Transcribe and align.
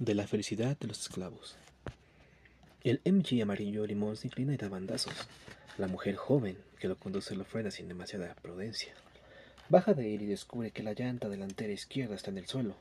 de 0.00 0.14
la 0.14 0.26
felicidad 0.26 0.78
de 0.78 0.88
los 0.88 1.02
esclavos. 1.02 1.56
El 2.82 3.02
MG 3.04 3.42
amarillo 3.42 3.84
limón 3.84 4.16
se 4.16 4.28
inclina 4.28 4.54
y 4.54 4.56
da 4.56 4.70
bandazos. 4.70 5.12
La 5.76 5.88
mujer 5.88 6.16
joven 6.16 6.56
que 6.78 6.88
lo 6.88 6.96
conduce 6.96 7.36
lo 7.36 7.44
frena 7.44 7.70
sin 7.70 7.86
demasiada 7.86 8.34
prudencia. 8.40 8.94
Baja 9.68 9.92
de 9.92 10.14
él 10.14 10.22
y 10.22 10.26
descubre 10.26 10.70
que 10.70 10.82
la 10.82 10.94
llanta 10.94 11.28
delantera 11.28 11.74
izquierda 11.74 12.14
está 12.14 12.30
en 12.30 12.38
el 12.38 12.46
suelo. 12.46 12.76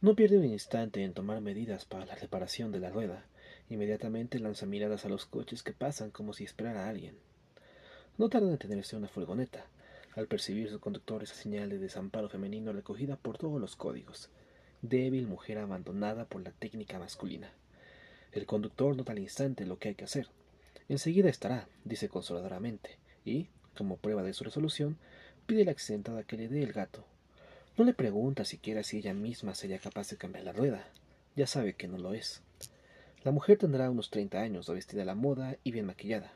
No 0.00 0.16
pierde 0.16 0.38
un 0.38 0.44
instante 0.44 1.04
en 1.04 1.14
tomar 1.14 1.40
medidas 1.40 1.84
para 1.84 2.04
la 2.04 2.16
reparación 2.16 2.72
de 2.72 2.80
la 2.80 2.90
rueda. 2.90 3.22
Inmediatamente 3.68 4.40
lanza 4.40 4.66
miradas 4.66 5.04
a 5.04 5.08
los 5.08 5.26
coches 5.26 5.62
que 5.62 5.72
pasan 5.72 6.10
como 6.10 6.32
si 6.32 6.42
esperara 6.42 6.86
a 6.86 6.88
alguien. 6.88 7.14
No 8.18 8.28
tarda 8.28 8.46
en 8.46 8.54
detenerse 8.54 8.96
una 8.96 9.06
furgoneta, 9.06 9.66
al 10.16 10.26
percibir 10.26 10.68
su 10.68 10.80
conductor 10.80 11.22
esa 11.22 11.36
señal 11.36 11.70
de 11.70 11.78
desamparo 11.78 12.28
femenino 12.28 12.72
recogida 12.72 13.14
por 13.14 13.38
todos 13.38 13.60
los 13.60 13.76
códigos 13.76 14.30
débil 14.82 15.26
mujer 15.26 15.58
abandonada 15.58 16.24
por 16.24 16.42
la 16.42 16.52
técnica 16.52 16.98
masculina. 16.98 17.52
El 18.32 18.46
conductor 18.46 18.96
nota 18.96 19.12
al 19.12 19.18
instante 19.18 19.66
lo 19.66 19.78
que 19.78 19.88
hay 19.88 19.94
que 19.94 20.04
hacer. 20.04 20.28
Enseguida 20.88 21.28
estará, 21.28 21.68
dice 21.84 22.08
consoladoramente, 22.08 22.98
y, 23.24 23.48
como 23.76 23.96
prueba 23.96 24.22
de 24.22 24.32
su 24.32 24.44
resolución, 24.44 24.98
pide 25.46 25.62
a 25.62 25.64
la 25.66 25.72
accidentada 25.72 26.22
que 26.22 26.36
le 26.36 26.48
dé 26.48 26.62
el 26.62 26.72
gato. 26.72 27.04
No 27.76 27.84
le 27.84 27.94
pregunta 27.94 28.44
siquiera 28.44 28.82
si 28.82 28.98
ella 28.98 29.14
misma 29.14 29.54
sería 29.54 29.78
capaz 29.78 30.10
de 30.10 30.16
cambiar 30.16 30.44
la 30.44 30.52
rueda. 30.52 30.86
Ya 31.36 31.46
sabe 31.46 31.74
que 31.74 31.88
no 31.88 31.98
lo 31.98 32.14
es. 32.14 32.42
La 33.22 33.32
mujer 33.32 33.58
tendrá 33.58 33.90
unos 33.90 34.10
treinta 34.10 34.40
años, 34.40 34.68
vestida 34.68 35.02
a 35.02 35.06
la 35.06 35.14
moda 35.14 35.56
y 35.62 35.72
bien 35.72 35.86
maquillada. 35.86 36.32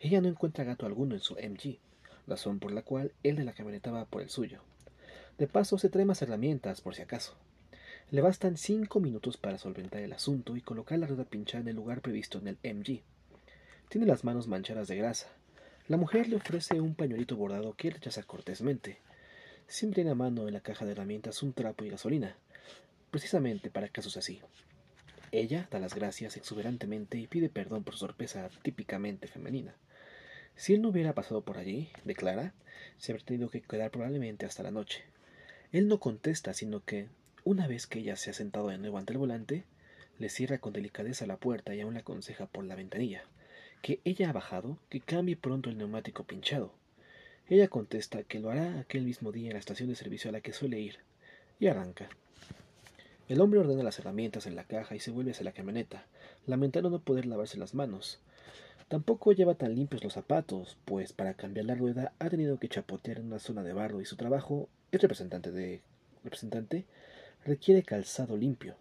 Ella 0.00 0.20
no 0.20 0.28
encuentra 0.28 0.64
gato 0.64 0.86
alguno 0.86 1.14
en 1.14 1.20
su 1.20 1.34
MG, 1.34 1.78
razón 2.26 2.58
por 2.58 2.72
la 2.72 2.82
cual 2.82 3.12
él 3.22 3.36
de 3.36 3.44
la 3.44 3.52
camioneta 3.52 3.90
va 3.90 4.04
por 4.04 4.22
el 4.22 4.30
suyo. 4.30 4.62
De 5.38 5.46
paso 5.46 5.78
se 5.78 5.88
trae 5.88 6.04
más 6.04 6.22
herramientas 6.22 6.80
por 6.80 6.94
si 6.94 7.02
acaso. 7.02 7.36
Le 8.10 8.22
bastan 8.22 8.56
cinco 8.56 9.00
minutos 9.00 9.36
para 9.36 9.58
solventar 9.58 10.00
el 10.00 10.14
asunto 10.14 10.56
y 10.56 10.62
colocar 10.62 10.98
la 10.98 11.06
rueda 11.06 11.26
pinchada 11.26 11.60
en 11.60 11.68
el 11.68 11.76
lugar 11.76 12.00
previsto 12.00 12.38
en 12.38 12.48
el 12.48 12.58
MG. 12.62 13.02
Tiene 13.90 14.06
las 14.06 14.24
manos 14.24 14.48
manchadas 14.48 14.88
de 14.88 14.96
grasa. 14.96 15.28
La 15.88 15.98
mujer 15.98 16.26
le 16.26 16.36
ofrece 16.36 16.80
un 16.80 16.94
pañuelito 16.94 17.36
bordado 17.36 17.74
que 17.74 17.90
rechaza 17.90 18.22
cortésmente. 18.22 18.98
Siempre 19.66 19.96
tiene 19.96 20.12
a 20.12 20.14
mano 20.14 20.48
en 20.48 20.54
la 20.54 20.60
caja 20.60 20.86
de 20.86 20.92
herramientas 20.92 21.42
un 21.42 21.52
trapo 21.52 21.84
y 21.84 21.90
gasolina, 21.90 22.34
precisamente 23.10 23.68
para 23.70 23.90
casos 23.90 24.16
así. 24.16 24.40
Ella 25.30 25.68
da 25.70 25.78
las 25.78 25.94
gracias 25.94 26.38
exuberantemente 26.38 27.18
y 27.18 27.26
pide 27.26 27.50
perdón 27.50 27.84
por 27.84 27.92
su 27.92 28.00
sorpresa 28.00 28.48
típicamente 28.62 29.28
femenina. 29.28 29.74
Si 30.56 30.72
él 30.72 30.80
no 30.80 30.88
hubiera 30.88 31.14
pasado 31.14 31.42
por 31.42 31.58
allí, 31.58 31.90
declara, 32.06 32.54
se 32.96 33.12
habría 33.12 33.26
tenido 33.26 33.50
que 33.50 33.60
quedar 33.60 33.90
probablemente 33.90 34.46
hasta 34.46 34.62
la 34.62 34.70
noche. 34.70 35.04
Él 35.72 35.88
no 35.88 36.00
contesta, 36.00 36.54
sino 36.54 36.82
que, 36.82 37.08
una 37.48 37.66
vez 37.66 37.86
que 37.86 38.00
ella 38.00 38.14
se 38.16 38.28
ha 38.28 38.34
sentado 38.34 38.68
de 38.68 38.76
nuevo 38.76 38.98
ante 38.98 39.14
el 39.14 39.18
volante, 39.18 39.64
le 40.18 40.28
cierra 40.28 40.58
con 40.58 40.74
delicadeza 40.74 41.26
la 41.26 41.38
puerta 41.38 41.74
y 41.74 41.80
aún 41.80 41.94
le 41.94 42.00
aconseja 42.00 42.44
por 42.44 42.64
la 42.64 42.74
ventanilla 42.74 43.24
que 43.80 44.00
ella 44.04 44.28
ha 44.28 44.32
bajado, 44.34 44.76
que 44.90 45.00
cambie 45.00 45.34
pronto 45.34 45.70
el 45.70 45.78
neumático 45.78 46.24
pinchado. 46.24 46.74
Ella 47.48 47.68
contesta 47.68 48.22
que 48.22 48.38
lo 48.38 48.50
hará 48.50 48.80
aquel 48.80 49.04
mismo 49.04 49.32
día 49.32 49.46
en 49.46 49.54
la 49.54 49.60
estación 49.60 49.88
de 49.88 49.94
servicio 49.94 50.28
a 50.28 50.32
la 50.32 50.42
que 50.42 50.52
suele 50.52 50.78
ir, 50.78 50.96
y 51.58 51.68
arranca. 51.68 52.10
El 53.30 53.40
hombre 53.40 53.60
ordena 53.60 53.82
las 53.82 53.98
herramientas 53.98 54.46
en 54.46 54.54
la 54.54 54.64
caja 54.64 54.94
y 54.94 55.00
se 55.00 55.10
vuelve 55.10 55.30
hacia 55.30 55.44
la 55.44 55.52
camioneta, 55.52 56.04
lamentando 56.46 56.90
no 56.90 57.00
poder 57.00 57.24
lavarse 57.24 57.56
las 57.56 57.72
manos. 57.72 58.20
Tampoco 58.88 59.32
lleva 59.32 59.54
tan 59.54 59.74
limpios 59.74 60.04
los 60.04 60.12
zapatos, 60.12 60.76
pues 60.84 61.14
para 61.14 61.32
cambiar 61.32 61.64
la 61.64 61.76
rueda 61.76 62.12
ha 62.18 62.28
tenido 62.28 62.58
que 62.58 62.68
chapotear 62.68 63.18
en 63.18 63.26
una 63.28 63.38
zona 63.38 63.62
de 63.62 63.72
barro 63.72 64.02
y 64.02 64.04
su 64.04 64.16
trabajo 64.16 64.68
es 64.92 65.00
representante 65.00 65.50
de 65.50 65.80
requiere 67.44 67.82
calzado 67.82 68.36
limpio. 68.36 68.76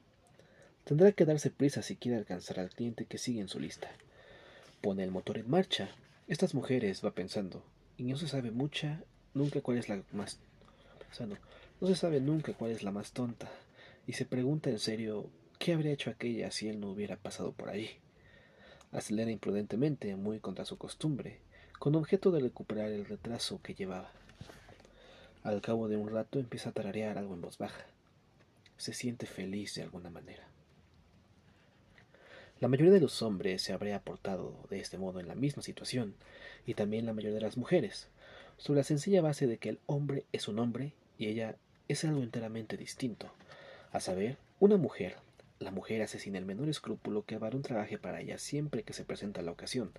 Tendrá 0.84 1.12
que 1.12 1.26
darse 1.26 1.50
prisa 1.50 1.82
si 1.82 1.96
quiere 1.96 2.18
alcanzar 2.18 2.60
al 2.60 2.70
cliente 2.70 3.06
que 3.06 3.18
sigue 3.18 3.42
en 3.42 3.50
su 3.50 3.60
lista. 3.60 3.90
Pone 4.82 5.04
el 5.04 5.12
motor 5.12 5.38
en 5.38 5.50
marcha. 5.50 5.90
Estas 6.28 6.54
mujeres, 6.54 7.04
va 7.04 7.12
pensando, 7.12 7.64
y 7.98 8.04
no 8.04 8.18
se 8.18 8.28
sabe 8.28 8.52
mucha, 8.52 9.02
nunca 9.34 9.62
cuál 9.62 9.78
es 9.78 9.90
la 9.90 10.02
más 10.12 10.40
pensando, 11.00 11.38
no 11.80 11.88
se 11.88 11.96
sabe 11.96 12.20
nunca 12.20 12.54
cuál 12.54 12.72
es 12.72 12.84
la 12.84 12.92
más 12.92 13.12
tonta, 13.14 13.50
y 14.06 14.14
se 14.14 14.26
pregunta 14.26 14.70
en 14.70 14.80
serio 14.80 15.30
qué 15.58 15.74
habría 15.74 15.94
hecho 15.94 16.10
aquella 16.10 16.52
si 16.52 16.68
él 16.68 16.82
no 16.82 16.92
hubiera 16.92 17.16
pasado 17.16 17.54
por 17.54 17.70
allí. 17.70 17.90
Acelera 18.92 19.32
imprudentemente, 19.32 20.16
muy 20.16 20.40
contra 20.40 20.66
su 20.66 20.78
costumbre, 20.78 21.40
con 21.80 21.96
objeto 21.96 22.32
de 22.32 22.42
recuperar 22.42 22.92
el 22.92 23.06
retraso 23.06 23.62
que 23.62 23.74
llevaba. 23.74 24.12
Al 25.44 25.62
cabo 25.62 25.88
de 25.88 25.96
un 25.96 26.10
rato 26.10 26.40
empieza 26.40 26.70
a 26.70 26.74
tararear 26.74 27.18
algo 27.18 27.34
en 27.34 27.42
voz 27.42 27.58
baja 27.58 27.86
se 28.78 28.94
siente 28.94 29.26
feliz 29.26 29.76
de 29.76 29.84
alguna 29.84 30.10
manera. 30.10 30.48
La 32.60 32.68
mayoría 32.68 32.94
de 32.94 33.02
los 33.02 33.22
hombres 33.22 33.62
se 33.62 33.74
habría 33.74 33.98
aportado 33.98 34.66
de 34.70 34.80
este 34.80 34.98
modo 34.98 35.20
en 35.20 35.28
la 35.28 35.36
misma 35.36 35.62
situación, 35.62 36.16
y 36.66 36.74
también 36.74 37.06
la 37.06 37.14
mayoría 37.14 37.36
de 37.36 37.42
las 37.42 37.58
mujeres, 37.58 38.08
sobre 38.58 38.80
la 38.80 38.84
sencilla 38.84 39.22
base 39.22 39.46
de 39.46 39.58
que 39.58 39.70
el 39.70 39.80
hombre 39.86 40.26
es 40.32 40.48
un 40.48 40.58
hombre 40.58 40.94
y 41.20 41.28
ella 41.28 41.56
es 41.88 42.04
algo 42.04 42.24
enteramente 42.24 42.76
distinto, 42.76 43.32
a 43.92 44.00
saber, 44.00 44.38
una 44.60 44.78
mujer. 44.78 45.18
La 45.60 45.72
mujer 45.72 46.02
hace 46.02 46.20
sin 46.20 46.36
el 46.36 46.46
menor 46.46 46.68
escrúpulo 46.70 47.26
que 47.26 47.36
el 47.36 47.40
varón 47.40 47.62
trabaje 47.62 47.98
para 47.98 48.22
ella 48.22 48.40
siempre 48.40 48.84
que 48.84 48.94
se 48.94 49.06
presenta 49.06 49.42
la 49.44 49.52
ocasión. 49.52 49.92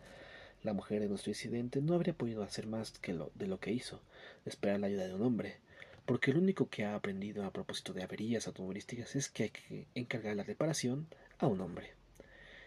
La 0.64 0.72
mujer 0.72 1.00
de 1.00 1.08
nuestro 1.08 1.30
incidente 1.30 1.80
no 1.80 1.94
habría 1.94 2.14
podido 2.14 2.42
hacer 2.42 2.66
más 2.66 2.98
que 2.98 3.14
lo, 3.14 3.30
de 3.36 3.46
lo 3.46 3.60
que 3.60 3.72
hizo, 3.72 4.02
esperar 4.44 4.80
la 4.80 4.88
ayuda 4.88 5.06
de 5.06 5.14
un 5.14 5.22
hombre, 5.22 5.58
porque 6.08 6.32
lo 6.32 6.40
único 6.40 6.70
que 6.70 6.86
ha 6.86 6.94
aprendido 6.94 7.44
a 7.44 7.52
propósito 7.52 7.92
de 7.92 8.02
averías 8.02 8.46
automovilísticas 8.46 9.14
es 9.14 9.28
que 9.28 9.42
hay 9.42 9.50
que 9.50 9.86
encargar 9.94 10.34
la 10.36 10.42
reparación 10.42 11.06
a 11.38 11.46
un 11.46 11.60
hombre. 11.60 11.90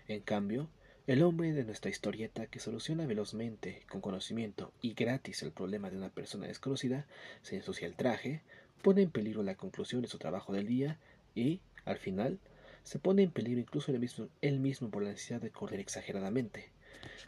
En 0.08 0.22
cambio, 0.22 0.70
el 1.08 1.24
hombre 1.24 1.52
de 1.52 1.64
nuestra 1.64 1.90
historieta 1.90 2.46
que 2.46 2.60
soluciona 2.60 3.08
velozmente, 3.08 3.82
con 3.90 4.00
conocimiento 4.00 4.72
y 4.80 4.94
gratis 4.94 5.42
el 5.42 5.52
problema 5.52 5.90
de 5.90 5.98
una 5.98 6.10
persona 6.10 6.46
desconocida, 6.46 7.08
se 7.42 7.56
ensucia 7.56 7.88
el 7.88 7.96
traje, 7.96 8.44
pone 8.84 9.02
en 9.02 9.10
peligro 9.10 9.42
la 9.42 9.56
conclusión 9.56 10.04
de 10.04 10.08
su 10.08 10.20
trabajo 10.20 10.54
del 10.54 10.68
día 10.68 11.00
y, 11.34 11.62
al 11.84 11.98
final, 11.98 12.38
se 12.84 13.00
pone 13.00 13.24
en 13.24 13.32
peligro 13.32 13.60
incluso 13.60 13.92
él 13.92 14.00
mismo, 14.00 14.28
él 14.42 14.60
mismo 14.60 14.92
por 14.92 15.02
la 15.02 15.10
necesidad 15.10 15.42
de 15.42 15.50
correr 15.50 15.80
exageradamente. 15.80 16.70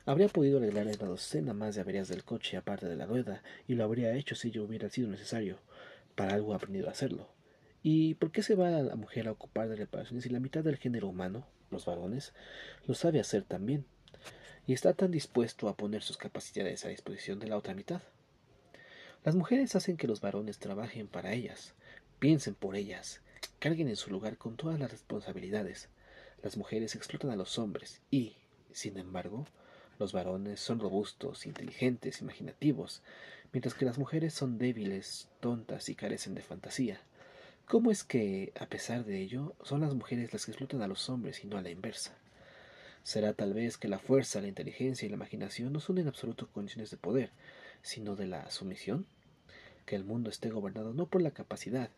Habría 0.06 0.28
podido 0.28 0.57
arreglar 0.59 0.85
una 0.85 1.07
docena 1.07 1.53
más 1.53 1.73
de 1.73 1.81
averías 1.81 2.07
del 2.07 2.23
coche 2.23 2.57
aparte 2.57 2.88
de 2.88 2.97
la 2.97 3.07
rueda, 3.07 3.41
y 3.68 3.73
lo 3.73 3.84
habría 3.84 4.13
hecho 4.13 4.35
si 4.35 4.50
ello 4.50 4.66
hubiera 4.66 4.90
sido 4.90 5.09
necesario, 5.09 5.57
para 6.16 6.34
algo 6.34 6.53
ha 6.53 6.57
aprendido 6.57 6.88
a 6.88 6.91
hacerlo. 6.91 7.29
¿Y 7.81 8.16
por 8.16 8.31
qué 8.31 8.44
se 8.44 8.56
va 8.56 8.69
la 8.69 8.96
mujer 8.96 9.28
a 9.28 9.31
ocupar 9.31 9.68
de 9.68 9.75
reparaciones 9.75 10.24
si 10.24 10.29
la 10.29 10.40
mitad 10.40 10.63
del 10.63 10.78
género 10.78 11.09
humano, 11.09 11.46
los 11.69 11.85
varones, 11.85 12.34
lo 12.88 12.94
sabe 12.94 13.19
hacer 13.19 13.44
también? 13.44 13.85
Y 14.66 14.73
está 14.73 14.94
tan 14.94 15.12
dispuesto 15.12 15.68
a 15.68 15.75
poner 15.75 16.02
sus 16.02 16.18
capacidades 16.18 16.85
a 16.85 16.90
disposición 16.90 17.40
de 17.40 17.47
la 17.47 17.57
otra 17.57 17.73
mitad. 17.73 18.02
Las 19.25 19.35
mujeres 19.35 19.75
hacen 19.75 19.97
que 19.97 20.07
los 20.07 20.22
varones 20.22 20.59
trabajen 20.59 21.07
para 21.07 21.34
ellas, 21.34 21.73
piensen 22.19 22.56
por 22.56 22.75
ellas, 22.78 23.22
carguen 23.59 23.90
en 23.90 23.96
su 23.97 24.09
lugar 24.09 24.38
con 24.38 24.56
todas 24.56 24.79
las 24.79 24.91
responsabilidades. 24.91 25.90
Las 26.41 26.56
mujeres 26.57 26.96
explotan 26.96 27.31
a 27.31 27.35
los 27.35 27.59
hombres 27.59 28.02
y, 28.12 28.38
sin 28.72 28.97
embargo, 28.97 29.46
los 30.00 30.12
varones 30.12 30.59
son 30.59 30.79
robustos, 30.79 31.46
inteligentes, 31.46 32.22
imaginativos, 32.22 33.02
mientras 33.53 33.75
que 33.75 33.86
las 33.86 33.97
mujeres 33.97 34.34
son 34.34 34.58
débiles, 34.58 35.30
tontas 35.40 35.88
y 35.88 35.96
carecen 35.96 36.34
de 36.36 36.41
fantasía. 36.41 37.00
¿Cómo 37.68 37.91
es 37.91 38.03
que, 38.03 38.52
a 38.59 38.66
pesar 38.66 39.06
de 39.06 39.22
ello, 39.22 39.56
son 39.64 39.81
las 39.81 39.94
mujeres 39.94 40.34
las 40.34 40.46
que 40.46 40.52
explotan 40.52 40.81
a 40.81 40.88
los 40.88 41.08
hombres 41.09 41.44
y 41.44 41.47
no 41.47 41.58
a 41.58 41.62
la 41.62 41.69
inversa? 41.69 42.18
¿Será 43.03 43.34
tal 43.34 43.53
vez 43.53 43.78
que 43.78 43.88
la 43.88 44.00
fuerza, 44.00 44.41
la 44.41 44.47
inteligencia 44.47 45.06
y 45.06 45.09
la 45.09 45.16
imaginación 45.16 45.72
no 45.72 45.80
son 45.80 45.97
en 45.97 46.08
absoluto 46.08 46.47
condiciones 46.47 46.90
de 46.90 46.97
poder, 46.97 47.31
sino 47.81 48.16
de 48.16 48.28
la 48.28 48.50
sumisión? 48.50 49.06
Que 49.85 49.96
el 49.96 50.03
mundo 50.03 50.30
esté 50.30 50.50
gobernado 50.50 50.94
no 50.94 51.06
por 51.06 51.22
la 51.22 51.31
capacidad, 51.31 51.90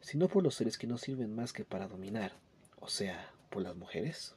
sino 0.00 0.28
por 0.28 0.42
los 0.42 0.54
seres 0.54 0.78
que 0.78 0.86
no 0.86 0.96
sirven 0.96 1.34
más 1.34 1.52
que 1.52 1.64
para 1.64 1.86
dominar, 1.86 2.32
o 2.80 2.88
sea, 2.88 3.30
por 3.50 3.62
las 3.62 3.76
mujeres? 3.76 4.36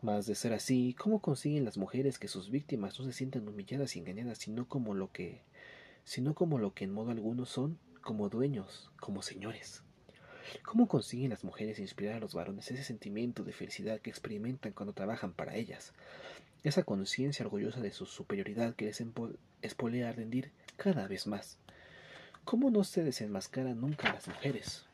Mas 0.00 0.26
de 0.26 0.34
ser 0.34 0.52
así, 0.52 0.94
¿cómo 0.96 1.20
consiguen 1.20 1.64
las 1.64 1.76
mujeres 1.76 2.18
que 2.18 2.28
sus 2.28 2.50
víctimas 2.50 2.98
no 2.98 3.04
se 3.04 3.12
sientan 3.12 3.48
humilladas 3.48 3.96
y 3.96 3.98
engañadas, 3.98 4.38
sino 4.38 4.68
como 4.68 4.94
lo 4.94 5.10
que 5.10 5.42
sino 6.08 6.34
como 6.34 6.58
lo 6.58 6.72
que 6.72 6.84
en 6.84 6.94
modo 6.94 7.10
alguno 7.10 7.44
son, 7.44 7.78
como 8.00 8.30
dueños, 8.30 8.90
como 8.98 9.20
señores. 9.20 9.82
¿Cómo 10.64 10.88
consiguen 10.88 11.28
las 11.28 11.44
mujeres 11.44 11.78
inspirar 11.78 12.14
a 12.14 12.20
los 12.20 12.32
varones 12.32 12.70
ese 12.70 12.82
sentimiento 12.82 13.44
de 13.44 13.52
felicidad 13.52 14.00
que 14.00 14.08
experimentan 14.08 14.72
cuando 14.72 14.94
trabajan 14.94 15.34
para 15.34 15.54
ellas? 15.54 15.92
Esa 16.64 16.82
conciencia 16.82 17.44
orgullosa 17.44 17.82
de 17.82 17.92
su 17.92 18.06
superioridad 18.06 18.74
que 18.74 18.86
les 18.86 19.04
espolea 19.60 20.10
rendir 20.12 20.50
cada 20.78 21.06
vez 21.08 21.26
más. 21.26 21.58
¿Cómo 22.46 22.70
no 22.70 22.84
se 22.84 23.04
desenmascaran 23.04 23.78
nunca 23.78 24.10
las 24.10 24.28
mujeres? 24.28 24.86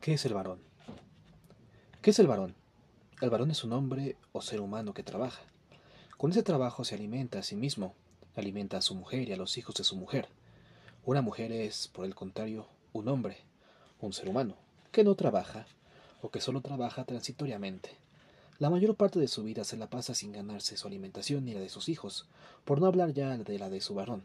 ¿Qué 0.00 0.14
es 0.14 0.24
el 0.24 0.34
varón? 0.34 0.58
¿Qué 2.02 2.10
es 2.10 2.18
el 2.18 2.26
varón? 2.26 2.56
El 3.20 3.30
varón 3.30 3.52
es 3.52 3.62
un 3.62 3.74
hombre 3.74 4.16
o 4.32 4.42
ser 4.42 4.60
humano 4.60 4.92
que 4.92 5.04
trabaja. 5.04 5.42
Con 6.20 6.32
ese 6.32 6.42
trabajo 6.42 6.84
se 6.84 6.96
alimenta 6.96 7.38
a 7.38 7.42
sí 7.42 7.56
mismo, 7.56 7.94
alimenta 8.36 8.76
a 8.76 8.82
su 8.82 8.94
mujer 8.94 9.26
y 9.26 9.32
a 9.32 9.38
los 9.38 9.56
hijos 9.56 9.74
de 9.76 9.84
su 9.84 9.96
mujer. 9.96 10.28
Una 11.06 11.22
mujer 11.22 11.50
es, 11.50 11.88
por 11.88 12.04
el 12.04 12.14
contrario, 12.14 12.66
un 12.92 13.08
hombre, 13.08 13.38
un 14.02 14.12
ser 14.12 14.28
humano, 14.28 14.54
que 14.92 15.02
no 15.02 15.14
trabaja, 15.14 15.66
o 16.20 16.30
que 16.30 16.42
solo 16.42 16.60
trabaja 16.60 17.06
transitoriamente. 17.06 17.96
La 18.58 18.68
mayor 18.68 18.96
parte 18.96 19.18
de 19.18 19.28
su 19.28 19.44
vida 19.44 19.64
se 19.64 19.78
la 19.78 19.88
pasa 19.88 20.14
sin 20.14 20.32
ganarse 20.32 20.76
su 20.76 20.86
alimentación 20.88 21.46
ni 21.46 21.54
la 21.54 21.60
de 21.60 21.70
sus 21.70 21.88
hijos, 21.88 22.28
por 22.66 22.82
no 22.82 22.86
hablar 22.86 23.14
ya 23.14 23.38
de 23.38 23.58
la 23.58 23.70
de 23.70 23.80
su 23.80 23.94
varón. 23.94 24.22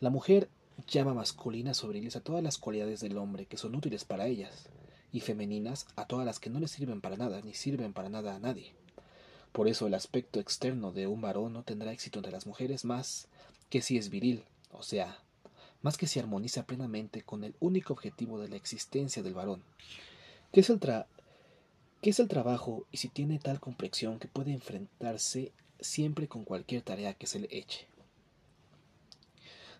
La 0.00 0.10
mujer 0.10 0.50
llama 0.88 1.14
masculinas 1.14 1.82
o 1.84 1.90
a 1.90 2.20
todas 2.20 2.42
las 2.42 2.58
cualidades 2.58 3.00
del 3.00 3.16
hombre 3.16 3.46
que 3.46 3.56
son 3.56 3.74
útiles 3.74 4.04
para 4.04 4.26
ellas, 4.26 4.68
y 5.10 5.20
femeninas 5.20 5.86
a 5.96 6.06
todas 6.06 6.26
las 6.26 6.38
que 6.38 6.50
no 6.50 6.60
le 6.60 6.68
sirven 6.68 7.00
para 7.00 7.16
nada 7.16 7.40
ni 7.40 7.54
sirven 7.54 7.94
para 7.94 8.10
nada 8.10 8.34
a 8.34 8.40
nadie. 8.40 8.77
Por 9.52 9.68
eso 9.68 9.86
el 9.86 9.94
aspecto 9.94 10.40
externo 10.40 10.92
de 10.92 11.06
un 11.06 11.20
varón 11.20 11.52
no 11.52 11.62
tendrá 11.62 11.92
éxito 11.92 12.18
entre 12.18 12.32
las 12.32 12.46
mujeres 12.46 12.84
más 12.84 13.28
que 13.70 13.82
si 13.82 13.98
es 13.98 14.10
viril, 14.10 14.44
o 14.72 14.82
sea, 14.82 15.18
más 15.82 15.96
que 15.96 16.06
si 16.06 16.18
armoniza 16.18 16.64
plenamente 16.64 17.22
con 17.22 17.44
el 17.44 17.54
único 17.60 17.92
objetivo 17.92 18.40
de 18.40 18.48
la 18.48 18.56
existencia 18.56 19.22
del 19.22 19.34
varón, 19.34 19.62
que 20.52 20.60
es 20.60 20.70
el, 20.70 20.80
que 20.80 22.10
es 22.10 22.20
el 22.20 22.28
trabajo 22.28 22.86
y 22.90 22.98
si 22.98 23.08
tiene 23.08 23.38
tal 23.38 23.60
complexión 23.60 24.18
que 24.18 24.28
puede 24.28 24.52
enfrentarse 24.52 25.52
siempre 25.80 26.28
con 26.28 26.44
cualquier 26.44 26.82
tarea 26.82 27.14
que 27.14 27.26
se 27.26 27.40
le 27.40 27.48
eche. 27.50 27.86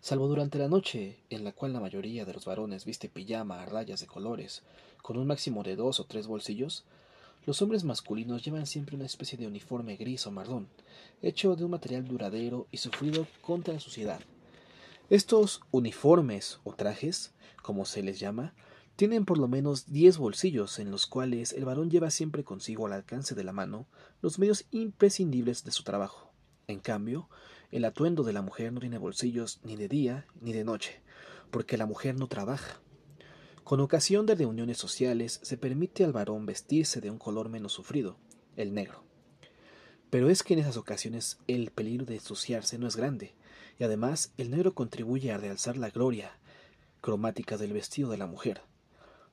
Salvo 0.00 0.28
durante 0.28 0.58
la 0.58 0.68
noche, 0.68 1.18
en 1.28 1.42
la 1.42 1.52
cual 1.52 1.72
la 1.72 1.80
mayoría 1.80 2.24
de 2.24 2.32
los 2.32 2.44
varones 2.44 2.84
viste 2.84 3.08
pijama 3.08 3.62
a 3.62 3.66
rayas 3.66 4.00
de 4.00 4.06
colores, 4.06 4.62
con 5.02 5.16
un 5.18 5.26
máximo 5.26 5.64
de 5.64 5.74
dos 5.74 5.98
o 5.98 6.04
tres 6.04 6.28
bolsillos, 6.28 6.84
los 7.48 7.62
hombres 7.62 7.82
masculinos 7.82 8.44
llevan 8.44 8.66
siempre 8.66 8.94
una 8.94 9.06
especie 9.06 9.38
de 9.38 9.46
uniforme 9.46 9.96
gris 9.96 10.26
o 10.26 10.30
marrón, 10.30 10.68
hecho 11.22 11.56
de 11.56 11.64
un 11.64 11.70
material 11.70 12.06
duradero 12.06 12.66
y 12.70 12.76
sufrido 12.76 13.26
contra 13.40 13.72
la 13.72 13.80
suciedad. 13.80 14.20
Estos 15.08 15.62
uniformes 15.70 16.60
o 16.64 16.74
trajes, 16.74 17.32
como 17.62 17.86
se 17.86 18.02
les 18.02 18.20
llama, 18.20 18.52
tienen 18.96 19.24
por 19.24 19.38
lo 19.38 19.48
menos 19.48 19.90
diez 19.90 20.18
bolsillos 20.18 20.78
en 20.78 20.90
los 20.90 21.06
cuales 21.06 21.54
el 21.54 21.64
varón 21.64 21.90
lleva 21.90 22.10
siempre 22.10 22.44
consigo 22.44 22.84
al 22.84 22.92
alcance 22.92 23.34
de 23.34 23.44
la 23.44 23.54
mano 23.54 23.86
los 24.20 24.38
medios 24.38 24.66
imprescindibles 24.70 25.64
de 25.64 25.70
su 25.72 25.84
trabajo. 25.84 26.30
En 26.66 26.80
cambio, 26.80 27.30
el 27.70 27.86
atuendo 27.86 28.24
de 28.24 28.34
la 28.34 28.42
mujer 28.42 28.74
no 28.74 28.80
tiene 28.80 28.98
bolsillos 28.98 29.60
ni 29.64 29.76
de 29.76 29.88
día 29.88 30.26
ni 30.42 30.52
de 30.52 30.64
noche, 30.64 31.00
porque 31.50 31.78
la 31.78 31.86
mujer 31.86 32.14
no 32.14 32.26
trabaja. 32.26 32.78
Con 33.68 33.80
ocasión 33.80 34.24
de 34.24 34.34
reuniones 34.34 34.78
sociales 34.78 35.40
se 35.42 35.58
permite 35.58 36.02
al 36.02 36.14
varón 36.14 36.46
vestirse 36.46 37.02
de 37.02 37.10
un 37.10 37.18
color 37.18 37.50
menos 37.50 37.74
sufrido, 37.74 38.16
el 38.56 38.72
negro. 38.72 39.04
Pero 40.08 40.30
es 40.30 40.42
que 40.42 40.54
en 40.54 40.60
esas 40.60 40.78
ocasiones 40.78 41.36
el 41.48 41.70
peligro 41.70 42.06
de 42.06 42.14
ensuciarse 42.14 42.78
no 42.78 42.86
es 42.86 42.96
grande, 42.96 43.34
y 43.78 43.84
además 43.84 44.32
el 44.38 44.50
negro 44.50 44.72
contribuye 44.72 45.32
a 45.32 45.36
realzar 45.36 45.76
la 45.76 45.90
gloria 45.90 46.30
cromática 47.02 47.58
del 47.58 47.74
vestido 47.74 48.08
de 48.08 48.16
la 48.16 48.26
mujer. 48.26 48.62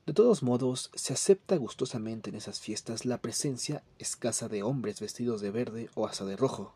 De 0.05 0.11
todos 0.11 0.43
modos, 0.43 0.91
se 0.95 1.13
acepta 1.13 1.55
gustosamente 1.55 2.29
en 2.29 2.35
esas 2.35 2.59
fiestas 2.59 3.05
la 3.05 3.21
presencia 3.21 3.83
escasa 3.99 4.49
de 4.49 4.63
hombres 4.63 4.99
vestidos 4.99 5.39
de 5.39 5.51
verde 5.51 5.89
o 5.95 6.07
hasta 6.07 6.25
de 6.25 6.35
rojo, 6.35 6.75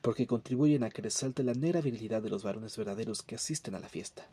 porque 0.00 0.26
contribuyen 0.26 0.82
a 0.82 0.88
que 0.88 1.02
resalte 1.02 1.42
la 1.42 1.52
negra 1.52 1.82
virilidad 1.82 2.22
de 2.22 2.30
los 2.30 2.42
varones 2.42 2.74
verdaderos 2.74 3.22
que 3.22 3.34
asisten 3.34 3.74
a 3.74 3.80
la 3.80 3.90
fiesta. 3.90 4.26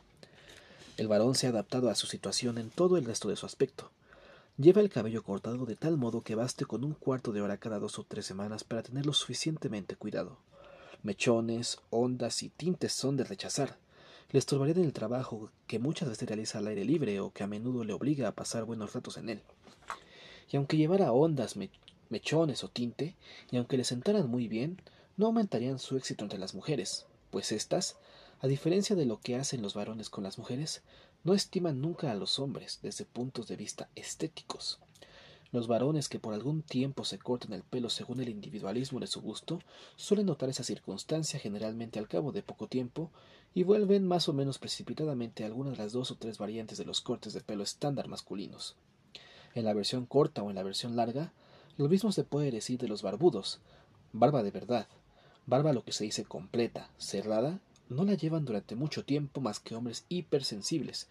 El 0.96 1.08
varón 1.08 1.34
se 1.34 1.48
ha 1.48 1.50
adaptado 1.50 1.90
a 1.90 1.96
su 1.96 2.06
situación 2.06 2.60
en 2.60 2.70
todo 2.70 2.98
el 2.98 3.06
resto 3.06 3.28
de 3.28 3.36
su 3.36 3.48
aspecto. 3.48 3.90
Lleva 4.58 4.82
el 4.82 4.92
cabello 4.92 5.24
cortado 5.24 5.66
de 5.66 5.76
tal 5.76 5.98
modo 5.98 6.22
que 6.22 6.36
baste 6.36 6.66
con 6.66 6.84
un 6.84 6.94
cuarto 6.94 7.32
de 7.32 7.42
hora 7.42 7.58
cada 7.58 7.80
dos 7.80 7.98
o 7.98 8.04
tres 8.04 8.28
semanas 8.28 8.64
para 8.64 8.84
tenerlo 8.84 9.12
suficientemente 9.14 9.96
cuidado. 9.96 10.38
Mechones, 11.02 11.80
ondas 11.90 12.44
y 12.44 12.50
tintes 12.50 12.94
son 12.94 13.18
de 13.18 13.24
rechazar. 13.24 13.78
Le 14.32 14.38
estorbarían 14.38 14.86
el 14.86 14.94
trabajo 14.94 15.50
que 15.66 15.80
muchas 15.80 16.10
veces 16.10 16.28
realiza 16.28 16.60
al 16.60 16.68
aire 16.68 16.86
libre 16.86 17.20
o 17.20 17.32
que 17.32 17.44
a 17.44 17.48
menudo 17.48 17.84
le 17.84 17.94
obliga 17.94 18.28
a 18.28 18.36
pasar 18.36 18.64
buenos 18.64 18.94
ratos 18.94 19.18
en 19.18 19.30
él. 19.30 19.42
Y 20.52 20.58
aunque 20.58 20.78
llevara 20.78 21.12
ondas, 21.12 21.56
mechones 22.10 22.64
o 22.64 22.68
tinte, 22.68 23.16
y 23.50 23.58
aunque 23.58 23.78
le 23.78 23.84
sentaran 23.84 24.30
muy 24.30 24.48
bien, 24.48 24.80
no 25.18 25.26
aumentarían 25.26 25.80
su 25.80 25.98
éxito 25.98 26.24
entre 26.24 26.38
las 26.38 26.54
mujeres, 26.54 27.08
pues 27.32 27.52
éstas 27.52 27.98
a 28.44 28.48
diferencia 28.48 28.98
de 28.98 29.06
lo 29.06 29.22
que 29.22 29.38
hacen 29.38 29.62
los 29.62 29.74
varones 29.74 30.10
con 30.10 30.26
las 30.26 30.38
mujeres, 30.38 30.84
no 31.24 31.34
estiman 31.34 31.80
nunca 31.80 32.12
a 32.12 32.16
los 32.16 32.40
hombres 32.40 32.80
desde 32.84 33.06
puntos 33.06 33.48
de 33.48 33.56
vista 33.56 33.88
estéticos. 33.96 34.82
Los 35.54 35.70
varones 35.70 36.10
que 36.10 36.20
por 36.20 36.34
algún 36.34 36.62
tiempo 36.62 37.06
se 37.06 37.18
cortan 37.18 37.54
el 37.54 37.64
pelo 37.64 37.90
según 37.90 38.20
el 38.20 38.28
individualismo 38.28 39.00
de 39.00 39.08
su 39.08 39.22
gusto 39.22 39.60
suelen 39.96 40.26
notar 40.26 40.50
esa 40.50 40.66
circunstancia 40.66 41.40
generalmente 41.40 42.00
al 42.00 42.10
cabo 42.10 42.34
de 42.34 42.44
poco 42.44 42.68
tiempo 42.68 43.12
y 43.54 43.64
vuelven 43.64 44.06
más 44.06 44.28
o 44.28 44.34
menos 44.34 44.60
precipitadamente 44.60 45.46
algunas 45.46 45.78
de 45.78 45.84
las 45.84 45.94
dos 45.94 46.12
o 46.12 46.18
tres 46.18 46.38
variantes 46.38 46.78
de 46.78 46.84
los 46.84 47.00
cortes 47.00 47.32
de 47.32 47.40
pelo 47.40 47.64
estándar 47.64 48.10
masculinos. 48.10 48.76
En 49.56 49.64
la 49.64 49.74
versión 49.74 50.06
corta 50.06 50.44
o 50.44 50.50
en 50.50 50.58
la 50.58 50.64
versión 50.64 50.98
larga, 50.98 51.32
lo 51.78 51.88
mismo 51.88 52.12
se 52.12 52.26
puede 52.26 52.52
decir 52.52 52.78
de 52.78 52.90
los 52.90 53.04
barbudos, 53.04 53.62
barba 54.12 54.44
de 54.44 54.52
verdad, 54.52 54.90
barba 55.46 55.72
lo 55.72 55.86
que 55.86 55.94
se 55.94 56.04
dice 56.04 56.26
completa, 56.26 56.92
cerrada 56.98 57.62
no 57.90 58.04
la 58.06 58.14
llevan 58.14 58.46
durante 58.46 58.76
mucho 58.76 59.04
tiempo 59.06 59.42
más 59.42 59.60
que 59.60 59.76
hombres 59.76 60.06
hipersensibles, 60.10 61.08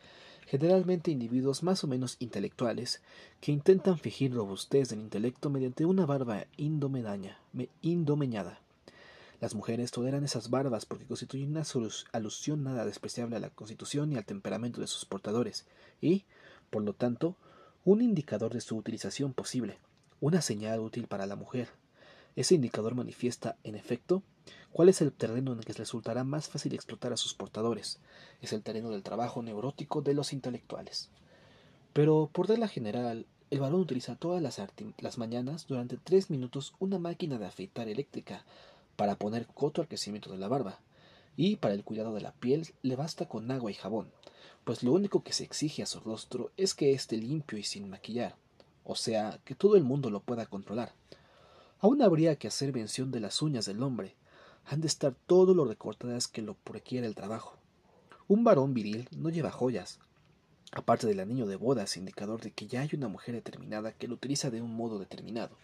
generalmente 0.47 1.11
individuos 1.11 1.63
más 1.63 1.85
o 1.85 1.87
menos 1.87 2.17
intelectuales, 2.19 3.01
que 3.41 3.53
intentan 3.53 3.99
fingir 3.99 4.35
robustez 4.35 4.89
del 4.89 5.01
intelecto 5.01 5.51
mediante 5.51 5.85
una 5.85 6.07
barba 6.07 6.47
indomeñada. 6.57 7.39
Las 9.41 9.55
mujeres 9.55 9.91
toleran 9.91 10.25
esas 10.25 10.51
barbas 10.51 10.87
porque 10.87 11.07
constituyen 11.07 11.51
una 11.51 11.65
alusión 12.13 12.63
nada 12.63 12.85
despreciable 12.85 13.37
a 13.37 13.41
la 13.41 13.51
constitución 13.51 14.13
y 14.13 14.17
al 14.17 14.25
temperamento 14.25 14.81
de 14.81 14.87
sus 14.87 15.05
portadores, 15.05 15.67
y, 16.01 16.25
por 16.71 16.83
lo 16.83 16.93
tanto, 16.93 17.37
un 17.85 18.01
indicador 18.03 18.53
de 18.53 18.61
su 18.61 18.77
utilización 18.77 19.33
posible, 19.33 19.79
una 20.21 20.43
señal 20.43 20.79
útil 20.79 21.09
para 21.09 21.27
la 21.27 21.35
mujer. 21.35 21.69
Ese 22.37 22.55
indicador 22.55 22.95
manifiesta, 22.95 23.57
en 23.65 23.75
efecto, 23.75 24.23
¿Cuál 24.73 24.89
es 24.89 25.03
el 25.03 25.13
terreno 25.13 25.53
en 25.53 25.59
el 25.59 25.65
que 25.67 25.75
resultará 25.75 26.25
más 26.25 26.49
fácil 26.49 26.73
explotar 26.73 27.13
a 27.13 27.19
sus 27.19 27.35
portadores? 27.35 27.99
Es 28.41 28.55
el 28.55 28.63
terreno 28.63 28.89
del 28.89 29.03
trabajo 29.03 29.43
neurótico 29.43 30.01
de 30.01 30.15
los 30.15 30.33
intelectuales. 30.33 31.11
Pero, 31.93 32.31
por 32.33 32.49
regla 32.49 32.69
general, 32.69 33.27
el 33.51 33.61
varón 33.61 33.83
utiliza 33.83 34.17
todas 34.17 34.41
las, 34.41 34.59
las, 34.99 35.19
mañanas 35.19 35.67
durante 35.67 35.99
tres 35.99 36.31
minutos 36.31 36.73
una 36.79 36.99
máquina 36.99 37.39
de 37.39 37.45
afeitar 37.45 37.87
eléctrica 37.89 38.47
para 38.97 39.17
poner 39.17 39.47
coto 39.47 39.83
al 39.83 39.89
crecimiento 39.89 40.31
de 40.31 40.39
la 40.39 40.49
barba, 40.49 40.81
y 41.37 41.57
para 41.57 41.75
el 41.75 41.85
cuidado 41.85 42.15
de 42.15 42.23
la 42.23 42.33
piel 42.33 42.69
le 42.81 42.97
basta 42.97 43.29
con 43.29 43.51
agua 43.51 43.71
y 43.71 43.75
jabón, 43.75 44.11
pues 44.65 44.83
lo 44.83 44.93
único 44.93 45.23
que 45.23 45.35
se 45.35 45.45
exige 45.45 45.83
a 45.83 45.87
su 45.87 46.01
rostro 46.01 46.51
es 46.57 46.73
que 46.73 46.93
esté 46.93 47.19
limpio 47.19 47.59
y 47.59 47.63
sin 47.63 47.91
maquillar, 47.91 48.37
o 48.85 48.95
sea, 48.95 49.39
que 49.45 49.55
todo 49.55 49.77
el 49.77 49.85
mundo 49.85 50.09
lo 50.09 50.21
pueda 50.21 50.47
controlar. 50.47 50.95
Aún 51.79 52.01
habría 52.01 52.37
que 52.37 52.49
hacer 52.49 52.73
mención 52.73 53.11
de 53.11 53.21
las 53.21 53.43
uñas 53.43 53.67
del 53.67 53.83
hombre, 53.83 54.15
han 54.65 54.81
de 54.81 54.87
estar 54.87 55.15
todo 55.27 55.55
lo 55.55 55.65
recortadas 55.65 56.29
que 56.29 56.43
lo 56.43 56.57
requiere 56.65 57.07
el 57.07 57.15
trabajo. 57.15 57.57
Un 58.29 58.45
varón 58.45 58.75
viril 58.75 59.09
no 59.17 59.29
lleva 59.29 59.51
joyas, 59.51 59.99
aparte 60.73 61.07
del 61.07 61.21
anillo 61.21 61.47
de 61.47 61.57
bodas, 61.57 61.97
indicador 61.97 62.41
de 62.41 62.51
que 62.51 62.67
ya 62.67 62.81
hay 62.81 62.91
una 62.95 63.09
mujer 63.09 63.35
determinada 63.35 63.93
que 63.93 64.09
lo 64.09 64.15
utiliza 64.15 64.51
de 64.51 64.63
un 64.63 64.75
modo 64.75 64.99
determinado. 64.99 65.57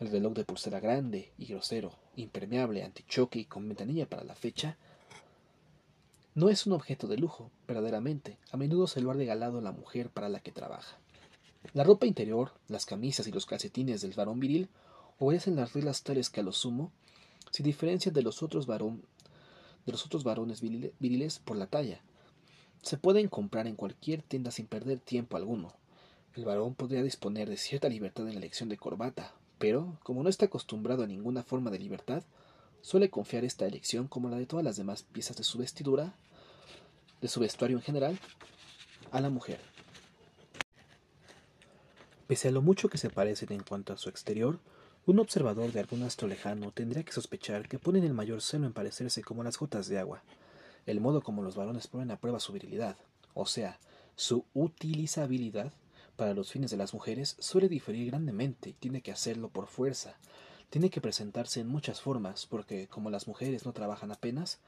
El 0.00 0.10
reloj 0.10 0.34
de 0.34 0.44
pulsera 0.44 0.80
grande 0.80 1.32
y 1.38 1.46
grosero, 1.46 1.92
impermeable, 2.16 2.82
antichoque 2.82 3.38
y 3.38 3.44
con 3.44 3.68
ventanilla 3.68 4.08
para 4.08 4.24
la 4.24 4.34
fecha, 4.34 4.76
no 6.34 6.48
es 6.48 6.66
un 6.66 6.72
objeto 6.72 7.06
de 7.08 7.18
lujo, 7.18 7.50
verdaderamente. 7.68 8.38
A 8.50 8.56
menudo 8.56 8.86
se 8.86 9.02
lo 9.02 9.10
ha 9.10 9.14
regalado 9.14 9.60
la 9.60 9.70
mujer 9.70 10.08
para 10.08 10.30
la 10.30 10.40
que 10.40 10.50
trabaja. 10.50 10.96
La 11.74 11.84
ropa 11.84 12.06
interior, 12.06 12.52
las 12.68 12.86
camisas 12.86 13.26
y 13.26 13.32
los 13.32 13.46
calcetines 13.46 14.00
del 14.00 14.14
varón 14.14 14.40
viril 14.40 14.70
obedecen 15.18 15.56
las 15.56 15.74
reglas 15.74 16.02
tales 16.02 16.30
que 16.30 16.40
a 16.40 16.42
lo 16.42 16.52
sumo 16.52 16.90
se 17.52 17.62
diferencia 17.62 18.10
de 18.10 18.22
los 18.22 18.42
otros, 18.42 18.66
varón, 18.66 19.02
de 19.84 19.92
los 19.92 20.06
otros 20.06 20.24
varones 20.24 20.62
viriles 20.62 21.38
por 21.38 21.56
la 21.56 21.66
talla. 21.66 22.00
Se 22.80 22.96
pueden 22.96 23.28
comprar 23.28 23.66
en 23.66 23.76
cualquier 23.76 24.22
tienda 24.22 24.50
sin 24.50 24.66
perder 24.66 24.98
tiempo 25.00 25.36
alguno. 25.36 25.74
El 26.34 26.46
varón 26.46 26.74
podría 26.74 27.02
disponer 27.02 27.50
de 27.50 27.58
cierta 27.58 27.90
libertad 27.90 28.26
en 28.26 28.32
la 28.32 28.38
elección 28.38 28.70
de 28.70 28.78
corbata, 28.78 29.34
pero, 29.58 29.98
como 30.02 30.22
no 30.22 30.30
está 30.30 30.46
acostumbrado 30.46 31.04
a 31.04 31.06
ninguna 31.06 31.42
forma 31.42 31.70
de 31.70 31.78
libertad, 31.78 32.22
suele 32.80 33.10
confiar 33.10 33.44
esta 33.44 33.66
elección 33.66 34.08
como 34.08 34.30
la 34.30 34.38
de 34.38 34.46
todas 34.46 34.64
las 34.64 34.76
demás 34.76 35.02
piezas 35.02 35.36
de 35.36 35.44
su 35.44 35.58
vestidura, 35.58 36.14
de 37.20 37.28
su 37.28 37.38
vestuario 37.38 37.76
en 37.76 37.82
general, 37.82 38.18
a 39.10 39.20
la 39.20 39.28
mujer. 39.28 39.60
Pese 42.26 42.48
a 42.48 42.50
lo 42.50 42.62
mucho 42.62 42.88
que 42.88 42.96
se 42.96 43.10
parecen 43.10 43.52
en 43.52 43.62
cuanto 43.62 43.92
a 43.92 43.98
su 43.98 44.08
exterior, 44.08 44.58
un 45.04 45.18
observador 45.18 45.72
de 45.72 45.80
algún 45.80 46.04
astro 46.04 46.28
lejano 46.28 46.70
tendría 46.70 47.02
que 47.02 47.12
sospechar 47.12 47.68
que 47.68 47.80
ponen 47.80 48.04
el 48.04 48.14
mayor 48.14 48.40
celo 48.40 48.66
en 48.66 48.72
parecerse 48.72 49.22
como 49.22 49.42
las 49.42 49.58
gotas 49.58 49.88
de 49.88 49.98
agua, 49.98 50.22
el 50.86 51.00
modo 51.00 51.22
como 51.22 51.42
los 51.42 51.56
varones 51.56 51.88
ponen 51.88 52.12
a 52.12 52.18
prueba 52.18 52.38
su 52.38 52.52
virilidad, 52.52 52.96
o 53.34 53.46
sea, 53.46 53.80
su 54.14 54.44
utilizabilidad 54.54 55.72
para 56.16 56.34
los 56.34 56.52
fines 56.52 56.70
de 56.70 56.76
las 56.76 56.94
mujeres 56.94 57.36
suele 57.40 57.68
diferir 57.68 58.10
grandemente 58.10 58.70
y 58.70 58.74
tiene 58.74 59.00
que 59.00 59.10
hacerlo 59.10 59.48
por 59.48 59.66
fuerza. 59.66 60.16
Tiene 60.70 60.88
que 60.88 61.00
presentarse 61.00 61.60
en 61.60 61.68
muchas 61.68 62.00
formas, 62.00 62.46
porque 62.46 62.86
como 62.86 63.10
las 63.10 63.26
mujeres 63.26 63.66
no 63.66 63.72
trabajan 63.72 64.12
apenas, 64.12 64.58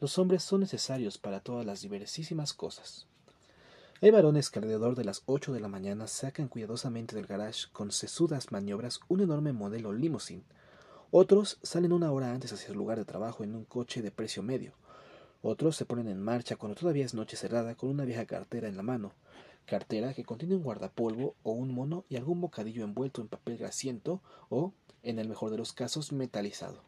los 0.00 0.18
hombres 0.18 0.42
son 0.42 0.60
necesarios 0.60 1.18
para 1.18 1.40
todas 1.40 1.64
las 1.64 1.80
diversísimas 1.80 2.52
cosas. 2.52 3.06
Hay 4.02 4.10
varones 4.10 4.48
que 4.48 4.58
alrededor 4.58 4.94
de 4.96 5.04
las 5.04 5.22
ocho 5.26 5.52
de 5.52 5.60
la 5.60 5.68
mañana 5.68 6.06
sacan 6.06 6.48
cuidadosamente 6.48 7.14
del 7.14 7.26
garage 7.26 7.66
con 7.70 7.92
sesudas 7.92 8.50
maniobras 8.50 9.00
un 9.08 9.20
enorme 9.20 9.52
modelo 9.52 9.92
limousine. 9.92 10.42
Otros 11.10 11.58
salen 11.62 11.92
una 11.92 12.10
hora 12.10 12.32
antes 12.32 12.50
hacia 12.50 12.68
su 12.68 12.74
lugar 12.74 12.96
de 12.96 13.04
trabajo 13.04 13.44
en 13.44 13.54
un 13.54 13.66
coche 13.66 14.00
de 14.00 14.10
precio 14.10 14.42
medio. 14.42 14.72
Otros 15.42 15.76
se 15.76 15.84
ponen 15.84 16.08
en 16.08 16.22
marcha 16.22 16.56
cuando 16.56 16.80
todavía 16.80 17.04
es 17.04 17.12
noche 17.12 17.36
cerrada 17.36 17.74
con 17.74 17.90
una 17.90 18.06
vieja 18.06 18.24
cartera 18.24 18.68
en 18.68 18.78
la 18.78 18.82
mano, 18.82 19.12
cartera 19.66 20.14
que 20.14 20.24
contiene 20.24 20.54
un 20.54 20.62
guardapolvo 20.62 21.34
o 21.42 21.52
un 21.52 21.74
mono 21.74 22.06
y 22.08 22.16
algún 22.16 22.40
bocadillo 22.40 22.84
envuelto 22.84 23.20
en 23.20 23.28
papel 23.28 23.58
grasiento 23.58 24.22
o, 24.48 24.72
en 25.02 25.18
el 25.18 25.28
mejor 25.28 25.50
de 25.50 25.58
los 25.58 25.74
casos, 25.74 26.10
metalizado. 26.10 26.84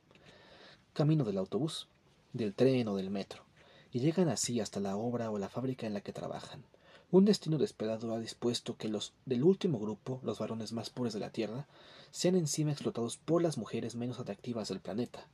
Camino 0.95 1.25
del 1.25 1.37
autobús, 1.37 1.89
del 2.33 2.55
tren 2.55 2.89
o 2.89 2.97
del 2.97 3.11
metro, 3.11 3.45
y 3.91 4.01
llegan 4.01 4.31
así 4.31 4.61
hasta 4.61 4.81
la 4.81 4.97
obra 4.97 5.31
o 5.31 5.39
la 5.39 5.51
fábrica 5.51 5.87
en 5.87 5.93
la 5.93 6.01
que 6.01 6.15
trabajan. 6.15 6.65
Un 7.13 7.27
destino 7.27 7.59
desesperado 7.59 8.15
ha 8.15 8.19
dispuesto 8.19 8.79
que 8.79 8.89
los 8.89 9.13
del 9.27 9.45
último 9.45 9.79
grupo, 9.79 10.19
los 10.23 10.39
varones 10.39 10.73
más 10.73 10.89
pobres 10.89 11.13
de 11.13 11.21
la 11.21 11.29
Tierra, 11.29 11.69
sean 12.11 12.37
encima 12.37 12.73
explotados 12.73 13.19
por 13.19 13.43
las 13.43 13.59
mujeres 13.59 13.95
menos 13.95 14.19
atractivas 14.19 14.71
del 14.71 14.81
planeta, 14.81 15.29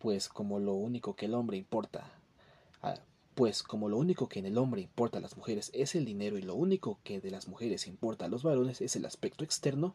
pues 0.00 0.28
como 0.28 0.58
lo 0.58 0.74
único 0.74 1.14
que 1.14 1.26
el 1.26 1.34
hombre 1.34 1.56
importa, 1.56 2.10
ah, 2.82 2.96
pues 3.36 3.62
como 3.62 3.88
lo 3.88 3.96
único 3.96 4.28
que 4.28 4.40
en 4.40 4.46
el 4.46 4.58
hombre 4.58 4.80
importa 4.80 5.18
a 5.18 5.20
las 5.20 5.36
mujeres 5.36 5.70
es 5.72 5.94
el 5.94 6.04
dinero 6.04 6.36
y 6.36 6.42
lo 6.42 6.56
único 6.56 6.98
que 7.04 7.20
de 7.20 7.30
las 7.30 7.46
mujeres 7.46 7.86
importa 7.86 8.24
a 8.24 8.28
los 8.28 8.42
varones 8.42 8.80
es 8.80 8.96
el 8.96 9.06
aspecto 9.06 9.44
externo, 9.44 9.94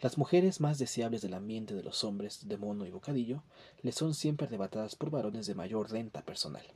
las 0.00 0.18
mujeres 0.18 0.60
más 0.60 0.80
deseables 0.80 1.22
del 1.22 1.34
ambiente 1.34 1.74
de 1.76 1.84
los 1.84 2.02
hombres 2.02 2.48
de 2.48 2.56
mono 2.56 2.86
y 2.86 2.90
bocadillo 2.90 3.44
les 3.82 3.94
son 3.94 4.14
siempre 4.14 4.48
arrebatadas 4.48 4.96
por 4.96 5.10
varones 5.10 5.46
de 5.46 5.54
mayor 5.54 5.92
renta 5.92 6.22
personal. 6.22 6.66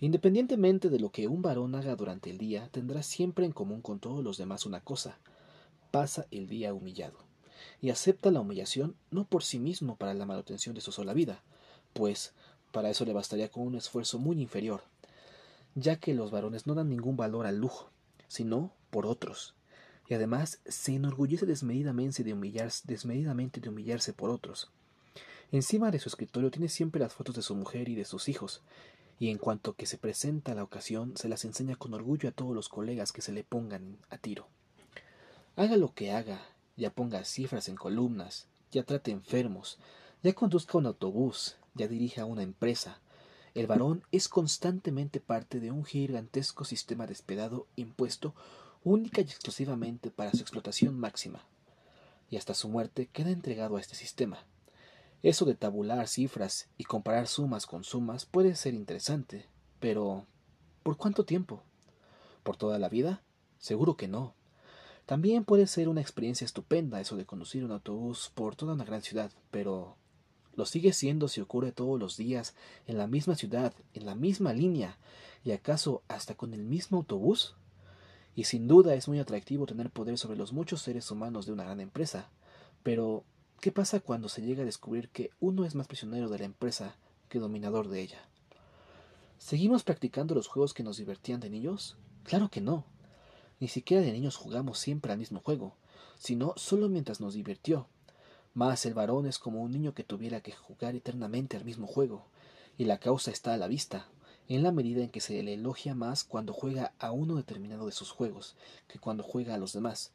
Independientemente 0.00 0.90
de 0.90 1.00
lo 1.00 1.10
que 1.10 1.26
un 1.26 1.42
varón 1.42 1.74
haga 1.74 1.96
durante 1.96 2.30
el 2.30 2.38
día, 2.38 2.68
tendrá 2.70 3.02
siempre 3.02 3.44
en 3.44 3.52
común 3.52 3.80
con 3.80 3.98
todos 3.98 4.22
los 4.22 4.38
demás 4.38 4.64
una 4.64 4.80
cosa 4.80 5.18
pasa 5.90 6.26
el 6.30 6.46
día 6.48 6.74
humillado, 6.74 7.18
y 7.80 7.90
acepta 7.90 8.30
la 8.30 8.40
humillación 8.40 8.94
no 9.10 9.24
por 9.24 9.42
sí 9.42 9.58
mismo 9.58 9.96
para 9.96 10.14
la 10.14 10.26
manutención 10.26 10.74
de 10.74 10.80
su 10.80 10.92
sola 10.92 11.14
vida, 11.14 11.42
pues 11.94 12.32
para 12.72 12.90
eso 12.90 13.04
le 13.04 13.12
bastaría 13.12 13.50
con 13.50 13.66
un 13.66 13.74
esfuerzo 13.74 14.18
muy 14.18 14.40
inferior, 14.40 14.82
ya 15.74 15.96
que 15.96 16.14
los 16.14 16.30
varones 16.30 16.66
no 16.66 16.74
dan 16.74 16.90
ningún 16.90 17.16
valor 17.16 17.46
al 17.46 17.58
lujo, 17.58 17.90
sino 18.28 18.70
por 18.90 19.06
otros, 19.06 19.54
y 20.08 20.14
además 20.14 20.60
se 20.66 20.94
enorgullece 20.94 21.46
desmedidamente 21.46 22.22
de 22.22 22.34
humillarse, 22.34 22.82
desmedidamente 22.86 23.60
de 23.60 23.68
humillarse 23.68 24.12
por 24.12 24.30
otros. 24.30 24.70
Encima 25.50 25.90
de 25.90 25.98
su 25.98 26.10
escritorio 26.10 26.50
tiene 26.50 26.68
siempre 26.68 27.00
las 27.00 27.14
fotos 27.14 27.34
de 27.34 27.42
su 27.42 27.54
mujer 27.54 27.88
y 27.88 27.94
de 27.94 28.04
sus 28.04 28.28
hijos, 28.28 28.60
y 29.18 29.30
en 29.30 29.38
cuanto 29.38 29.74
que 29.74 29.86
se 29.86 29.98
presenta 29.98 30.54
la 30.54 30.62
ocasión, 30.62 31.16
se 31.16 31.28
las 31.28 31.44
enseña 31.44 31.76
con 31.76 31.94
orgullo 31.94 32.28
a 32.28 32.32
todos 32.32 32.54
los 32.54 32.68
colegas 32.68 33.12
que 33.12 33.22
se 33.22 33.32
le 33.32 33.44
pongan 33.44 33.98
a 34.10 34.18
tiro. 34.18 34.46
Haga 35.56 35.76
lo 35.76 35.92
que 35.92 36.12
haga, 36.12 36.40
ya 36.76 36.90
ponga 36.90 37.24
cifras 37.24 37.68
en 37.68 37.74
columnas, 37.74 38.46
ya 38.70 38.84
trate 38.84 39.10
enfermos, 39.10 39.78
ya 40.22 40.32
conduzca 40.32 40.78
un 40.78 40.86
autobús, 40.86 41.56
ya 41.74 41.88
dirija 41.88 42.24
una 42.24 42.42
empresa. 42.42 43.00
El 43.54 43.66
varón 43.66 44.04
es 44.12 44.28
constantemente 44.28 45.18
parte 45.18 45.58
de 45.58 45.72
un 45.72 45.84
gigantesco 45.84 46.64
sistema 46.64 47.06
despedado 47.06 47.66
impuesto 47.74 48.34
única 48.84 49.20
y 49.20 49.24
exclusivamente 49.24 50.10
para 50.10 50.30
su 50.30 50.38
explotación 50.38 50.98
máxima. 50.98 51.44
Y 52.30 52.36
hasta 52.36 52.54
su 52.54 52.68
muerte 52.68 53.08
queda 53.12 53.30
entregado 53.30 53.76
a 53.76 53.80
este 53.80 53.96
sistema. 53.96 54.44
Eso 55.22 55.44
de 55.44 55.54
tabular 55.54 56.06
cifras 56.06 56.68
y 56.76 56.84
comparar 56.84 57.26
sumas 57.26 57.66
con 57.66 57.82
sumas 57.82 58.24
puede 58.24 58.54
ser 58.54 58.74
interesante, 58.74 59.46
pero 59.80 60.26
¿por 60.82 60.96
cuánto 60.96 61.24
tiempo? 61.24 61.62
¿Por 62.44 62.56
toda 62.56 62.78
la 62.78 62.88
vida? 62.88 63.22
Seguro 63.58 63.96
que 63.96 64.06
no. 64.06 64.34
También 65.06 65.44
puede 65.44 65.66
ser 65.66 65.88
una 65.88 66.00
experiencia 66.00 66.44
estupenda 66.44 67.00
eso 67.00 67.16
de 67.16 67.26
conducir 67.26 67.64
un 67.64 67.72
autobús 67.72 68.30
por 68.34 68.54
toda 68.54 68.74
una 68.74 68.84
gran 68.84 69.02
ciudad, 69.02 69.32
pero 69.50 69.96
lo 70.54 70.66
sigue 70.66 70.92
siendo 70.92 71.28
si 71.28 71.40
ocurre 71.40 71.72
todos 71.72 71.98
los 71.98 72.16
días, 72.16 72.54
en 72.86 72.98
la 72.98 73.06
misma 73.06 73.34
ciudad, 73.34 73.72
en 73.94 74.06
la 74.06 74.14
misma 74.14 74.52
línea, 74.52 74.98
y 75.44 75.52
acaso 75.52 76.02
hasta 76.08 76.34
con 76.34 76.52
el 76.52 76.64
mismo 76.64 76.98
autobús. 76.98 77.56
Y 78.34 78.44
sin 78.44 78.68
duda 78.68 78.94
es 78.94 79.08
muy 79.08 79.18
atractivo 79.18 79.66
tener 79.66 79.90
poder 79.90 80.18
sobre 80.18 80.36
los 80.36 80.52
muchos 80.52 80.82
seres 80.82 81.10
humanos 81.10 81.46
de 81.46 81.52
una 81.52 81.64
gran 81.64 81.80
empresa, 81.80 82.28
pero 82.82 83.24
¿Qué 83.60 83.72
pasa 83.72 83.98
cuando 83.98 84.28
se 84.28 84.40
llega 84.40 84.62
a 84.62 84.66
descubrir 84.66 85.08
que 85.08 85.32
uno 85.40 85.64
es 85.64 85.74
más 85.74 85.88
prisionero 85.88 86.28
de 86.28 86.38
la 86.38 86.44
empresa 86.44 86.94
que 87.28 87.40
dominador 87.40 87.88
de 87.88 88.00
ella? 88.00 88.20
¿Seguimos 89.36 89.82
practicando 89.82 90.36
los 90.36 90.46
juegos 90.46 90.74
que 90.74 90.84
nos 90.84 90.96
divertían 90.96 91.40
de 91.40 91.50
niños? 91.50 91.96
Claro 92.22 92.50
que 92.50 92.60
no. 92.60 92.84
Ni 93.58 93.66
siquiera 93.66 94.00
de 94.00 94.12
niños 94.12 94.36
jugamos 94.36 94.78
siempre 94.78 95.10
al 95.10 95.18
mismo 95.18 95.40
juego, 95.40 95.74
sino 96.20 96.54
solo 96.56 96.88
mientras 96.88 97.20
nos 97.20 97.34
divirtió. 97.34 97.88
Más 98.54 98.86
el 98.86 98.94
varón 98.94 99.26
es 99.26 99.40
como 99.40 99.60
un 99.60 99.72
niño 99.72 99.92
que 99.92 100.04
tuviera 100.04 100.40
que 100.40 100.52
jugar 100.52 100.94
eternamente 100.94 101.56
al 101.56 101.64
mismo 101.64 101.88
juego, 101.88 102.26
y 102.76 102.84
la 102.84 102.98
causa 102.98 103.32
está 103.32 103.54
a 103.54 103.56
la 103.56 103.66
vista, 103.66 104.06
en 104.46 104.62
la 104.62 104.70
medida 104.70 105.02
en 105.02 105.10
que 105.10 105.20
se 105.20 105.42
le 105.42 105.54
elogia 105.54 105.96
más 105.96 106.22
cuando 106.22 106.52
juega 106.52 106.92
a 107.00 107.10
uno 107.10 107.34
determinado 107.34 107.86
de 107.86 107.92
sus 107.92 108.12
juegos 108.12 108.54
que 108.86 109.00
cuando 109.00 109.24
juega 109.24 109.54
a 109.54 109.58
los 109.58 109.72
demás, 109.72 110.12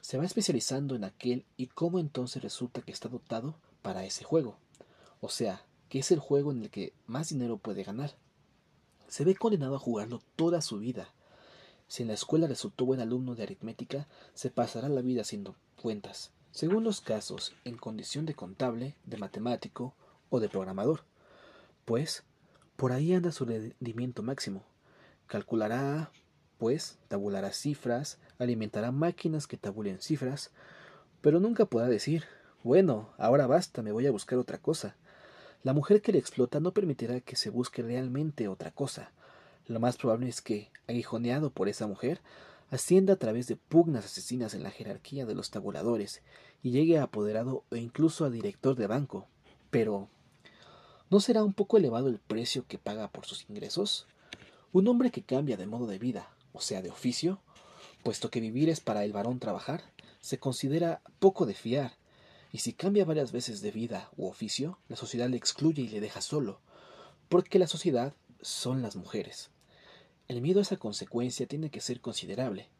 se 0.00 0.18
va 0.18 0.24
especializando 0.24 0.94
en 0.94 1.04
aquel 1.04 1.44
y 1.56 1.66
cómo 1.66 1.98
entonces 1.98 2.42
resulta 2.42 2.82
que 2.82 2.92
está 2.92 3.08
dotado 3.08 3.56
para 3.82 4.04
ese 4.04 4.24
juego. 4.24 4.56
O 5.20 5.28
sea, 5.28 5.64
que 5.88 5.98
es 5.98 6.10
el 6.10 6.18
juego 6.18 6.52
en 6.52 6.62
el 6.62 6.70
que 6.70 6.92
más 7.06 7.28
dinero 7.30 7.58
puede 7.58 7.82
ganar. 7.82 8.16
Se 9.08 9.24
ve 9.24 9.34
condenado 9.34 9.76
a 9.76 9.80
jugarlo 9.80 10.20
toda 10.36 10.60
su 10.60 10.78
vida. 10.78 11.12
Si 11.88 12.02
en 12.02 12.08
la 12.08 12.14
escuela 12.14 12.46
resultó 12.46 12.84
buen 12.84 13.00
alumno 13.00 13.34
de 13.34 13.44
aritmética, 13.44 14.08
se 14.34 14.50
pasará 14.50 14.88
la 14.88 15.02
vida 15.02 15.22
haciendo 15.22 15.54
cuentas, 15.80 16.32
según 16.50 16.82
los 16.82 17.00
casos, 17.00 17.54
en 17.64 17.76
condición 17.76 18.26
de 18.26 18.34
contable, 18.34 18.96
de 19.04 19.18
matemático 19.18 19.94
o 20.30 20.40
de 20.40 20.48
programador. 20.48 21.04
Pues, 21.84 22.24
por 22.76 22.92
ahí 22.92 23.14
anda 23.14 23.30
su 23.30 23.44
rendimiento 23.44 24.22
máximo. 24.22 24.64
Calculará, 25.28 26.10
pues, 26.58 26.98
tabulará 27.08 27.52
cifras, 27.52 28.18
alimentará 28.38 28.92
máquinas 28.92 29.46
que 29.46 29.56
tabulen 29.56 30.00
cifras, 30.00 30.50
pero 31.20 31.40
nunca 31.40 31.66
podrá 31.66 31.88
decir, 31.88 32.24
bueno, 32.62 33.10
ahora 33.18 33.46
basta, 33.46 33.82
me 33.82 33.92
voy 33.92 34.06
a 34.06 34.10
buscar 34.10 34.38
otra 34.38 34.58
cosa. 34.58 34.96
La 35.62 35.72
mujer 35.72 36.02
que 36.02 36.12
le 36.12 36.18
explota 36.18 36.60
no 36.60 36.72
permitirá 36.72 37.20
que 37.20 37.36
se 37.36 37.50
busque 37.50 37.82
realmente 37.82 38.48
otra 38.48 38.70
cosa. 38.70 39.12
Lo 39.66 39.80
más 39.80 39.96
probable 39.96 40.28
es 40.28 40.40
que, 40.40 40.70
aguijoneado 40.86 41.50
por 41.50 41.68
esa 41.68 41.86
mujer, 41.86 42.20
ascienda 42.70 43.14
a 43.14 43.16
través 43.16 43.46
de 43.46 43.56
pugnas 43.56 44.04
asesinas 44.04 44.54
en 44.54 44.62
la 44.62 44.70
jerarquía 44.70 45.26
de 45.26 45.34
los 45.34 45.50
tabuladores 45.50 46.22
y 46.62 46.70
llegue 46.70 46.98
a 46.98 47.04
apoderado 47.04 47.64
o 47.70 47.76
incluso 47.76 48.24
a 48.24 48.30
director 48.30 48.76
de 48.76 48.86
banco. 48.86 49.26
Pero, 49.70 50.08
¿no 51.10 51.20
será 51.20 51.42
un 51.42 51.52
poco 51.52 51.76
elevado 51.76 52.08
el 52.08 52.18
precio 52.18 52.64
que 52.66 52.78
paga 52.78 53.08
por 53.08 53.26
sus 53.26 53.48
ingresos? 53.48 54.06
Un 54.72 54.88
hombre 54.88 55.10
que 55.10 55.22
cambia 55.22 55.56
de 55.56 55.66
modo 55.66 55.86
de 55.86 55.98
vida, 55.98 56.30
o 56.56 56.60
sea, 56.60 56.80
de 56.80 56.90
oficio, 56.90 57.40
puesto 58.02 58.30
que 58.30 58.40
vivir 58.40 58.70
es 58.70 58.80
para 58.80 59.04
el 59.04 59.12
varón 59.12 59.38
trabajar, 59.38 59.84
se 60.20 60.38
considera 60.38 61.02
poco 61.18 61.44
de 61.44 61.54
fiar, 61.54 61.92
y 62.50 62.58
si 62.58 62.72
cambia 62.72 63.04
varias 63.04 63.30
veces 63.30 63.60
de 63.60 63.70
vida 63.70 64.10
u 64.16 64.26
oficio, 64.26 64.78
la 64.88 64.96
sociedad 64.96 65.28
le 65.28 65.36
excluye 65.36 65.82
y 65.82 65.88
le 65.88 66.00
deja 66.00 66.22
solo, 66.22 66.60
porque 67.28 67.58
la 67.58 67.66
sociedad 67.66 68.14
son 68.40 68.80
las 68.80 68.96
mujeres. 68.96 69.50
El 70.28 70.40
miedo 70.40 70.60
a 70.60 70.62
esa 70.62 70.78
consecuencia 70.78 71.46
tiene 71.46 71.70
que 71.70 71.82
ser 71.82 72.00
considerable. 72.00 72.70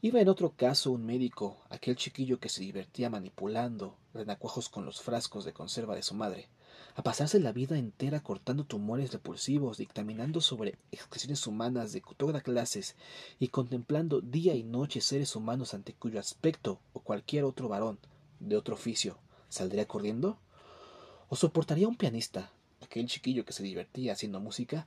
Iba 0.00 0.20
en 0.20 0.28
otro 0.28 0.56
caso 0.56 0.90
un 0.90 1.06
médico, 1.06 1.62
aquel 1.70 1.94
chiquillo 1.94 2.40
que 2.40 2.48
se 2.48 2.62
divertía 2.62 3.08
manipulando 3.08 3.96
renacuajos 4.12 4.68
con 4.68 4.84
los 4.84 5.00
frascos 5.00 5.44
de 5.44 5.52
conserva 5.52 5.94
de 5.94 6.02
su 6.02 6.14
madre, 6.14 6.48
a 6.94 7.02
pasarse 7.02 7.40
la 7.40 7.52
vida 7.52 7.78
entera 7.78 8.22
cortando 8.22 8.64
tumores 8.64 9.12
repulsivos, 9.12 9.78
dictaminando 9.78 10.40
sobre 10.40 10.76
expresiones 10.90 11.46
humanas 11.46 11.92
de 11.92 12.02
todas 12.16 12.42
clases 12.42 12.96
y 13.38 13.48
contemplando 13.48 14.20
día 14.20 14.54
y 14.54 14.62
noche 14.62 15.00
seres 15.00 15.34
humanos 15.34 15.72
ante 15.72 15.94
cuyo 15.94 16.20
aspecto 16.20 16.80
o 16.92 17.00
cualquier 17.00 17.44
otro 17.44 17.68
varón 17.68 17.98
de 18.40 18.56
otro 18.56 18.74
oficio 18.74 19.18
saldría 19.48 19.86
corriendo? 19.86 20.38
¿O 21.28 21.36
soportaría 21.36 21.88
un 21.88 21.96
pianista, 21.96 22.52
aquel 22.82 23.06
chiquillo 23.06 23.44
que 23.44 23.54
se 23.54 23.62
divertía 23.62 24.12
haciendo 24.12 24.40
música, 24.40 24.86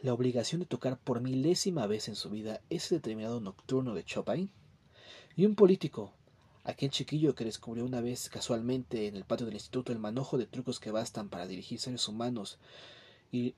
la 0.00 0.14
obligación 0.14 0.60
de 0.60 0.66
tocar 0.66 0.98
por 0.98 1.20
milésima 1.20 1.86
vez 1.86 2.08
en 2.08 2.16
su 2.16 2.30
vida 2.30 2.60
ese 2.70 2.94
determinado 2.94 3.40
nocturno 3.40 3.94
de 3.94 4.04
Chopin? 4.04 4.50
¿Y 5.36 5.44
un 5.44 5.54
político, 5.54 6.12
aquel 6.64 6.90
chiquillo 6.90 7.34
que 7.34 7.44
descubrió 7.44 7.84
una 7.84 8.00
vez 8.00 8.28
casualmente 8.28 9.06
en 9.06 9.16
el 9.16 9.24
patio 9.24 9.46
del 9.46 9.54
instituto 9.54 9.92
el 9.92 9.98
manojo 9.98 10.38
de 10.38 10.46
trucos 10.46 10.80
que 10.80 10.90
bastan 10.90 11.28
para 11.28 11.46
dirigir 11.46 11.80
seres 11.80 12.06
humanos 12.08 12.58
y, 13.30 13.54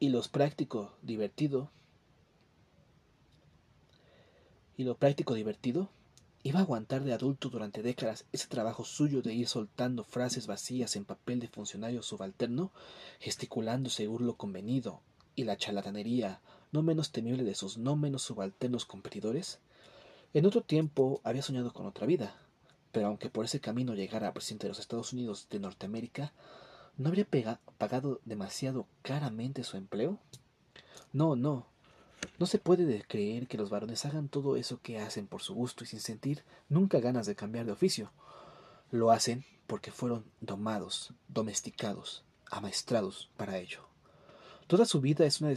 y 0.00 0.08
los 0.08 0.28
práctico 0.28 0.92
divertido 1.02 1.70
y 4.76 4.84
lo 4.84 4.96
práctico 4.96 5.34
divertido 5.34 5.88
iba 6.42 6.58
a 6.58 6.62
aguantar 6.62 7.04
de 7.04 7.14
adulto 7.14 7.48
durante 7.48 7.82
décadas 7.82 8.26
ese 8.32 8.48
trabajo 8.48 8.84
suyo 8.84 9.22
de 9.22 9.32
ir 9.32 9.48
soltando 9.48 10.04
frases 10.04 10.46
vacías 10.46 10.94
en 10.94 11.06
papel 11.06 11.40
de 11.40 11.48
funcionario 11.48 12.02
subalterno, 12.02 12.70
gesticulando 13.18 13.88
según 13.88 14.26
lo 14.26 14.36
convenido, 14.36 15.00
y 15.34 15.44
la 15.44 15.56
charlatanería 15.56 16.40
no 16.70 16.82
menos 16.82 17.12
temible 17.12 17.44
de 17.44 17.54
sus 17.54 17.78
no 17.78 17.96
menos 17.96 18.22
subalternos 18.22 18.84
competidores, 18.84 19.58
en 20.34 20.46
otro 20.46 20.62
tiempo 20.62 21.20
había 21.22 21.42
soñado 21.42 21.72
con 21.72 21.86
otra 21.86 22.06
vida, 22.06 22.36
pero 22.90 23.06
aunque 23.06 23.30
por 23.30 23.44
ese 23.44 23.60
camino 23.60 23.94
llegara 23.94 24.28
a 24.28 24.34
presidente 24.34 24.66
de 24.66 24.70
los 24.70 24.80
Estados 24.80 25.12
Unidos 25.12 25.46
de 25.48 25.60
Norteamérica, 25.60 26.32
¿no 26.96 27.08
habría 27.08 27.26
pagado 27.78 28.20
demasiado 28.24 28.86
caramente 29.02 29.64
su 29.64 29.76
empleo? 29.76 30.18
No, 31.12 31.36
no. 31.36 31.66
No 32.38 32.46
se 32.46 32.58
puede 32.58 33.04
creer 33.06 33.46
que 33.46 33.58
los 33.58 33.70
varones 33.70 34.04
hagan 34.04 34.28
todo 34.28 34.56
eso 34.56 34.80
que 34.82 34.98
hacen 34.98 35.28
por 35.28 35.40
su 35.40 35.54
gusto 35.54 35.84
y 35.84 35.86
sin 35.86 36.00
sentir 36.00 36.42
nunca 36.68 36.98
ganas 36.98 37.26
de 37.26 37.36
cambiar 37.36 37.66
de 37.66 37.72
oficio. 37.72 38.10
Lo 38.90 39.12
hacen 39.12 39.44
porque 39.66 39.92
fueron 39.92 40.24
domados, 40.40 41.12
domesticados, 41.28 42.24
amaestrados 42.50 43.30
para 43.36 43.58
ello. 43.58 43.80
Toda 44.66 44.84
su 44.84 45.00
vida 45.00 45.26
es 45.26 45.40
una 45.40 45.54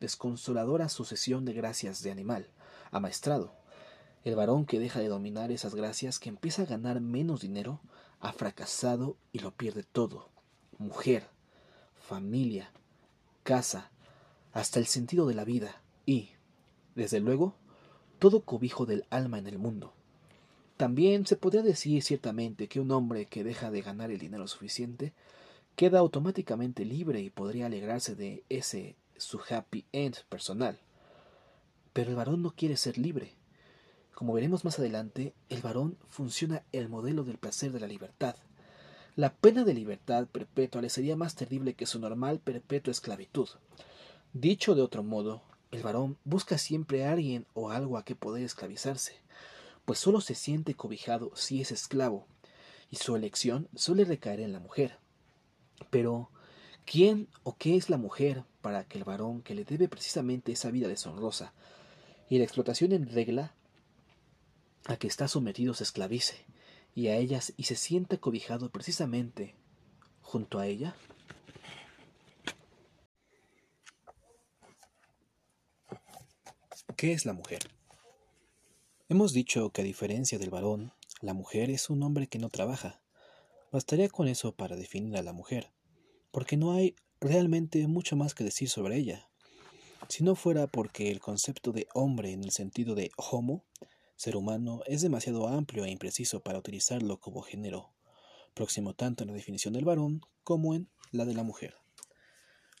desconsoladora 0.00 0.88
sucesión 0.88 1.44
de 1.44 1.52
gracias 1.52 2.02
de 2.02 2.10
animal, 2.10 2.46
amaestrado. 2.90 3.59
El 4.24 4.36
varón 4.36 4.66
que 4.66 4.78
deja 4.78 5.00
de 5.00 5.08
dominar 5.08 5.50
esas 5.50 5.74
gracias, 5.74 6.18
que 6.18 6.28
empieza 6.28 6.62
a 6.62 6.66
ganar 6.66 7.00
menos 7.00 7.40
dinero, 7.40 7.80
ha 8.20 8.32
fracasado 8.32 9.16
y 9.32 9.38
lo 9.38 9.50
pierde 9.52 9.82
todo. 9.82 10.28
Mujer, 10.78 11.26
familia, 11.98 12.70
casa, 13.44 13.90
hasta 14.52 14.78
el 14.78 14.86
sentido 14.86 15.26
de 15.26 15.34
la 15.34 15.44
vida 15.44 15.80
y, 16.04 16.30
desde 16.94 17.20
luego, 17.20 17.54
todo 18.18 18.42
cobijo 18.42 18.84
del 18.84 19.06
alma 19.08 19.38
en 19.38 19.46
el 19.46 19.58
mundo. 19.58 19.94
También 20.76 21.26
se 21.26 21.36
podría 21.36 21.62
decir 21.62 22.02
ciertamente 22.02 22.68
que 22.68 22.80
un 22.80 22.90
hombre 22.90 23.26
que 23.26 23.44
deja 23.44 23.70
de 23.70 23.82
ganar 23.82 24.10
el 24.10 24.18
dinero 24.18 24.46
suficiente 24.48 25.12
queda 25.76 25.98
automáticamente 25.98 26.84
libre 26.84 27.20
y 27.20 27.30
podría 27.30 27.66
alegrarse 27.66 28.14
de 28.14 28.44
ese 28.48 28.96
su 29.16 29.40
happy 29.48 29.84
end 29.92 30.16
personal. 30.28 30.78
Pero 31.92 32.10
el 32.10 32.16
varón 32.16 32.42
no 32.42 32.52
quiere 32.52 32.76
ser 32.76 32.98
libre. 32.98 33.34
Como 34.14 34.32
veremos 34.32 34.64
más 34.64 34.78
adelante, 34.78 35.34
el 35.48 35.62
varón 35.62 35.96
funciona 36.08 36.62
el 36.72 36.88
modelo 36.88 37.24
del 37.24 37.38
placer 37.38 37.72
de 37.72 37.80
la 37.80 37.86
libertad. 37.86 38.36
La 39.16 39.32
pena 39.32 39.64
de 39.64 39.74
libertad 39.74 40.26
perpetua 40.26 40.82
le 40.82 40.90
sería 40.90 41.16
más 41.16 41.34
terrible 41.34 41.74
que 41.74 41.86
su 41.86 41.98
normal 41.98 42.38
perpetua 42.38 42.90
esclavitud. 42.90 43.48
Dicho 44.32 44.74
de 44.74 44.82
otro 44.82 45.02
modo, 45.02 45.42
el 45.70 45.82
varón 45.82 46.18
busca 46.24 46.58
siempre 46.58 47.04
a 47.04 47.12
alguien 47.12 47.46
o 47.54 47.70
algo 47.70 47.96
a 47.96 48.04
que 48.04 48.14
poder 48.14 48.44
esclavizarse 48.44 49.20
pues 49.90 49.98
solo 49.98 50.20
se 50.20 50.36
siente 50.36 50.74
cobijado 50.74 51.32
si 51.34 51.60
es 51.60 51.72
esclavo, 51.72 52.24
y 52.90 52.96
su 52.96 53.16
elección 53.16 53.68
suele 53.74 54.04
recaer 54.04 54.38
en 54.38 54.52
la 54.52 54.60
mujer. 54.60 54.98
Pero, 55.90 56.30
¿quién 56.84 57.26
o 57.42 57.56
qué 57.56 57.76
es 57.76 57.90
la 57.90 57.96
mujer 57.96 58.44
para 58.62 58.84
que 58.84 58.98
el 58.98 59.04
varón 59.04 59.42
que 59.42 59.56
le 59.56 59.64
debe 59.64 59.88
precisamente 59.88 60.52
esa 60.52 60.70
vida 60.70 60.86
deshonrosa 60.86 61.52
y 62.28 62.38
la 62.38 62.44
explotación 62.44 62.92
en 62.92 63.08
regla 63.10 63.54
a 64.86 64.96
que 64.96 65.06
está 65.06 65.28
sometido 65.28 65.74
se 65.74 65.84
esclavice 65.84 66.46
y 66.94 67.08
a 67.08 67.16
ellas 67.16 67.52
y 67.56 67.64
se 67.64 67.76
sienta 67.76 68.18
cobijado 68.18 68.70
precisamente 68.70 69.54
junto 70.22 70.58
a 70.58 70.66
ella? 70.66 70.94
¿Qué 76.96 77.12
es 77.12 77.24
la 77.24 77.32
mujer? 77.32 77.60
Hemos 79.08 79.32
dicho 79.32 79.70
que 79.70 79.80
a 79.80 79.84
diferencia 79.84 80.38
del 80.38 80.50
varón, 80.50 80.92
la 81.20 81.34
mujer 81.34 81.70
es 81.70 81.90
un 81.90 82.02
hombre 82.02 82.26
que 82.26 82.38
no 82.38 82.48
trabaja. 82.48 83.00
Bastaría 83.72 84.08
con 84.08 84.28
eso 84.28 84.54
para 84.54 84.76
definir 84.76 85.16
a 85.16 85.22
la 85.22 85.32
mujer, 85.32 85.72
porque 86.30 86.56
no 86.56 86.72
hay 86.72 86.94
realmente 87.20 87.86
mucho 87.86 88.16
más 88.16 88.34
que 88.34 88.44
decir 88.44 88.68
sobre 88.68 88.96
ella. 88.96 89.30
Si 90.08 90.24
no 90.24 90.34
fuera 90.34 90.66
porque 90.66 91.10
el 91.10 91.20
concepto 91.20 91.72
de 91.72 91.86
hombre 91.94 92.32
en 92.32 92.44
el 92.44 92.50
sentido 92.50 92.94
de 92.94 93.10
homo, 93.16 93.64
ser 94.20 94.36
humano, 94.36 94.82
es 94.84 95.00
demasiado 95.00 95.48
amplio 95.48 95.86
e 95.86 95.90
impreciso 95.90 96.42
para 96.42 96.58
utilizarlo 96.58 97.18
como 97.20 97.40
género, 97.40 97.94
próximo 98.52 98.94
tanto 98.94 99.24
en 99.24 99.28
la 99.28 99.34
definición 99.34 99.72
del 99.72 99.86
varón 99.86 100.20
como 100.44 100.74
en 100.74 100.90
la 101.10 101.24
de 101.24 101.32
la 101.32 101.42
mujer. 101.42 101.76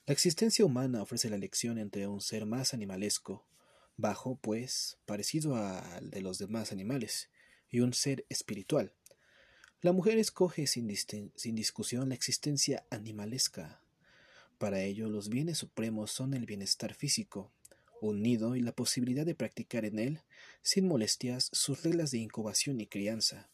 La 0.04 0.12
existencia 0.12 0.66
humana 0.66 1.00
ofrece 1.00 1.30
la 1.30 1.36
elección 1.36 1.78
entre 1.78 2.06
un 2.08 2.20
ser 2.20 2.44
más 2.44 2.74
animalesco, 2.74 3.46
bajo, 3.96 4.36
pues, 4.36 4.98
parecido 5.06 5.56
al 5.56 6.10
de 6.10 6.20
los 6.20 6.36
demás 6.36 6.72
animales, 6.72 7.30
y 7.70 7.80
un 7.80 7.94
ser 7.94 8.26
espiritual. 8.28 8.92
La 9.80 9.92
mujer 9.92 10.18
escoge 10.18 10.66
sin, 10.66 10.94
sin, 10.94 11.54
discusión 11.54 12.10
la 12.10 12.16
existencia 12.16 12.84
animalesca. 12.90 13.80
Para 14.58 14.82
ello, 14.82 15.08
los 15.08 15.30
bienes 15.30 15.56
supremos 15.56 16.10
son 16.10 16.34
el 16.34 16.44
bienestar 16.44 16.92
físico, 16.92 17.50
un 18.00 18.22
nido 18.22 18.56
y 18.56 18.60
la 18.60 18.72
posibilidad 18.72 19.26
de 19.26 19.34
practicar 19.34 19.84
en 19.84 19.98
él, 19.98 20.20
sin 20.62 20.86
molestias, 20.86 21.50
sus 21.52 21.82
reglas 21.82 22.10
de 22.10 22.18
incubación 22.18 22.80
y 22.80 22.86
crianza. 22.86 23.50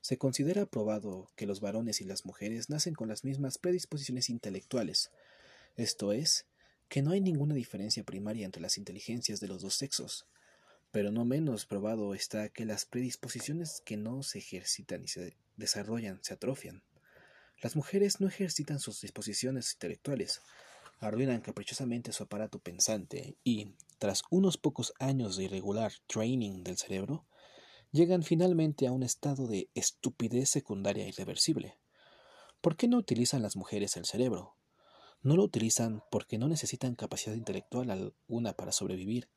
Se 0.00 0.18
considera 0.18 0.66
probado 0.66 1.30
que 1.36 1.46
los 1.46 1.60
varones 1.60 2.00
y 2.00 2.04
las 2.04 2.24
mujeres 2.26 2.70
nacen 2.70 2.94
con 2.94 3.08
las 3.08 3.24
mismas 3.24 3.58
predisposiciones 3.58 4.30
intelectuales, 4.30 5.10
esto 5.76 6.12
es, 6.12 6.46
que 6.88 7.02
no 7.02 7.10
hay 7.10 7.20
ninguna 7.20 7.54
diferencia 7.54 8.04
primaria 8.04 8.46
entre 8.46 8.62
las 8.62 8.78
inteligencias 8.78 9.40
de 9.40 9.48
los 9.48 9.62
dos 9.62 9.74
sexos, 9.74 10.26
pero 10.90 11.10
no 11.10 11.24
menos 11.24 11.66
probado 11.66 12.14
está 12.14 12.48
que 12.48 12.64
las 12.64 12.86
predisposiciones 12.86 13.82
que 13.84 13.96
no 13.96 14.22
se 14.22 14.38
ejercitan 14.38 15.04
y 15.04 15.08
se 15.08 15.36
desarrollan 15.56 16.20
se 16.22 16.34
atrofian. 16.34 16.82
Las 17.60 17.76
mujeres 17.76 18.20
no 18.20 18.28
ejercitan 18.28 18.78
sus 18.78 19.00
disposiciones 19.00 19.72
intelectuales, 19.74 20.40
arruinan 20.98 21.40
caprichosamente 21.40 22.12
su 22.12 22.22
aparato 22.22 22.58
pensante 22.58 23.36
y, 23.44 23.74
tras 23.98 24.22
unos 24.30 24.56
pocos 24.56 24.92
años 24.98 25.36
de 25.36 25.44
irregular 25.44 25.92
training 26.06 26.62
del 26.62 26.76
cerebro, 26.76 27.26
llegan 27.92 28.22
finalmente 28.22 28.86
a 28.86 28.92
un 28.92 29.02
estado 29.02 29.46
de 29.46 29.70
estupidez 29.74 30.50
secundaria 30.50 31.06
irreversible. 31.06 31.78
¿Por 32.60 32.76
qué 32.76 32.88
no 32.88 32.98
utilizan 32.98 33.42
las 33.42 33.56
mujeres 33.56 33.96
el 33.96 34.06
cerebro? 34.06 34.56
No 35.22 35.36
lo 35.36 35.44
utilizan 35.44 36.02
porque 36.10 36.38
no 36.38 36.48
necesitan 36.48 36.94
capacidad 36.94 37.34
intelectual 37.34 37.90
alguna 37.90 38.54
para 38.54 38.72
sobrevivir. 38.72 39.28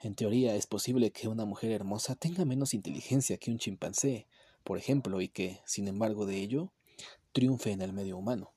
En 0.00 0.14
teoría 0.14 0.54
es 0.54 0.66
posible 0.66 1.12
que 1.12 1.28
una 1.28 1.44
mujer 1.44 1.72
hermosa 1.72 2.14
tenga 2.14 2.44
menos 2.44 2.74
inteligencia 2.74 3.38
que 3.38 3.50
un 3.50 3.58
chimpancé, 3.58 4.26
por 4.62 4.78
ejemplo, 4.78 5.20
y 5.20 5.28
que, 5.28 5.60
sin 5.66 5.88
embargo 5.88 6.26
de 6.26 6.38
ello, 6.38 6.72
triunfe 7.32 7.72
en 7.72 7.82
el 7.82 7.92
medio 7.92 8.16
humano. 8.16 8.53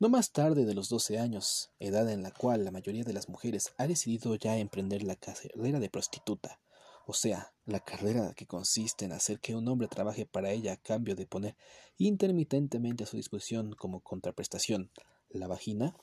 No 0.00 0.08
más 0.08 0.30
tarde 0.30 0.64
de 0.64 0.74
los 0.74 0.88
12 0.88 1.18
años, 1.18 1.72
edad 1.80 2.08
en 2.08 2.22
la 2.22 2.30
cual 2.30 2.64
la 2.64 2.70
mayoría 2.70 3.02
de 3.02 3.12
las 3.12 3.28
mujeres 3.28 3.72
ha 3.78 3.88
decidido 3.88 4.36
ya 4.36 4.56
emprender 4.56 5.02
la 5.02 5.16
carrera 5.16 5.80
de 5.80 5.90
prostituta, 5.90 6.60
o 7.04 7.14
sea, 7.14 7.52
la 7.66 7.80
carrera 7.80 8.32
que 8.34 8.46
consiste 8.46 9.06
en 9.06 9.12
hacer 9.12 9.40
que 9.40 9.56
un 9.56 9.66
hombre 9.66 9.88
trabaje 9.88 10.24
para 10.24 10.52
ella 10.52 10.74
a 10.74 10.76
cambio 10.76 11.16
de 11.16 11.26
poner 11.26 11.56
intermitentemente 11.96 13.02
a 13.02 13.06
su 13.08 13.16
disposición 13.16 13.72
como 13.72 13.98
contraprestación 13.98 14.92
la 15.30 15.48
vagina, 15.48 15.96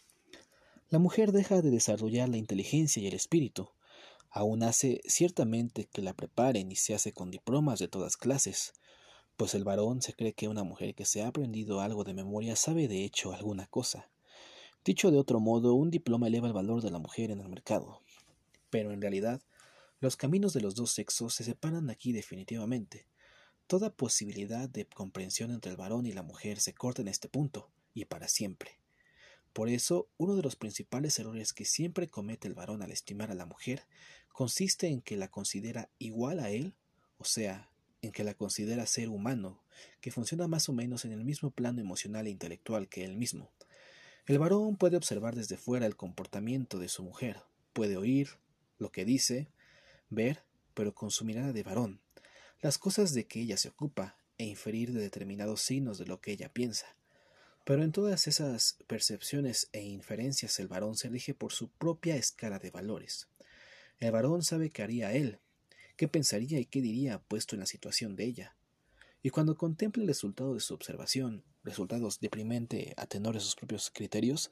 la 0.89 0.99
mujer 0.99 1.31
deja 1.31 1.62
de 1.62 1.71
desarrollar 1.71 2.27
la 2.27 2.36
inteligencia 2.36 3.01
y 3.01 3.08
el 3.08 3.13
espíritu. 3.13 3.69
Aún 4.29 4.63
hace 4.63 4.99
ciertamente 5.05 5.86
que 5.86 6.01
la 6.01 6.13
preparen 6.13 6.69
y 6.69 6.75
se 6.75 6.95
hace 6.95 7.13
con 7.13 7.31
diplomas 7.31 7.79
de 7.79 7.88
todas 7.88 8.17
clases, 8.17 8.73
pues 9.38 9.54
el 9.54 9.63
varón 9.63 10.02
se 10.02 10.13
cree 10.13 10.34
que 10.34 10.48
una 10.48 10.63
mujer 10.63 10.95
que 10.95 11.06
se 11.06 11.21
ha 11.21 11.28
aprendido 11.28 11.82
algo 11.82 12.04
de 12.04 12.13
memoria 12.13 12.56
sabe 12.56 12.88
de 12.88 13.04
hecho 13.04 13.34
alguna 13.34 13.67
cosa. 13.67 14.10
Dicho 14.84 15.12
de 15.12 15.17
otro 15.17 15.39
modo, 15.39 15.74
un 15.74 15.89
diploma 15.89 16.28
eleva 16.28 16.48
el 16.48 16.54
valor 16.54 16.82
de 16.82 16.91
la 16.91 17.00
mujer 17.00 17.32
en 17.32 17.39
el 17.39 17.50
mercado. 17.50 18.02
Pero 18.69 18.91
en 18.91 19.02
realidad, 19.02 19.41
los 20.00 20.15
caminos 20.15 20.54
de 20.54 20.62
los 20.62 20.76
dos 20.76 20.91
sexos 20.91 21.34
se 21.34 21.43
separan 21.43 21.89
aquí 21.89 22.12
definitivamente. 22.12 23.08
Toda 23.67 23.95
posibilidad 23.95 24.69
de 24.69 24.86
comprensión 24.86 25.52
entre 25.52 25.71
el 25.71 25.78
varón 25.78 26.06
y 26.06 26.12
la 26.12 26.21
mujer 26.21 26.60
se 26.60 26.74
corta 26.74 27.02
en 27.02 27.08
este 27.08 27.30
punto, 27.30 27.71
y 27.93 28.06
para 28.06 28.28
siempre. 28.28 28.80
Por 29.54 29.69
eso, 29.69 30.10
uno 30.17 30.36
de 30.36 30.43
los 30.43 30.56
principales 30.56 31.17
errores 31.17 31.54
que 31.54 31.65
siempre 31.65 32.08
comete 32.08 32.48
el 32.48 32.54
varón 32.54 32.82
al 32.84 32.91
estimar 32.91 33.32
a 33.32 33.36
la 33.36 33.45
mujer 33.45 33.88
consiste 34.32 34.88
en 34.88 35.02
que 35.02 35.15
la 35.17 35.30
considera 35.30 35.89
igual 35.98 36.39
a 36.41 36.52
él, 36.52 36.76
o 37.17 37.24
sea, 37.24 37.71
en 38.06 38.12
que 38.12 38.24
la 38.24 38.34
considera 38.34 38.86
ser 38.86 39.10
humano, 39.10 39.62
que 40.02 40.12
funciona 40.12 40.48
más 40.48 40.70
o 40.70 40.74
menos 40.74 41.06
en 41.06 41.12
el 41.12 41.24
mismo 41.24 41.52
plano 41.52 41.82
emocional 41.82 42.28
e 42.28 42.32
intelectual 42.32 42.88
que 42.88 43.04
él 43.04 43.15
mismo. 43.15 43.52
El 44.26 44.39
varón 44.39 44.78
puede 44.78 44.98
observar 44.98 45.36
desde 45.36 45.58
fuera 45.58 45.86
el 45.86 45.96
comportamiento 45.96 46.80
de 46.80 46.89
su 46.89 47.04
mujer, 47.04 47.41
puede 47.74 47.98
oír 47.98 48.30
lo 48.78 48.91
que 48.91 49.06
dice, 49.06 49.48
ver, 50.10 50.44
pero 50.74 50.94
con 50.94 51.12
su 51.12 51.26
mirada 51.26 51.54
de 51.54 51.63
varón, 51.63 52.02
las 52.62 52.78
cosas 52.78 53.13
de 53.13 53.28
que 53.28 53.41
ella 53.41 53.58
se 53.58 53.70
ocupa, 53.70 54.18
e 54.38 54.46
inferir 54.46 54.91
de 54.91 55.02
determinados 55.02 55.62
signos 55.62 55.98
de 55.98 56.06
lo 56.06 56.20
que 56.22 56.32
ella 56.32 56.52
piensa. 56.52 56.98
Pero 57.63 57.84
en 57.84 57.91
todas 57.91 58.28
esas 58.28 58.78
percepciones 58.88 59.70
e 59.72 59.82
inferencias 59.82 60.60
el 60.60 60.68
varón 60.68 60.96
se 60.96 61.10
rige 61.10 61.34
por 61.34 61.52
su 61.52 61.70
propia 61.70 62.15
escala 62.15 62.60
de 62.60 62.72
valores. 62.72 63.28
El 64.00 64.12
varón 64.12 64.44
sabe 64.44 64.70
qué 64.70 64.84
haría 64.84 65.13
él, 65.13 65.39
qué 65.95 66.08
pensaría 66.08 66.60
y 66.60 66.65
qué 66.65 66.81
diría 66.81 67.19
puesto 67.19 67.55
en 67.55 67.62
la 67.62 67.65
situación 67.65 68.15
de 68.15 68.25
ella. 68.25 68.55
Y 69.21 69.31
cuando 69.31 69.58
contempla 69.58 70.03
el 70.03 70.08
resultado 70.08 70.53
de 70.53 70.60
su 70.60 70.73
observación, 70.73 71.43
resultados 71.63 72.19
deprimente 72.19 72.93
a 72.97 73.08
tenor 73.08 73.34
de 73.34 73.39
sus 73.39 73.55
propios 73.55 73.89
criterios, 73.89 74.51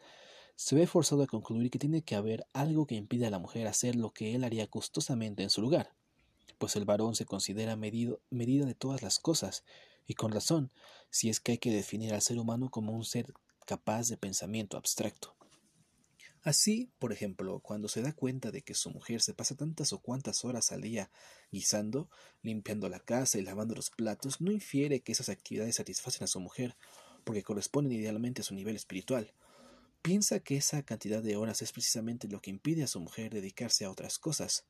se 0.55 0.75
ve 0.75 0.87
forzado 0.87 1.23
a 1.23 1.27
concluir 1.27 1.69
que 1.69 1.79
tiene 1.79 2.03
que 2.03 2.15
haber 2.15 2.45
algo 2.53 2.87
que 2.87 2.95
impide 2.95 3.25
a 3.25 3.29
la 3.29 3.39
mujer 3.39 3.67
hacer 3.67 3.95
lo 3.95 4.11
que 4.11 4.35
él 4.35 4.43
haría 4.43 4.67
gustosamente 4.67 5.43
en 5.43 5.49
su 5.49 5.61
lugar, 5.61 5.93
pues 6.57 6.75
el 6.75 6.85
varón 6.85 7.15
se 7.15 7.25
considera 7.25 7.75
medida 7.75 8.65
de 8.65 8.75
todas 8.75 9.01
las 9.01 9.19
cosas, 9.19 9.63
y 10.07 10.13
con 10.15 10.31
razón, 10.31 10.71
si 11.09 11.29
es 11.29 11.39
que 11.39 11.53
hay 11.53 11.57
que 11.57 11.71
definir 11.71 12.13
al 12.13 12.21
ser 12.21 12.39
humano 12.39 12.69
como 12.69 12.93
un 12.93 13.05
ser 13.05 13.33
capaz 13.65 14.09
de 14.09 14.17
pensamiento 14.17 14.77
abstracto. 14.77 15.35
Así, 16.43 16.91
por 16.99 17.13
ejemplo, 17.13 17.61
cuando 17.61 17.87
se 17.87 18.01
da 18.01 18.11
cuenta 18.11 18.51
de 18.51 18.63
que 18.63 18.73
su 18.73 18.89
mujer 18.89 19.21
se 19.21 19.33
pasa 19.33 19.55
tantas 19.55 19.93
o 19.93 19.99
cuantas 19.99 20.43
horas 20.43 20.73
al 20.73 20.81
día 20.81 21.09
guisando, 21.51 22.09
limpiando 22.41 22.89
la 22.89 22.99
casa 22.99 23.39
y 23.39 23.43
lavando 23.43 23.75
los 23.75 23.89
platos, 23.89 24.41
no 24.41 24.51
infiere 24.51 25.01
que 25.01 25.13
esas 25.13 25.29
actividades 25.29 25.77
satisfacen 25.77 26.25
a 26.25 26.27
su 26.27 26.41
mujer, 26.41 26.75
porque 27.23 27.43
corresponden 27.43 27.93
idealmente 27.93 28.41
a 28.41 28.43
su 28.43 28.55
nivel 28.55 28.75
espiritual. 28.75 29.33
Piensa 30.01 30.41
que 30.41 30.57
esa 30.57 30.83
cantidad 30.83 31.23
de 31.23 31.37
horas 31.37 31.61
es 31.61 31.71
precisamente 31.71 32.27
lo 32.27 32.41
que 32.41 32.49
impide 32.49 32.83
a 32.83 32.87
su 32.87 32.99
mujer 32.99 33.33
dedicarse 33.33 33.85
a 33.85 33.91
otras 33.91 34.19
cosas, 34.19 34.65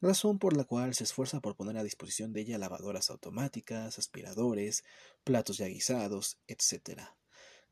razón 0.00 0.38
por 0.38 0.56
la 0.56 0.64
cual 0.64 0.94
se 0.94 1.04
esfuerza 1.04 1.40
por 1.40 1.54
poner 1.54 1.76
a 1.76 1.84
disposición 1.84 2.32
de 2.32 2.40
ella 2.40 2.56
lavadoras 2.56 3.10
automáticas, 3.10 3.98
aspiradores, 3.98 4.84
platos 5.22 5.58
ya 5.58 5.66
guisados, 5.66 6.38
etc 6.48 7.19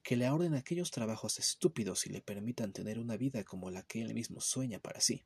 que 0.02 0.16
le 0.16 0.26
ahorren 0.26 0.54
aquellos 0.54 0.90
trabajos 0.90 1.38
estúpidos 1.38 2.06
y 2.06 2.10
le 2.10 2.20
permitan 2.20 2.72
tener 2.72 2.98
una 2.98 3.16
vida 3.16 3.44
como 3.44 3.70
la 3.70 3.82
que 3.82 4.00
él 4.00 4.14
mismo 4.14 4.40
sueña 4.40 4.78
para 4.78 5.00
sí. 5.00 5.24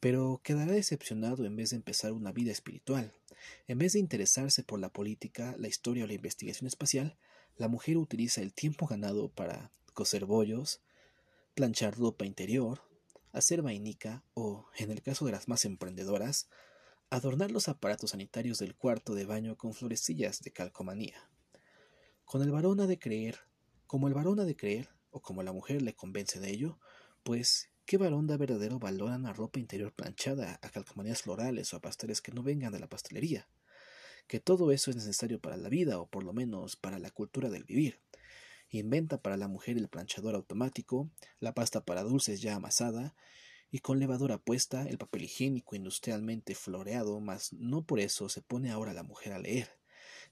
Pero 0.00 0.40
quedará 0.44 0.72
decepcionado 0.72 1.46
en 1.46 1.56
vez 1.56 1.70
de 1.70 1.76
empezar 1.76 2.12
una 2.12 2.32
vida 2.32 2.52
espiritual. 2.52 3.14
En 3.66 3.78
vez 3.78 3.94
de 3.94 4.00
interesarse 4.00 4.62
por 4.62 4.78
la 4.78 4.92
política, 4.92 5.54
la 5.58 5.68
historia 5.68 6.04
o 6.04 6.06
la 6.06 6.14
investigación 6.14 6.66
espacial, 6.66 7.16
la 7.56 7.68
mujer 7.68 7.96
utiliza 7.96 8.42
el 8.42 8.52
tiempo 8.52 8.86
ganado 8.86 9.30
para 9.30 9.72
coser 9.94 10.26
bollos, 10.26 10.82
planchar 11.54 11.96
ropa 11.96 12.26
interior, 12.26 12.82
hacer 13.32 13.62
vainica 13.62 14.24
o, 14.34 14.66
en 14.76 14.90
el 14.90 15.02
caso 15.02 15.24
de 15.24 15.32
las 15.32 15.48
más 15.48 15.64
emprendedoras, 15.64 16.48
adornar 17.10 17.50
los 17.50 17.68
aparatos 17.68 18.10
sanitarios 18.10 18.58
del 18.58 18.74
cuarto 18.74 19.14
de 19.14 19.24
baño 19.24 19.56
con 19.56 19.72
florecillas 19.72 20.42
de 20.42 20.52
calcomanía. 20.52 21.30
Con 22.24 22.42
el 22.42 22.50
varón 22.50 22.80
ha 22.80 22.86
de 22.86 22.98
creer, 22.98 23.38
como 23.86 24.08
el 24.08 24.14
varón 24.14 24.40
ha 24.40 24.44
de 24.44 24.56
creer, 24.56 24.88
o 25.10 25.20
como 25.20 25.42
la 25.42 25.52
mujer 25.52 25.82
le 25.82 25.94
convence 25.94 26.40
de 26.40 26.50
ello, 26.50 26.80
pues 27.22 27.70
¿qué 27.84 27.98
varón 27.98 28.26
da 28.26 28.36
verdadero 28.36 28.78
valor 28.78 29.12
a 29.12 29.16
una 29.16 29.32
ropa 29.32 29.60
interior 29.60 29.92
planchada, 29.92 30.58
a 30.62 30.70
calcomanías 30.70 31.22
florales 31.22 31.72
o 31.72 31.76
a 31.76 31.80
pasteles 31.80 32.22
que 32.22 32.32
no 32.32 32.42
vengan 32.42 32.72
de 32.72 32.80
la 32.80 32.88
pastelería? 32.88 33.48
Que 34.26 34.40
todo 34.40 34.72
eso 34.72 34.90
es 34.90 34.96
necesario 34.96 35.38
para 35.38 35.58
la 35.58 35.68
vida, 35.68 36.00
o 36.00 36.08
por 36.08 36.24
lo 36.24 36.32
menos 36.32 36.76
para 36.76 36.98
la 36.98 37.10
cultura 37.10 37.50
del 37.50 37.64
vivir. 37.64 38.00
Inventa 38.70 39.20
para 39.20 39.36
la 39.36 39.46
mujer 39.46 39.76
el 39.76 39.88
planchador 39.88 40.34
automático, 40.34 41.10
la 41.40 41.54
pasta 41.54 41.84
para 41.84 42.02
dulces 42.02 42.40
ya 42.40 42.56
amasada, 42.56 43.14
y 43.70 43.80
con 43.80 43.98
levadura 43.98 44.38
puesta, 44.38 44.86
el 44.88 44.98
papel 44.98 45.24
higiénico 45.24 45.76
industrialmente 45.76 46.54
floreado, 46.54 47.20
mas 47.20 47.52
no 47.52 47.84
por 47.84 48.00
eso 48.00 48.30
se 48.30 48.40
pone 48.40 48.70
ahora 48.70 48.94
la 48.94 49.02
mujer 49.02 49.34
a 49.34 49.38
leer 49.38 49.83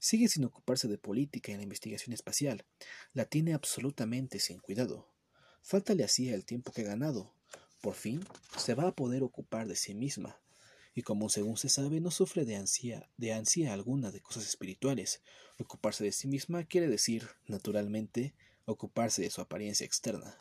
Sigue 0.03 0.27
sin 0.27 0.43
ocuparse 0.43 0.89
de 0.89 0.97
política 0.97 1.53
en 1.53 1.59
la 1.59 1.63
investigación 1.63 2.11
espacial. 2.11 2.65
La 3.13 3.23
tiene 3.23 3.53
absolutamente 3.53 4.37
sin 4.39 4.59
cuidado. 4.59 5.07
Fáltale 5.61 6.03
así 6.03 6.27
el 6.27 6.43
tiempo 6.43 6.73
que 6.73 6.81
ha 6.81 6.87
ganado. 6.87 7.33
Por 7.79 7.93
fin 7.93 8.21
se 8.57 8.73
va 8.73 8.89
a 8.89 8.95
poder 8.95 9.23
ocupar 9.23 9.65
de 9.65 9.77
sí 9.77 9.95
misma. 9.95 10.41
Y 10.93 11.03
como 11.03 11.29
según 11.29 11.55
se 11.55 11.69
sabe, 11.69 12.01
no 12.01 12.11
sufre 12.11 12.43
de 12.43 12.57
ansia, 12.57 13.09
de 13.15 13.31
ansia 13.31 13.71
alguna 13.71 14.11
de 14.11 14.19
cosas 14.19 14.45
espirituales. 14.45 15.21
Ocuparse 15.57 16.03
de 16.03 16.11
sí 16.11 16.27
misma 16.27 16.65
quiere 16.65 16.89
decir, 16.89 17.29
naturalmente, 17.47 18.35
ocuparse 18.65 19.21
de 19.21 19.29
su 19.29 19.39
apariencia 19.39 19.85
externa. 19.85 20.37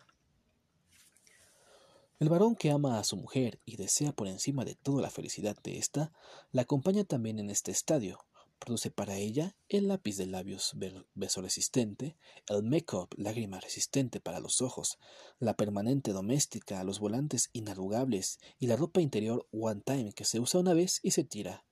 El 2.18 2.30
varón 2.30 2.56
que 2.56 2.72
ama 2.72 2.98
a 2.98 3.04
su 3.04 3.16
mujer 3.16 3.60
y 3.64 3.76
desea 3.76 4.10
por 4.10 4.26
encima 4.26 4.64
de 4.64 4.74
todo 4.74 5.00
la 5.00 5.10
felicidad 5.10 5.56
de 5.62 5.78
ésta, 5.78 6.10
la 6.50 6.62
acompaña 6.62 7.04
también 7.04 7.38
en 7.38 7.48
este 7.48 7.70
estadio, 7.70 8.24
Produce 8.64 8.92
para 8.92 9.16
ella 9.16 9.56
el 9.68 9.88
lápiz 9.88 10.16
de 10.16 10.26
labios 10.26 10.76
beso 11.14 11.42
resistente, 11.42 12.16
el 12.48 12.62
make-up 12.62 13.08
lágrima 13.16 13.58
resistente 13.58 14.20
para 14.20 14.38
los 14.38 14.62
ojos, 14.62 15.00
la 15.40 15.56
permanente 15.56 16.12
doméstica, 16.12 16.84
los 16.84 17.00
volantes 17.00 17.50
inarrugables 17.52 18.38
y 18.60 18.68
la 18.68 18.76
ropa 18.76 19.00
interior 19.00 19.48
one 19.50 19.82
time 19.84 20.12
que 20.12 20.24
se 20.24 20.38
usa 20.38 20.60
una 20.60 20.74
vez 20.74 21.00
y 21.02 21.10
se 21.10 21.24
tira. 21.24 21.64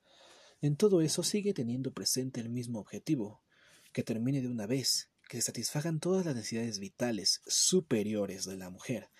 En 0.60 0.74
todo 0.74 1.00
eso 1.00 1.22
sigue 1.22 1.54
teniendo 1.54 1.92
presente 1.92 2.40
el 2.40 2.48
mismo 2.48 2.80
objetivo, 2.80 3.44
que 3.92 4.02
termine 4.02 4.40
de 4.40 4.48
una 4.48 4.66
vez, 4.66 5.12
que 5.28 5.36
se 5.36 5.42
satisfagan 5.42 6.00
todas 6.00 6.26
las 6.26 6.34
necesidades 6.34 6.80
vitales 6.80 7.40
superiores 7.46 8.46
de 8.46 8.56
la 8.56 8.68
mujer, 8.68 9.10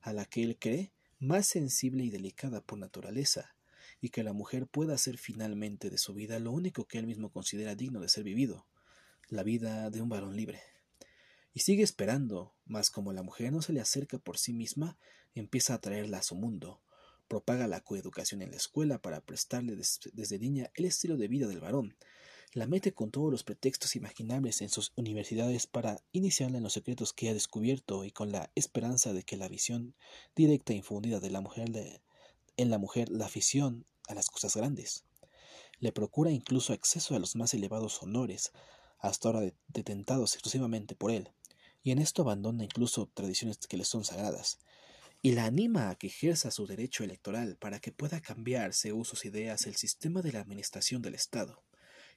a 0.00 0.12
la 0.12 0.24
que 0.24 0.42
él 0.42 0.58
cree 0.58 0.92
más 1.20 1.46
sensible 1.46 2.02
y 2.02 2.10
delicada 2.10 2.60
por 2.60 2.80
naturaleza, 2.80 3.53
y 4.04 4.10
que 4.10 4.22
la 4.22 4.34
mujer 4.34 4.66
pueda 4.66 4.92
hacer 4.92 5.16
finalmente 5.16 5.88
de 5.88 5.96
su 5.96 6.12
vida 6.12 6.38
lo 6.38 6.52
único 6.52 6.84
que 6.84 6.98
él 6.98 7.06
mismo 7.06 7.32
considera 7.32 7.74
digno 7.74 8.00
de 8.00 8.10
ser 8.10 8.22
vivido, 8.22 8.66
la 9.30 9.42
vida 9.42 9.88
de 9.88 10.02
un 10.02 10.10
varón 10.10 10.36
libre. 10.36 10.60
Y 11.54 11.60
sigue 11.60 11.82
esperando, 11.82 12.52
mas 12.66 12.90
como 12.90 13.14
la 13.14 13.22
mujer 13.22 13.50
no 13.50 13.62
se 13.62 13.72
le 13.72 13.80
acerca 13.80 14.18
por 14.18 14.36
sí 14.36 14.52
misma, 14.52 14.98
empieza 15.34 15.72
a 15.72 15.80
traerla 15.80 16.18
a 16.18 16.22
su 16.22 16.34
mundo, 16.34 16.82
propaga 17.28 17.66
la 17.66 17.80
coeducación 17.80 18.42
en 18.42 18.50
la 18.50 18.58
escuela 18.58 19.00
para 19.00 19.22
prestarle 19.22 19.74
desde 19.74 20.38
niña 20.38 20.70
el 20.74 20.84
estilo 20.84 21.16
de 21.16 21.28
vida 21.28 21.48
del 21.48 21.60
varón, 21.60 21.96
la 22.52 22.66
mete 22.66 22.92
con 22.92 23.10
todos 23.10 23.32
los 23.32 23.42
pretextos 23.42 23.96
imaginables 23.96 24.60
en 24.60 24.68
sus 24.68 24.92
universidades 24.96 25.66
para 25.66 26.02
iniciarla 26.12 26.58
en 26.58 26.62
los 26.62 26.74
secretos 26.74 27.14
que 27.14 27.30
ha 27.30 27.32
descubierto 27.32 28.04
y 28.04 28.10
con 28.10 28.32
la 28.32 28.50
esperanza 28.54 29.14
de 29.14 29.22
que 29.22 29.38
la 29.38 29.48
visión 29.48 29.94
directa 30.36 30.74
e 30.74 30.76
infundida 30.76 31.20
de 31.20 31.30
la 31.30 31.40
mujer 31.40 32.00
en 32.56 32.70
la 32.70 32.78
mujer 32.78 33.08
la 33.08 33.24
afición 33.24 33.86
a 34.08 34.14
las 34.14 34.28
cosas 34.28 34.56
grandes. 34.56 35.04
Le 35.80 35.92
procura 35.92 36.30
incluso 36.30 36.72
acceso 36.72 37.14
a 37.14 37.18
los 37.18 37.36
más 37.36 37.54
elevados 37.54 38.02
honores, 38.02 38.52
hasta 38.98 39.28
ahora 39.28 39.52
detentados 39.68 40.34
exclusivamente 40.34 40.94
por 40.94 41.10
él, 41.10 41.30
y 41.82 41.90
en 41.90 41.98
esto 41.98 42.22
abandona 42.22 42.64
incluso 42.64 43.10
tradiciones 43.12 43.58
que 43.58 43.76
le 43.76 43.84
son 43.84 44.04
sagradas, 44.04 44.58
y 45.20 45.32
la 45.32 45.46
anima 45.46 45.90
a 45.90 45.94
que 45.94 46.08
ejerza 46.08 46.50
su 46.50 46.66
derecho 46.66 47.04
electoral 47.04 47.56
para 47.56 47.80
que 47.80 47.92
pueda 47.92 48.20
cambiar, 48.20 48.74
según 48.74 49.04
sus 49.04 49.24
ideas, 49.24 49.66
el 49.66 49.76
sistema 49.76 50.22
de 50.22 50.32
la 50.32 50.40
administración 50.40 51.02
del 51.02 51.14
Estado, 51.14 51.62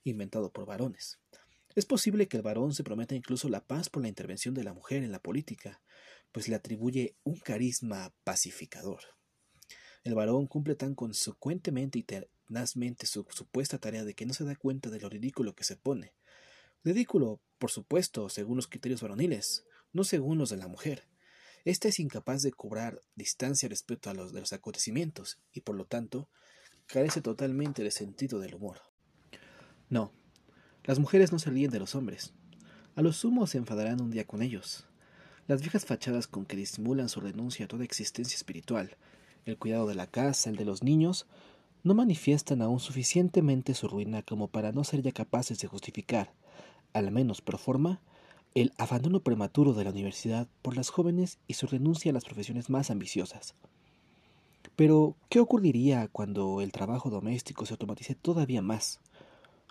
inventado 0.03 0.51
por 0.51 0.65
varones. 0.65 1.19
Es 1.75 1.85
posible 1.85 2.27
que 2.27 2.37
el 2.37 2.43
varón 2.43 2.73
se 2.73 2.83
prometa 2.83 3.15
incluso 3.15 3.49
la 3.49 3.65
paz 3.65 3.89
por 3.89 4.01
la 4.01 4.09
intervención 4.09 4.53
de 4.55 4.63
la 4.63 4.73
mujer 4.73 5.03
en 5.03 5.11
la 5.11 5.21
política, 5.21 5.81
pues 6.31 6.47
le 6.47 6.55
atribuye 6.55 7.15
un 7.23 7.37
carisma 7.37 8.13
pacificador. 8.23 9.16
El 10.07 10.15
varón 10.15 10.47
cumple 10.47 10.75
tan 10.75 10.95
consecuentemente 10.95 11.99
y 11.99 12.03
tenazmente 12.03 13.05
su 13.05 13.27
supuesta 13.29 13.77
tarea 13.77 14.05
de 14.05 14.13
que 14.13 14.25
no 14.25 14.33
se 14.33 14.45
da 14.45 14.55
cuenta 14.55 14.89
de 14.89 15.01
lo 15.01 15.09
ridículo 15.09 15.53
que 15.53 15.65
se 15.65 15.75
pone. 15.75 16.13
Ridículo, 16.85 17.41
por 17.57 17.71
supuesto, 17.71 18.29
según 18.29 18.55
los 18.55 18.67
criterios 18.67 19.01
varoniles, 19.01 19.65
no 19.91 20.05
según 20.05 20.37
los 20.37 20.49
de 20.49 20.55
la 20.55 20.69
mujer. 20.69 21.09
Esta 21.65 21.89
es 21.89 21.99
incapaz 21.99 22.41
de 22.41 22.53
cobrar 22.53 23.03
distancia 23.15 23.67
respecto 23.67 24.09
a 24.09 24.13
los 24.13 24.31
de 24.31 24.39
los 24.39 24.53
acontecimientos 24.53 25.39
y 25.51 25.59
por 25.59 25.75
lo 25.75 25.83
tanto 25.83 26.29
carece 26.85 27.19
totalmente 27.19 27.83
de 27.83 27.91
sentido 27.91 28.39
del 28.39 28.55
humor. 28.55 28.79
No, 29.89 30.13
las 30.85 30.99
mujeres 30.99 31.33
no 31.33 31.39
se 31.39 31.49
ríen 31.49 31.69
de 31.69 31.79
los 31.79 31.95
hombres. 31.95 32.31
A 32.95 33.01
lo 33.01 33.11
sumo 33.11 33.45
se 33.45 33.57
enfadarán 33.57 33.99
un 33.99 34.11
día 34.11 34.25
con 34.25 34.41
ellos. 34.41 34.85
Las 35.47 35.59
viejas 35.59 35.85
fachadas 35.85 36.27
con 36.27 36.45
que 36.45 36.55
disimulan 36.55 37.09
su 37.09 37.19
renuncia 37.19 37.65
a 37.65 37.67
toda 37.67 37.83
existencia 37.83 38.37
espiritual 38.37 38.95
el 39.51 39.57
cuidado 39.57 39.87
de 39.87 39.95
la 39.95 40.07
casa, 40.07 40.49
el 40.49 40.55
de 40.55 40.65
los 40.65 40.83
niños, 40.83 41.25
no 41.83 41.93
manifiestan 41.93 42.61
aún 42.61 42.79
suficientemente 42.79 43.73
su 43.73 43.87
ruina 43.87 44.21
como 44.21 44.47
para 44.47 44.71
no 44.71 44.83
ser 44.83 45.01
ya 45.01 45.11
capaces 45.11 45.59
de 45.59 45.67
justificar, 45.67 46.33
al 46.93 47.11
menos 47.11 47.41
pro 47.41 47.57
forma, 47.57 48.01
el 48.55 48.73
abandono 48.77 49.19
prematuro 49.19 49.73
de 49.73 49.83
la 49.83 49.91
universidad 49.91 50.47
por 50.61 50.75
las 50.75 50.89
jóvenes 50.89 51.37
y 51.47 51.53
su 51.53 51.67
renuncia 51.67 52.11
a 52.11 52.13
las 52.13 52.25
profesiones 52.25 52.69
más 52.69 52.89
ambiciosas. 52.89 53.55
Pero, 54.75 55.15
¿qué 55.29 55.39
ocurriría 55.39 56.07
cuando 56.07 56.61
el 56.61 56.71
trabajo 56.71 57.09
doméstico 57.09 57.65
se 57.65 57.73
automatice 57.73 58.15
todavía 58.15 58.61
más? 58.61 58.99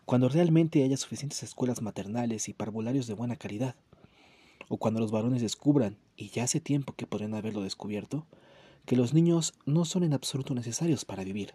Cuando 0.04 0.28
realmente 0.28 0.82
haya 0.84 0.96
suficientes 0.96 1.42
escuelas 1.42 1.82
maternales 1.82 2.48
y 2.48 2.54
parvularios 2.54 3.06
de 3.06 3.14
buena 3.14 3.36
calidad? 3.36 3.76
¿O 4.68 4.78
cuando 4.78 5.00
los 5.00 5.12
varones 5.12 5.42
descubran, 5.42 5.98
y 6.16 6.30
ya 6.30 6.44
hace 6.44 6.60
tiempo 6.60 6.94
que 6.94 7.06
podrían 7.06 7.34
haberlo 7.34 7.62
descubierto, 7.62 8.26
que 8.86 8.96
los 8.96 9.12
niños 9.12 9.52
no 9.66 9.84
son 9.84 10.04
en 10.04 10.14
absoluto 10.14 10.54
necesarios 10.54 11.04
para 11.04 11.24
vivir. 11.24 11.54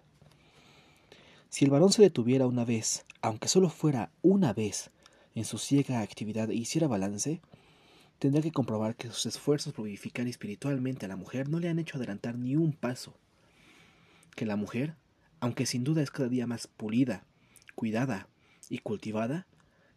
Si 1.49 1.65
el 1.65 1.71
varón 1.71 1.91
se 1.91 2.01
detuviera 2.01 2.45
una 2.45 2.65
vez, 2.65 3.05
aunque 3.21 3.47
solo 3.47 3.69
fuera 3.69 4.11
una 4.21 4.53
vez, 4.53 4.91
en 5.33 5.45
su 5.45 5.57
ciega 5.57 6.01
actividad 6.01 6.49
e 6.49 6.55
hiciera 6.55 6.87
balance, 6.87 7.41
tendrá 8.19 8.41
que 8.41 8.51
comprobar 8.51 8.95
que 8.95 9.07
sus 9.07 9.25
esfuerzos 9.25 9.73
por 9.73 9.85
vivificar 9.85 10.27
espiritualmente 10.27 11.05
a 11.05 11.09
la 11.09 11.15
mujer 11.15 11.49
no 11.49 11.59
le 11.59 11.69
han 11.69 11.79
hecho 11.79 11.97
adelantar 11.97 12.37
ni 12.37 12.55
un 12.55 12.73
paso. 12.73 13.15
Que 14.35 14.45
la 14.45 14.57
mujer, 14.57 14.95
aunque 15.39 15.65
sin 15.65 15.83
duda 15.83 16.01
es 16.01 16.11
cada 16.11 16.29
día 16.29 16.47
más 16.47 16.67
pulida, 16.67 17.23
cuidada 17.75 18.27
y 18.69 18.79
cultivada, 18.79 19.47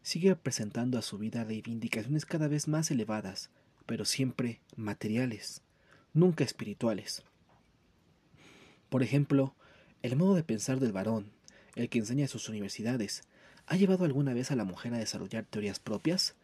sigue 0.03 0.37
presentando 0.37 0.99
a 0.99 1.03
su 1.03 1.19
vida 1.19 1.45
reivindicaciones 1.45 2.27
cada 2.27 2.47
vez 2.47 2.69
más 2.69 2.91
elevadas, 2.91 3.51
pero 3.87 4.05
siempre 4.05 4.61
materiales, 4.77 5.63
nunca 6.15 6.45
espirituales. 6.45 7.23
Por 8.89 9.03
ejemplo, 9.03 9.55
el 10.03 10.17
modo 10.17 10.35
de 10.35 10.45
pensar 10.45 10.81
del 10.81 10.93
varón, 10.93 11.33
el 11.75 11.89
que 11.89 11.99
enseña 11.99 12.23
en 12.23 12.29
sus 12.29 12.49
universidades, 12.49 13.25
¿ha 13.67 13.77
llevado 13.77 14.05
alguna 14.05 14.33
vez 14.33 14.51
a 14.51 14.57
la 14.57 14.65
mujer 14.65 14.95
a 14.95 14.99
desarrollar 14.99 15.45
teorías 15.45 15.81
propias? 15.81 16.37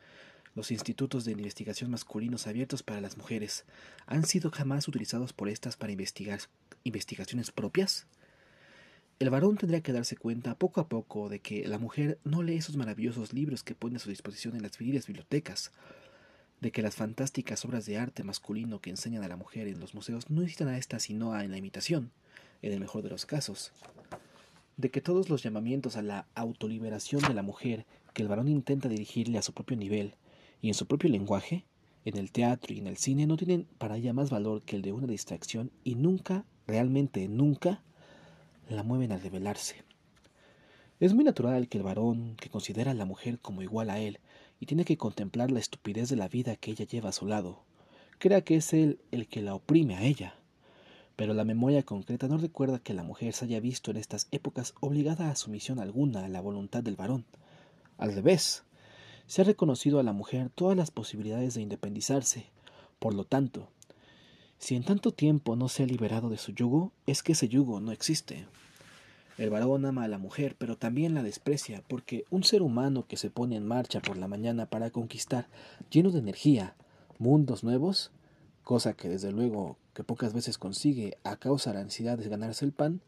Los 0.56 0.72
institutos 0.72 1.24
de 1.24 1.32
investigación 1.32 1.92
masculinos 1.92 2.48
abiertos 2.48 2.82
para 2.82 3.00
las 3.00 3.16
mujeres 3.16 3.64
han 4.06 4.26
sido 4.26 4.50
jamás 4.50 4.88
utilizados 4.88 5.32
por 5.32 5.48
estas 5.48 5.76
para 5.76 5.92
investigar 5.92 6.40
investigaciones 6.82 7.52
propias? 7.52 8.06
El 9.20 9.30
varón 9.30 9.58
tendría 9.58 9.82
que 9.82 9.92
darse 9.92 10.16
cuenta 10.16 10.58
poco 10.58 10.80
a 10.80 10.88
poco 10.88 11.28
de 11.28 11.40
que 11.40 11.68
la 11.68 11.78
mujer 11.78 12.18
no 12.24 12.42
lee 12.42 12.56
esos 12.56 12.76
maravillosos 12.76 13.32
libros 13.32 13.62
que 13.62 13.74
pone 13.74 13.96
a 13.96 13.98
su 14.00 14.08
disposición 14.08 14.56
en 14.56 14.62
las 14.62 14.78
viriles 14.78 15.06
bibliotecas, 15.06 15.72
de 16.60 16.72
que 16.72 16.82
las 16.82 16.94
fantásticas 16.94 17.64
obras 17.64 17.86
de 17.86 17.98
arte 17.98 18.22
masculino 18.22 18.80
que 18.80 18.90
enseñan 18.90 19.24
a 19.24 19.28
la 19.28 19.36
mujer 19.36 19.66
en 19.66 19.80
los 19.80 19.94
museos 19.94 20.28
no 20.28 20.42
necesitan 20.42 20.68
a 20.68 20.78
esta 20.78 20.98
sino 20.98 21.32
a 21.32 21.42
la 21.44 21.56
imitación, 21.56 22.12
en 22.62 22.72
el 22.72 22.80
mejor 22.80 23.02
de 23.02 23.10
los 23.10 23.26
casos, 23.26 23.72
de 24.76 24.90
que 24.90 25.00
todos 25.00 25.28
los 25.30 25.42
llamamientos 25.42 25.96
a 25.96 26.02
la 26.02 26.26
autoliberación 26.34 27.22
de 27.22 27.34
la 27.34 27.42
mujer 27.42 27.86
que 28.12 28.22
el 28.22 28.28
varón 28.28 28.48
intenta 28.48 28.88
dirigirle 28.88 29.38
a 29.38 29.42
su 29.42 29.52
propio 29.52 29.76
nivel 29.76 30.14
y 30.60 30.68
en 30.68 30.74
su 30.74 30.86
propio 30.86 31.10
lenguaje, 31.10 31.64
en 32.04 32.16
el 32.16 32.32
teatro 32.32 32.74
y 32.74 32.78
en 32.78 32.86
el 32.86 32.96
cine 32.96 33.26
no 33.26 33.36
tienen 33.36 33.66
para 33.78 33.96
ella 33.96 34.12
más 34.12 34.30
valor 34.30 34.62
que 34.62 34.76
el 34.76 34.82
de 34.82 34.92
una 34.92 35.06
distracción 35.06 35.70
y 35.84 35.94
nunca, 35.94 36.44
realmente 36.66 37.28
nunca, 37.28 37.82
la 38.68 38.82
mueven 38.82 39.12
a 39.12 39.18
rebelarse. 39.18 39.76
Es 40.98 41.14
muy 41.14 41.24
natural 41.24 41.68
que 41.68 41.78
el 41.78 41.84
varón, 41.84 42.36
que 42.36 42.50
considera 42.50 42.90
a 42.90 42.94
la 42.94 43.06
mujer 43.06 43.38
como 43.38 43.62
igual 43.62 43.90
a 43.90 43.98
él 43.98 44.18
y 44.60 44.66
tiene 44.66 44.84
que 44.84 44.98
contemplar 44.98 45.50
la 45.50 45.58
estupidez 45.58 46.10
de 46.10 46.16
la 46.16 46.28
vida 46.28 46.54
que 46.54 46.70
ella 46.70 46.84
lleva 46.84 47.08
a 47.08 47.12
su 47.12 47.26
lado, 47.26 47.64
crea 48.18 48.42
que 48.42 48.56
es 48.56 48.72
él 48.74 49.00
el 49.10 49.26
que 49.26 49.40
la 49.42 49.54
oprime 49.54 49.96
a 49.96 50.04
ella. 50.04 50.36
Pero 51.16 51.34
la 51.34 51.44
memoria 51.44 51.82
concreta 51.82 52.28
no 52.28 52.38
recuerda 52.38 52.78
que 52.78 52.94
la 52.94 53.02
mujer 53.02 53.32
se 53.32 53.46
haya 53.46 53.58
visto 53.58 53.90
en 53.90 53.96
estas 53.96 54.28
épocas 54.30 54.74
obligada 54.80 55.30
a 55.30 55.36
sumisión 55.36 55.80
alguna 55.80 56.24
a 56.24 56.28
la 56.28 56.40
voluntad 56.40 56.82
del 56.82 56.96
varón. 56.96 57.24
Al 57.98 58.14
revés, 58.14 58.62
se 59.26 59.42
ha 59.42 59.44
reconocido 59.44 59.98
a 59.98 60.02
la 60.02 60.12
mujer 60.12 60.50
todas 60.54 60.76
las 60.76 60.90
posibilidades 60.90 61.54
de 61.54 61.62
independizarse. 61.62 62.46
Por 62.98 63.14
lo 63.14 63.24
tanto, 63.24 63.70
si 64.58 64.76
en 64.76 64.84
tanto 64.84 65.12
tiempo 65.12 65.56
no 65.56 65.68
se 65.68 65.82
ha 65.82 65.86
liberado 65.86 66.28
de 66.28 66.36
su 66.36 66.52
yugo, 66.52 66.92
es 67.06 67.22
que 67.22 67.32
ese 67.32 67.48
yugo 67.48 67.80
no 67.80 67.92
existe. 67.92 68.46
El 69.38 69.50
varón 69.50 69.86
ama 69.86 70.04
a 70.04 70.08
la 70.08 70.18
mujer, 70.18 70.56
pero 70.58 70.76
también 70.76 71.14
la 71.14 71.22
desprecia, 71.22 71.82
porque 71.88 72.24
un 72.30 72.44
ser 72.44 72.62
humano 72.62 73.06
que 73.06 73.16
se 73.16 73.30
pone 73.30 73.56
en 73.56 73.66
marcha 73.66 74.00
por 74.00 74.16
la 74.16 74.28
mañana 74.28 74.66
para 74.66 74.90
conquistar, 74.90 75.48
lleno 75.90 76.10
de 76.10 76.18
energía, 76.18 76.74
mundos 77.18 77.64
nuevos, 77.64 78.10
cosa 78.64 78.94
que 78.94 79.08
desde 79.08 79.32
luego 79.32 79.76
que 79.94 80.04
pocas 80.04 80.32
veces 80.32 80.58
consigue 80.58 81.16
a 81.24 81.36
causa 81.36 81.70
de 81.70 81.74
la 81.74 81.82
ansiedad 81.82 82.18
de 82.18 82.28
ganarse 82.28 82.64
el 82.64 82.72
pan, 82.72 83.00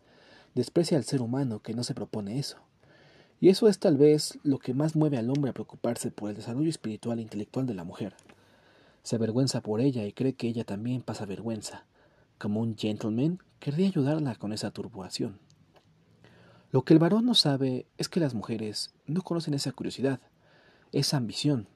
desprecia 0.54 0.96
al 0.96 1.04
ser 1.04 1.22
humano 1.22 1.60
que 1.60 1.74
no 1.74 1.84
se 1.84 1.94
propone 1.94 2.38
eso. 2.38 2.58
Y 3.40 3.48
eso 3.48 3.68
es 3.68 3.78
tal 3.78 3.96
vez 3.96 4.38
lo 4.44 4.58
que 4.58 4.72
más 4.72 4.94
mueve 4.94 5.18
al 5.18 5.28
hombre 5.28 5.50
a 5.50 5.54
preocuparse 5.54 6.10
por 6.10 6.30
el 6.30 6.36
desarrollo 6.36 6.70
espiritual 6.70 7.18
e 7.18 7.22
intelectual 7.22 7.66
de 7.66 7.74
la 7.74 7.84
mujer. 7.84 8.14
Se 9.02 9.16
avergüenza 9.16 9.62
por 9.62 9.80
ella 9.80 10.04
y 10.06 10.12
cree 10.12 10.34
que 10.34 10.46
ella 10.46 10.64
también 10.64 11.02
pasa 11.02 11.26
vergüenza. 11.26 11.84
Como 12.38 12.60
un 12.60 12.76
gentleman, 12.76 13.40
querría 13.58 13.88
ayudarla 13.88 14.36
con 14.36 14.52
esa 14.52 14.70
turbación. 14.70 15.38
Lo 16.72 16.82
que 16.82 16.94
el 16.94 16.98
varón 16.98 17.26
no 17.26 17.34
sabe 17.34 17.84
es 17.98 18.08
que 18.08 18.18
las 18.18 18.32
mujeres 18.32 18.94
no 19.06 19.20
conocen 19.20 19.52
esa 19.52 19.72
curiosidad, 19.72 20.20
esa 20.90 21.18
ambición, 21.18 21.68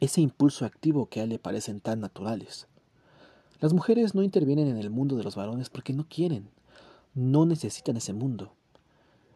ese 0.00 0.22
impulso 0.22 0.64
activo 0.64 1.10
que 1.10 1.20
a 1.20 1.24
él 1.24 1.28
le 1.28 1.38
parecen 1.38 1.80
tan 1.80 2.00
naturales. 2.00 2.66
Las 3.60 3.74
mujeres 3.74 4.14
no 4.14 4.22
intervienen 4.22 4.68
en 4.68 4.78
el 4.78 4.88
mundo 4.88 5.16
de 5.16 5.22
los 5.22 5.36
varones 5.36 5.68
porque 5.68 5.92
no 5.92 6.08
quieren, 6.08 6.48
no 7.12 7.44
necesitan 7.44 7.98
ese 7.98 8.14
mundo. 8.14 8.54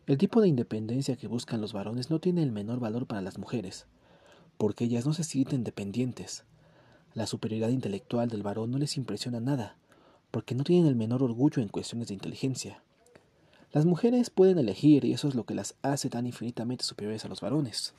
El 0.07 0.16
tipo 0.16 0.40
de 0.40 0.48
independencia 0.48 1.16
que 1.16 1.29
buscan 1.29 1.61
los 1.61 1.74
varones 1.74 2.09
no 2.09 2.18
tiene 2.18 2.42
el 2.42 2.50
menor 2.50 2.81
valor 2.81 3.07
para 3.07 3.20
las 3.20 3.37
mujeres, 3.37 3.85
porque 4.57 4.85
ellas 4.85 5.05
no 5.05 5.12
se 5.12 5.24
sienten 5.24 5.62
dependientes, 5.62 6.44
la 7.12 7.27
superioridad 7.27 7.68
intelectual 7.68 8.31
del 8.31 8.42
varón 8.42 8.70
no 8.70 8.79
les 8.79 8.96
impresiona 8.96 9.40
nada, 9.40 9.77
porque 10.31 10.55
no 10.55 10.64
tienen 10.64 10.87
el 10.87 10.96
menor 10.96 11.22
orgullo 11.22 11.62
en 11.62 11.68
cuestiones 11.68 12.09
de 12.09 12.14
inteligencia. 12.14 12.84
Las 13.74 13.87
mujeres 13.87 14.30
pueden 14.30 14.58
elegir 14.58 15.04
y 15.04 15.14
eso 15.14 15.26
es 15.26 15.34
lo 15.34 15.46
que 15.46 15.54
las 15.56 15.74
hace 15.82 16.08
tan 16.08 16.28
infinitamente 16.28 16.84
superiores 16.84 17.24
a 17.24 17.28
los 17.28 17.40
varones. 17.40 17.92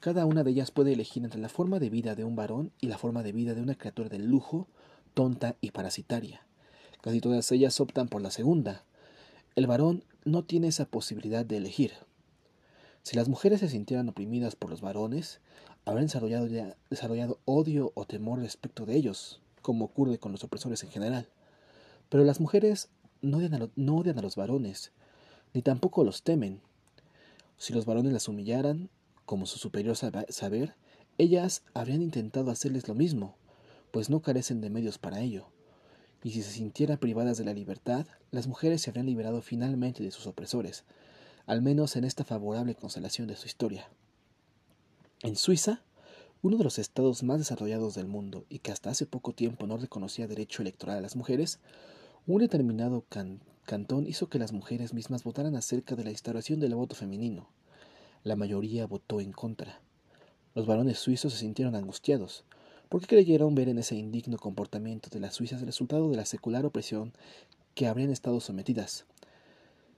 Cada 0.00 0.24
una 0.24 0.42
de 0.42 0.52
ellas 0.52 0.70
puede 0.70 0.94
elegir 0.94 1.22
entre 1.22 1.38
la 1.38 1.50
forma 1.50 1.78
de 1.78 1.90
vida 1.90 2.14
de 2.14 2.24
un 2.24 2.34
varón 2.34 2.72
y 2.80 2.86
la 2.86 2.96
forma 2.96 3.22
de 3.22 3.32
vida 3.32 3.52
de 3.52 3.60
una 3.60 3.74
criatura 3.74 4.08
de 4.08 4.18
lujo, 4.18 4.68
tonta 5.12 5.54
y 5.60 5.72
parasitaria. 5.72 6.46
Casi 7.02 7.20
todas 7.20 7.52
ellas 7.52 7.78
optan 7.78 8.08
por 8.08 8.22
la 8.22 8.30
segunda. 8.30 8.84
El 9.54 9.66
varón 9.66 10.02
no 10.24 10.44
tiene 10.44 10.68
esa 10.68 10.86
posibilidad 10.86 11.44
de 11.44 11.58
elegir. 11.58 11.92
Si 13.02 13.16
las 13.16 13.28
mujeres 13.28 13.60
se 13.60 13.68
sintieran 13.68 14.08
oprimidas 14.08 14.56
por 14.56 14.70
los 14.70 14.80
varones, 14.80 15.40
habrán 15.84 16.06
desarrollado, 16.06 16.48
desarrollado 16.88 17.38
odio 17.44 17.92
o 17.96 18.06
temor 18.06 18.38
respecto 18.38 18.86
de 18.86 18.96
ellos, 18.96 19.42
como 19.60 19.84
ocurre 19.84 20.16
con 20.18 20.32
los 20.32 20.42
opresores 20.42 20.82
en 20.84 20.90
general. 20.90 21.28
Pero 22.08 22.24
las 22.24 22.40
mujeres 22.40 22.88
no 23.30 23.38
odian, 23.96 24.18
a 24.18 24.22
los 24.22 24.36
varones, 24.36 24.92
ni 25.54 25.62
tampoco 25.62 26.04
los 26.04 26.22
temen. 26.22 26.60
Si 27.58 27.72
los 27.72 27.86
varones 27.86 28.12
las 28.12 28.28
humillaran, 28.28 28.90
como 29.24 29.46
su 29.46 29.58
superior 29.58 29.96
saber, 29.96 30.74
ellas 31.18 31.62
habrían 31.74 32.02
intentado 32.02 32.50
hacerles 32.50 32.88
lo 32.88 32.94
mismo, 32.94 33.36
pues 33.90 34.10
no 34.10 34.20
carecen 34.20 34.60
de 34.60 34.70
medios 34.70 34.98
para 34.98 35.20
ello. 35.20 35.48
Y 36.22 36.30
si 36.30 36.42
se 36.42 36.50
sintieran 36.50 36.98
privadas 36.98 37.38
de 37.38 37.44
la 37.44 37.54
libertad, 37.54 38.06
las 38.30 38.46
mujeres 38.46 38.82
se 38.82 38.90
habrían 38.90 39.06
liberado 39.06 39.42
finalmente 39.42 40.02
de 40.02 40.10
sus 40.10 40.26
opresores, 40.26 40.84
al 41.46 41.62
menos 41.62 41.96
en 41.96 42.04
esta 42.04 42.24
favorable 42.24 42.74
constelación 42.74 43.28
de 43.28 43.36
su 43.36 43.46
historia. 43.46 43.88
En 45.22 45.36
Suiza, 45.36 45.82
uno 46.42 46.58
de 46.58 46.64
los 46.64 46.78
estados 46.78 47.22
más 47.22 47.38
desarrollados 47.38 47.94
del 47.94 48.06
mundo 48.06 48.44
y 48.48 48.58
que 48.58 48.70
hasta 48.70 48.90
hace 48.90 49.06
poco 49.06 49.32
tiempo 49.32 49.66
no 49.66 49.78
reconocía 49.78 50.26
derecho 50.26 50.62
electoral 50.62 50.98
a 50.98 51.00
las 51.00 51.16
mujeres, 51.16 51.58
un 52.26 52.40
determinado 52.40 53.04
cantón 53.64 54.06
hizo 54.06 54.28
que 54.28 54.40
las 54.40 54.52
mujeres 54.52 54.92
mismas 54.92 55.22
votaran 55.22 55.54
acerca 55.54 55.94
de 55.94 56.02
la 56.02 56.10
instauración 56.10 56.58
del 56.58 56.74
voto 56.74 56.96
femenino. 56.96 57.48
La 58.24 58.34
mayoría 58.34 58.86
votó 58.86 59.20
en 59.20 59.30
contra. 59.30 59.80
Los 60.54 60.66
varones 60.66 60.98
suizos 60.98 61.32
se 61.32 61.38
sintieron 61.38 61.76
angustiados, 61.76 62.44
porque 62.88 63.06
creyeron 63.06 63.54
ver 63.54 63.68
en 63.68 63.78
ese 63.78 63.94
indigno 63.94 64.38
comportamiento 64.38 65.08
de 65.08 65.20
las 65.20 65.34
suizas 65.34 65.60
el 65.60 65.66
resultado 65.66 66.10
de 66.10 66.16
la 66.16 66.24
secular 66.24 66.66
opresión 66.66 67.12
que 67.74 67.86
habrían 67.86 68.10
estado 68.10 68.40
sometidas. 68.40 69.04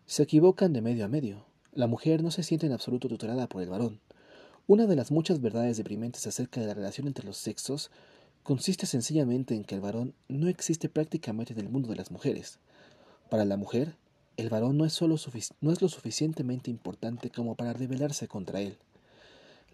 Se 0.05 0.23
equivocan 0.23 0.75
de 0.75 0.83
medio 0.83 1.07
a 1.07 1.09
medio. 1.09 1.47
La 1.73 1.87
mujer 1.87 2.23
no 2.23 2.31
se 2.31 2.43
siente 2.43 2.67
en 2.67 2.73
absoluto 2.73 3.09
tutelada 3.09 3.49
por 3.49 3.63
el 3.63 3.71
varón. 3.71 4.01
Una 4.67 4.87
de 4.87 4.97
las 4.97 5.11
muchas 5.11 5.41
verdades 5.41 5.79
deprimentes 5.79 6.27
acerca 6.27 6.61
de 6.61 6.67
la 6.67 6.75
relación 6.75 7.07
entre 7.07 7.25
los 7.25 7.39
sexos 7.39 7.91
consiste 8.49 8.87
sencillamente 8.87 9.55
en 9.55 9.63
que 9.63 9.75
el 9.75 9.83
varón 9.83 10.15
no 10.27 10.49
existe 10.49 10.89
prácticamente 10.89 11.53
en 11.53 11.59
el 11.59 11.69
mundo 11.69 11.91
de 11.91 11.97
las 11.97 12.11
mujeres. 12.11 12.59
Para 13.29 13.45
la 13.45 13.59
mujer, 13.59 13.95
el 14.39 14.49
varón 14.49 14.79
no 14.79 14.87
es, 14.87 14.95
solo 14.95 15.17
no 15.61 15.71
es 15.71 15.83
lo 15.83 15.89
suficientemente 15.91 16.71
importante 16.71 17.29
como 17.29 17.57
para 17.57 17.75
rebelarse 17.75 18.27
contra 18.27 18.63
él. 18.63 18.79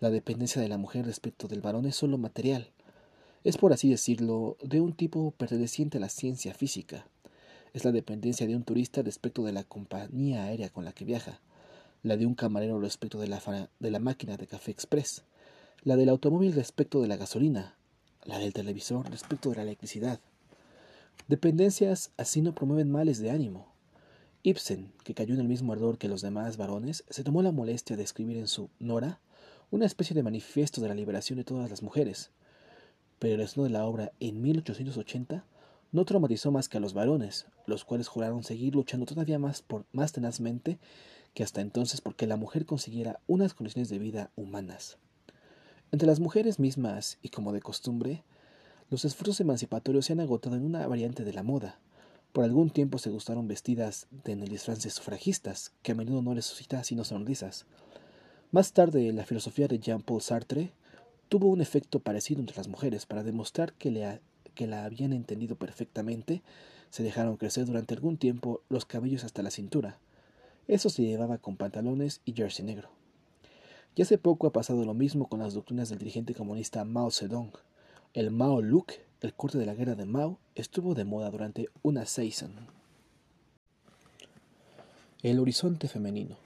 La 0.00 0.10
dependencia 0.10 0.60
de 0.60 0.66
la 0.66 0.76
mujer 0.76 1.06
respecto 1.06 1.46
del 1.46 1.60
varón 1.60 1.86
es 1.86 1.94
solo 1.94 2.18
material. 2.18 2.72
Es, 3.44 3.58
por 3.58 3.72
así 3.72 3.88
decirlo, 3.88 4.56
de 4.60 4.80
un 4.80 4.92
tipo 4.92 5.30
perteneciente 5.30 5.98
a 5.98 6.00
la 6.00 6.08
ciencia 6.08 6.52
física. 6.52 7.06
Es 7.74 7.84
la 7.84 7.92
dependencia 7.92 8.44
de 8.48 8.56
un 8.56 8.64
turista 8.64 9.02
respecto 9.02 9.44
de 9.44 9.52
la 9.52 9.62
compañía 9.62 10.46
aérea 10.46 10.68
con 10.68 10.84
la 10.84 10.90
que 10.90 11.04
viaja 11.04 11.40
la 12.02 12.16
de 12.16 12.26
un 12.26 12.34
camarero 12.34 12.80
respecto 12.80 13.20
de 13.20 13.28
la, 13.28 13.70
de 13.78 13.90
la 13.92 14.00
máquina 14.00 14.36
de 14.36 14.48
café 14.48 14.72
express, 14.72 15.22
la 15.84 15.94
del 15.94 16.08
automóvil 16.08 16.52
respecto 16.54 17.00
de 17.00 17.06
la 17.06 17.16
gasolina, 17.16 17.76
la 18.24 18.38
del 18.38 18.52
televisor 18.52 19.08
respecto 19.10 19.50
de 19.50 19.56
la 19.56 19.62
electricidad. 19.62 20.20
Dependencias 21.28 22.10
así 22.16 22.42
no 22.42 22.54
promueven 22.54 22.90
males 22.90 23.18
de 23.18 23.30
ánimo. 23.30 23.72
Ibsen, 24.42 24.92
que 25.04 25.14
cayó 25.14 25.34
en 25.34 25.40
el 25.40 25.48
mismo 25.48 25.72
ardor 25.72 25.96
que 25.96 26.08
los 26.08 26.20
demás 26.20 26.56
varones, 26.56 27.04
se 27.08 27.24
tomó 27.24 27.42
la 27.42 27.52
molestia 27.52 27.96
de 27.96 28.02
escribir 28.02 28.36
en 28.36 28.46
su 28.46 28.68
Nora 28.78 29.20
una 29.70 29.86
especie 29.86 30.14
de 30.14 30.22
manifiesto 30.22 30.80
de 30.80 30.88
la 30.88 30.94
liberación 30.94 31.38
de 31.38 31.44
todas 31.44 31.70
las 31.70 31.82
mujeres. 31.82 32.30
Pero 33.18 33.34
el 33.34 33.40
estreno 33.40 33.64
de 33.64 33.70
la 33.70 33.86
obra 33.86 34.12
en 34.20 34.42
1880 34.42 35.44
no 35.92 36.04
traumatizó 36.04 36.50
más 36.50 36.68
que 36.68 36.76
a 36.76 36.80
los 36.80 36.92
varones, 36.92 37.46
los 37.66 37.84
cuales 37.84 38.08
juraron 38.08 38.42
seguir 38.42 38.74
luchando 38.74 39.06
todavía 39.06 39.38
más, 39.38 39.62
por, 39.62 39.86
más 39.92 40.12
tenazmente 40.12 40.78
que 41.34 41.42
hasta 41.42 41.60
entonces 41.60 42.00
porque 42.00 42.26
la 42.26 42.36
mujer 42.36 42.66
consiguiera 42.66 43.20
unas 43.26 43.54
condiciones 43.54 43.88
de 43.88 43.98
vida 43.98 44.30
humanas. 44.36 44.98
Entre 45.94 46.08
las 46.08 46.18
mujeres 46.18 46.58
mismas, 46.58 47.18
y 47.22 47.28
como 47.28 47.52
de 47.52 47.60
costumbre, 47.60 48.24
los 48.90 49.04
esfuerzos 49.04 49.38
emancipatorios 49.38 50.06
se 50.06 50.12
han 50.12 50.18
agotado 50.18 50.56
en 50.56 50.64
una 50.64 50.84
variante 50.88 51.22
de 51.22 51.32
la 51.32 51.44
moda. 51.44 51.78
Por 52.32 52.42
algún 52.42 52.70
tiempo 52.70 52.98
se 52.98 53.10
gustaron 53.10 53.46
vestidas 53.46 54.08
de 54.24 54.32
en 54.32 54.42
el 54.42 54.58
sufragistas, 54.58 55.70
que 55.82 55.92
a 55.92 55.94
menudo 55.94 56.20
no 56.20 56.34
les 56.34 56.46
suscita 56.46 56.82
sino 56.82 57.04
sonrisas. 57.04 57.66
Más 58.50 58.72
tarde, 58.72 59.12
la 59.12 59.24
filosofía 59.24 59.68
de 59.68 59.78
Jean-Paul 59.78 60.20
Sartre 60.20 60.72
tuvo 61.28 61.46
un 61.46 61.60
efecto 61.60 62.00
parecido 62.00 62.40
entre 62.40 62.56
las 62.56 62.66
mujeres 62.66 63.06
para 63.06 63.22
demostrar 63.22 63.72
que 63.74 63.92
la 63.92 64.84
habían 64.84 65.12
entendido 65.12 65.54
perfectamente. 65.54 66.42
Se 66.90 67.04
dejaron 67.04 67.36
crecer 67.36 67.66
durante 67.66 67.94
algún 67.94 68.16
tiempo 68.16 68.62
los 68.68 68.84
cabellos 68.84 69.22
hasta 69.22 69.44
la 69.44 69.52
cintura. 69.52 70.00
Eso 70.66 70.90
se 70.90 71.04
llevaba 71.04 71.38
con 71.38 71.56
pantalones 71.56 72.20
y 72.24 72.32
jersey 72.32 72.64
negro. 72.64 73.03
Y 73.94 74.02
hace 74.02 74.18
poco 74.18 74.46
ha 74.46 74.52
pasado 74.52 74.84
lo 74.84 74.94
mismo 74.94 75.28
con 75.28 75.38
las 75.40 75.54
doctrinas 75.54 75.88
del 75.88 75.98
dirigente 75.98 76.34
comunista 76.34 76.84
Mao 76.84 77.10
Zedong. 77.10 77.52
El 78.12 78.30
Mao 78.30 78.60
Look, 78.60 78.94
el 79.20 79.34
corte 79.34 79.58
de 79.58 79.66
la 79.66 79.74
guerra 79.74 79.94
de 79.94 80.04
Mao, 80.04 80.38
estuvo 80.54 80.94
de 80.94 81.04
moda 81.04 81.30
durante 81.30 81.68
una 81.82 82.04
season. 82.04 82.52
El 85.22 85.38
horizonte 85.38 85.88
femenino. 85.88 86.36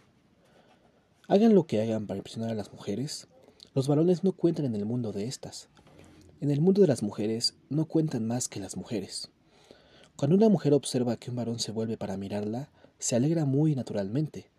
Hagan 1.27 1.55
lo 1.55 1.67
que 1.67 1.81
hagan 1.83 2.07
para 2.07 2.19
impresionar 2.19 2.51
a 2.51 2.55
las 2.55 2.73
mujeres, 2.73 3.29
los 3.75 3.87
varones 3.87 4.25
no 4.25 4.33
cuentan 4.33 4.65
en 4.65 4.75
el 4.75 4.85
mundo 4.85 5.13
de 5.13 5.27
estas. 5.27 5.69
En 6.41 6.51
el 6.51 6.61
mundo 6.61 6.81
de 6.81 6.89
las 6.89 7.03
mujeres 7.03 7.55
no 7.69 7.85
cuentan 7.85 8.27
más 8.27 8.49
que 8.49 8.61
las 8.61 8.77
mujeres. 8.77 9.31
Cuando 10.17 10.37
una 10.37 10.49
mujer 10.49 10.73
observa 10.75 11.17
que 11.17 11.31
un 11.31 11.37
varón 11.37 11.61
se 11.61 11.71
vuelve 11.71 11.97
para 11.97 12.17
mirarla, 12.17 12.71
se 12.99 13.15
alegra 13.15 13.45
muy 13.45 13.75
naturalmente. 13.75 14.51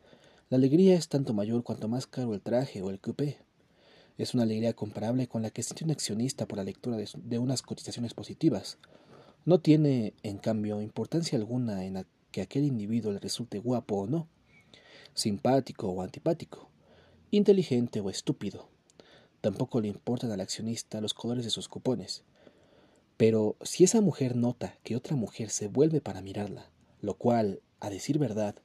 La 0.49 0.57
alegría 0.57 0.95
es 0.95 1.09
tanto 1.09 1.35
mayor 1.35 1.61
cuanto 1.61 1.87
más 1.87 2.07
caro 2.07 2.33
el 2.33 2.41
traje 2.41 2.81
o 2.81 2.89
el 2.89 2.99
coupé. 2.99 3.37
Es 4.17 4.33
una 4.33 4.41
alegría 4.41 4.73
comparable 4.73 5.27
con 5.27 5.43
la 5.43 5.51
que 5.51 5.61
siente 5.61 5.83
un 5.83 5.91
accionista 5.91 6.47
por 6.47 6.57
la 6.57 6.63
lectura 6.63 6.97
de, 6.97 7.37
unas 7.37 7.61
cotizaciones 7.61 8.15
positivas. 8.15 8.79
No 9.45 9.59
tiene, 9.59 10.15
en 10.23 10.39
cambio, 10.39 10.81
importancia 10.81 11.37
alguna 11.37 11.85
en 11.85 12.03
que 12.31 12.41
aquel 12.41 12.63
individuo 12.63 13.11
le 13.11 13.19
resulte 13.19 13.59
guapo 13.59 13.97
o 13.97 14.07
no, 14.07 14.27
simpático 15.13 15.87
o 15.87 16.01
antipático, 16.01 16.71
inteligente 17.29 17.99
o 17.99 18.09
estúpido. 18.09 18.69
Tampoco 19.41 19.81
le 19.81 19.87
importan 19.89 20.31
al 20.31 20.41
accionista 20.41 20.99
los 20.99 21.13
colores 21.13 21.45
de 21.45 21.51
sus 21.51 21.67
cupones. 21.67 22.23
Pero 23.17 23.55
si 23.61 23.83
esa 23.83 24.01
mujer 24.01 24.35
nota 24.35 24.79
que 24.81 24.95
otra 24.95 25.15
mujer 25.15 25.51
se 25.51 25.67
vuelve 25.67 26.01
para 26.01 26.23
mirarla, 26.23 26.71
lo 27.01 27.13
cual, 27.13 27.61
a 27.79 27.91
decir 27.91 28.17
verdad, 28.17 28.55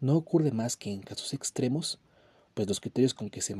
no 0.00 0.16
ocurre 0.16 0.50
más 0.50 0.76
que 0.76 0.92
en 0.92 1.00
casos 1.00 1.32
extremos, 1.32 1.98
pues 2.54 2.68
los 2.68 2.80
criterios 2.80 3.14
con 3.14 3.28
que 3.28 3.42
se, 3.42 3.54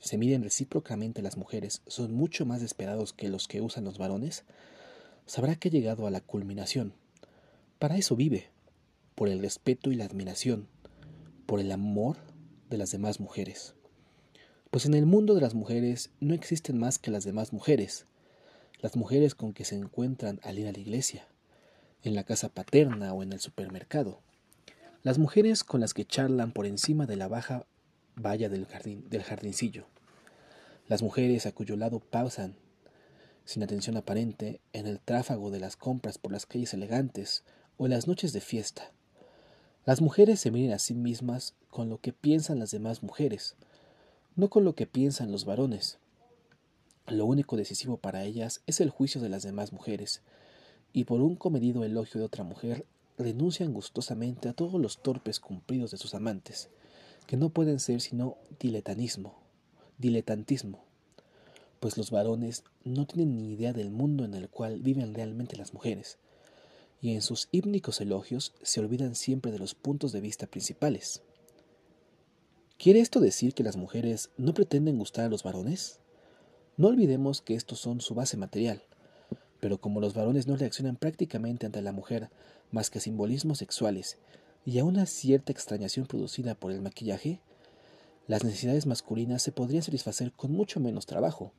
se 0.00 0.18
miden 0.18 0.42
recíprocamente 0.42 1.22
las 1.22 1.36
mujeres 1.36 1.82
son 1.86 2.12
mucho 2.12 2.46
más 2.46 2.62
esperados 2.62 3.12
que 3.12 3.28
los 3.28 3.46
que 3.46 3.60
usan 3.60 3.84
los 3.84 3.98
varones, 3.98 4.44
sabrá 5.26 5.54
que 5.54 5.68
ha 5.68 5.72
llegado 5.72 6.06
a 6.06 6.10
la 6.10 6.20
culminación. 6.20 6.94
Para 7.78 7.96
eso 7.96 8.16
vive, 8.16 8.50
por 9.14 9.28
el 9.28 9.40
respeto 9.40 9.92
y 9.92 9.94
la 9.94 10.04
admiración, 10.04 10.68
por 11.46 11.60
el 11.60 11.70
amor 11.72 12.16
de 12.68 12.78
las 12.78 12.90
demás 12.90 13.20
mujeres. 13.20 13.74
Pues 14.70 14.86
en 14.86 14.94
el 14.94 15.06
mundo 15.06 15.34
de 15.34 15.40
las 15.40 15.54
mujeres 15.54 16.10
no 16.20 16.34
existen 16.34 16.78
más 16.78 16.98
que 16.98 17.10
las 17.10 17.24
demás 17.24 17.52
mujeres, 17.52 18.06
las 18.80 18.96
mujeres 18.96 19.34
con 19.34 19.52
que 19.52 19.64
se 19.64 19.76
encuentran 19.76 20.40
al 20.42 20.58
ir 20.58 20.66
a 20.66 20.72
la 20.72 20.78
iglesia, 20.78 21.26
en 22.02 22.14
la 22.14 22.24
casa 22.24 22.48
paterna 22.48 23.12
o 23.12 23.22
en 23.22 23.32
el 23.32 23.40
supermercado, 23.40 24.22
las 25.02 25.18
mujeres 25.18 25.64
con 25.64 25.80
las 25.80 25.94
que 25.94 26.04
charlan 26.04 26.52
por 26.52 26.66
encima 26.66 27.06
de 27.06 27.16
la 27.16 27.26
baja 27.26 27.64
valla 28.16 28.50
del, 28.50 28.66
jardín, 28.66 29.08
del 29.08 29.22
jardincillo, 29.22 29.86
las 30.88 31.02
mujeres 31.02 31.46
a 31.46 31.52
cuyo 31.52 31.76
lado 31.76 32.00
pausan, 32.00 32.56
sin 33.46 33.62
atención 33.62 33.96
aparente, 33.96 34.60
en 34.74 34.86
el 34.86 35.00
tráfago 35.00 35.50
de 35.50 35.58
las 35.58 35.76
compras 35.76 36.18
por 36.18 36.32
las 36.32 36.44
calles 36.44 36.74
elegantes 36.74 37.44
o 37.78 37.86
en 37.86 37.92
las 37.92 38.06
noches 38.08 38.34
de 38.34 38.42
fiesta. 38.42 38.92
Las 39.86 40.02
mujeres 40.02 40.38
se 40.40 40.50
miran 40.50 40.74
a 40.74 40.78
sí 40.78 40.94
mismas 40.94 41.54
con 41.70 41.88
lo 41.88 41.98
que 41.98 42.12
piensan 42.12 42.58
las 42.58 42.70
demás 42.70 43.02
mujeres, 43.02 43.56
no 44.36 44.50
con 44.50 44.64
lo 44.64 44.74
que 44.74 44.86
piensan 44.86 45.32
los 45.32 45.46
varones. 45.46 45.98
Lo 47.06 47.24
único 47.24 47.56
decisivo 47.56 47.96
para 47.96 48.24
ellas 48.24 48.60
es 48.66 48.80
el 48.80 48.90
juicio 48.90 49.22
de 49.22 49.30
las 49.30 49.42
demás 49.44 49.72
mujeres, 49.72 50.20
y 50.92 51.04
por 51.04 51.22
un 51.22 51.36
comedido 51.36 51.84
elogio 51.84 52.20
de 52.20 52.26
otra 52.26 52.44
mujer 52.44 52.84
renuncian 53.20 53.72
gustosamente 53.72 54.48
a 54.48 54.52
todos 54.52 54.80
los 54.80 55.02
torpes 55.02 55.38
cumplidos 55.38 55.90
de 55.92 55.98
sus 55.98 56.14
amantes, 56.14 56.70
que 57.26 57.36
no 57.36 57.50
pueden 57.50 57.78
ser 57.78 58.00
sino 58.00 58.38
diletanismo, 58.58 59.38
diletantismo, 59.98 60.84
pues 61.78 61.96
los 61.96 62.10
varones 62.10 62.64
no 62.84 63.06
tienen 63.06 63.36
ni 63.36 63.52
idea 63.52 63.72
del 63.72 63.90
mundo 63.90 64.24
en 64.24 64.34
el 64.34 64.48
cual 64.48 64.80
viven 64.80 65.14
realmente 65.14 65.56
las 65.56 65.72
mujeres, 65.72 66.18
y 67.00 67.14
en 67.14 67.22
sus 67.22 67.48
hípnicos 67.52 68.00
elogios 68.00 68.52
se 68.62 68.80
olvidan 68.80 69.14
siempre 69.14 69.52
de 69.52 69.58
los 69.58 69.74
puntos 69.74 70.12
de 70.12 70.20
vista 70.20 70.46
principales. 70.46 71.22
¿Quiere 72.78 73.00
esto 73.00 73.20
decir 73.20 73.54
que 73.54 73.62
las 73.62 73.76
mujeres 73.76 74.30
no 74.36 74.54
pretenden 74.54 74.98
gustar 74.98 75.26
a 75.26 75.28
los 75.28 75.42
varones? 75.42 76.00
No 76.76 76.88
olvidemos 76.88 77.42
que 77.42 77.54
estos 77.54 77.78
son 77.78 78.00
su 78.00 78.14
base 78.14 78.36
material, 78.36 78.82
pero 79.60 79.78
como 79.78 80.00
los 80.00 80.14
varones 80.14 80.46
no 80.46 80.56
reaccionan 80.56 80.96
prácticamente 80.96 81.66
ante 81.66 81.82
la 81.82 81.92
mujer 81.92 82.30
más 82.70 82.90
que 82.90 83.00
simbolismos 83.00 83.58
sexuales 83.58 84.18
y 84.64 84.78
a 84.78 84.84
una 84.84 85.06
cierta 85.06 85.52
extrañación 85.52 86.06
producida 86.06 86.54
por 86.54 86.72
el 86.72 86.80
maquillaje, 86.80 87.40
las 88.26 88.44
necesidades 88.44 88.86
masculinas 88.86 89.42
se 89.42 89.52
podrían 89.52 89.82
satisfacer 89.82 90.32
con 90.32 90.52
mucho 90.52 90.80
menos 90.80 91.06
trabajo. 91.06 91.52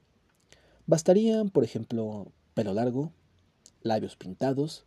Bastarían, 0.88 1.50
por 1.50 1.64
ejemplo, 1.64 2.32
pelo 2.54 2.74
largo, 2.74 3.12
labios 3.82 4.16
pintados, 4.16 4.86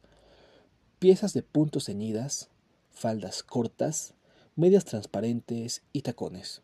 piezas 0.98 1.35
de 1.35 1.42
puntos 1.42 1.87
ceñidas, 1.87 2.48
faldas 2.90 3.42
cortas, 3.42 4.14
medias 4.57 4.85
transparentes 4.85 5.83
y 5.92 6.03
tacones. 6.03 6.62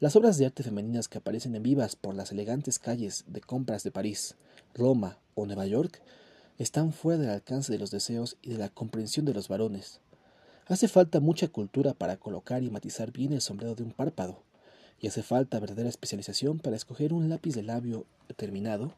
Las 0.00 0.16
obras 0.16 0.38
de 0.38 0.46
arte 0.46 0.62
femeninas 0.62 1.08
que 1.08 1.18
aparecen 1.18 1.54
en 1.54 1.62
vivas 1.62 1.94
por 1.94 2.14
las 2.14 2.32
elegantes 2.32 2.78
calles 2.78 3.24
de 3.26 3.42
compras 3.42 3.84
de 3.84 3.90
París, 3.90 4.36
Roma 4.74 5.18
o 5.34 5.46
Nueva 5.46 5.66
York 5.66 6.00
están 6.58 6.92
fuera 6.92 7.18
del 7.18 7.30
alcance 7.30 7.72
de 7.72 7.78
los 7.78 7.90
deseos 7.90 8.36
y 8.42 8.50
de 8.50 8.58
la 8.58 8.68
comprensión 8.68 9.24
de 9.24 9.34
los 9.34 9.48
varones. 9.48 10.00
Hace 10.66 10.88
falta 10.88 11.20
mucha 11.20 11.48
cultura 11.48 11.94
para 11.94 12.16
colocar 12.16 12.62
y 12.62 12.70
matizar 12.70 13.12
bien 13.12 13.32
el 13.32 13.40
sombrero 13.40 13.74
de 13.74 13.82
un 13.82 13.92
párpado, 13.92 14.42
y 15.00 15.08
hace 15.08 15.22
falta 15.22 15.58
verdadera 15.58 15.88
especialización 15.88 16.58
para 16.58 16.76
escoger 16.76 17.12
un 17.12 17.28
lápiz 17.28 17.54
de 17.54 17.62
labio 17.62 18.06
determinado 18.28 18.92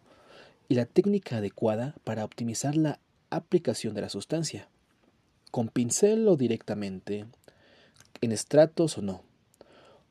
y 0.68 0.74
la 0.74 0.86
técnica 0.86 1.36
adecuada 1.36 1.94
para 2.04 2.24
optimizar 2.24 2.76
la 2.76 2.98
aplicación 3.30 3.94
de 3.94 4.00
la 4.00 4.08
sustancia. 4.08 4.68
Con 5.50 5.68
pincel 5.68 6.26
o 6.28 6.36
directamente, 6.36 7.26
en 8.20 8.32
estratos 8.32 8.98
o 8.98 9.02
no, 9.02 9.22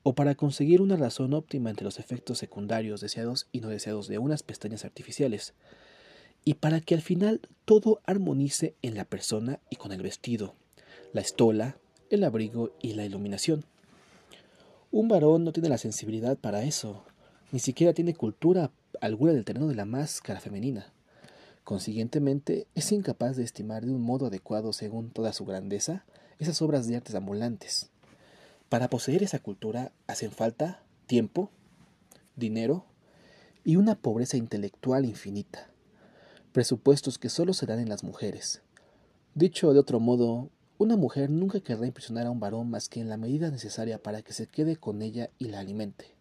o 0.04 0.14
para 0.14 0.36
conseguir 0.36 0.82
una 0.82 0.96
razón 0.96 1.34
óptima 1.34 1.70
entre 1.70 1.86
los 1.86 2.00
efectos 2.00 2.38
secundarios 2.38 3.02
deseados 3.02 3.48
y 3.52 3.62
no 3.62 3.70
deseados 3.70 4.08
de 4.08 4.18
unas 4.18 4.44
pestañas 4.44 4.86
artificiales, 4.86 5.54
y 6.44 6.56
para 6.56 6.82
que 6.82 6.96
al 6.96 7.02
final 7.02 7.42
todo 7.66 8.02
armonice 8.06 8.76
en 8.82 8.96
la 8.96 9.06
persona 9.06 9.60
y 9.70 9.76
con 9.76 9.92
el 9.92 10.02
vestido, 10.02 10.56
la 11.14 11.22
estola, 11.22 11.78
el 12.10 12.24
abrigo 12.24 12.72
y 12.82 12.94
la 12.94 13.06
iluminación. 13.06 13.64
Un 14.92 15.08
varón 15.08 15.44
no 15.44 15.54
tiene 15.54 15.70
la 15.70 15.78
sensibilidad 15.78 16.38
para 16.38 16.64
eso, 16.64 17.06
ni 17.52 17.60
siquiera 17.60 17.94
tiene 17.94 18.16
cultura 18.16 18.72
alguna 19.02 19.34
del 19.34 19.46
terreno 19.46 19.68
de 19.68 19.76
la 19.76 19.86
máscara 19.86 20.40
femenina. 20.40 20.92
Consiguientemente, 21.64 22.66
es 22.74 22.92
incapaz 22.92 23.38
de 23.38 23.44
estimar 23.44 23.86
de 23.86 23.92
un 23.92 24.02
modo 24.02 24.28
adecuado, 24.28 24.74
según 24.74 25.12
toda 25.12 25.32
su 25.32 25.46
grandeza, 25.46 26.06
esas 26.40 26.62
obras 26.62 26.88
de 26.88 26.96
artes 26.96 27.14
ambulantes. 27.14 27.91
Para 28.72 28.90
poseer 28.90 29.22
esa 29.22 29.40
cultura 29.40 29.92
hacen 30.08 30.32
falta 30.32 30.82
tiempo, 31.06 31.50
dinero 32.38 32.86
y 33.66 33.76
una 33.76 33.96
pobreza 33.96 34.38
intelectual 34.38 35.04
infinita, 35.04 35.70
presupuestos 36.54 37.20
que 37.20 37.28
solo 37.28 37.52
se 37.52 37.66
dan 37.66 37.80
en 37.80 37.90
las 37.90 38.06
mujeres. 38.06 38.62
Dicho 39.36 39.74
de 39.74 39.80
otro 39.80 40.00
modo, 40.00 40.52
una 40.78 40.96
mujer 40.96 41.30
nunca 41.30 41.60
querrá 41.60 41.86
impresionar 41.86 42.28
a 42.28 42.32
un 42.32 42.40
varón 42.40 42.70
más 42.70 42.88
que 42.88 43.02
en 43.02 43.10
la 43.10 43.18
medida 43.18 43.52
necesaria 43.52 44.02
para 44.02 44.22
que 44.22 44.32
se 44.32 44.48
quede 44.48 44.78
con 44.78 45.02
ella 45.02 45.32
y 45.38 45.50
la 45.50 45.60
alimente. 45.60 46.16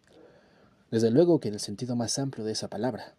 Desde 0.91 1.09
luego 1.09 1.39
que 1.39 1.47
en 1.47 1.53
el 1.53 1.61
sentido 1.61 1.95
más 1.95 2.19
amplio 2.19 2.43
de 2.43 2.51
esa 2.51 2.67
palabra. 2.67 3.15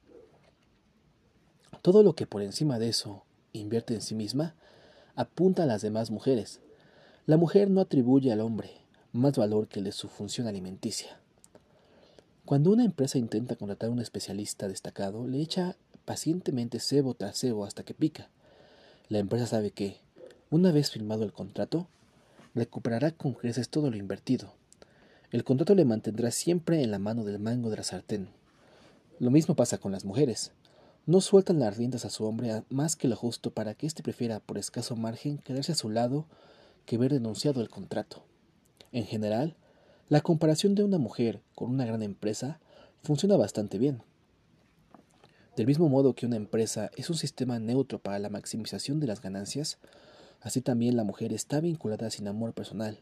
Todo 1.80 2.02
lo 2.02 2.14
que 2.14 2.26
por 2.26 2.42
encima 2.42 2.78
de 2.78 2.90
eso 2.90 3.24
invierte 3.54 3.94
en 3.94 4.02
sí 4.02 4.14
misma 4.14 4.57
apunta 5.14 5.62
a 5.62 5.66
las 5.66 5.80
demás 5.80 6.11
mujeres. 6.11 6.61
La 7.24 7.38
mujer 7.38 7.70
no 7.70 7.80
atribuye 7.80 8.30
al 8.30 8.40
hombre, 8.40 8.82
más 9.12 9.36
valor 9.36 9.68
que 9.68 9.80
el 9.80 9.84
de 9.84 9.92
su 9.92 10.08
función 10.08 10.46
alimenticia. 10.46 11.18
Cuando 12.44 12.70
una 12.70 12.84
empresa 12.84 13.18
intenta 13.18 13.56
contratar 13.56 13.88
a 13.88 13.92
un 13.92 14.00
especialista 14.00 14.68
destacado, 14.68 15.26
le 15.28 15.40
echa 15.40 15.76
pacientemente 16.04 16.80
cebo 16.80 17.14
tras 17.14 17.38
cebo 17.38 17.64
hasta 17.64 17.84
que 17.84 17.94
pica. 17.94 18.28
La 19.08 19.18
empresa 19.18 19.46
sabe 19.46 19.70
que, 19.70 19.98
una 20.50 20.72
vez 20.72 20.90
firmado 20.90 21.24
el 21.24 21.32
contrato, 21.32 21.86
recuperará 22.54 23.10
con 23.10 23.34
creces 23.34 23.68
todo 23.68 23.90
lo 23.90 23.96
invertido. 23.96 24.54
El 25.30 25.44
contrato 25.44 25.74
le 25.74 25.84
mantendrá 25.84 26.30
siempre 26.30 26.82
en 26.82 26.90
la 26.90 26.98
mano 26.98 27.24
del 27.24 27.38
mango 27.38 27.70
de 27.70 27.76
la 27.76 27.84
sartén. 27.84 28.28
Lo 29.18 29.30
mismo 29.30 29.54
pasa 29.54 29.78
con 29.78 29.92
las 29.92 30.04
mujeres. 30.04 30.52
No 31.06 31.20
sueltan 31.20 31.58
las 31.58 31.76
riendas 31.76 32.04
a 32.04 32.10
su 32.10 32.24
hombre 32.24 32.64
más 32.70 32.96
que 32.96 33.08
lo 33.08 33.16
justo 33.16 33.50
para 33.50 33.74
que 33.74 33.86
éste 33.86 34.02
prefiera, 34.02 34.40
por 34.40 34.58
escaso 34.58 34.96
margen, 34.96 35.38
quedarse 35.38 35.72
a 35.72 35.76
su 35.76 35.90
lado 35.90 36.26
que 36.86 36.98
ver 36.98 37.12
denunciado 37.12 37.60
el 37.60 37.68
contrato. 37.68 38.24
En 38.93 39.07
general, 39.07 39.57
la 40.09 40.20
comparación 40.20 40.74
de 40.74 40.84
una 40.84 40.99
mujer 40.99 41.40
con 41.55 41.70
una 41.70 41.86
gran 41.86 42.03
empresa 42.03 42.61
funciona 43.03 43.36
bastante 43.36 43.78
bien. 43.78 44.03
Del 45.57 45.66
mismo 45.66 45.88
modo 45.88 46.14
que 46.14 46.26
una 46.26 46.36
empresa 46.36 46.90
es 46.97 47.11
un 47.11 47.16
sistema 47.16 47.59
neutro 47.59 47.99
para 47.99 48.18
la 48.18 48.30
maximización 48.30 49.01
de 49.01 49.07
las 49.07 49.20
ganancias, 49.20 49.78
así 50.40 50.61
también 50.61 50.97
la 50.97 51.05
mujer 51.05 51.32
está 51.32 51.61
vinculada 51.61 52.11
sin 52.11 52.28
amor 52.28 52.55
personal, 52.55 52.99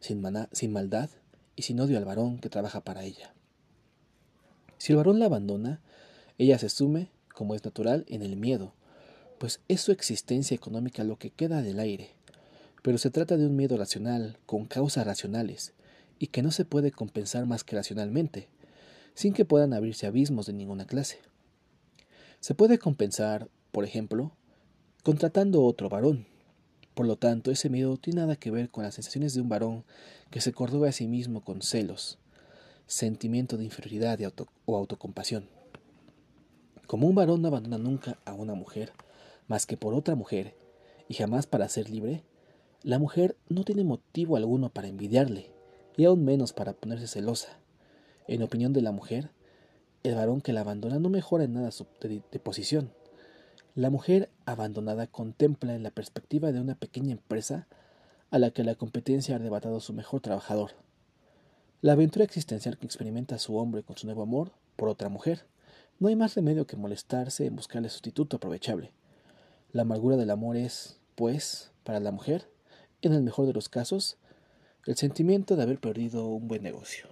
sin, 0.00 0.20
maldad 0.20 1.10
y 1.56 1.62
sin 1.62 1.80
odio 1.80 1.98
al 1.98 2.04
varón 2.04 2.38
que 2.38 2.48
trabaja 2.48 2.82
para 2.82 3.04
ella. 3.04 3.34
Si 4.78 4.92
el 4.92 4.96
varón 4.96 5.18
la 5.18 5.26
abandona, 5.26 5.80
ella 6.38 6.58
se 6.58 6.68
sume, 6.68 7.10
como 7.34 7.54
es 7.54 7.64
natural, 7.64 8.04
en 8.08 8.22
el 8.22 8.36
miedo, 8.36 8.72
pues 9.38 9.60
es 9.68 9.82
su 9.82 9.92
existencia 9.92 10.54
económica 10.54 11.04
lo 11.04 11.18
que 11.18 11.30
queda 11.30 11.60
del 11.60 11.80
aire. 11.80 12.13
Pero 12.84 12.98
se 12.98 13.08
trata 13.10 13.38
de 13.38 13.46
un 13.46 13.56
miedo 13.56 13.78
racional, 13.78 14.36
con 14.44 14.66
causas 14.66 15.06
racionales, 15.06 15.72
y 16.18 16.26
que 16.26 16.42
no 16.42 16.50
se 16.50 16.66
puede 16.66 16.90
compensar 16.90 17.46
más 17.46 17.64
que 17.64 17.76
racionalmente, 17.76 18.50
sin 19.14 19.32
que 19.32 19.46
puedan 19.46 19.72
abrirse 19.72 20.06
abismos 20.06 20.44
de 20.44 20.52
ninguna 20.52 20.86
clase. 20.86 21.20
Se 22.40 22.54
puede 22.54 22.78
compensar, 22.78 23.48
por 23.72 23.86
ejemplo, 23.86 24.32
contratando 25.02 25.64
otro 25.64 25.88
varón. 25.88 26.26
Por 26.92 27.06
lo 27.06 27.16
tanto, 27.16 27.50
ese 27.50 27.70
miedo 27.70 27.96
tiene 27.96 28.20
nada 28.20 28.36
que 28.36 28.50
ver 28.50 28.68
con 28.68 28.84
las 28.84 28.96
sensaciones 28.96 29.32
de 29.32 29.40
un 29.40 29.48
varón 29.48 29.86
que 30.30 30.42
se 30.42 30.52
cordoba 30.52 30.90
a 30.90 30.92
sí 30.92 31.08
mismo 31.08 31.42
con 31.42 31.62
celos, 31.62 32.18
sentimiento 32.86 33.56
de 33.56 33.64
inferioridad 33.64 34.20
o 34.66 34.76
autocompasión. 34.76 35.48
Como 36.86 37.08
un 37.08 37.14
varón 37.14 37.40
no 37.40 37.48
abandona 37.48 37.78
nunca 37.78 38.18
a 38.26 38.34
una 38.34 38.52
mujer 38.52 38.92
más 39.48 39.64
que 39.64 39.78
por 39.78 39.94
otra 39.94 40.16
mujer, 40.16 40.54
y 41.08 41.14
jamás 41.14 41.46
para 41.46 41.70
ser 41.70 41.88
libre, 41.88 42.24
la 42.84 42.98
mujer 42.98 43.34
no 43.48 43.64
tiene 43.64 43.82
motivo 43.82 44.36
alguno 44.36 44.68
para 44.68 44.88
envidiarle, 44.88 45.50
y 45.96 46.04
aún 46.04 46.22
menos 46.22 46.52
para 46.52 46.74
ponerse 46.74 47.06
celosa. 47.06 47.58
En 48.28 48.42
opinión 48.42 48.74
de 48.74 48.82
la 48.82 48.92
mujer, 48.92 49.30
el 50.02 50.14
varón 50.14 50.42
que 50.42 50.52
la 50.52 50.60
abandona 50.60 50.98
no 50.98 51.08
mejora 51.08 51.44
en 51.44 51.54
nada 51.54 51.70
su 51.70 51.86
de, 52.02 52.20
posición. 52.40 52.92
La 53.74 53.88
mujer 53.88 54.28
abandonada 54.44 55.06
contempla 55.06 55.74
en 55.74 55.82
la 55.82 55.90
perspectiva 55.90 56.52
de 56.52 56.60
una 56.60 56.74
pequeña 56.74 57.12
empresa 57.12 57.66
a 58.30 58.38
la 58.38 58.50
que 58.50 58.64
la 58.64 58.74
competencia 58.74 59.34
ha 59.34 59.38
arrebatado 59.38 59.80
su 59.80 59.94
mejor 59.94 60.20
trabajador. 60.20 60.72
La 61.80 61.92
aventura 61.92 62.26
existencial 62.26 62.76
que 62.76 62.84
experimenta 62.84 63.38
su 63.38 63.56
hombre 63.56 63.82
con 63.82 63.96
su 63.96 64.06
nuevo 64.06 64.22
amor 64.22 64.52
por 64.76 64.90
otra 64.90 65.08
mujer. 65.08 65.46
No 65.98 66.08
hay 66.08 66.16
más 66.16 66.34
remedio 66.34 66.66
que 66.66 66.76
molestarse 66.76 67.46
en 67.46 67.56
buscarle 67.56 67.88
sustituto 67.88 68.36
aprovechable. 68.36 68.92
La 69.72 69.82
amargura 69.82 70.18
del 70.18 70.30
amor 70.30 70.58
es, 70.58 71.00
pues, 71.14 71.70
para 71.82 72.00
la 72.00 72.10
mujer, 72.10 72.46
en 73.08 73.14
el 73.14 73.22
mejor 73.22 73.46
de 73.46 73.52
los 73.52 73.68
casos, 73.68 74.18
el 74.86 74.96
sentimiento 74.96 75.56
de 75.56 75.62
haber 75.62 75.78
perdido 75.78 76.26
un 76.26 76.48
buen 76.48 76.62
negocio. 76.62 77.08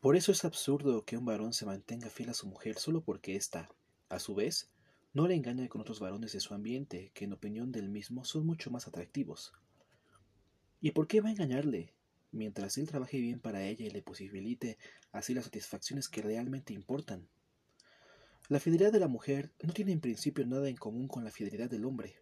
Por 0.00 0.16
eso 0.16 0.32
es 0.32 0.44
absurdo 0.44 1.04
que 1.04 1.16
un 1.16 1.26
varón 1.26 1.52
se 1.52 1.66
mantenga 1.66 2.08
fiel 2.08 2.30
a 2.30 2.34
su 2.34 2.46
mujer 2.46 2.78
solo 2.78 3.02
porque 3.02 3.36
ésta, 3.36 3.68
a 4.08 4.18
su 4.18 4.34
vez, 4.34 4.70
no 5.12 5.26
le 5.26 5.34
engaña 5.34 5.68
con 5.68 5.80
otros 5.80 6.00
varones 6.00 6.32
de 6.32 6.40
su 6.40 6.54
ambiente 6.54 7.10
que 7.12 7.24
en 7.24 7.32
opinión 7.32 7.72
del 7.72 7.88
mismo 7.88 8.24
son 8.24 8.46
mucho 8.46 8.70
más 8.70 8.88
atractivos. 8.88 9.52
¿Y 10.80 10.92
por 10.92 11.06
qué 11.06 11.20
va 11.20 11.28
a 11.28 11.32
engañarle? 11.32 11.92
Mientras 12.32 12.78
él 12.78 12.88
trabaje 12.88 13.18
bien 13.18 13.40
para 13.40 13.64
ella 13.64 13.84
y 13.84 13.90
le 13.90 14.02
posibilite 14.02 14.78
así 15.12 15.34
las 15.34 15.44
satisfacciones 15.44 16.08
que 16.08 16.22
realmente 16.22 16.72
importan. 16.72 17.28
La 18.48 18.60
fidelidad 18.60 18.92
de 18.92 19.00
la 19.00 19.08
mujer 19.08 19.52
no 19.62 19.72
tiene 19.72 19.92
en 19.92 20.00
principio 20.00 20.46
nada 20.46 20.68
en 20.68 20.76
común 20.76 21.08
con 21.08 21.24
la 21.24 21.30
fidelidad 21.30 21.68
del 21.68 21.84
hombre. 21.84 22.16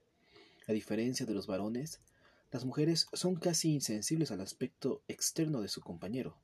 A 0.69 0.73
diferencia 0.73 1.25
de 1.25 1.33
los 1.33 1.47
varones, 1.47 2.03
las 2.51 2.67
mujeres 2.67 3.07
son 3.15 3.37
casi 3.37 3.73
insensibles 3.73 4.31
al 4.31 4.43
aspecto 4.43 5.03
externo 5.09 5.63
de 5.63 5.69
su 5.69 5.81
compañero. 5.81 6.37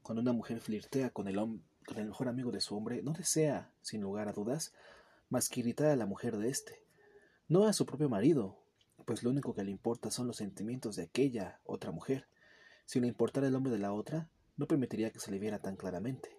Cuando 0.00 0.22
una 0.22 0.32
mujer 0.32 0.60
flirtea 0.60 1.10
con 1.10 1.28
el, 1.28 1.38
el 1.38 2.06
mejor 2.06 2.28
amigo 2.28 2.50
de 2.50 2.62
su 2.62 2.74
hombre, 2.74 3.02
no 3.02 3.12
desea, 3.12 3.70
sin 3.82 4.00
lugar 4.00 4.28
a 4.28 4.32
dudas, 4.32 4.72
más 5.28 5.50
que 5.50 5.60
irritar 5.60 5.88
a 5.88 5.96
la 5.96 6.06
mujer 6.06 6.38
de 6.38 6.48
éste, 6.48 6.86
no 7.48 7.66
a 7.66 7.74
su 7.74 7.84
propio 7.84 8.08
marido, 8.08 8.58
pues 9.04 9.22
lo 9.22 9.28
único 9.28 9.54
que 9.54 9.62
le 9.62 9.72
importa 9.72 10.10
son 10.10 10.26
los 10.26 10.38
sentimientos 10.38 10.96
de 10.96 11.02
aquella 11.02 11.60
otra 11.62 11.92
mujer. 11.92 12.28
Si 12.86 12.98
le 12.98 13.08
importara 13.08 13.46
el 13.46 13.54
hombre 13.56 13.72
de 13.72 13.78
la 13.78 13.92
otra, 13.92 14.30
no 14.56 14.66
permitiría 14.66 15.12
que 15.12 15.20
se 15.20 15.30
le 15.30 15.38
viera 15.38 15.58
tan 15.58 15.76
claramente. 15.76 16.34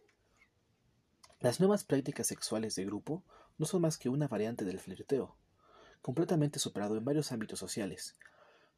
Las 1.40 1.60
nuevas 1.60 1.84
prácticas 1.84 2.26
sexuales 2.26 2.74
de 2.74 2.86
grupo 2.86 3.24
no 3.60 3.68
son 3.68 3.84
más 3.84 4.00
que 4.00 4.10
una 4.10 4.28
variante 4.28 4.66
del 4.66 4.80
flirteo, 4.80 5.38
completamente 6.08 6.58
superado 6.58 6.96
en 6.96 7.04
varios 7.04 7.34
ámbitos 7.34 7.60
sociales, 7.60 8.16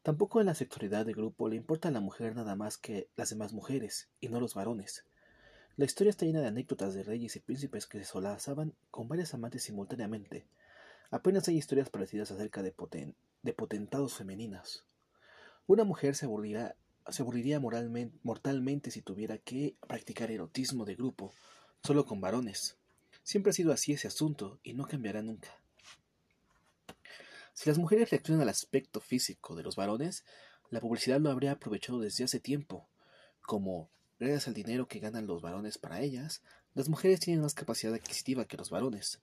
Tampoco 0.01 0.39
en 0.39 0.45
la 0.45 0.55
sexualidad 0.55 1.05
de 1.05 1.13
grupo 1.13 1.49
le 1.49 1.57
importa 1.57 1.89
a 1.89 1.91
la 1.91 1.99
mujer 1.99 2.36
nada 2.36 2.55
más 2.55 2.77
que 2.77 3.09
las 3.17 3.30
demás 3.30 3.51
mujeres, 3.51 4.09
y 4.19 4.30
no 4.30 4.39
los 4.39 4.55
varones. 4.55 5.03
La 5.75 5.86
historia 5.86 6.09
está 6.09 6.25
llena 6.25 6.39
de 6.39 6.47
anécdotas 6.47 6.93
de 6.93 7.03
reyes 7.03 7.36
y 7.36 7.41
príncipes 7.41 7.86
que 7.86 7.99
se 7.99 8.05
solazaban 8.05 8.73
con 8.91 9.07
varias 9.09 9.34
amantes 9.34 9.63
simultáneamente. 9.63 10.47
Apenas 11.11 11.47
hay 11.47 11.57
historias 11.57 11.89
parecidas 11.89 12.32
acerca 12.32 12.63
de, 12.63 12.73
de 13.43 13.53
potentados 13.53 14.15
femeninas. 14.15 14.86
Una 15.67 15.84
mujer 15.84 16.15
se 16.15 16.25
aburriría, 16.25 16.75
se 17.09 17.21
aburriría 17.21 17.59
mortalmente 17.59 18.89
si 18.89 19.01
tuviera 19.01 19.38
que 19.38 19.75
practicar 19.88 20.32
erotismo 20.32 20.86
de 20.86 20.95
grupo, 20.95 21.34
solo 21.84 22.05
con 22.05 22.21
varones. 22.21 22.77
Siempre 23.21 23.49
ha 23.49 23.53
sido 23.53 23.73
así 23.73 23.91
ese 23.93 24.07
asunto, 24.07 24.59
y 24.63 24.73
no 24.73 24.88
cambiará 24.88 25.21
nunca. 25.21 25.49
Si 27.60 27.70
las 27.70 27.78
mujeres 27.78 28.10
reaccionan 28.10 28.43
al 28.43 28.47
aspecto 28.47 29.01
físico 29.01 29.53
de 29.53 29.64
los 29.64 29.76
varones, 29.76 30.24
la 30.70 30.80
publicidad 30.80 31.20
lo 31.20 31.30
habría 31.30 31.51
aprovechado 31.51 31.99
desde 31.99 32.24
hace 32.24 32.39
tiempo. 32.39 32.88
Como, 33.41 33.89
gracias 34.18 34.47
al 34.47 34.53
dinero 34.53 34.88
que 34.88 35.01
ganan 35.01 35.28
los 35.28 35.41
varones 35.41 35.78
para 35.78 35.99
ellas, 35.99 36.41
las 36.74 36.88
mujeres 36.88 37.20
tienen 37.20 37.41
más 37.41 37.53
capacidad 37.53 37.93
adquisitiva 37.93 38.45
que 38.45 38.55
los 38.55 38.70
varones. 38.70 39.20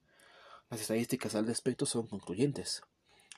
Las 0.68 0.82
estadísticas 0.82 1.34
al 1.34 1.46
respecto 1.46 1.86
son 1.86 2.08
concluyentes. 2.08 2.82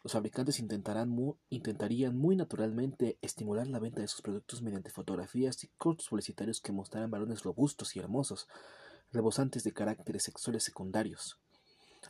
Los 0.03 0.15
fabricantes 0.15 0.59
intentarían 0.59 2.17
muy 2.17 2.35
naturalmente 2.35 3.19
estimular 3.23 3.69
la 3.69 3.79
venta 3.79 4.01
de 4.01 4.09
sus 4.09 4.21
productos 4.21 4.63
mediante 4.63 4.91
fotografías 4.91 5.63
y 5.63 5.69
cortos 5.79 6.09
publicitarios 6.09 6.61
que 6.61 6.73
mostraran 6.73 7.13
varones 7.13 7.45
robustos 7.45 7.95
y 7.95 8.01
hermosos, 8.01 8.49
rebosantes 9.13 9.63
de 9.63 9.73
caracteres 9.73 10.25
sexuales 10.25 10.65
secundarios. 10.65 11.39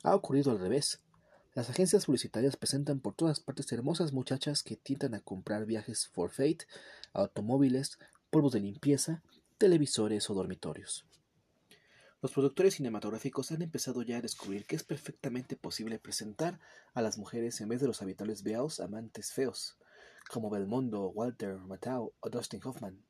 Ha 0.05 0.15
ocurrido 0.15 0.53
al 0.53 0.59
revés. 0.59 1.03
Las 1.59 1.71
agencias 1.71 2.07
publicitarias 2.07 2.57
presentan 2.57 3.01
por 3.01 3.15
todas 3.15 3.41
partes 3.41 3.73
hermosas 3.73 4.13
muchachas 4.13 4.63
que 4.63 4.77
tientan 4.77 5.15
a 5.15 5.21
comprar 5.21 5.67
viajes 5.67 6.07
for 6.07 6.31
fate, 6.31 6.69
automóviles, 7.13 7.99
polvos 8.31 8.53
de 8.53 8.61
limpieza, 8.61 9.25
televisores 9.59 10.31
o 10.31 10.35
dormitorios. 10.35 11.05
Los 12.23 12.31
productores 12.31 12.75
cinematográficos 12.75 13.51
han 13.51 13.63
empezado 13.63 14.03
ya 14.03 14.19
a 14.19 14.21
descubrir 14.21 14.67
que 14.67 14.77
es 14.77 14.85
perfectamente 14.85 15.57
posible 15.57 15.99
presentar 15.99 16.61
a 16.95 17.03
las 17.03 17.19
mujeres 17.19 17.61
en 17.61 17.71
vez 17.71 17.81
de 17.81 17.89
los 17.89 18.03
habituales 18.03 18.45
beaos 18.45 18.79
amantes 18.79 19.33
feos, 19.33 19.79
como 20.31 20.51
Belmondo, 20.51 21.09
Walter 21.09 21.59
Matthau 21.59 22.15
o 22.21 22.31
Dustin 22.31 22.61
Hoffman. 22.63 23.05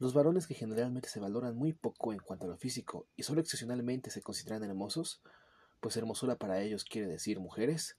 Los 0.00 0.14
varones 0.14 0.48
que 0.48 0.54
generalmente 0.54 1.08
se 1.08 1.20
valoran 1.20 1.54
muy 1.54 1.74
poco 1.74 2.12
en 2.12 2.18
cuanto 2.18 2.46
a 2.46 2.48
lo 2.48 2.56
físico 2.56 3.06
y 3.14 3.22
solo 3.22 3.40
excepcionalmente 3.40 4.10
se 4.10 4.20
consideran 4.20 4.64
hermosos, 4.64 5.22
pues 5.80 5.96
hermosura 5.96 6.36
para 6.36 6.60
ellos 6.60 6.84
quiere 6.84 7.08
decir 7.08 7.40
mujeres, 7.40 7.96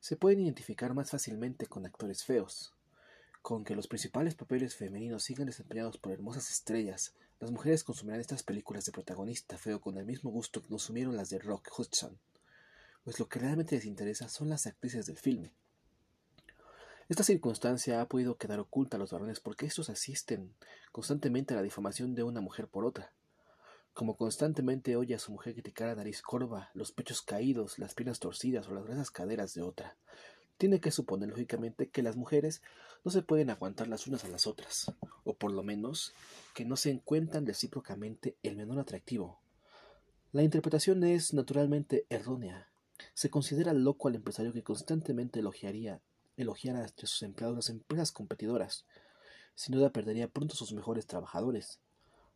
se 0.00 0.16
pueden 0.16 0.40
identificar 0.40 0.94
más 0.94 1.10
fácilmente 1.10 1.66
con 1.66 1.84
actores 1.86 2.24
feos. 2.24 2.74
Con 3.42 3.64
que 3.64 3.74
los 3.74 3.88
principales 3.88 4.34
papeles 4.34 4.74
femeninos 4.74 5.22
sigan 5.22 5.46
desempeñados 5.46 5.98
por 5.98 6.12
hermosas 6.12 6.50
estrellas, 6.50 7.14
las 7.38 7.50
mujeres 7.50 7.84
consumirán 7.84 8.20
estas 8.20 8.42
películas 8.42 8.84
de 8.84 8.92
protagonista 8.92 9.56
feo 9.56 9.80
con 9.80 9.96
el 9.96 10.04
mismo 10.04 10.30
gusto 10.30 10.60
que 10.60 10.68
consumieron 10.68 11.16
las 11.16 11.30
de 11.30 11.38
Rock 11.38 11.68
Hudson, 11.78 12.18
pues 13.04 13.18
lo 13.18 13.28
que 13.28 13.38
realmente 13.38 13.76
les 13.76 13.86
interesa 13.86 14.28
son 14.28 14.48
las 14.48 14.66
actrices 14.66 15.06
del 15.06 15.16
filme. 15.16 15.52
Esta 17.08 17.24
circunstancia 17.24 18.00
ha 18.00 18.08
podido 18.08 18.36
quedar 18.36 18.60
oculta 18.60 18.96
a 18.96 19.00
los 19.00 19.10
varones 19.10 19.40
porque 19.40 19.66
estos 19.66 19.90
asisten 19.90 20.54
constantemente 20.92 21.54
a 21.54 21.56
la 21.56 21.62
difamación 21.62 22.14
de 22.14 22.22
una 22.22 22.40
mujer 22.40 22.68
por 22.68 22.84
otra, 22.84 23.12
como 23.92 24.16
constantemente 24.16 24.96
oye 24.96 25.14
a 25.14 25.18
su 25.18 25.32
mujer 25.32 25.54
criticar 25.54 25.88
la 25.88 25.96
nariz 25.96 26.22
corva, 26.22 26.70
los 26.74 26.92
pechos 26.92 27.22
caídos, 27.22 27.78
las 27.78 27.94
piernas 27.94 28.20
torcidas 28.20 28.68
o 28.68 28.74
las 28.74 28.84
gruesas 28.84 29.10
caderas 29.10 29.54
de 29.54 29.62
otra. 29.62 29.96
Tiene 30.58 30.80
que 30.80 30.90
suponer 30.90 31.28
lógicamente 31.28 31.88
que 31.88 32.02
las 32.02 32.16
mujeres 32.16 32.62
no 33.04 33.10
se 33.10 33.22
pueden 33.22 33.50
aguantar 33.50 33.88
las 33.88 34.06
unas 34.06 34.24
a 34.24 34.28
las 34.28 34.46
otras, 34.46 34.92
o 35.24 35.34
por 35.34 35.52
lo 35.52 35.62
menos 35.62 36.12
que 36.54 36.64
no 36.64 36.76
se 36.76 36.90
encuentran 36.90 37.46
recíprocamente 37.46 38.36
el 38.42 38.56
menor 38.56 38.78
atractivo. 38.78 39.40
La 40.32 40.42
interpretación 40.42 41.02
es 41.02 41.34
naturalmente 41.34 42.06
errónea. 42.08 42.68
Se 43.14 43.30
considera 43.30 43.72
loco 43.72 44.08
al 44.08 44.14
empresario 44.14 44.52
que 44.52 44.62
constantemente 44.62 45.40
elogiaría, 45.40 46.00
elogiara 46.36 46.82
entre 46.84 47.06
sus 47.06 47.22
empleados 47.22 47.56
las 47.56 47.70
empresas 47.70 48.12
competidoras. 48.12 48.84
Sin 49.54 49.74
duda 49.74 49.90
perdería 49.90 50.28
pronto 50.28 50.54
sus 50.54 50.72
mejores 50.72 51.06
trabajadores. 51.06 51.80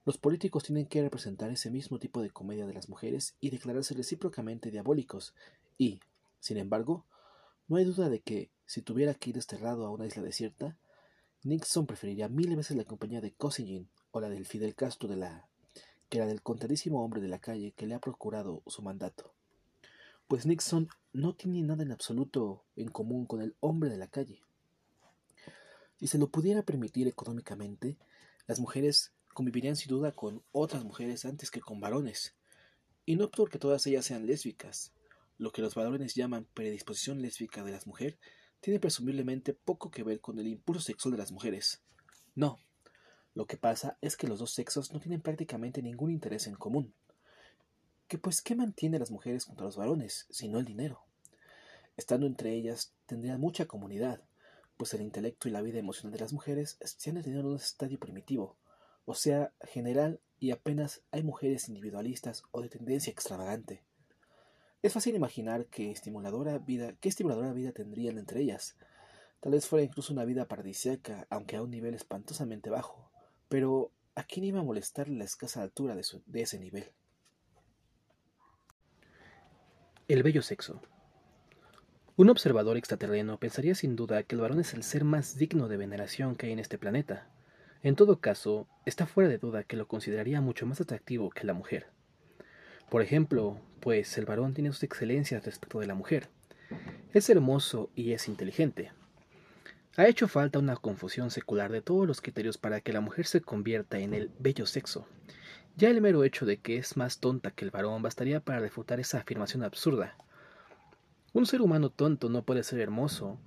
Los 0.04 0.18
políticos 0.18 0.64
tienen 0.64 0.86
que 0.86 1.02
representar 1.02 1.50
ese 1.50 1.70
mismo 1.70 1.98
tipo 1.98 2.20
de 2.20 2.30
comedia 2.30 2.66
de 2.66 2.74
las 2.74 2.88
mujeres 2.88 3.36
y 3.40 3.50
declararse 3.50 3.94
recíprocamente 3.94 4.70
diabólicos, 4.70 5.34
y, 5.78 6.00
sin 6.40 6.58
embargo, 6.58 7.04
no 7.68 7.76
hay 7.76 7.84
duda 7.84 8.10
de 8.10 8.20
que, 8.20 8.50
si 8.66 8.82
tuviera 8.82 9.14
que 9.14 9.30
ir 9.30 9.36
desterrado 9.36 9.86
a 9.86 9.90
una 9.90 10.06
isla 10.06 10.22
desierta, 10.22 10.76
Nixon 11.42 11.86
preferiría 11.86 12.28
mil 12.28 12.54
veces 12.54 12.76
la 12.76 12.84
compañía 12.84 13.20
de 13.20 13.32
Kosygin 13.32 13.88
o 14.12 14.20
la 14.20 14.28
del 14.28 14.46
Fidel 14.46 14.74
Castro 14.74 15.08
de 15.08 15.16
la 15.16 15.48
que 16.08 16.18
la 16.18 16.26
del 16.26 16.42
contadísimo 16.42 17.02
hombre 17.02 17.20
de 17.20 17.28
la 17.28 17.38
calle 17.38 17.72
que 17.72 17.86
le 17.86 17.94
ha 17.94 17.98
procurado 17.98 18.62
su 18.66 18.82
mandato. 18.82 19.32
Pues 20.28 20.46
Nixon 20.46 20.88
no 21.12 21.34
tiene 21.34 21.62
nada 21.62 21.82
en 21.82 21.92
absoluto 21.92 22.62
en 22.76 22.88
común 22.88 23.26
con 23.26 23.40
el 23.40 23.56
hombre 23.60 23.90
de 23.90 23.96
la 23.96 24.06
calle. 24.06 24.42
Si 25.98 26.06
se 26.06 26.18
lo 26.18 26.28
pudiera 26.28 26.62
permitir 26.62 27.08
económicamente, 27.08 27.96
las 28.46 28.60
mujeres 28.60 29.12
convivirían 29.34 29.76
sin 29.76 29.90
duda 29.90 30.12
con 30.12 30.42
otras 30.52 30.84
mujeres 30.84 31.26
antes 31.26 31.50
que 31.50 31.60
con 31.60 31.80
varones, 31.80 32.34
y 33.04 33.16
no 33.16 33.30
porque 33.30 33.58
todas 33.58 33.86
ellas 33.86 34.06
sean 34.06 34.26
lésbicas. 34.26 34.92
Lo 35.36 35.52
que 35.52 35.60
los 35.60 35.74
varones 35.74 36.14
llaman 36.14 36.46
predisposición 36.54 37.20
lésbica 37.20 37.62
de 37.62 37.72
las 37.72 37.86
mujeres 37.86 38.18
tiene 38.60 38.80
presumiblemente 38.80 39.52
poco 39.52 39.90
que 39.90 40.02
ver 40.02 40.20
con 40.20 40.38
el 40.38 40.46
impulso 40.46 40.80
sexual 40.80 41.12
de 41.12 41.18
las 41.18 41.32
mujeres. 41.32 41.82
No, 42.34 42.58
lo 43.34 43.46
que 43.46 43.56
pasa 43.56 43.98
es 44.00 44.16
que 44.16 44.26
los 44.26 44.38
dos 44.38 44.52
sexos 44.52 44.92
no 44.92 45.00
tienen 45.00 45.20
prácticamente 45.20 45.82
ningún 45.82 46.10
interés 46.10 46.46
en 46.46 46.54
común. 46.54 46.94
Que 48.08 48.16
pues, 48.16 48.40
¿qué 48.40 48.54
mantiene 48.54 48.96
a 48.96 49.00
las 49.00 49.10
mujeres 49.10 49.44
contra 49.44 49.66
los 49.66 49.76
varones, 49.76 50.26
sino 50.30 50.58
el 50.58 50.64
dinero? 50.64 51.04
Estando 51.96 52.26
entre 52.26 52.54
ellas, 52.54 52.94
tendrían 53.06 53.40
mucha 53.40 53.66
comunidad, 53.66 54.22
pues 54.76 54.94
el 54.94 55.02
intelecto 55.02 55.48
y 55.48 55.52
la 55.52 55.62
vida 55.62 55.78
emocional 55.78 56.12
de 56.12 56.20
las 56.20 56.32
mujeres 56.32 56.78
se 56.80 57.10
han 57.10 57.16
detenido 57.16 57.40
en 57.40 57.46
un 57.48 57.56
estadio 57.56 57.98
primitivo, 57.98 58.56
o 59.04 59.14
sea, 59.14 59.52
general, 59.62 60.20
y 60.38 60.50
apenas 60.50 61.02
hay 61.10 61.22
mujeres 61.22 61.68
individualistas 61.68 62.42
o 62.50 62.60
de 62.60 62.68
tendencia 62.68 63.10
extravagante. 63.10 63.82
Es 64.82 64.92
fácil 64.92 65.14
imaginar 65.14 65.66
qué 65.66 65.90
estimuladora 65.90 66.58
vida, 66.58 66.94
qué 67.00 67.08
estimuladora 67.08 67.52
vida 67.52 67.72
tendrían 67.72 68.18
entre 68.18 68.40
ellas. 68.40 68.76
Tal 69.40 69.52
vez 69.52 69.66
fuera 69.66 69.84
incluso 69.84 70.12
una 70.12 70.24
vida 70.24 70.46
paradisíaca, 70.46 71.26
aunque 71.30 71.56
a 71.56 71.62
un 71.62 71.70
nivel 71.70 71.94
espantosamente 71.94 72.70
bajo. 72.70 73.10
Pero, 73.48 73.92
¿a 74.14 74.24
quién 74.24 74.44
iba 74.44 74.60
a 74.60 74.64
molestar 74.64 75.08
la 75.08 75.24
escasa 75.24 75.62
altura 75.62 75.96
de, 75.96 76.04
de 76.26 76.42
ese 76.42 76.58
nivel? 76.58 76.92
El 80.08 80.22
bello 80.22 80.42
sexo. 80.42 80.82
Un 82.16 82.30
observador 82.30 82.76
extraterreno 82.76 83.38
pensaría 83.38 83.74
sin 83.74 83.96
duda 83.96 84.22
que 84.22 84.34
el 84.34 84.42
varón 84.42 84.60
es 84.60 84.74
el 84.74 84.82
ser 84.82 85.04
más 85.04 85.36
digno 85.36 85.66
de 85.66 85.78
veneración 85.78 86.36
que 86.36 86.46
hay 86.46 86.52
en 86.52 86.58
este 86.58 86.78
planeta. 86.78 87.33
En 87.84 87.96
todo 87.96 88.18
caso, 88.18 88.66
está 88.86 89.04
fuera 89.06 89.28
de 89.28 89.36
duda 89.36 89.62
que 89.62 89.76
lo 89.76 89.86
consideraría 89.86 90.40
mucho 90.40 90.64
más 90.64 90.80
atractivo 90.80 91.28
que 91.28 91.44
la 91.44 91.52
mujer. 91.52 91.86
Por 92.88 93.02
ejemplo, 93.02 93.60
pues 93.80 94.16
el 94.16 94.24
varón 94.24 94.54
tiene 94.54 94.72
sus 94.72 94.84
excelencias 94.84 95.44
respecto 95.44 95.80
de 95.80 95.86
la 95.86 95.94
mujer. 95.94 96.28
Es 97.12 97.28
hermoso 97.28 97.90
y 97.94 98.12
es 98.12 98.26
inteligente. 98.26 98.92
Ha 99.98 100.08
hecho 100.08 100.28
falta 100.28 100.58
una 100.58 100.76
confusión 100.76 101.30
secular 101.30 101.70
de 101.70 101.82
todos 101.82 102.06
los 102.06 102.22
criterios 102.22 102.56
para 102.56 102.80
que 102.80 102.94
la 102.94 103.02
mujer 103.02 103.26
se 103.26 103.42
convierta 103.42 103.98
en 103.98 104.14
el 104.14 104.30
bello 104.38 104.64
sexo. 104.64 105.06
Ya 105.76 105.90
el 105.90 106.00
mero 106.00 106.24
hecho 106.24 106.46
de 106.46 106.56
que 106.56 106.78
es 106.78 106.96
más 106.96 107.18
tonta 107.18 107.50
que 107.50 107.66
el 107.66 107.70
varón 107.70 108.00
bastaría 108.00 108.40
para 108.40 108.60
refutar 108.60 108.98
esa 108.98 109.18
afirmación 109.18 109.62
absurda. 109.62 110.16
Un 111.34 111.44
ser 111.44 111.60
humano 111.60 111.90
tonto 111.90 112.30
no 112.30 112.44
puede 112.44 112.62
ser 112.62 112.80
hermoso, 112.80 113.38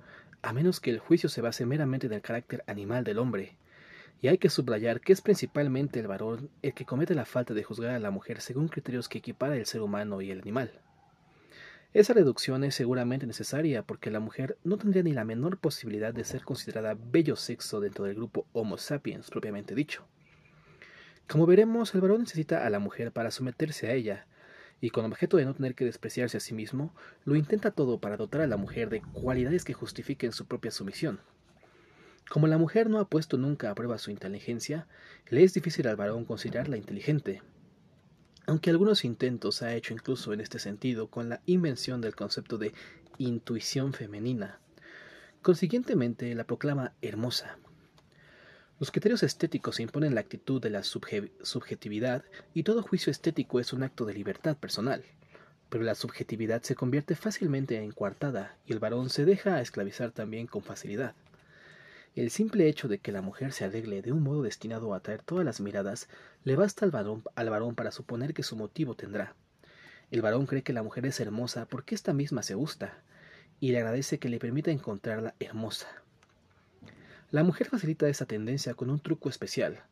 a 0.44 0.54
menos 0.54 0.80
que 0.80 0.92
el 0.92 1.00
juicio 1.00 1.28
se 1.28 1.42
base 1.42 1.66
meramente 1.66 2.06
en 2.06 2.14
el 2.14 2.22
carácter 2.22 2.64
animal 2.68 3.04
del 3.04 3.18
hombre, 3.18 3.58
y 4.22 4.28
hay 4.28 4.38
que 4.38 4.50
subrayar 4.50 5.02
que 5.02 5.14
es 5.14 5.22
principalmente 5.22 6.00
el 6.00 6.08
varón 6.08 6.50
el 6.62 6.74
que 6.74 6.86
comete 6.86 7.16
la 7.16 7.26
falta 7.26 7.54
de 7.54 7.64
juzgar 7.64 7.92
a 7.92 8.00
la 8.00 8.12
mujer 8.12 8.42
según 8.42 8.68
criterios 8.68 9.10
que 9.10 9.20
equipara 9.20 9.56
el 9.56 9.66
ser 9.66 9.82
humano 9.82 10.22
y 10.22 10.32
el 10.32 10.42
animal. 10.42 10.82
Esa 11.94 12.14
reducción 12.14 12.64
es 12.64 12.76
seguramente 12.76 13.26
necesaria 13.26 13.84
porque 13.84 14.12
la 14.12 14.20
mujer 14.20 14.58
no 14.64 14.78
tendría 14.78 15.04
ni 15.04 15.14
la 15.14 15.24
menor 15.24 15.58
posibilidad 15.58 16.14
de 16.14 16.26
ser 16.26 16.44
considerada 16.44 16.96
bello 16.96 17.36
sexo 17.36 17.80
dentro 17.80 18.06
del 18.06 18.16
grupo 18.16 18.46
Homo 18.54 18.78
sapiens 18.78 19.30
propiamente 19.30 19.74
dicho. 19.74 20.06
Como 21.28 21.46
veremos, 21.46 21.94
el 21.96 22.02
varón 22.02 22.22
necesita 22.22 22.66
a 22.66 22.70
la 22.70 22.80
mujer 22.80 23.12
para 23.12 23.32
someterse 23.32 23.88
a 23.88 23.94
ella, 23.94 24.28
y 24.80 24.92
con 24.92 25.06
objeto 25.06 25.38
de 25.38 25.46
no 25.46 25.56
tener 25.56 25.76
que 25.76 25.86
despreciarse 25.86 26.38
a 26.38 26.40
sí 26.40 26.54
mismo, 26.54 26.94
lo 27.26 27.36
intenta 27.36 27.72
todo 27.72 28.00
para 28.00 28.18
dotar 28.18 28.42
a 28.42 28.48
la 28.48 28.58
mujer 28.58 28.90
de 28.90 29.02
cualidades 29.02 29.66
que 29.66 29.74
justifiquen 29.74 30.32
su 30.32 30.46
propia 30.46 30.72
sumisión. 30.72 31.20
Como 32.30 32.48
la 32.48 32.58
mujer 32.58 32.90
no 32.90 33.00
ha 33.00 33.08
puesto 33.08 33.38
nunca 33.38 33.72
a 33.72 33.76
prueba 33.76 33.98
su 33.98 34.12
inteligencia, 34.12 34.88
le 35.30 35.44
es 35.44 35.54
difícil 35.54 35.88
al 35.88 35.96
varón 35.96 36.26
considerarla 36.26 36.76
inteligente. 36.76 37.42
Aunque 38.46 38.70
algunos 38.70 39.06
intentos 39.06 39.62
ha 39.62 39.74
hecho 39.76 39.94
incluso 39.94 40.34
en 40.34 40.42
este 40.42 40.60
sentido 40.60 41.08
con 41.08 41.30
la 41.30 41.42
invención 41.46 42.02
del 42.02 42.16
concepto 42.16 42.58
de 42.58 42.74
intuición 43.18 43.94
femenina. 43.94 44.60
Consiguientemente 45.42 46.34
la 46.36 46.44
proclama 46.44 46.94
hermosa. 47.02 47.58
Los 48.80 48.92
criterios 48.92 49.24
estéticos 49.24 49.80
imponen 49.80 50.14
la 50.14 50.22
actitud 50.22 50.62
de 50.62 50.70
la 50.70 50.84
subjetividad 50.84 52.24
y 52.54 52.64
todo 52.64 52.84
juicio 52.84 53.10
estético 53.10 53.60
es 53.60 53.74
un 53.74 53.84
acto 53.84 54.06
de 54.06 54.14
libertad 54.14 54.58
personal. 54.58 55.04
Pero 55.70 55.84
la 55.84 55.96
subjetividad 55.96 56.62
se 56.62 56.76
convierte 56.76 57.16
fácilmente 57.16 57.78
en 57.82 57.92
coartada 57.92 58.58
y 58.66 58.74
el 58.74 58.80
varón 58.80 59.10
se 59.10 59.26
deja 59.26 59.62
esclavizar 59.62 60.12
también 60.12 60.48
con 60.48 60.62
facilidad. 60.62 61.16
El 62.18 62.32
simple 62.32 62.68
hecho 62.68 62.88
de 62.88 62.98
que 62.98 63.12
la 63.12 63.22
mujer 63.22 63.54
se 63.54 63.64
arregle 63.64 64.02
de 64.02 64.12
un 64.12 64.24
modo 64.24 64.42
destinado 64.42 64.92
a 64.92 64.98
atraer 64.98 65.22
todas 65.22 65.46
las 65.46 65.62
miradas 65.62 66.10
le 66.46 66.56
basta 66.56 66.84
al 66.84 66.90
varón, 66.90 67.22
al 67.36 67.52
varón 67.52 67.76
para 67.76 67.92
suponer 67.92 68.34
que 68.34 68.42
su 68.42 68.56
motivo 68.56 68.96
tendrá. 68.96 69.36
El 70.10 70.24
varón 70.24 70.48
cree 70.48 70.64
que 70.64 70.74
la 70.74 70.82
mujer 70.82 71.06
es 71.06 71.20
hermosa 71.20 71.68
porque 71.68 71.94
ésta 71.94 72.14
misma 72.14 72.42
se 72.42 72.56
gusta, 72.56 73.04
y 73.60 73.72
le 73.72 73.78
agradece 73.78 74.18
que 74.18 74.30
le 74.30 74.40
permita 74.40 74.72
encontrarla 74.72 75.36
hermosa. 75.40 75.86
La 77.30 77.44
mujer 77.44 77.68
facilita 77.68 78.10
esa 78.10 78.26
tendencia 78.26 78.74
con 78.74 78.90
un 78.90 79.00
truco 79.00 79.30
especial, 79.30 79.84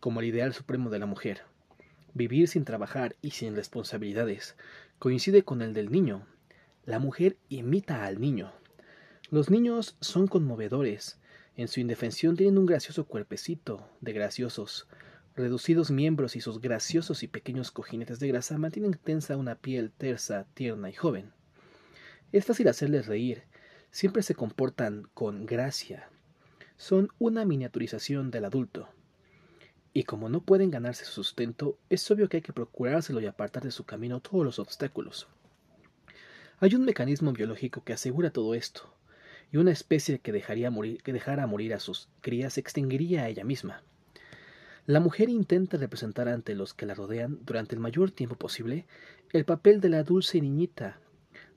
como 0.00 0.18
el 0.18 0.26
ideal 0.26 0.54
supremo 0.54 0.90
de 0.90 0.98
la 0.98 1.06
mujer. 1.06 1.42
Vivir 2.12 2.48
sin 2.48 2.64
trabajar 2.64 3.14
y 3.22 3.30
sin 3.30 3.54
responsabilidades 3.54 4.56
coincide 4.98 5.44
con 5.44 5.62
el 5.62 5.74
del 5.74 5.92
niño. 5.92 6.26
La 6.86 6.98
mujer 6.98 7.36
imita 7.48 8.04
al 8.04 8.20
niño. 8.20 8.52
Los 9.30 9.48
niños 9.48 9.96
son 10.00 10.26
conmovedores, 10.26 11.17
en 11.58 11.66
su 11.66 11.80
indefensión 11.80 12.36
tienen 12.36 12.56
un 12.56 12.66
gracioso 12.66 13.04
cuerpecito 13.08 13.90
de 14.00 14.12
graciosos, 14.12 14.86
reducidos 15.34 15.90
miembros 15.90 16.36
y 16.36 16.40
sus 16.40 16.60
graciosos 16.60 17.24
y 17.24 17.26
pequeños 17.26 17.72
cojinetes 17.72 18.20
de 18.20 18.28
grasa 18.28 18.56
mantienen 18.58 18.92
tensa 18.94 19.36
una 19.36 19.56
piel 19.56 19.90
tersa, 19.90 20.46
tierna 20.54 20.88
y 20.88 20.92
joven. 20.92 21.32
Es 22.30 22.44
fácil 22.44 22.68
hacerles 22.68 23.06
reír, 23.06 23.42
siempre 23.90 24.22
se 24.22 24.36
comportan 24.36 25.10
con 25.14 25.46
gracia. 25.46 26.08
Son 26.76 27.08
una 27.18 27.44
miniaturización 27.44 28.30
del 28.30 28.44
adulto. 28.44 28.88
Y 29.92 30.04
como 30.04 30.28
no 30.28 30.44
pueden 30.44 30.70
ganarse 30.70 31.04
su 31.06 31.10
sustento, 31.10 31.76
es 31.90 32.08
obvio 32.08 32.28
que 32.28 32.36
hay 32.36 32.42
que 32.42 32.52
procurárselo 32.52 33.20
y 33.20 33.26
apartar 33.26 33.64
de 33.64 33.72
su 33.72 33.82
camino 33.82 34.20
todos 34.20 34.44
los 34.44 34.60
obstáculos. 34.60 35.26
Hay 36.60 36.76
un 36.76 36.84
mecanismo 36.84 37.32
biológico 37.32 37.82
que 37.82 37.94
asegura 37.94 38.30
todo 38.30 38.54
esto, 38.54 38.94
y 39.50 39.56
una 39.56 39.70
especie 39.70 40.18
que, 40.18 40.32
dejaría 40.32 40.70
morir, 40.70 41.02
que 41.02 41.12
dejara 41.12 41.46
morir 41.46 41.74
a 41.74 41.80
sus 41.80 42.08
crías 42.20 42.54
se 42.54 42.60
extinguiría 42.60 43.22
a 43.22 43.28
ella 43.28 43.44
misma. 43.44 43.82
La 44.86 45.00
mujer 45.00 45.28
intenta 45.28 45.76
representar 45.76 46.28
ante 46.28 46.54
los 46.54 46.74
que 46.74 46.86
la 46.86 46.94
rodean 46.94 47.38
durante 47.44 47.74
el 47.74 47.80
mayor 47.80 48.10
tiempo 48.10 48.36
posible 48.36 48.86
el 49.32 49.44
papel 49.44 49.80
de 49.80 49.90
la 49.90 50.02
dulce 50.02 50.40
niñita. 50.40 50.98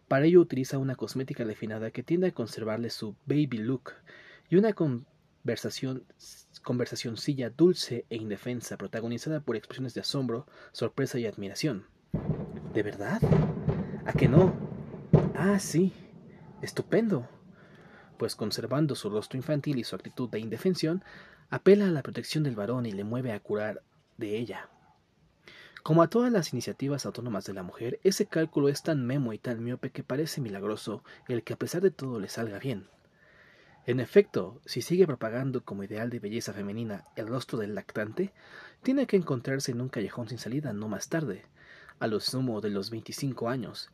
Para 0.08 0.26
ello 0.26 0.42
utiliza 0.42 0.78
una 0.78 0.96
cosmética 0.96 1.46
refinada 1.46 1.92
que 1.92 2.04
tiende 2.04 2.28
a 2.28 2.34
conservarle 2.34 2.90
su 2.90 3.16
baby 3.26 3.60
look 3.60 3.94
y 4.50 4.58
una 4.58 4.74
conversación 4.74 6.04
conversacioncilla 6.62 7.50
dulce 7.50 8.06
e 8.10 8.18
indefensa 8.18 8.78
protagonizada 8.78 9.40
por 9.40 9.56
expresiones 9.56 9.94
de 9.94 10.02
asombro, 10.02 10.46
sorpresa 10.74 11.18
y 11.18 11.26
admiración. 11.26 11.86
¿De 12.74 12.84
verdad? 12.84 13.22
¿A 14.06 14.14
que 14.14 14.28
no? 14.28 14.54
Ah, 15.34 15.58
sí. 15.58 15.94
Estupendo 16.62 17.28
pues 18.22 18.36
conservando 18.36 18.94
su 18.94 19.10
rostro 19.10 19.38
infantil 19.38 19.80
y 19.80 19.84
su 19.84 19.96
actitud 19.96 20.30
de 20.30 20.38
indefensión, 20.38 21.04
apela 21.50 21.88
a 21.88 21.92
la 21.92 22.04
protección 22.04 22.44
del 22.44 22.56
varón 22.56 22.86
y 22.86 22.92
le 22.92 23.04
mueve 23.04 23.32
a 23.32 23.40
curar 23.40 23.82
de 24.18 24.38
ella. 24.38 24.70
Como 25.82 26.04
a 26.04 26.08
todas 26.08 26.32
las 26.32 26.54
iniciativas 26.54 27.08
autónomas 27.08 27.46
de 27.46 27.56
la 27.56 27.64
mujer, 27.64 28.00
ese 28.04 28.28
cálculo 28.28 28.70
es 28.70 28.84
tan 28.84 29.08
memo 29.08 29.34
y 29.34 29.40
tan 29.40 29.64
miope 29.64 29.90
que 29.90 30.04
parece 30.04 30.40
milagroso 30.40 31.04
el 31.28 31.42
que 31.42 31.54
a 31.54 31.56
pesar 31.56 31.82
de 31.82 31.90
todo 31.90 32.20
le 32.20 32.30
salga 32.30 32.60
bien. 32.60 32.86
En 33.88 34.00
efecto, 34.00 34.62
si 34.68 34.84
sigue 34.84 35.08
propagando 35.08 35.66
como 35.66 35.84
ideal 35.84 36.12
de 36.12 36.20
belleza 36.20 36.54
femenina 36.54 37.06
el 37.16 37.26
rostro 37.26 37.58
del 37.58 37.74
lactante, 37.74 38.34
tiene 38.84 39.08
que 39.08 39.18
encontrarse 39.18 39.72
en 39.72 39.82
un 39.82 39.90
callejón 39.90 40.30
sin 40.30 40.38
salida 40.38 40.74
no 40.74 40.88
más 40.88 41.10
tarde, 41.10 41.42
a 41.98 42.06
lo 42.06 42.20
sumo 42.20 42.62
de 42.62 42.70
los 42.70 42.92
veinticinco 42.92 43.50
años, 43.50 43.90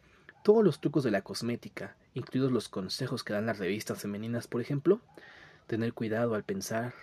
todos 0.48 0.64
los 0.64 0.80
trucos 0.80 1.04
de 1.04 1.12
la 1.12 1.24
cosmética, 1.24 1.98
incluidos 2.14 2.54
los 2.54 2.70
consejos 2.70 3.26
que 3.26 3.34
dan 3.34 3.48
las 3.48 3.60
revistas 3.60 4.02
femeninas, 4.02 4.48
por 4.48 4.62
ejemplo, 4.62 5.02
tener 5.68 5.92
cuidado 5.92 6.36
al 6.36 6.46
pensar 6.46 6.94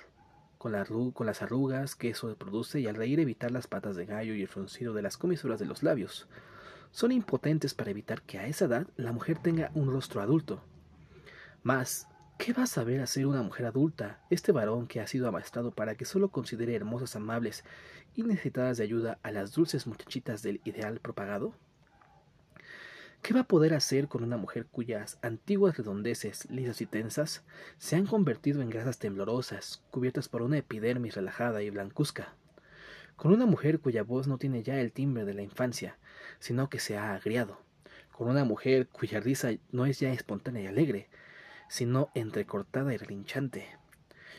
con, 0.57 0.73
las 0.73 1.43
arrugas 1.43 1.95
que 1.95 2.09
eso 2.09 2.35
produce 2.37 2.81
y 2.81 2.87
al 2.87 2.95
reír 2.95 3.21
evitar 3.21 3.51
las 3.51 3.67
patas 3.67 3.97
de 3.97 4.07
gallo 4.07 4.33
y 4.33 4.41
el 4.41 4.49
fruncido 4.49 4.95
de 4.95 5.03
las 5.03 5.19
comisuras 5.19 5.61
de 5.61 5.67
los 5.67 5.83
labios, 5.83 6.27
son 6.91 7.13
impotentes 7.13 7.75
para 7.75 7.91
evitar 7.91 8.23
que 8.23 8.39
a 8.39 8.47
esa 8.47 8.65
edad 8.65 8.87
la 8.97 9.13
mujer 9.13 9.37
tenga 9.37 9.71
un 9.75 9.93
rostro 9.93 10.23
adulto. 10.23 10.63
Mas, 11.63 12.09
¿Qué 12.39 12.55
va 12.55 12.63
a 12.63 12.67
saber 12.67 13.03
hacer 13.03 13.27
una 13.27 13.43
mujer 13.43 13.67
adulta, 13.67 14.21
este 14.31 14.53
varón 14.53 14.87
que 14.87 15.03
ha 15.03 15.07
sido 15.07 15.29
amaestrado 15.29 15.71
para 15.71 15.97
que 15.97 16.07
solo 16.07 16.31
considere 16.31 16.75
hermosas, 16.75 17.15
amables 17.15 17.63
y 18.17 18.23
necesitadas 18.23 18.79
de 18.79 18.85
ayuda 18.85 19.19
a 19.23 19.31
las 19.33 19.53
dulces 19.53 19.87
muchachitas 19.87 20.43
del 20.43 20.63
ideal 20.65 20.99
propagado? 20.99 21.53
¿Qué 23.25 23.33
va 23.33 23.41
a 23.41 23.49
poder 23.49 23.73
hacer 23.73 24.07
con 24.07 24.23
una 24.23 24.37
mujer 24.37 24.67
cuyas 24.67 25.19
antiguas 25.23 25.79
redondeces, 25.79 26.47
lisas 26.51 26.83
y 26.83 26.85
tensas, 26.85 27.43
se 27.79 27.97
han 27.97 28.05
convertido 28.05 28.61
en 28.61 28.69
grasas 28.69 28.99
temblorosas, 28.99 29.83
cubiertas 29.91 30.29
por 30.29 30.43
una 30.43 30.59
epidermis 30.59 31.15
relajada 31.15 31.63
y 31.63 31.71
blancuzca? 31.71 32.35
Con 33.17 33.33
una 33.33 33.47
mujer 33.47 33.81
cuya 33.81 34.03
voz 34.03 34.29
no 34.29 34.37
tiene 34.37 34.63
ya 34.63 34.79
el 34.79 34.93
timbre 34.93 35.25
de 35.25 35.33
la 35.33 35.41
infancia, 35.41 35.97
sino 36.39 36.69
que 36.69 36.79
se 36.79 36.99
ha 36.99 37.15
agriado. 37.15 37.63
Con 38.13 38.29
una 38.29 38.45
mujer 38.45 38.89
cuya 38.89 39.21
risa 39.21 39.53
no 39.73 39.87
es 39.87 40.01
ya 40.01 40.13
espontánea 40.13 40.65
y 40.65 40.67
alegre, 40.67 41.09
sino 41.71 42.11
entrecortada 42.15 42.93
y 42.93 42.99
relinchante. 42.99 43.69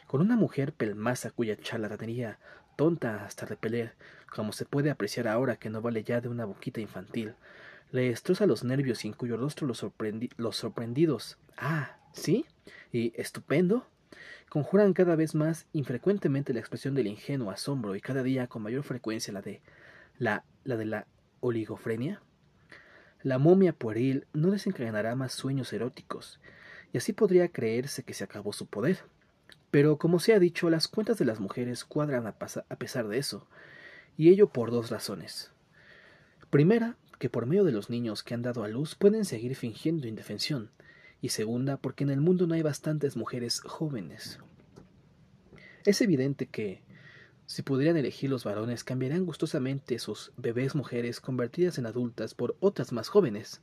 Con 0.06 0.22
una 0.22 0.36
mujer 0.36 0.74
pelmaza 0.74 1.32
cuya 1.32 1.58
charlatanería 1.58 2.38
tonta 2.76 3.26
hasta 3.26 3.48
repeler, 3.48 3.96
como 4.32 4.52
se 4.52 4.66
puede 4.66 4.92
apreciar 4.92 5.28
ahora 5.28 5.56
que 5.56 5.72
no 5.72 5.82
vale 5.82 6.04
ya 6.04 6.22
de 6.22 6.30
una 6.30 6.46
boquita 6.46 6.82
infantil, 6.82 7.34
le 7.96 8.10
destroza 8.10 8.46
los 8.46 8.64
nervios 8.64 9.06
y 9.06 9.08
en 9.08 9.14
cuyo 9.14 9.38
rostro 9.38 9.66
los, 9.68 9.78
sorprendidos, 10.58 11.38
ah, 11.58 11.98
¿sí? 12.12 12.46
y 12.92 13.14
estupendo, 13.20 13.88
conjuran 14.50 14.94
cada 14.94 15.16
vez 15.16 15.34
más 15.34 15.66
infrecuentemente 15.72 16.54
la 16.54 16.60
expresión 16.60 16.94
del 16.94 17.08
ingenuo 17.08 17.52
asombro 17.52 17.96
y 17.96 18.02
cada 18.02 18.22
día 18.22 18.48
con 18.48 18.64
mayor 18.64 18.84
frecuencia 18.84 19.34
la 19.34 19.42
de 19.42 19.62
la, 20.18 20.44
la 20.66 20.76
de 20.76 20.86
la 20.86 21.08
oligofrenia. 21.40 22.22
La 23.24 23.38
momia 23.38 23.72
pueril 23.72 24.28
no 24.34 24.52
desencadenará 24.52 25.16
más 25.16 25.32
sueños 25.32 25.72
eróticos, 25.72 26.40
y 26.92 26.98
así 26.98 27.14
podría 27.14 27.48
creerse 27.48 28.04
que 28.04 28.14
se 28.14 28.26
acabó 28.26 28.52
su 28.52 28.68
poder. 28.68 29.00
Pero, 29.72 29.98
como 29.98 30.20
se 30.20 30.34
ha 30.34 30.40
dicho, 30.40 30.70
las 30.70 30.88
cuentas 30.88 31.18
de 31.18 31.26
las 31.26 31.40
mujeres 31.40 31.86
cuadran 31.86 32.28
a 32.28 32.76
pesar 32.78 33.08
de 33.08 33.18
eso, 33.18 33.48
y 34.18 34.30
ello 34.30 34.48
por 34.48 34.70
dos 34.70 34.90
razones. 34.90 35.52
Primera, 36.50 36.96
que 37.18 37.30
por 37.30 37.46
medio 37.46 37.64
de 37.64 37.72
los 37.72 37.90
niños 37.90 38.24
que 38.24 38.34
han 38.34 38.42
dado 38.42 38.64
a 38.64 38.68
luz 38.68 38.96
pueden 38.96 39.26
seguir 39.26 39.56
fingiendo 39.56 40.08
indefensión, 40.08 40.70
y 41.22 41.30
segunda, 41.30 41.78
porque 41.78 42.04
en 42.04 42.10
el 42.10 42.22
mundo 42.22 42.48
no 42.48 42.54
hay 42.54 42.62
bastantes 42.62 43.16
mujeres 43.16 43.62
jóvenes. 43.62 44.40
Es 45.86 46.02
evidente 46.02 46.48
que, 46.48 46.82
si 47.46 47.62
pudieran 47.62 47.98
elegir 47.98 48.30
los 48.30 48.44
varones, 48.44 48.84
cambiarían 48.84 49.26
gustosamente 49.26 50.00
sus 50.00 50.32
bebés 50.36 50.76
mujeres 50.76 51.22
convertidas 51.22 51.78
en 51.78 51.86
adultas 51.86 52.34
por 52.34 52.56
otras 52.60 52.92
más 52.92 53.08
jóvenes. 53.08 53.62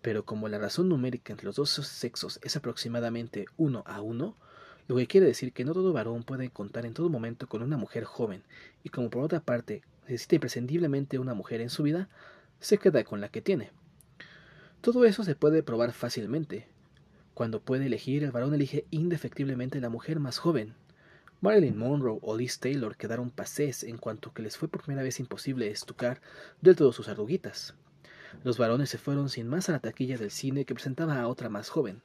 Pero 0.00 0.24
como 0.24 0.48
la 0.48 0.58
razón 0.58 0.88
numérica 0.88 1.32
entre 1.32 1.46
los 1.46 1.56
dos 1.56 1.70
sexos 1.70 2.40
es 2.42 2.56
aproximadamente 2.56 3.46
uno 3.56 3.82
a 3.86 4.00
uno, 4.00 4.36
lo 4.88 4.96
que 4.96 5.06
quiere 5.06 5.26
decir 5.26 5.52
que 5.52 5.64
no 5.64 5.72
todo 5.72 5.92
varón 5.92 6.22
puede 6.22 6.48
contar 6.50 6.86
en 6.86 6.94
todo 6.94 7.08
momento 7.08 7.48
con 7.48 7.62
una 7.62 7.76
mujer 7.76 8.04
joven, 8.04 8.42
y 8.82 8.88
como 8.88 9.10
por 9.10 9.24
otra 9.24 9.40
parte 9.40 9.82
necesita 10.02 10.36
imprescindiblemente 10.36 11.18
una 11.18 11.34
mujer 11.34 11.60
en 11.60 11.70
su 11.70 11.82
vida, 11.82 12.08
se 12.60 12.78
queda 12.78 13.04
con 13.04 13.20
la 13.20 13.28
que 13.28 13.42
tiene. 13.42 13.70
Todo 14.80 15.04
eso 15.04 15.24
se 15.24 15.34
puede 15.34 15.62
probar 15.62 15.92
fácilmente. 15.92 16.68
Cuando 17.34 17.60
puede 17.60 17.86
elegir, 17.86 18.24
el 18.24 18.32
varón 18.32 18.54
elige 18.54 18.86
indefectiblemente 18.90 19.80
la 19.80 19.88
mujer 19.88 20.20
más 20.20 20.38
joven. 20.38 20.74
Marilyn 21.40 21.76
Monroe 21.76 22.18
o 22.22 22.36
Liz 22.36 22.58
Taylor 22.60 22.96
quedaron 22.96 23.30
pasés 23.30 23.84
en 23.84 23.98
cuanto 23.98 24.32
que 24.32 24.42
les 24.42 24.56
fue 24.56 24.68
por 24.68 24.82
primera 24.82 25.02
vez 25.02 25.20
imposible 25.20 25.70
estucar 25.70 26.20
del 26.62 26.76
todo 26.76 26.92
sus 26.92 27.08
arruguitas. 27.08 27.74
Los 28.42 28.58
varones 28.58 28.90
se 28.90 28.98
fueron 28.98 29.28
sin 29.28 29.48
más 29.48 29.68
a 29.68 29.72
la 29.72 29.80
taquilla 29.80 30.16
del 30.16 30.30
cine 30.30 30.64
que 30.64 30.74
presentaba 30.74 31.20
a 31.20 31.28
otra 31.28 31.48
más 31.48 31.68
joven. 31.68 32.02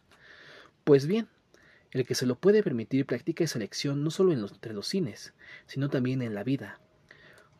Pues 0.83 1.07
bien, 1.07 1.27
el 1.91 2.05
que 2.05 2.15
se 2.15 2.25
lo 2.25 2.35
puede 2.35 2.63
permitir 2.63 3.05
practica 3.05 3.43
esa 3.43 3.57
elección 3.57 4.03
no 4.03 4.11
solo 4.11 4.33
entre 4.33 4.73
los 4.73 4.87
cines, 4.87 5.33
sino 5.65 5.89
también 5.89 6.21
en 6.21 6.33
la 6.33 6.43
vida, 6.43 6.79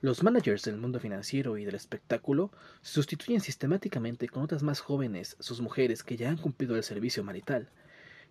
los 0.02 0.24
managers 0.24 0.64
del 0.64 0.78
mundo 0.78 1.00
financiero 1.00 1.60
y 1.60 1.66
del 1.66 1.76
espectáculo 1.76 2.52
sustituyen 2.82 3.40
sistemáticamente 3.40 4.28
con 4.28 4.42
otras 4.42 4.64
más 4.64 4.80
jóvenes, 4.80 5.38
sus 5.40 5.62
mujeres 5.62 6.04
que 6.04 6.18
ya 6.18 6.30
han 6.30 6.38
cumplido 6.38 6.76
el 6.76 6.84
servicio 6.84 7.24
marital, 7.24 7.70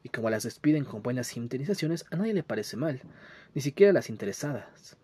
y 0.02 0.08
como 0.08 0.30
las 0.30 0.42
despiden 0.42 0.84
con 0.84 1.02
buenas 1.02 1.36
indemnizaciones, 1.36 2.06
a 2.10 2.16
nadie 2.16 2.34
le 2.34 2.42
parece 2.42 2.76
mal, 2.76 3.02
ni 3.54 3.62
siquiera 3.62 3.90
a 3.90 3.94
las 3.94 4.10
interesadas, 4.10 4.96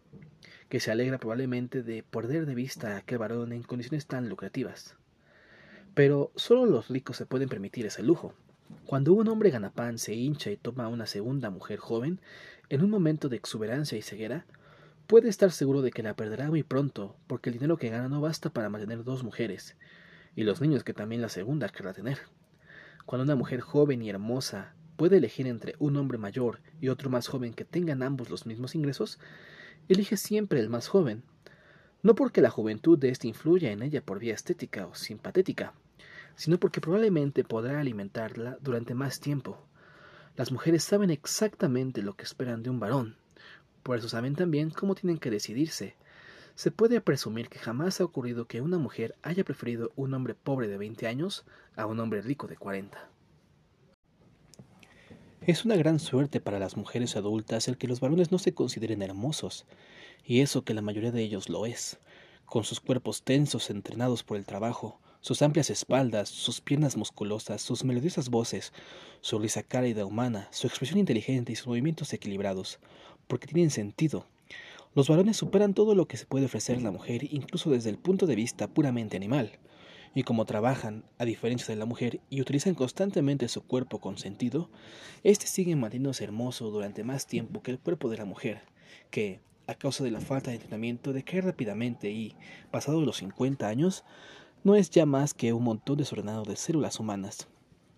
que 0.69 0.81
se 0.81 0.91
alegra 0.91 1.19
probablemente 1.19 1.85
de 1.85 2.03
perder 2.03 2.47
de 2.47 2.57
vista 2.57 2.95
a 2.95 2.97
aquel 2.99 3.19
varón 3.19 3.53
en 3.53 3.63
condiciones 3.63 4.07
tan 4.07 4.29
lucrativas. 4.29 4.97
Pero 5.95 6.33
solo 6.35 6.67
los 6.67 6.89
ricos 6.89 7.17
se 7.17 7.27
pueden 7.27 7.49
permitir 7.49 7.87
ese 7.87 8.03
lujo. 8.03 8.35
Cuando 8.87 9.13
un 9.13 9.29
hombre 9.29 9.51
ganapán 9.51 9.99
se 9.99 10.15
hincha 10.15 10.51
y 10.51 10.57
toma 10.57 10.87
a 10.87 10.89
una 10.89 11.07
segunda 11.07 11.51
mujer 11.51 11.79
joven, 11.79 12.21
en 12.71 12.83
un 12.83 12.91
momento 12.91 13.29
de 13.29 13.37
exuberancia 13.37 13.97
y 13.97 14.03
ceguera, 14.03 14.45
puede 15.07 15.29
estar 15.29 15.53
seguro 15.53 15.83
de 15.83 15.91
que 15.91 16.03
la 16.03 16.17
perderá 16.17 16.49
muy 16.49 16.63
pronto, 16.63 17.17
porque 17.27 17.51
el 17.51 17.55
dinero 17.55 17.77
que 17.77 17.91
gana 17.91 18.09
no 18.09 18.21
basta 18.21 18.51
para 18.51 18.69
mantener 18.69 19.05
dos 19.05 19.23
mujeres, 19.23 19.77
y 20.35 20.43
los 20.43 20.61
niños 20.61 20.85
que 20.85 20.95
también 20.95 21.23
la 21.23 21.29
segunda 21.29 21.69
querrá 21.69 21.93
tener. 21.93 22.19
Cuando 23.05 23.23
una 23.23 23.37
mujer 23.37 23.61
joven 23.61 24.03
y 24.03 24.11
hermosa 24.11 24.75
puede 24.97 25.19
elegir 25.19 25.47
entre 25.47 25.77
un 25.79 25.97
hombre 25.97 26.19
mayor 26.19 26.61
y 26.81 26.89
otro 26.89 27.09
más 27.09 27.29
joven 27.29 27.55
que 27.55 27.65
tengan 27.65 28.03
ambos 28.03 28.31
los 28.31 28.47
mismos 28.47 28.75
ingresos, 28.75 29.19
elige 29.89 30.17
siempre 30.17 30.59
el 30.59 30.69
más 30.69 30.89
joven, 30.89 31.23
no 32.03 32.15
porque 32.15 32.41
la 32.41 32.51
juventud 32.51 32.99
de 32.99 33.11
éste 33.11 33.29
influya 33.29 33.71
en 33.71 33.83
ella 33.83 34.05
por 34.05 34.19
vía 34.19 34.35
estética 34.35 34.87
o 34.87 34.95
simpatética, 34.95 35.75
sino 36.35 36.59
porque 36.59 36.81
probablemente 36.81 37.45
podrá 37.45 37.81
alimentarla 37.81 38.59
durante 38.61 38.95
más 38.95 39.21
tiempo. 39.21 39.67
Las 40.37 40.53
mujeres 40.53 40.83
saben 40.83 41.11
exactamente 41.11 42.03
lo 42.03 42.15
que 42.15 42.25
esperan 42.25 42.63
de 42.63 42.71
un 42.71 42.81
varón, 42.81 43.17
por 43.87 43.99
eso 43.99 44.09
saben 44.09 44.35
también 44.35 44.71
cómo 44.71 44.97
tienen 44.97 45.19
que 45.19 45.31
decidirse. 45.31 45.95
Se 46.57 46.73
puede 46.73 47.01
presumir 47.01 47.49
que 47.49 47.61
jamás 47.61 48.01
ha 48.01 48.05
ocurrido 48.05 48.49
que 48.49 48.61
una 48.61 48.79
mujer 48.79 49.15
haya 49.23 49.45
preferido 49.45 49.93
un 49.95 50.13
hombre 50.13 50.35
pobre 50.35 50.67
de 50.67 50.77
20 50.77 51.07
años 51.07 51.45
a 51.77 51.87
un 51.87 52.01
hombre 52.01 52.21
rico 52.21 52.49
de 52.49 52.57
40. 52.57 53.09
Es 55.41 55.65
una 55.65 55.77
gran 55.77 56.01
suerte 56.01 56.41
para 56.41 56.59
las 56.59 56.77
mujeres 56.77 57.15
adultas 57.15 57.69
el 57.69 57.79
que 57.79 57.87
los 57.87 58.01
varones 58.01 58.33
no 58.33 58.41
se 58.41 58.55
consideren 58.55 59.03
hermosos, 59.03 59.67
y 60.25 60.41
eso 60.41 60.65
que 60.65 60.75
la 60.75 60.83
mayoría 60.83 61.13
de 61.13 61.23
ellos 61.23 61.49
lo 61.49 61.65
es, 61.65 62.01
con 62.45 62.65
sus 62.65 62.81
cuerpos 62.81 63.23
tensos 63.23 63.71
entrenados 63.71 64.25
por 64.25 64.37
el 64.37 64.47
trabajo, 64.47 64.99
sus 65.21 65.43
amplias 65.43 65.71
espaldas, 65.71 66.29
sus 66.29 66.61
piernas 66.61 66.97
musculosas, 66.97 67.63
sus 67.63 67.85
melodiosas 67.85 68.31
voces, 68.31 68.73
su 69.21 69.39
risa 69.39 69.63
cálida 69.63 70.05
humana, 70.05 70.49
su 70.51 70.67
expresión 70.67 70.99
inteligente 70.99 71.53
y 71.53 71.57
sus 71.57 71.69
movimientos 71.69 72.13
equilibrados, 72.13 72.81
porque 73.27 73.47
tienen 73.47 73.71
sentido. 73.71 74.27
Los 74.95 75.09
varones 75.09 75.37
superan 75.37 75.75
todo 75.75 75.95
lo 75.95 76.09
que 76.09 76.17
se 76.17 76.25
puede 76.25 76.47
ofrecer 76.47 76.79
a 76.79 76.81
la 76.81 76.91
mujer, 76.91 77.25
incluso 77.31 77.71
desde 77.71 77.91
el 77.91 77.99
punto 77.99 78.27
de 78.27 78.35
vista 78.35 78.69
puramente 78.69 79.17
animal. 79.17 79.59
Y 80.15 80.23
como 80.23 80.47
trabajan, 80.47 81.05
a 81.19 81.27
diferencia 81.27 81.75
de 81.75 81.79
la 81.79 81.85
mujer, 81.85 82.21
y 82.31 82.41
utilizan 82.41 82.75
constantemente 82.75 83.49
su 83.49 83.63
cuerpo 83.63 84.01
con 84.01 84.17
sentido, 84.17 84.71
éste 85.23 85.47
sigue 85.47 85.77
manteniéndose 85.77 86.25
hermoso 86.25 86.71
durante 86.71 87.05
más 87.05 87.27
tiempo 87.27 87.63
que 87.63 87.73
el 87.73 87.79
cuerpo 87.79 88.09
de 88.09 88.17
la 88.17 88.25
mujer, 88.25 88.63
que, 89.11 89.41
a 89.67 89.75
causa 89.75 90.03
de 90.03 90.11
la 90.11 90.21
falta 90.21 90.51
de 90.51 90.57
entrenamiento, 90.57 91.13
decae 91.13 91.43
rápidamente 91.43 92.11
y, 92.11 92.35
pasados 92.71 93.05
los 93.05 93.19
50 93.19 93.69
años, 93.69 94.05
no 94.65 94.75
es 94.75 94.89
ya 94.89 95.05
más 95.05 95.35
que 95.35 95.53
un 95.53 95.65
montón 95.65 95.99
desordenado 95.99 96.45
de 96.45 96.57
células 96.57 96.99
humanas. 96.99 97.49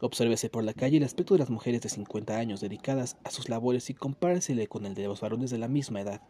Obsérvese 0.01 0.49
por 0.49 0.62
la 0.62 0.74
calle 0.74 0.99
el 0.99 1.05
aspecto 1.05 1.34
de 1.34 1.40
las 1.40 1.51
mujeres 1.51 1.82
de 1.82 1.88
50 1.88 2.36
años 2.36 2.61
dedicadas 2.61 3.16
a 3.24 3.30
sus 3.30 3.49
labores 3.49 3.90
y 3.90 3.94
compáresele 3.94 4.68
con 4.68 4.86
el 4.86 4.94
de 4.94 5.05
los 5.05 5.20
varones 5.20 5.51
de 5.51 5.59
la 5.59 5.66
misma 5.66 6.01
edad. 6.01 6.22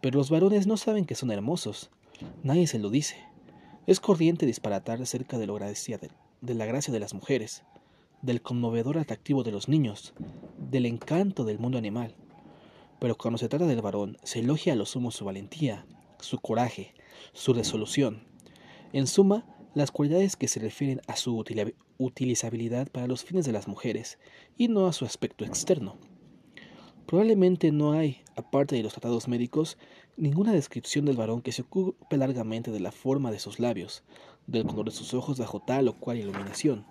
Pero 0.00 0.18
los 0.18 0.30
varones 0.30 0.68
no 0.68 0.76
saben 0.76 1.04
que 1.04 1.16
son 1.16 1.32
hermosos. 1.32 1.90
Nadie 2.44 2.68
se 2.68 2.78
lo 2.78 2.88
dice. 2.88 3.16
Es 3.86 3.98
corriente 3.98 4.46
disparatar 4.46 5.02
acerca 5.02 5.38
de, 5.38 5.46
lo 5.46 5.54
gracia 5.54 5.98
de, 5.98 6.10
de 6.40 6.54
la 6.54 6.66
gracia 6.66 6.92
de 6.92 7.00
las 7.00 7.14
mujeres, 7.14 7.64
del 8.22 8.42
conmovedor 8.42 8.98
atractivo 8.98 9.42
de 9.42 9.50
los 9.50 9.68
niños, 9.68 10.14
del 10.56 10.86
encanto 10.86 11.44
del 11.44 11.58
mundo 11.58 11.78
animal. 11.78 12.14
Pero 13.00 13.16
cuando 13.16 13.38
se 13.38 13.48
trata 13.48 13.66
del 13.66 13.82
varón, 13.82 14.18
se 14.22 14.38
elogia 14.38 14.74
a 14.74 14.76
lo 14.76 14.86
sumo 14.86 15.10
su 15.10 15.24
valentía, 15.24 15.84
su 16.20 16.38
coraje, 16.38 16.94
su 17.32 17.54
resolución. 17.54 18.22
En 18.92 19.06
suma, 19.06 19.44
las 19.74 19.90
cualidades 19.90 20.36
que 20.36 20.48
se 20.48 20.60
refieren 20.60 21.00
a 21.06 21.16
su 21.16 21.44
utilizabilidad 21.98 22.88
para 22.88 23.06
los 23.06 23.24
fines 23.24 23.44
de 23.46 23.52
las 23.52 23.68
mujeres 23.68 24.18
y 24.56 24.68
no 24.68 24.86
a 24.86 24.92
su 24.92 25.04
aspecto 25.04 25.44
externo. 25.44 25.96
Probablemente 27.06 27.72
no 27.72 27.92
hay, 27.92 28.22
aparte 28.36 28.76
de 28.76 28.82
los 28.82 28.92
tratados 28.92 29.28
médicos, 29.28 29.78
ninguna 30.16 30.52
descripción 30.52 31.06
del 31.06 31.16
varón 31.16 31.40
que 31.40 31.52
se 31.52 31.62
ocupe 31.62 32.16
largamente 32.16 32.70
de 32.70 32.80
la 32.80 32.92
forma 32.92 33.30
de 33.30 33.38
sus 33.38 33.60
labios, 33.60 34.02
del 34.46 34.66
color 34.66 34.86
de 34.86 34.90
sus 34.90 35.14
ojos 35.14 35.38
bajo 35.38 35.60
tal 35.60 35.88
o 35.88 35.94
cual 35.94 36.18
iluminación, 36.18 36.84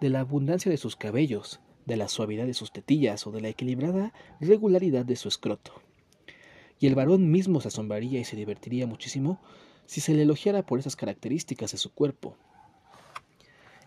de 0.00 0.08
la 0.08 0.20
abundancia 0.20 0.70
de 0.70 0.78
sus 0.78 0.96
cabellos, 0.96 1.60
de 1.84 1.96
la 1.96 2.08
suavidad 2.08 2.46
de 2.46 2.54
sus 2.54 2.72
tetillas 2.72 3.26
o 3.26 3.30
de 3.30 3.40
la 3.40 3.48
equilibrada 3.48 4.12
regularidad 4.40 5.04
de 5.04 5.16
su 5.16 5.28
escroto. 5.28 5.72
Y 6.80 6.86
el 6.86 6.94
varón 6.94 7.30
mismo 7.30 7.60
se 7.60 7.68
asombraría 7.68 8.20
y 8.20 8.24
se 8.24 8.36
divertiría 8.36 8.86
muchísimo 8.86 9.40
si 9.88 10.02
se 10.02 10.12
le 10.12 10.22
elogiara 10.22 10.66
por 10.66 10.78
esas 10.78 10.96
características 10.96 11.72
de 11.72 11.78
su 11.78 11.94
cuerpo. 11.94 12.36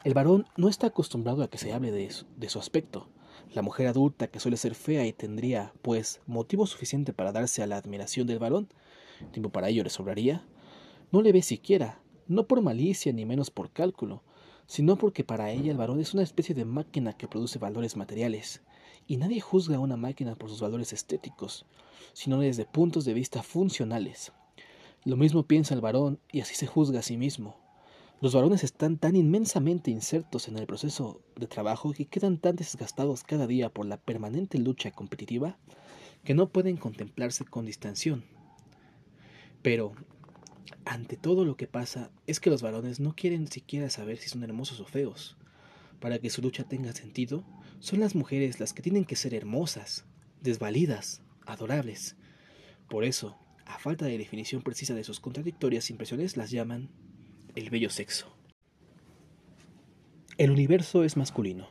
El 0.04 0.16
varón 0.16 0.48
no 0.58 0.68
está 0.68 0.88
acostumbrado 0.88 1.44
a 1.44 1.48
que 1.48 1.60
se 1.60 1.74
hable 1.74 1.92
de 1.92 2.50
su, 2.50 2.60
aspecto, 2.60 3.08
La 3.54 3.62
mujer 3.62 3.86
adulta, 3.86 4.26
que 4.26 4.40
suele 4.40 4.58
ser 4.58 4.74
fea 4.74 5.06
y 5.06 5.14
tendría, 5.14 5.74
pues, 5.84 6.20
motivo 6.26 6.66
suficiente 6.66 7.14
para 7.14 7.32
darse 7.32 7.62
a 7.62 7.68
la 7.68 7.78
admiración 7.78 8.26
del 8.26 8.40
varón, 8.40 8.68
tiempo 9.32 9.52
para 9.52 9.70
ello 9.70 9.84
le 9.84 9.92
sobraría, 9.92 10.44
no 11.12 11.22
le 11.22 11.32
ve 11.32 11.44
siquiera, 11.44 12.02
no 12.28 12.48
por 12.48 12.64
malicia 12.64 13.14
ni 13.14 13.28
menos 13.28 13.52
por 13.52 13.72
cálculo, 13.72 14.24
sino 14.66 14.98
porque 14.98 15.24
para 15.24 15.52
ella 15.52 15.70
el 15.70 15.78
varón 15.78 16.00
es 16.00 16.16
una 16.16 16.24
especie 16.24 16.56
de 16.56 16.66
máquina 16.66 17.14
que 17.14 17.28
produce 17.28 17.60
valores 17.60 17.96
materiales, 17.96 18.64
y 19.06 19.18
nadie 19.18 19.40
juzga 19.40 19.76
a 19.76 19.80
una 19.80 19.98
máquina 19.98 20.34
por 20.34 20.50
sus 20.50 20.62
valores 20.62 20.94
estéticos, 20.94 21.68
sino 22.14 22.40
desde 22.40 22.66
puntos 22.66 23.06
de 23.06 23.14
vista 23.14 23.44
funcionales. 23.44 24.32
Lo 25.04 25.18
mismo 25.18 25.48
piensa 25.48 25.74
el 25.74 25.82
varón 25.82 26.20
y 26.32 26.42
así 26.42 26.54
se 26.54 26.68
juzga 26.68 27.00
a 27.00 27.04
sí 27.04 27.18
mismo. 27.18 27.58
Los 28.22 28.36
varones 28.36 28.64
están 28.64 29.00
tan 29.00 29.16
inmensamente 29.16 29.90
insertos 29.90 30.48
en 30.48 30.58
el 30.60 30.68
proceso 30.68 31.24
de 31.36 31.48
trabajo 31.48 31.92
que 31.92 32.06
quedan 32.06 32.38
tan 32.38 32.56
desgastados 32.56 33.24
cada 33.24 33.48
día 33.48 33.70
por 33.70 33.88
la 33.88 33.98
permanente 33.98 34.60
lucha 34.60 34.92
competitiva 34.92 35.58
que 36.24 36.36
no 36.36 36.50
pueden 36.50 36.78
contemplarse 36.78 37.46
con 37.46 37.66
distensión. 37.66 38.24
Pero, 39.64 39.94
ante 40.86 41.18
todo 41.18 41.46
lo 41.46 41.58
que 41.58 41.66
pasa, 41.66 42.12
es 42.28 42.40
que 42.40 42.52
los 42.52 42.62
varones 42.62 43.00
no 43.00 43.16
quieren 43.16 43.48
siquiera 43.48 43.90
saber 43.90 44.18
si 44.18 44.30
son 44.30 44.44
hermosos 44.44 44.80
o 44.82 44.86
feos. 44.86 45.36
Para 46.00 46.20
que 46.20 46.30
su 46.30 46.44
lucha 46.44 46.64
tenga 46.64 46.94
sentido, 46.94 47.44
son 47.80 48.02
las 48.02 48.14
mujeres 48.14 48.60
las 48.60 48.74
que 48.74 48.84
tienen 48.84 49.06
que 49.06 49.16
ser 49.16 49.34
hermosas, 49.34 50.06
desvalidas, 50.42 51.24
adorables. 51.48 52.18
Por 52.88 53.04
eso, 53.04 53.41
a 53.72 53.80
falta 53.80 54.06
de 54.06 54.18
definición 54.18 54.62
precisa 54.62 54.94
de 54.94 55.04
sus 55.04 55.20
contradictorias 55.20 55.90
impresiones, 55.90 56.36
las 56.36 56.52
llaman 56.52 56.90
el 57.56 57.70
bello 57.70 57.90
sexo. 57.90 58.36
El 60.38 60.52
universo 60.52 61.04
es 61.04 61.16
masculino. 61.16 61.70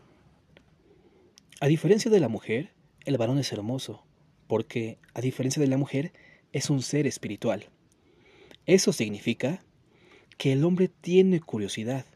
A 1.61 1.66
diferencia 1.66 2.11
de 2.11 2.20
la 2.20 2.28
mujer, 2.28 2.72
el 3.05 3.18
varón 3.18 3.38
es 3.38 3.53
hermoso, 3.53 4.03
porque, 4.46 4.98
a 5.12 5.20
diferencia 5.20 5.61
de 5.61 5.68
la 5.68 5.76
mujer, 5.76 6.12
es 6.53 6.70
un 6.70 6.82
ser 6.82 7.07
espiritual. 7.07 7.68
Eso 8.64 8.92
significa 8.92 9.62
que 10.38 10.53
el 10.53 10.64
hombre 10.64 10.88
tiene 10.88 11.40
curiosidad, 11.40 12.07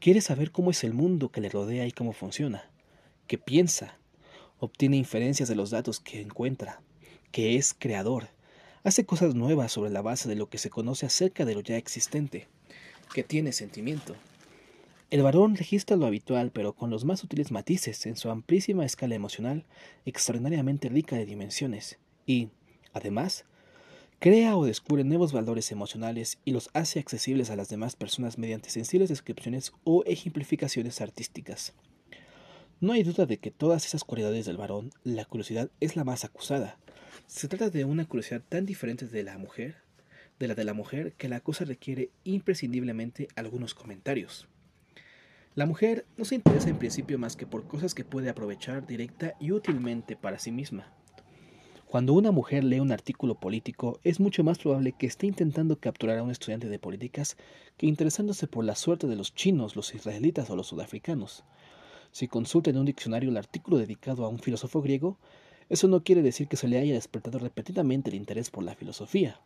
quiere 0.00 0.22
saber 0.22 0.52
cómo 0.52 0.70
es 0.70 0.84
el 0.84 0.94
mundo 0.94 1.30
que 1.30 1.42
le 1.42 1.50
rodea 1.50 1.86
y 1.86 1.92
cómo 1.92 2.12
funciona, 2.12 2.70
que 3.26 3.36
piensa, 3.36 3.98
obtiene 4.58 4.96
inferencias 4.96 5.50
de 5.50 5.54
los 5.54 5.70
datos 5.70 6.00
que 6.00 6.22
encuentra, 6.22 6.80
que 7.30 7.56
es 7.56 7.74
creador, 7.74 8.30
hace 8.88 9.04
cosas 9.04 9.34
nuevas 9.34 9.70
sobre 9.70 9.90
la 9.90 10.02
base 10.02 10.28
de 10.28 10.34
lo 10.34 10.48
que 10.48 10.58
se 10.58 10.70
conoce 10.70 11.06
acerca 11.06 11.44
de 11.44 11.54
lo 11.54 11.60
ya 11.60 11.76
existente 11.76 12.48
que 13.14 13.22
tiene 13.22 13.52
sentimiento. 13.52 14.16
El 15.10 15.22
varón 15.22 15.56
registra 15.56 15.96
lo 15.96 16.06
habitual, 16.06 16.50
pero 16.52 16.74
con 16.74 16.90
los 16.90 17.04
más 17.04 17.20
sutiles 17.20 17.50
matices 17.50 18.04
en 18.06 18.16
su 18.16 18.30
amplísima 18.30 18.84
escala 18.84 19.14
emocional, 19.14 19.64
extraordinariamente 20.04 20.88
rica 20.88 21.16
de 21.16 21.24
dimensiones, 21.24 21.98
y, 22.26 22.50
además, 22.92 23.46
crea 24.18 24.56
o 24.56 24.66
descubre 24.66 25.04
nuevos 25.04 25.32
valores 25.32 25.72
emocionales 25.72 26.38
y 26.44 26.50
los 26.50 26.68
hace 26.74 26.98
accesibles 26.98 27.48
a 27.48 27.56
las 27.56 27.70
demás 27.70 27.96
personas 27.96 28.36
mediante 28.36 28.68
sensibles 28.68 29.08
descripciones 29.08 29.72
o 29.84 30.04
ejemplificaciones 30.04 31.00
artísticas. 31.00 31.72
No 32.80 32.92
hay 32.92 33.02
duda 33.02 33.24
de 33.24 33.38
que 33.38 33.50
todas 33.50 33.86
esas 33.86 34.04
cualidades 34.04 34.44
del 34.44 34.58
varón, 34.58 34.92
la 35.04 35.24
curiosidad 35.24 35.70
es 35.80 35.96
la 35.96 36.04
más 36.04 36.24
acusada. 36.24 36.78
Se 37.26 37.48
trata 37.48 37.70
de 37.70 37.84
una 37.84 38.06
curiosidad 38.06 38.42
tan 38.48 38.66
diferente 38.66 39.06
de 39.06 39.22
la 39.22 39.38
mujer 39.38 39.88
de 40.38 40.48
la 40.48 40.54
de 40.54 40.64
la 40.64 40.74
mujer 40.74 41.12
que 41.14 41.28
la 41.28 41.40
cosa 41.40 41.64
requiere 41.64 42.10
imprescindiblemente 42.24 43.28
algunos 43.34 43.74
comentarios. 43.74 44.46
La 45.54 45.66
mujer 45.66 46.06
no 46.16 46.24
se 46.24 46.36
interesa 46.36 46.68
en 46.68 46.78
principio 46.78 47.18
más 47.18 47.34
que 47.34 47.46
por 47.46 47.66
cosas 47.66 47.94
que 47.94 48.04
puede 48.04 48.28
aprovechar 48.28 48.86
directa 48.86 49.34
y 49.40 49.50
útilmente 49.50 50.14
para 50.14 50.38
sí 50.38 50.52
misma. 50.52 50.92
Cuando 51.86 52.12
una 52.12 52.30
mujer 52.30 52.64
lee 52.64 52.80
un 52.80 52.92
artículo 52.92 53.34
político, 53.34 53.98
es 54.04 54.20
mucho 54.20 54.44
más 54.44 54.58
probable 54.58 54.92
que 54.92 55.06
esté 55.06 55.26
intentando 55.26 55.80
capturar 55.80 56.18
a 56.18 56.22
un 56.22 56.30
estudiante 56.30 56.68
de 56.68 56.78
políticas 56.78 57.36
que 57.76 57.86
interesándose 57.86 58.46
por 58.46 58.64
la 58.64 58.76
suerte 58.76 59.06
de 59.06 59.16
los 59.16 59.34
chinos, 59.34 59.74
los 59.74 59.94
israelitas 59.94 60.50
o 60.50 60.56
los 60.56 60.68
sudafricanos. 60.68 61.44
Si 62.12 62.28
consulta 62.28 62.70
en 62.70 62.78
un 62.78 62.86
diccionario 62.86 63.30
el 63.30 63.36
artículo 63.38 63.78
dedicado 63.78 64.24
a 64.24 64.28
un 64.28 64.38
filósofo 64.38 64.82
griego, 64.82 65.18
eso 65.68 65.86
no 65.88 66.02
quiere 66.02 66.22
decir 66.22 66.48
que 66.48 66.56
se 66.56 66.68
le 66.68 66.78
haya 66.78 66.94
despertado 66.94 67.38
repetidamente 67.38 68.10
el 68.10 68.16
interés 68.16 68.50
por 68.50 68.64
la 68.64 68.74
filosofía, 68.74 69.40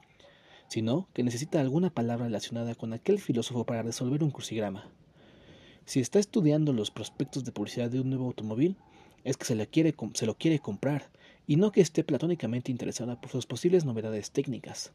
sino 0.69 1.09
que 1.13 1.23
necesita 1.23 1.61
alguna 1.61 1.91
palabra 1.91 2.27
relacionada 2.27 2.75
con 2.75 2.93
aquel 2.93 3.21
filósofo 3.21 3.65
para 3.65 3.83
resolver 3.83 4.23
un 4.23 4.31
crucigrama. 4.31 4.89
Si 5.85 6.01
está 6.01 6.19
estudiando 6.21 6.73
los 6.73 6.91
prospectos 6.91 7.45
de 7.45 7.53
publicidad 7.53 7.91
de 7.91 8.01
un 8.01 8.11
nuevo 8.11 8.27
automóvil, 8.27 8.77
es 9.25 9.37
que 9.37 9.45
se, 9.45 9.55
se 10.15 10.27
lo 10.27 10.39
quiere 10.39 10.59
comprar 10.61 11.11
y 11.47 11.57
no 11.57 11.73
que 11.73 11.81
esté 11.81 12.05
platónicamente 12.05 12.71
interesada 12.71 13.21
por 13.21 13.31
sus 13.31 13.47
posibles 13.47 13.85
novedades 13.85 14.31
técnicas. 14.31 14.93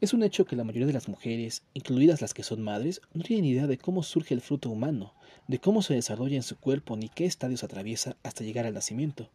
Es 0.00 0.12
un 0.12 0.22
hecho 0.22 0.46
que 0.46 0.56
la 0.56 0.64
mayoría 0.64 0.88
de 0.88 0.92
las 0.94 1.08
mujeres, 1.08 1.62
incluidas 1.74 2.20
las 2.20 2.34
que 2.34 2.42
son 2.42 2.62
madres, 2.62 3.00
no 3.14 3.22
tienen 3.22 3.44
idea 3.44 3.66
de 3.66 3.78
cómo 3.78 4.02
surge 4.02 4.34
el 4.34 4.40
fruto 4.40 4.68
humano, 4.68 5.14
de 5.46 5.60
cómo 5.60 5.82
se 5.82 5.94
desarrolla 5.94 6.36
en 6.36 6.42
su 6.42 6.56
cuerpo 6.56 6.96
ni 6.96 7.08
qué 7.08 7.24
estadios 7.24 7.62
atraviesa 7.62 8.16
hasta 8.24 8.42
llegar 8.42 8.66
al 8.66 8.74
nacimiento, 8.74 9.30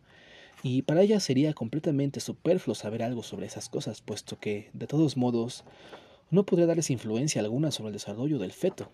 y 0.63 0.81
para 0.81 1.01
ella 1.01 1.19
sería 1.19 1.53
completamente 1.53 2.19
superfluo 2.19 2.75
saber 2.75 3.03
algo 3.03 3.23
sobre 3.23 3.45
esas 3.45 3.69
cosas, 3.69 4.01
puesto 4.01 4.39
que, 4.39 4.69
de 4.73 4.87
todos 4.87 5.17
modos, 5.17 5.63
no 6.29 6.45
podría 6.45 6.67
darles 6.67 6.89
influencia 6.89 7.41
alguna 7.41 7.71
sobre 7.71 7.89
el 7.89 7.93
desarrollo 7.93 8.39
del 8.39 8.51
feto. 8.51 8.91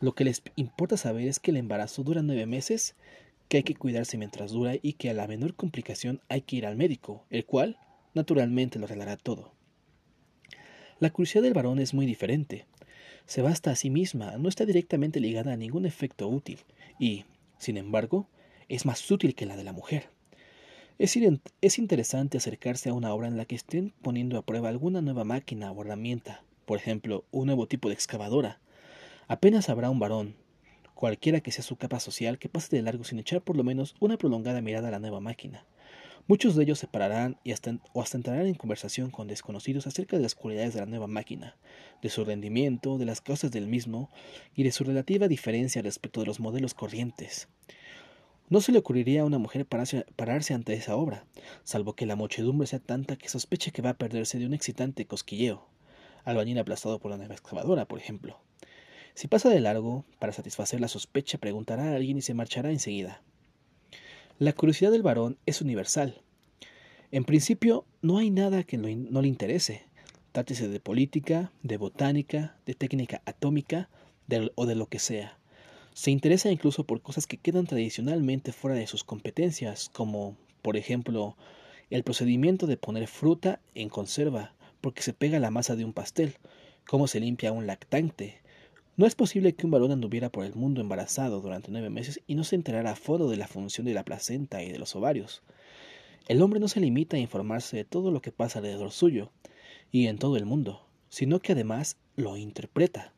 Lo 0.00 0.14
que 0.14 0.24
les 0.24 0.42
importa 0.56 0.96
saber 0.96 1.28
es 1.28 1.40
que 1.40 1.50
el 1.50 1.56
embarazo 1.56 2.02
dura 2.02 2.22
nueve 2.22 2.46
meses, 2.46 2.94
que 3.48 3.58
hay 3.58 3.62
que 3.62 3.74
cuidarse 3.74 4.18
mientras 4.18 4.52
dura 4.52 4.74
y 4.80 4.94
que 4.94 5.10
a 5.10 5.14
la 5.14 5.26
menor 5.26 5.54
complicación 5.54 6.20
hay 6.28 6.42
que 6.42 6.56
ir 6.56 6.66
al 6.66 6.76
médico, 6.76 7.24
el 7.30 7.44
cual, 7.44 7.78
naturalmente, 8.12 8.78
lo 8.78 8.86
arreglará 8.86 9.16
todo. 9.16 9.52
La 11.00 11.10
curiosidad 11.10 11.42
del 11.42 11.54
varón 11.54 11.78
es 11.78 11.94
muy 11.94 12.06
diferente. 12.06 12.66
Se 13.26 13.42
basta 13.42 13.70
a 13.70 13.76
sí 13.76 13.90
misma, 13.90 14.36
no 14.38 14.48
está 14.48 14.64
directamente 14.64 15.20
ligada 15.20 15.52
a 15.52 15.56
ningún 15.56 15.86
efecto 15.86 16.28
útil, 16.28 16.58
y, 16.98 17.24
sin 17.58 17.76
embargo, 17.76 18.28
es 18.68 18.86
más 18.86 19.10
útil 19.10 19.34
que 19.34 19.46
la 19.46 19.56
de 19.56 19.64
la 19.64 19.72
mujer. 19.72 20.13
Es, 20.96 21.16
interesante 21.78 22.38
acercarse 22.38 22.88
a 22.88 22.92
una 22.92 23.12
obra 23.12 23.26
en 23.26 23.36
la 23.36 23.46
que 23.46 23.56
estén 23.56 23.92
poniendo 24.00 24.38
a 24.38 24.42
prueba 24.42 24.68
alguna 24.68 25.00
nueva 25.00 25.24
máquina 25.24 25.72
o 25.72 25.82
herramienta, 25.82 26.44
por 26.66 26.78
ejemplo, 26.78 27.24
un 27.32 27.46
nuevo 27.46 27.66
tipo 27.66 27.88
de 27.88 27.94
excavadora. 27.94 28.60
Apenas 29.26 29.68
habrá 29.68 29.90
un 29.90 29.98
varón, 29.98 30.36
cualquiera 30.94 31.40
que 31.40 31.50
sea 31.50 31.64
su 31.64 31.74
capa 31.74 31.98
social, 31.98 32.38
que 32.38 32.48
pase 32.48 32.76
de 32.76 32.82
largo 32.82 33.02
sin 33.02 33.18
echar 33.18 33.42
por 33.42 33.56
lo 33.56 33.64
menos 33.64 33.96
una 33.98 34.18
prolongada 34.18 34.60
mirada 34.60 34.86
a 34.86 34.90
la 34.92 35.00
nueva 35.00 35.18
máquina. 35.18 35.66
Muchos 36.28 36.54
de 36.54 36.62
ellos 36.62 36.78
se 36.78 36.86
pararán 36.86 37.38
y 37.42 37.50
hasta, 37.50 37.76
o 37.92 38.00
hasta 38.00 38.16
entrarán 38.16 38.46
en 38.46 38.54
conversación 38.54 39.10
con 39.10 39.26
desconocidos 39.26 39.88
acerca 39.88 40.16
de 40.16 40.22
las 40.22 40.36
cualidades 40.36 40.74
de 40.74 40.80
la 40.80 40.86
nueva 40.86 41.08
máquina, 41.08 41.56
de 42.02 42.08
su 42.08 42.24
rendimiento, 42.24 42.98
de 42.98 43.04
las 43.04 43.20
causas 43.20 43.50
del 43.50 43.66
mismo 43.66 44.10
y 44.54 44.62
de 44.62 44.70
su 44.70 44.84
relativa 44.84 45.26
diferencia 45.26 45.82
respecto 45.82 46.20
de 46.20 46.26
los 46.26 46.38
modelos 46.38 46.72
corrientes. 46.72 47.48
No 48.50 48.60
se 48.60 48.72
le 48.72 48.78
ocurriría 48.78 49.22
a 49.22 49.24
una 49.24 49.38
mujer 49.38 49.64
pararse, 49.66 50.54
ante 50.54 50.74
esa 50.74 50.96
obra, 50.96 51.24
salvo 51.64 51.94
que 51.94 52.04
la 52.04 52.14
muchedumbre 52.14 52.66
sea 52.66 52.78
tanta 52.78 53.16
que 53.16 53.30
sospeche 53.30 53.72
que 53.72 53.80
va 53.80 53.90
a 53.90 53.98
perderse 53.98 54.38
de 54.38 54.44
un 54.44 54.52
excitante 54.52 55.06
cosquilleo, 55.06 55.66
albañil 56.24 56.58
aplastado 56.58 56.98
por 56.98 57.10
la 57.10 57.16
nueva 57.16 57.34
excavadora, 57.34 57.86
por 57.86 57.98
ejemplo. 57.98 58.38
Si 59.14 59.28
pasa 59.28 59.48
de 59.48 59.60
largo, 59.60 60.04
para 60.18 60.32
satisfacer 60.32 60.80
la 60.80 60.88
sospecha 60.88 61.38
preguntará 61.38 61.84
a 61.92 61.94
alguien 61.94 62.18
y 62.18 62.22
se 62.22 62.34
marchará 62.34 62.70
enseguida. 62.70 63.22
La 64.38 64.52
curiosidad 64.52 64.90
del 64.90 65.02
varón 65.02 65.38
es 65.46 65.62
universal. 65.62 66.20
En 67.12 67.24
principio, 67.24 67.86
no 68.02 68.18
hay 68.18 68.30
nada 68.30 68.64
que 68.64 68.76
no 68.76 69.22
le 69.22 69.28
interese, 69.28 69.86
trátese 70.32 70.68
de 70.68 70.80
política, 70.80 71.50
de 71.62 71.76
botánica, 71.76 72.56
de 72.66 72.74
técnica 72.74 73.22
atómica 73.24 73.88
o 74.56 74.66
de 74.66 74.74
lo 74.74 74.86
que 74.86 74.98
sea. 74.98 75.38
Se 75.94 76.10
interesa 76.10 76.50
incluso 76.50 76.82
por 76.84 77.00
cosas 77.02 77.28
que 77.28 77.36
quedan 77.36 77.66
tradicionalmente 77.66 78.52
fuera 78.52 78.76
de 78.76 78.88
sus 78.88 79.04
competencias, 79.04 79.88
como, 79.90 80.36
por 80.60 80.76
ejemplo, 80.76 81.36
el 81.88 82.02
procedimiento 82.02 82.66
de 82.66 82.76
poner 82.76 83.06
fruta 83.06 83.60
en 83.76 83.88
conserva 83.88 84.54
porque 84.80 85.02
se 85.02 85.12
pega 85.12 85.38
la 85.38 85.52
masa 85.52 85.76
de 85.76 85.84
un 85.84 85.92
pastel, 85.92 86.34
cómo 86.84 87.06
se 87.06 87.20
limpia 87.20 87.52
un 87.52 87.68
lactante. 87.68 88.42
No 88.96 89.06
es 89.06 89.14
posible 89.14 89.54
que 89.54 89.66
un 89.66 89.70
varón 89.70 89.92
anduviera 89.92 90.30
por 90.30 90.44
el 90.44 90.54
mundo 90.54 90.80
embarazado 90.80 91.40
durante 91.40 91.70
nueve 91.70 91.90
meses 91.90 92.20
y 92.26 92.34
no 92.34 92.42
se 92.42 92.56
enterara 92.56 92.90
a 92.90 92.96
fondo 92.96 93.30
de 93.30 93.36
la 93.36 93.46
función 93.46 93.86
de 93.86 93.94
la 93.94 94.04
placenta 94.04 94.64
y 94.64 94.72
de 94.72 94.78
los 94.80 94.96
ovarios. 94.96 95.42
El 96.26 96.42
hombre 96.42 96.58
no 96.58 96.66
se 96.66 96.80
limita 96.80 97.16
a 97.16 97.20
informarse 97.20 97.76
de 97.76 97.84
todo 97.84 98.10
lo 98.10 98.20
que 98.20 98.32
pasa 98.32 98.58
alrededor 98.58 98.90
suyo 98.90 99.30
y 99.92 100.08
en 100.08 100.18
todo 100.18 100.36
el 100.36 100.44
mundo, 100.44 100.88
sino 101.08 101.38
que 101.38 101.52
además 101.52 101.98
lo 102.16 102.36
interpreta. 102.36 103.12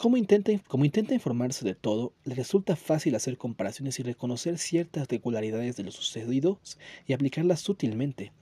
Como 0.00 0.16
intenta, 0.16 0.50
intenta 0.50 1.12
informarse 1.12 1.62
de 1.62 1.74
todo, 1.74 2.14
le 2.24 2.34
resulta 2.34 2.74
fácil 2.74 3.14
hacer 3.14 3.36
comparaciones 3.36 4.00
y 4.00 4.02
reconocer 4.02 4.56
ciertas 4.56 5.06
regularidades 5.08 5.76
de 5.76 5.82
lo 5.82 5.90
sucedido 5.90 6.58
y 7.06 7.12
aplicarlas 7.12 7.60
sutilmente, 7.60 8.32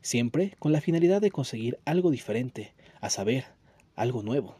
siempre 0.00 0.56
con 0.58 0.72
la 0.72 0.80
finalidad 0.80 1.20
de 1.20 1.30
conseguir 1.30 1.78
algo 1.84 2.10
diferente, 2.10 2.72
a 3.00 3.10
saber, 3.10 3.44
algo 3.94 4.24
nuevo. 4.24 4.56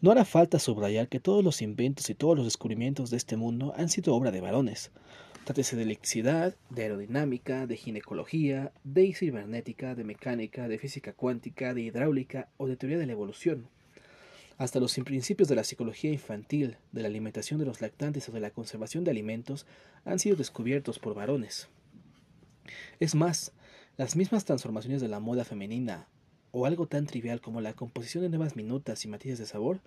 No 0.00 0.10
hará 0.10 0.24
falta 0.24 0.58
subrayar 0.58 1.08
que 1.08 1.20
todos 1.20 1.44
los 1.44 1.60
inventos 1.60 2.08
y 2.08 2.14
todos 2.14 2.34
los 2.34 2.46
descubrimientos 2.46 3.10
de 3.10 3.18
este 3.18 3.36
mundo 3.36 3.74
han 3.76 3.90
sido 3.90 4.14
obra 4.14 4.30
de 4.30 4.40
varones. 4.40 4.90
Trátese 5.44 5.76
de 5.76 5.82
electricidad, 5.82 6.56
de 6.70 6.84
aerodinámica, 6.84 7.66
de 7.66 7.76
ginecología, 7.76 8.72
de 8.84 9.12
cibernética, 9.12 9.94
de 9.94 10.04
mecánica, 10.04 10.66
de 10.66 10.78
física 10.78 11.12
cuántica, 11.12 11.74
de 11.74 11.82
hidráulica 11.82 12.48
o 12.56 12.66
de 12.66 12.78
teoría 12.78 12.96
de 12.96 13.04
la 13.04 13.12
evolución. 13.12 13.68
Hasta 14.60 14.78
los 14.78 14.94
principios 14.94 15.48
de 15.48 15.54
la 15.54 15.64
psicología 15.64 16.12
infantil, 16.12 16.76
de 16.92 17.00
la 17.00 17.08
alimentación 17.08 17.58
de 17.58 17.64
los 17.64 17.80
lactantes 17.80 18.28
o 18.28 18.32
de 18.32 18.40
la 18.40 18.50
conservación 18.50 19.04
de 19.04 19.10
alimentos 19.10 19.64
han 20.04 20.18
sido 20.18 20.36
descubiertos 20.36 20.98
por 20.98 21.14
varones. 21.14 21.68
Es 22.98 23.14
más, 23.14 23.52
las 23.96 24.16
mismas 24.16 24.44
transformaciones 24.44 25.00
de 25.00 25.08
la 25.08 25.18
moda 25.18 25.46
femenina 25.46 26.08
o 26.52 26.66
algo 26.66 26.86
tan 26.86 27.06
trivial 27.06 27.40
como 27.40 27.62
la 27.62 27.72
composición 27.72 28.22
de 28.22 28.28
nuevas 28.28 28.54
minutas 28.54 29.02
y 29.06 29.08
matices 29.08 29.38
de 29.38 29.46
sabor 29.46 29.80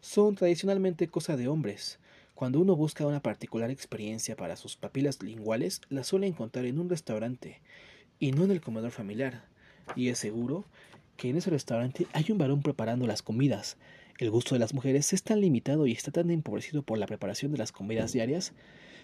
son 0.00 0.36
tradicionalmente 0.36 1.08
cosa 1.08 1.36
de 1.36 1.48
hombres. 1.48 1.98
Cuando 2.36 2.60
uno 2.60 2.76
busca 2.76 3.08
una 3.08 3.20
particular 3.20 3.72
experiencia 3.72 4.36
para 4.36 4.54
sus 4.54 4.76
papilas 4.76 5.24
linguales, 5.24 5.80
la 5.88 6.04
suele 6.04 6.28
encontrar 6.28 6.66
en 6.66 6.78
un 6.78 6.88
restaurante 6.88 7.62
y 8.20 8.30
no 8.30 8.44
en 8.44 8.52
el 8.52 8.60
comedor 8.60 8.92
familiar. 8.92 9.44
Y 9.96 10.10
es 10.10 10.20
seguro 10.20 10.64
que 11.16 11.30
en 11.30 11.36
ese 11.36 11.50
restaurante 11.50 12.06
hay 12.12 12.26
un 12.30 12.38
varón 12.38 12.62
preparando 12.62 13.08
las 13.08 13.22
comidas. 13.22 13.76
El 14.18 14.30
gusto 14.30 14.54
de 14.54 14.60
las 14.60 14.74
mujeres 14.74 15.12
es 15.12 15.24
tan 15.24 15.40
limitado 15.40 15.86
y 15.86 15.92
está 15.92 16.12
tan 16.12 16.30
empobrecido 16.30 16.82
por 16.82 16.98
la 16.98 17.06
preparación 17.06 17.50
de 17.50 17.58
las 17.58 17.72
comidas 17.72 18.12
diarias, 18.12 18.52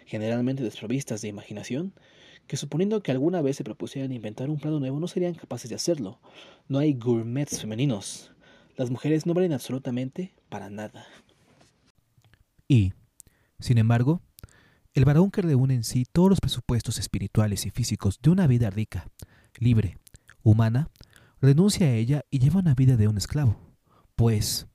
generalmente 0.06 0.62
desprovistas 0.62 1.20
de 1.20 1.28
imaginación, 1.28 1.94
que 2.46 2.56
suponiendo 2.56 3.02
que 3.02 3.10
alguna 3.10 3.42
vez 3.42 3.56
se 3.56 3.64
propusieran 3.64 4.12
inventar 4.12 4.50
un 4.50 4.58
plato 4.58 4.78
nuevo 4.78 5.00
no 5.00 5.08
serían 5.08 5.34
capaces 5.34 5.68
de 5.68 5.76
hacerlo. 5.76 6.20
No 6.68 6.78
hay 6.78 6.94
gourmets 6.94 7.60
femeninos. 7.60 8.32
Las 8.76 8.90
mujeres 8.90 9.26
no 9.26 9.34
valen 9.34 9.52
absolutamente 9.52 10.32
para 10.48 10.70
nada. 10.70 11.06
Y, 12.68 12.92
sin 13.58 13.78
embargo, 13.78 14.22
el 14.94 15.04
varón 15.04 15.30
que 15.30 15.42
reúne 15.42 15.74
en 15.74 15.84
sí 15.84 16.04
todos 16.10 16.30
los 16.30 16.40
presupuestos 16.40 16.98
espirituales 16.98 17.66
y 17.66 17.70
físicos 17.70 18.20
de 18.22 18.30
una 18.30 18.46
vida 18.46 18.70
rica, 18.70 19.08
libre, 19.58 19.98
humana, 20.42 20.88
renuncia 21.40 21.86
a 21.88 21.94
ella 21.94 22.24
y 22.30 22.38
lleva 22.38 22.60
una 22.60 22.74
vida 22.74 22.96
de 22.96 23.08
un 23.08 23.18
esclavo. 23.18 23.56
Pues, 24.16 24.66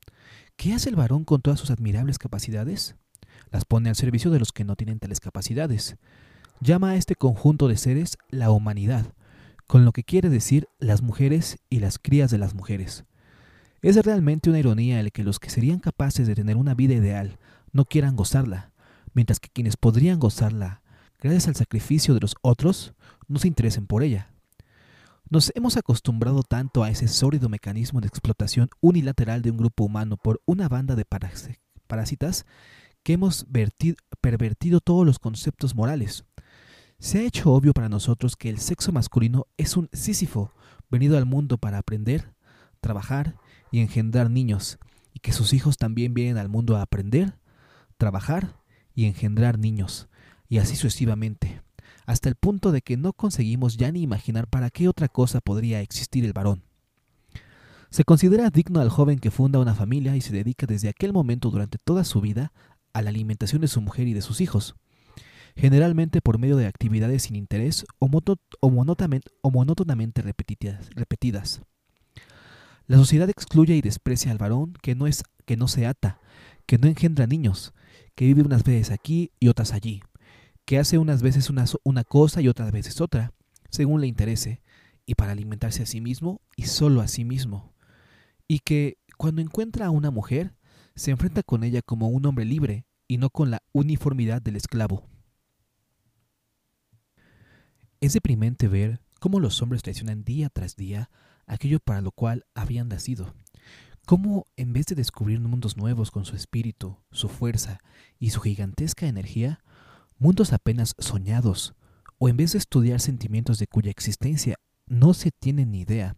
¿qué 0.55 0.73
hace 0.73 0.89
el 0.89 0.95
varón 0.95 1.25
con 1.25 1.41
todas 1.41 1.59
sus 1.59 1.71
admirables 1.71 2.17
capacidades? 2.17 2.95
Las 3.51 3.65
pone 3.65 3.89
al 3.89 3.95
servicio 3.95 4.31
de 4.31 4.39
los 4.39 4.51
que 4.51 4.63
no 4.63 4.75
tienen 4.75 4.99
tales 4.99 5.19
capacidades. 5.19 5.97
Llama 6.61 6.91
a 6.91 6.95
este 6.95 7.15
conjunto 7.15 7.67
de 7.67 7.77
seres 7.77 8.17
la 8.29 8.51
humanidad, 8.51 9.13
con 9.67 9.85
lo 9.85 9.91
que 9.91 10.03
quiere 10.03 10.29
decir 10.29 10.67
las 10.79 11.01
mujeres 11.01 11.57
y 11.69 11.79
las 11.79 11.99
crías 11.99 12.31
de 12.31 12.37
las 12.37 12.53
mujeres. 12.53 13.05
Es 13.81 14.03
realmente 14.03 14.49
una 14.49 14.59
ironía 14.59 14.99
el 14.99 15.11
que 15.11 15.23
los 15.23 15.39
que 15.39 15.49
serían 15.49 15.79
capaces 15.79 16.27
de 16.27 16.35
tener 16.35 16.57
una 16.57 16.73
vida 16.73 16.93
ideal 16.93 17.37
no 17.71 17.85
quieran 17.85 18.15
gozarla, 18.15 18.71
mientras 19.13 19.39
que 19.39 19.49
quienes 19.49 19.77
podrían 19.77 20.19
gozarla 20.19 20.81
gracias 21.19 21.47
al 21.47 21.55
sacrificio 21.55 22.13
de 22.13 22.19
los 22.19 22.35
otros 22.41 22.93
no 23.27 23.39
se 23.39 23.47
interesen 23.47 23.87
por 23.87 24.03
ella. 24.03 24.34
Nos 25.27 25.51
hemos 25.55 25.75
acostumbrado 25.75 26.43
tanto 26.43 26.83
a 26.83 26.91
ese 26.91 27.07
sólido 27.07 27.49
mecanismo 27.49 27.99
de 27.99 28.07
explotación 28.07 28.69
unilateral 28.79 29.41
de 29.41 29.49
un 29.49 29.57
grupo 29.57 29.83
humano 29.83 30.17
por 30.17 30.39
una 30.45 30.69
banda 30.69 30.95
de 30.95 31.03
parásitas 31.87 32.45
que 33.01 33.13
hemos 33.13 33.47
pervertido 34.21 34.81
todos 34.81 35.03
los 35.03 35.17
conceptos 35.17 35.73
morales. 35.73 36.25
Se 36.99 37.17
ha 37.19 37.23
hecho 37.23 37.51
obvio 37.51 37.73
para 37.73 37.89
nosotros 37.89 38.35
que 38.35 38.49
el 38.49 38.59
sexo 38.59 38.91
masculino 38.91 39.47
es 39.57 39.75
un 39.77 39.89
Sísifo 39.93 40.51
venido 40.91 41.17
al 41.17 41.25
mundo 41.25 41.57
para 41.57 41.79
aprender, 41.79 42.35
trabajar 42.79 43.35
y 43.71 43.79
engendrar 43.79 44.29
niños, 44.29 44.77
y 45.11 45.21
que 45.21 45.33
sus 45.33 45.53
hijos 45.53 45.77
también 45.77 46.13
vienen 46.13 46.37
al 46.37 46.49
mundo 46.49 46.77
a 46.77 46.83
aprender, 46.83 47.39
trabajar 47.97 48.61
y 48.93 49.05
engendrar 49.05 49.57
niños, 49.57 50.07
y 50.47 50.59
así 50.59 50.75
sucesivamente 50.75 51.64
hasta 52.05 52.29
el 52.29 52.35
punto 52.35 52.71
de 52.71 52.81
que 52.81 52.97
no 52.97 53.13
conseguimos 53.13 53.77
ya 53.77 53.91
ni 53.91 54.01
imaginar 54.01 54.47
para 54.47 54.69
qué 54.69 54.87
otra 54.87 55.07
cosa 55.07 55.41
podría 55.41 55.81
existir 55.81 56.25
el 56.25 56.33
varón. 56.33 56.63
Se 57.89 58.03
considera 58.03 58.49
digno 58.49 58.81
al 58.81 58.89
joven 58.89 59.19
que 59.19 59.31
funda 59.31 59.59
una 59.59 59.73
familia 59.73 60.15
y 60.15 60.21
se 60.21 60.33
dedica 60.33 60.65
desde 60.65 60.89
aquel 60.89 61.13
momento 61.13 61.49
durante 61.49 61.77
toda 61.77 62.03
su 62.03 62.21
vida 62.21 62.51
a 62.93 63.01
la 63.01 63.09
alimentación 63.09 63.61
de 63.61 63.67
su 63.67 63.81
mujer 63.81 64.07
y 64.07 64.13
de 64.13 64.21
sus 64.21 64.41
hijos, 64.41 64.75
generalmente 65.55 66.21
por 66.21 66.37
medio 66.37 66.57
de 66.57 66.67
actividades 66.67 67.23
sin 67.23 67.35
interés 67.35 67.85
o, 67.99 68.09
monótonamente 69.49 70.21
repetidas. 70.21 71.61
La 72.87 72.97
sociedad 72.97 73.29
excluye 73.29 73.75
y 73.75 73.81
desprecia 73.81 74.31
al 74.31 74.37
varón 74.37 74.73
que 74.81 74.95
no, 74.95 75.07
es, 75.07 75.23
que 75.45 75.57
no 75.57 75.67
se 75.67 75.87
ata, 75.87 76.19
que 76.65 76.77
no 76.77 76.87
engendra 76.87 77.27
niños, 77.27 77.73
que 78.15 78.25
vive 78.25 78.43
unas 78.43 78.63
veces 78.63 78.91
aquí 78.91 79.31
y 79.39 79.47
otras 79.47 79.73
allí, 79.73 80.01
que 80.65 80.79
hace 80.79 80.97
unas 80.97 81.21
veces 81.21 81.49
una, 81.49 81.65
una 81.83 82.03
cosa 82.03 82.41
y 82.41 82.47
otras 82.47 82.71
veces 82.71 82.99
otra, 83.01 83.33
según 83.69 84.01
le 84.01 84.07
interese, 84.07 84.61
y 85.05 85.15
para 85.15 85.31
alimentarse 85.31 85.83
a 85.83 85.85
sí 85.85 86.01
mismo 86.01 86.41
y 86.55 86.63
solo 86.63 87.01
a 87.01 87.07
sí 87.07 87.23
mismo, 87.23 87.73
y 88.47 88.59
que 88.59 88.97
cuando 89.17 89.41
encuentra 89.41 89.85
a 89.85 89.91
una 89.91 90.11
mujer, 90.11 90.55
se 90.95 91.11
enfrenta 91.11 91.43
con 91.43 91.63
ella 91.63 91.81
como 91.81 92.07
un 92.07 92.25
hombre 92.25 92.45
libre 92.45 92.85
y 93.07 93.17
no 93.17 93.29
con 93.29 93.51
la 93.51 93.61
uniformidad 93.73 94.41
del 94.41 94.55
esclavo. 94.55 95.07
Es 97.99 98.13
deprimente 98.13 98.67
ver 98.67 99.01
cómo 99.19 99.39
los 99.39 99.61
hombres 99.61 99.83
traicionan 99.83 100.23
día 100.23 100.49
tras 100.49 100.75
día 100.75 101.09
aquello 101.47 101.79
para 101.79 102.01
lo 102.01 102.11
cual 102.11 102.45
habían 102.55 102.87
nacido, 102.87 103.33
cómo 104.05 104.45
en 104.55 104.73
vez 104.73 104.87
de 104.87 104.95
descubrir 104.95 105.39
mundos 105.39 105.77
nuevos 105.77 106.11
con 106.11 106.25
su 106.25 106.35
espíritu, 106.35 106.97
su 107.11 107.29
fuerza 107.29 107.79
y 108.19 108.31
su 108.31 108.41
gigantesca 108.41 109.07
energía, 109.07 109.63
mundos 110.17 110.53
apenas 110.53 110.95
soñados, 110.97 111.75
o 112.17 112.29
en 112.29 112.37
vez 112.37 112.53
de 112.53 112.59
estudiar 112.59 112.99
sentimientos 112.99 113.59
de 113.59 113.67
cuya 113.67 113.91
existencia 113.91 114.55
no 114.87 115.13
se 115.13 115.31
tiene 115.31 115.65
ni 115.65 115.81
idea, 115.81 116.15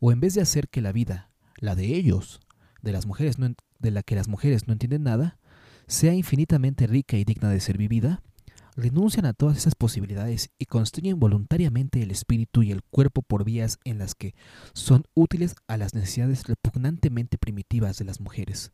o 0.00 0.12
en 0.12 0.20
vez 0.20 0.34
de 0.34 0.42
hacer 0.42 0.68
que 0.68 0.80
la 0.80 0.92
vida, 0.92 1.30
la 1.56 1.74
de 1.74 1.94
ellos, 1.94 2.40
de 2.82 2.92
las 2.92 3.06
mujeres 3.06 3.36
de 3.78 3.90
la 3.90 4.02
que 4.02 4.14
las 4.14 4.28
mujeres 4.28 4.66
no 4.66 4.72
entienden 4.72 5.04
nada, 5.04 5.38
sea 5.86 6.14
infinitamente 6.14 6.86
rica 6.86 7.16
y 7.16 7.24
digna 7.24 7.50
de 7.50 7.60
ser 7.60 7.78
vivida, 7.78 8.22
renuncian 8.76 9.26
a 9.26 9.34
todas 9.34 9.58
esas 9.58 9.74
posibilidades 9.74 10.50
y 10.58 10.66
construyen 10.66 11.20
voluntariamente 11.20 12.02
el 12.02 12.10
espíritu 12.10 12.62
y 12.62 12.72
el 12.72 12.82
cuerpo 12.82 13.22
por 13.22 13.44
vías 13.44 13.78
en 13.84 13.98
las 13.98 14.14
que 14.14 14.34
son 14.72 15.04
útiles 15.14 15.54
a 15.68 15.76
las 15.76 15.94
necesidades 15.94 16.44
repugnantemente 16.46 17.38
primitivas 17.38 17.98
de 17.98 18.04
las 18.04 18.20
mujeres. 18.20 18.72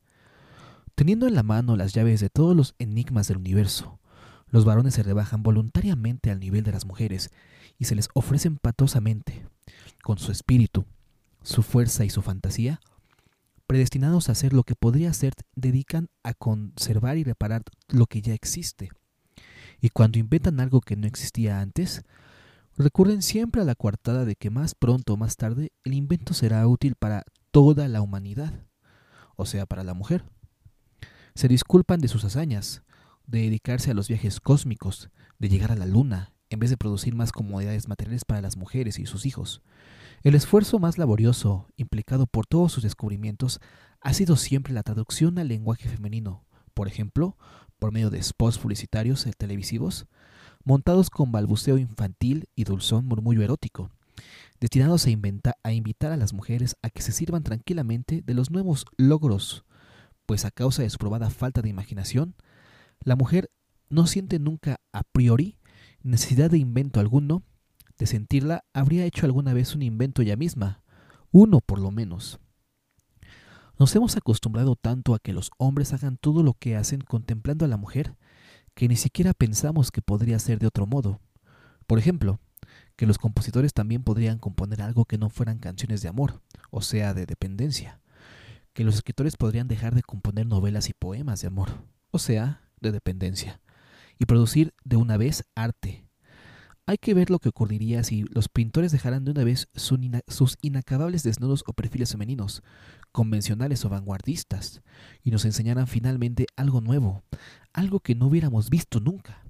Teniendo 0.94 1.26
en 1.26 1.34
la 1.34 1.42
mano 1.42 1.76
las 1.76 1.92
llaves 1.94 2.20
de 2.20 2.30
todos 2.30 2.56
los 2.56 2.74
enigmas 2.78 3.28
del 3.28 3.38
universo, 3.38 4.00
los 4.50 4.64
varones 4.64 4.94
se 4.94 5.02
rebajan 5.02 5.42
voluntariamente 5.42 6.30
al 6.30 6.40
nivel 6.40 6.64
de 6.64 6.72
las 6.72 6.84
mujeres 6.86 7.30
y 7.78 7.84
se 7.84 7.94
les 7.94 8.08
ofrecen 8.14 8.56
patosamente, 8.56 9.46
con 10.02 10.18
su 10.18 10.32
espíritu, 10.32 10.84
su 11.42 11.62
fuerza 11.62 12.04
y 12.04 12.10
su 12.10 12.22
fantasía, 12.22 12.80
predestinados 13.66 14.28
a 14.28 14.32
hacer 14.32 14.52
lo 14.52 14.64
que 14.64 14.74
podría 14.74 15.12
ser, 15.12 15.34
dedican 15.54 16.08
a 16.22 16.34
conservar 16.34 17.18
y 17.18 17.24
reparar 17.24 17.62
lo 17.88 18.06
que 18.06 18.22
ya 18.22 18.32
existe. 18.32 18.90
Y 19.80 19.90
cuando 19.90 20.18
inventan 20.18 20.58
algo 20.60 20.80
que 20.80 20.96
no 20.96 21.06
existía 21.06 21.60
antes, 21.60 22.02
recurren 22.76 23.22
siempre 23.22 23.60
a 23.60 23.64
la 23.64 23.74
coartada 23.74 24.24
de 24.24 24.36
que 24.36 24.50
más 24.50 24.74
pronto 24.74 25.12
o 25.12 25.16
más 25.16 25.36
tarde 25.36 25.72
el 25.84 25.94
invento 25.94 26.32
será 26.32 26.66
útil 26.66 26.94
para 26.94 27.24
toda 27.50 27.88
la 27.88 28.00
humanidad, 28.00 28.54
o 29.36 29.46
sea, 29.46 29.66
para 29.66 29.84
la 29.84 29.94
mujer. 29.94 30.24
Se 31.34 31.46
disculpan 31.46 32.00
de 32.00 32.08
sus 32.08 32.24
hazañas, 32.24 32.82
de 33.28 33.42
dedicarse 33.42 33.90
a 33.90 33.94
los 33.94 34.08
viajes 34.08 34.40
cósmicos, 34.40 35.10
de 35.38 35.48
llegar 35.48 35.70
a 35.70 35.76
la 35.76 35.86
luna, 35.86 36.32
en 36.50 36.58
vez 36.58 36.70
de 36.70 36.78
producir 36.78 37.14
más 37.14 37.30
comodidades 37.30 37.86
materiales 37.86 38.24
para 38.24 38.40
las 38.40 38.56
mujeres 38.56 38.98
y 38.98 39.06
sus 39.06 39.26
hijos. 39.26 39.62
El 40.24 40.34
esfuerzo 40.34 40.78
más 40.78 40.98
laborioso, 40.98 41.68
implicado 41.76 42.26
por 42.26 42.46
todos 42.46 42.72
sus 42.72 42.82
descubrimientos, 42.82 43.60
ha 44.00 44.14
sido 44.14 44.36
siempre 44.36 44.72
la 44.72 44.82
traducción 44.82 45.38
al 45.38 45.48
lenguaje 45.48 45.88
femenino, 45.88 46.44
por 46.72 46.88
ejemplo, 46.88 47.36
por 47.78 47.92
medio 47.92 48.10
de 48.10 48.22
spots 48.22 48.58
publicitarios 48.58 49.28
televisivos, 49.36 50.06
montados 50.64 51.10
con 51.10 51.30
balbuceo 51.30 51.78
infantil 51.78 52.48
y 52.56 52.64
dulzón 52.64 53.04
murmullo 53.06 53.42
erótico, 53.42 53.90
destinados 54.58 55.06
a, 55.06 55.10
a 55.62 55.72
invitar 55.72 56.12
a 56.12 56.16
las 56.16 56.32
mujeres 56.32 56.76
a 56.82 56.90
que 56.90 57.02
se 57.02 57.12
sirvan 57.12 57.42
tranquilamente 57.42 58.22
de 58.22 58.34
los 58.34 58.50
nuevos 58.50 58.86
logros, 58.96 59.64
pues 60.24 60.44
a 60.44 60.50
causa 60.50 60.82
de 60.82 60.90
su 60.90 60.98
probada 60.98 61.30
falta 61.30 61.62
de 61.62 61.68
imaginación, 61.68 62.34
la 63.04 63.16
mujer 63.16 63.50
no 63.90 64.06
siente 64.06 64.38
nunca 64.38 64.80
a 64.92 65.02
priori 65.02 65.58
necesidad 66.02 66.50
de 66.50 66.58
invento 66.58 67.00
alguno, 67.00 67.42
de 67.98 68.06
sentirla 68.06 68.64
habría 68.72 69.04
hecho 69.04 69.26
alguna 69.26 69.52
vez 69.52 69.74
un 69.74 69.82
invento 69.82 70.22
ella 70.22 70.36
misma, 70.36 70.82
uno 71.30 71.60
por 71.60 71.80
lo 71.80 71.90
menos. 71.90 72.38
Nos 73.78 73.94
hemos 73.94 74.16
acostumbrado 74.16 74.74
tanto 74.76 75.14
a 75.14 75.18
que 75.18 75.32
los 75.32 75.50
hombres 75.58 75.92
hagan 75.92 76.16
todo 76.16 76.42
lo 76.42 76.54
que 76.54 76.76
hacen 76.76 77.00
contemplando 77.00 77.64
a 77.64 77.68
la 77.68 77.76
mujer, 77.76 78.16
que 78.74 78.88
ni 78.88 78.96
siquiera 78.96 79.34
pensamos 79.34 79.90
que 79.90 80.02
podría 80.02 80.38
ser 80.38 80.58
de 80.58 80.66
otro 80.66 80.86
modo. 80.86 81.20
Por 81.86 81.98
ejemplo, 81.98 82.40
que 82.96 83.06
los 83.06 83.18
compositores 83.18 83.72
también 83.72 84.02
podrían 84.02 84.38
componer 84.38 84.82
algo 84.82 85.04
que 85.04 85.18
no 85.18 85.30
fueran 85.30 85.58
canciones 85.58 86.02
de 86.02 86.08
amor, 86.08 86.42
o 86.70 86.82
sea, 86.82 87.14
de 87.14 87.26
dependencia, 87.26 88.00
que 88.72 88.84
los 88.84 88.96
escritores 88.96 89.36
podrían 89.36 89.68
dejar 89.68 89.94
de 89.94 90.02
componer 90.02 90.46
novelas 90.46 90.88
y 90.88 90.92
poemas 90.92 91.40
de 91.40 91.46
amor, 91.46 91.70
o 92.10 92.18
sea, 92.18 92.67
de 92.80 92.92
dependencia, 92.92 93.60
y 94.18 94.26
producir 94.26 94.74
de 94.84 94.96
una 94.96 95.16
vez 95.16 95.44
arte. 95.54 96.04
Hay 96.86 96.96
que 96.96 97.12
ver 97.12 97.28
lo 97.28 97.38
que 97.38 97.50
ocurriría 97.50 98.02
si 98.02 98.22
los 98.22 98.48
pintores 98.48 98.92
dejaran 98.92 99.24
de 99.24 99.32
una 99.32 99.44
vez 99.44 99.68
sus 99.74 100.56
inacabables 100.62 101.22
desnudos 101.22 101.62
o 101.66 101.74
perfiles 101.74 102.12
femeninos, 102.12 102.62
convencionales 103.12 103.84
o 103.84 103.90
vanguardistas, 103.90 104.80
y 105.22 105.30
nos 105.30 105.44
enseñaran 105.44 105.86
finalmente 105.86 106.46
algo 106.56 106.80
nuevo, 106.80 107.22
algo 107.74 108.00
que 108.00 108.14
no 108.14 108.26
hubiéramos 108.26 108.70
visto 108.70 109.00
nunca. 109.00 109.44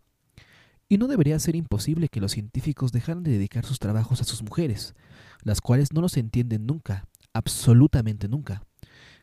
Y 0.88 0.98
no 0.98 1.06
debería 1.06 1.38
ser 1.38 1.54
imposible 1.54 2.08
que 2.08 2.20
los 2.20 2.32
científicos 2.32 2.90
dejaran 2.90 3.22
de 3.22 3.32
dedicar 3.32 3.64
sus 3.64 3.78
trabajos 3.78 4.20
a 4.20 4.24
sus 4.24 4.42
mujeres, 4.42 4.94
las 5.42 5.60
cuales 5.60 5.92
no 5.92 6.00
los 6.00 6.16
entienden 6.16 6.66
nunca, 6.66 7.06
absolutamente 7.32 8.26
nunca 8.26 8.62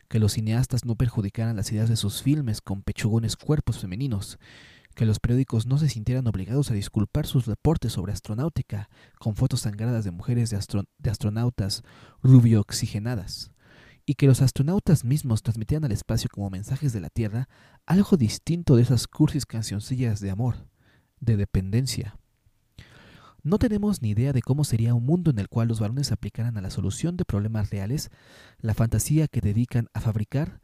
que 0.08 0.18
los 0.18 0.32
cineastas 0.32 0.84
no 0.84 0.96
perjudicaran 0.96 1.56
las 1.56 1.70
ideas 1.72 1.88
de 1.88 1.96
sus 1.96 2.22
filmes 2.22 2.60
con 2.60 2.82
pechugones 2.82 3.36
cuerpos 3.36 3.78
femeninos, 3.78 4.38
que 4.96 5.04
los 5.04 5.20
periódicos 5.20 5.66
no 5.66 5.78
se 5.78 5.88
sintieran 5.88 6.26
obligados 6.26 6.70
a 6.70 6.74
disculpar 6.74 7.26
sus 7.26 7.46
reportes 7.46 7.92
sobre 7.92 8.12
astronáutica 8.12 8.88
con 9.18 9.36
fotos 9.36 9.60
sangradas 9.60 10.04
de 10.04 10.10
mujeres 10.10 10.50
de, 10.50 11.10
astronautas 11.10 11.82
rubio 12.22 12.60
oxigenadas, 12.60 13.52
y 14.06 14.14
que 14.14 14.26
los 14.26 14.40
astronautas 14.40 15.04
mismos 15.04 15.42
transmitieran 15.42 15.84
al 15.84 15.92
espacio 15.92 16.30
como 16.32 16.48
mensajes 16.48 16.92
de 16.92 17.00
la 17.00 17.10
Tierra 17.10 17.48
algo 17.84 18.16
distinto 18.16 18.76
de 18.76 18.82
esas 18.82 19.06
cursis 19.06 19.44
cancioncillas 19.44 20.20
de 20.20 20.30
amor, 20.30 20.66
de 21.20 21.36
dependencia. 21.36 22.16
No 23.46 23.60
tenemos 23.60 24.02
ni 24.02 24.08
idea 24.10 24.32
de 24.32 24.42
cómo 24.42 24.64
sería 24.64 24.92
un 24.92 25.06
mundo 25.06 25.30
en 25.30 25.38
el 25.38 25.48
cual 25.48 25.68
los 25.68 25.78
varones 25.78 26.10
aplicaran 26.10 26.58
a 26.58 26.60
la 26.60 26.70
solución 26.70 27.16
de 27.16 27.24
problemas 27.24 27.70
reales 27.70 28.10
la 28.58 28.74
fantasía 28.74 29.28
que 29.28 29.40
dedican 29.40 29.86
a 29.94 30.00
fabricar 30.00 30.60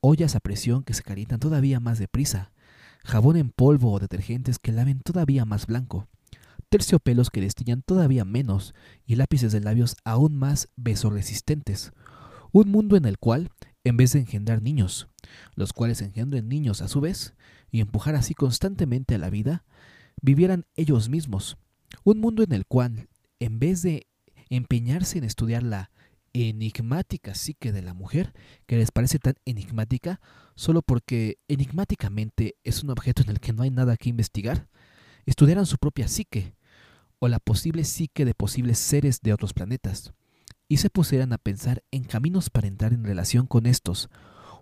ollas 0.00 0.36
a 0.36 0.40
presión 0.40 0.84
que 0.84 0.92
se 0.92 1.02
calientan 1.02 1.40
todavía 1.40 1.80
más 1.80 1.98
deprisa, 1.98 2.52
jabón 3.06 3.38
en 3.38 3.52
polvo 3.52 3.90
o 3.90 4.00
detergentes 4.00 4.58
que 4.58 4.70
laven 4.70 5.00
todavía 5.00 5.46
más 5.46 5.66
blanco, 5.66 6.08
terciopelos 6.68 7.30
que 7.30 7.40
destiñan 7.40 7.80
todavía 7.80 8.26
menos 8.26 8.74
y 9.06 9.14
lápices 9.14 9.50
de 9.52 9.60
labios 9.60 9.96
aún 10.04 10.36
más 10.36 10.68
besoresistentes. 10.76 11.92
Un 12.52 12.68
mundo 12.68 12.98
en 12.98 13.06
el 13.06 13.16
cual, 13.16 13.48
en 13.82 13.96
vez 13.96 14.12
de 14.12 14.18
engendrar 14.18 14.60
niños, 14.60 15.08
los 15.54 15.72
cuales 15.72 16.02
engendren 16.02 16.50
niños 16.50 16.82
a 16.82 16.88
su 16.88 17.00
vez, 17.00 17.32
y 17.70 17.80
empujar 17.80 18.14
así 18.14 18.34
constantemente 18.34 19.14
a 19.14 19.18
la 19.18 19.30
vida, 19.30 19.64
vivieran 20.20 20.66
ellos 20.76 21.08
mismos, 21.08 21.56
un 22.06 22.20
mundo 22.20 22.44
en 22.44 22.52
el 22.52 22.66
cual, 22.66 23.08
en 23.40 23.58
vez 23.58 23.82
de 23.82 24.06
empeñarse 24.48 25.18
en 25.18 25.24
estudiar 25.24 25.64
la 25.64 25.90
enigmática 26.34 27.34
psique 27.34 27.72
de 27.72 27.82
la 27.82 27.94
mujer, 27.94 28.32
que 28.66 28.76
les 28.76 28.92
parece 28.92 29.18
tan 29.18 29.34
enigmática, 29.44 30.20
solo 30.54 30.82
porque 30.82 31.38
enigmáticamente 31.48 32.54
es 32.62 32.84
un 32.84 32.90
objeto 32.90 33.22
en 33.22 33.30
el 33.30 33.40
que 33.40 33.52
no 33.52 33.64
hay 33.64 33.70
nada 33.70 33.96
que 33.96 34.08
investigar, 34.08 34.68
estudiaran 35.24 35.66
su 35.66 35.78
propia 35.78 36.06
psique, 36.06 36.54
o 37.18 37.26
la 37.26 37.40
posible 37.40 37.82
psique 37.82 38.24
de 38.24 38.34
posibles 38.34 38.78
seres 38.78 39.20
de 39.20 39.32
otros 39.32 39.52
planetas, 39.52 40.12
y 40.68 40.76
se 40.76 40.90
pusieran 40.90 41.32
a 41.32 41.38
pensar 41.38 41.82
en 41.90 42.04
caminos 42.04 42.50
para 42.50 42.68
entrar 42.68 42.92
en 42.92 43.02
relación 43.02 43.48
con 43.48 43.66
estos, 43.66 44.10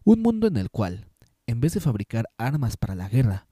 un 0.03 0.23
mundo 0.23 0.47
en 0.47 0.57
el 0.57 0.71
cual, 0.71 1.11
en 1.47 1.61
vez 1.61 1.75
de 1.75 1.81
fabricar 1.81 2.25
armas 2.39 2.79
para 2.79 2.95
la 2.95 3.11
guerra, 3.11 3.49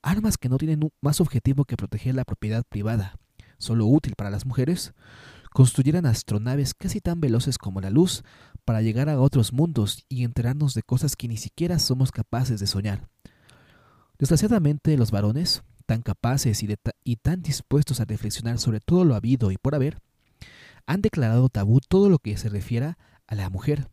armas 0.00 0.38
que 0.38 0.48
no 0.48 0.58
tienen 0.58 0.92
más 1.00 1.20
objetivo 1.20 1.64
que 1.64 1.76
proteger 1.76 2.14
la 2.14 2.24
propiedad 2.24 2.62
privada, 2.68 3.18
solo 3.62 3.86
útil 3.86 4.14
para 4.16 4.30
las 4.30 4.44
mujeres, 4.44 4.92
construyeran 5.52 6.06
astronaves 6.06 6.74
casi 6.74 7.00
tan 7.00 7.20
veloces 7.20 7.58
como 7.58 7.80
la 7.80 7.90
luz 7.90 8.24
para 8.64 8.82
llegar 8.82 9.08
a 9.08 9.20
otros 9.20 9.52
mundos 9.52 10.04
y 10.08 10.24
enterarnos 10.24 10.74
de 10.74 10.82
cosas 10.82 11.16
que 11.16 11.28
ni 11.28 11.36
siquiera 11.36 11.78
somos 11.78 12.10
capaces 12.10 12.58
de 12.60 12.66
soñar. 12.66 13.08
Desgraciadamente, 14.18 14.96
los 14.96 15.10
varones, 15.10 15.62
tan 15.86 16.02
capaces 16.02 16.62
y, 16.62 16.74
y 17.04 17.16
tan 17.16 17.42
dispuestos 17.42 18.00
a 18.00 18.04
reflexionar 18.04 18.58
sobre 18.58 18.80
todo 18.80 19.04
lo 19.04 19.14
habido 19.14 19.50
y 19.50 19.56
por 19.56 19.74
haber, 19.74 19.98
han 20.86 21.02
declarado 21.02 21.48
tabú 21.48 21.80
todo 21.80 22.08
lo 22.08 22.18
que 22.18 22.36
se 22.36 22.48
refiera 22.48 22.98
a 23.26 23.34
la 23.34 23.50
mujer. 23.50 23.88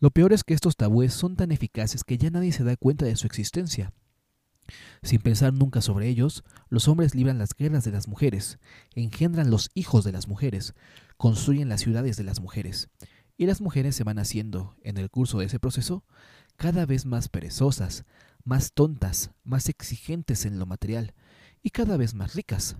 Lo 0.00 0.10
peor 0.10 0.32
es 0.32 0.44
que 0.44 0.54
estos 0.54 0.76
tabúes 0.76 1.12
son 1.12 1.36
tan 1.36 1.52
eficaces 1.52 2.04
que 2.04 2.18
ya 2.18 2.30
nadie 2.30 2.52
se 2.52 2.64
da 2.64 2.76
cuenta 2.76 3.04
de 3.06 3.16
su 3.16 3.26
existencia. 3.26 3.92
Sin 5.02 5.20
pensar 5.20 5.52
nunca 5.52 5.80
sobre 5.80 6.08
ellos, 6.08 6.44
los 6.68 6.88
hombres 6.88 7.14
libran 7.14 7.38
las 7.38 7.54
guerras 7.54 7.84
de 7.84 7.92
las 7.92 8.08
mujeres, 8.08 8.58
engendran 8.94 9.50
los 9.50 9.70
hijos 9.74 10.04
de 10.04 10.12
las 10.12 10.28
mujeres, 10.28 10.74
construyen 11.16 11.68
las 11.68 11.80
ciudades 11.80 12.16
de 12.16 12.24
las 12.24 12.40
mujeres, 12.40 12.88
y 13.36 13.46
las 13.46 13.60
mujeres 13.60 13.94
se 13.96 14.04
van 14.04 14.18
haciendo, 14.18 14.76
en 14.82 14.96
el 14.96 15.10
curso 15.10 15.38
de 15.38 15.46
ese 15.46 15.60
proceso, 15.60 16.04
cada 16.56 16.86
vez 16.86 17.06
más 17.06 17.28
perezosas, 17.28 18.04
más 18.44 18.72
tontas, 18.72 19.30
más 19.44 19.68
exigentes 19.68 20.46
en 20.46 20.58
lo 20.58 20.66
material, 20.66 21.14
y 21.62 21.70
cada 21.70 21.96
vez 21.96 22.14
más 22.14 22.34
ricas. 22.34 22.76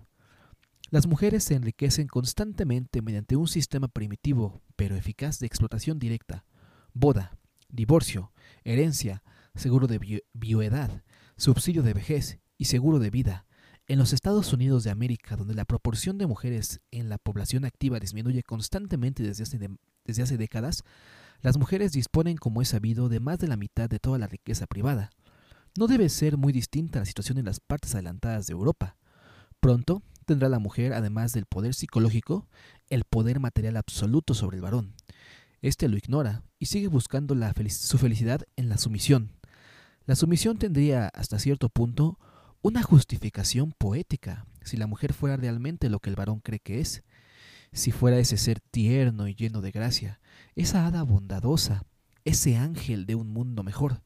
Las 0.90 1.06
mujeres 1.06 1.42
se 1.42 1.54
enriquecen 1.54 2.06
constantemente 2.06 3.02
mediante 3.02 3.34
un 3.34 3.48
sistema 3.48 3.88
primitivo, 3.88 4.62
pero 4.76 4.94
eficaz 4.94 5.40
de 5.40 5.46
explotación 5.46 5.98
directa, 5.98 6.44
boda, 6.94 7.36
divorcio, 7.68 8.32
herencia, 8.64 9.24
seguro 9.56 9.88
de 9.88 10.22
bioedad, 10.32 11.02
subsidio 11.36 11.82
de 11.82 11.94
vejez 11.94 12.38
y 12.58 12.66
seguro 12.66 12.98
de 12.98 13.10
vida. 13.10 13.46
En 13.88 13.98
los 13.98 14.12
Estados 14.12 14.52
Unidos 14.52 14.82
de 14.84 14.90
América, 14.90 15.36
donde 15.36 15.54
la 15.54 15.64
proporción 15.64 16.18
de 16.18 16.26
mujeres 16.26 16.80
en 16.90 17.08
la 17.08 17.18
población 17.18 17.64
activa 17.64 18.00
disminuye 18.00 18.42
constantemente 18.42 19.22
desde 19.22 19.44
hace, 19.44 19.70
desde 20.04 20.22
hace 20.22 20.36
décadas, 20.36 20.82
las 21.40 21.58
mujeres 21.58 21.92
disponen, 21.92 22.36
como 22.36 22.62
es 22.62 22.68
sabido, 22.68 23.08
de 23.08 23.20
más 23.20 23.38
de 23.38 23.48
la 23.48 23.56
mitad 23.56 23.88
de 23.88 23.98
toda 23.98 24.18
la 24.18 24.26
riqueza 24.26 24.66
privada. 24.66 25.10
No 25.78 25.86
debe 25.86 26.08
ser 26.08 26.36
muy 26.36 26.52
distinta 26.52 27.00
la 27.00 27.04
situación 27.04 27.38
en 27.38 27.44
las 27.44 27.60
partes 27.60 27.94
adelantadas 27.94 28.46
de 28.46 28.52
Europa. 28.52 28.96
Pronto 29.60 30.02
tendrá 30.24 30.48
la 30.48 30.58
mujer, 30.58 30.92
además 30.92 31.32
del 31.32 31.46
poder 31.46 31.74
psicológico, 31.74 32.48
el 32.88 33.04
poder 33.04 33.40
material 33.40 33.76
absoluto 33.76 34.34
sobre 34.34 34.56
el 34.56 34.62
varón. 34.62 34.94
Este 35.62 35.88
lo 35.88 35.96
ignora 35.96 36.42
y 36.58 36.66
sigue 36.66 36.88
buscando 36.88 37.36
su 37.68 37.98
felicidad 37.98 38.42
en 38.56 38.68
la 38.68 38.78
sumisión, 38.78 39.32
la 40.06 40.16
sumisión 40.16 40.58
tendría, 40.58 41.08
hasta 41.08 41.38
cierto 41.38 41.68
punto, 41.68 42.18
una 42.62 42.82
justificación 42.82 43.72
poética 43.76 44.46
si 44.66 44.76
la 44.76 44.86
mujer 44.86 45.12
fuera 45.12 45.36
realmente 45.36 45.88
lo 45.88 46.00
que 46.00 46.10
el 46.10 46.16
varón 46.16 46.40
cree 46.40 46.58
que 46.58 46.80
es, 46.80 47.04
si 47.72 47.92
fuera 47.92 48.18
ese 48.18 48.36
ser 48.36 48.60
tierno 48.60 49.28
y 49.28 49.34
lleno 49.34 49.60
de 49.60 49.70
gracia, 49.70 50.20
esa 50.54 50.86
hada 50.86 51.02
bondadosa, 51.02 51.84
ese 52.24 52.56
ángel 52.56 53.06
de 53.06 53.14
un 53.14 53.28
mundo 53.28 53.62
mejor, 53.62 54.02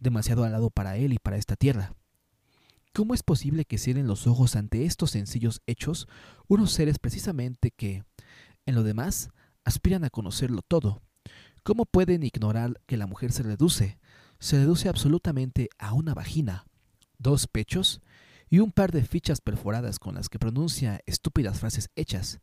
demasiado 0.00 0.44
alado 0.44 0.70
para 0.70 0.96
él 0.96 1.12
y 1.12 1.18
para 1.18 1.36
esta 1.36 1.56
tierra. 1.56 1.94
¿Cómo 2.92 3.14
es 3.14 3.22
posible 3.22 3.64
que 3.64 3.78
cierren 3.78 4.06
los 4.06 4.26
ojos 4.26 4.56
ante 4.56 4.84
estos 4.84 5.12
sencillos 5.12 5.62
hechos 5.66 6.08
unos 6.48 6.72
seres 6.72 6.98
precisamente 6.98 7.70
que, 7.70 8.04
en 8.66 8.74
lo 8.74 8.82
demás, 8.82 9.30
aspiran 9.64 10.04
a 10.04 10.10
conocerlo 10.10 10.62
todo? 10.66 11.00
¿Cómo 11.62 11.86
pueden 11.86 12.24
ignorar 12.24 12.80
que 12.86 12.96
la 12.96 13.06
mujer 13.06 13.32
se 13.32 13.44
reduce, 13.44 13.98
se 14.42 14.58
reduce 14.58 14.88
absolutamente 14.88 15.68
a 15.78 15.92
una 15.92 16.14
vagina, 16.14 16.66
dos 17.16 17.46
pechos 17.46 18.00
y 18.50 18.58
un 18.58 18.72
par 18.72 18.90
de 18.90 19.04
fichas 19.04 19.40
perforadas 19.40 20.00
con 20.00 20.16
las 20.16 20.28
que 20.28 20.40
pronuncia 20.40 21.00
estúpidas 21.06 21.60
frases 21.60 21.90
hechas, 21.94 22.40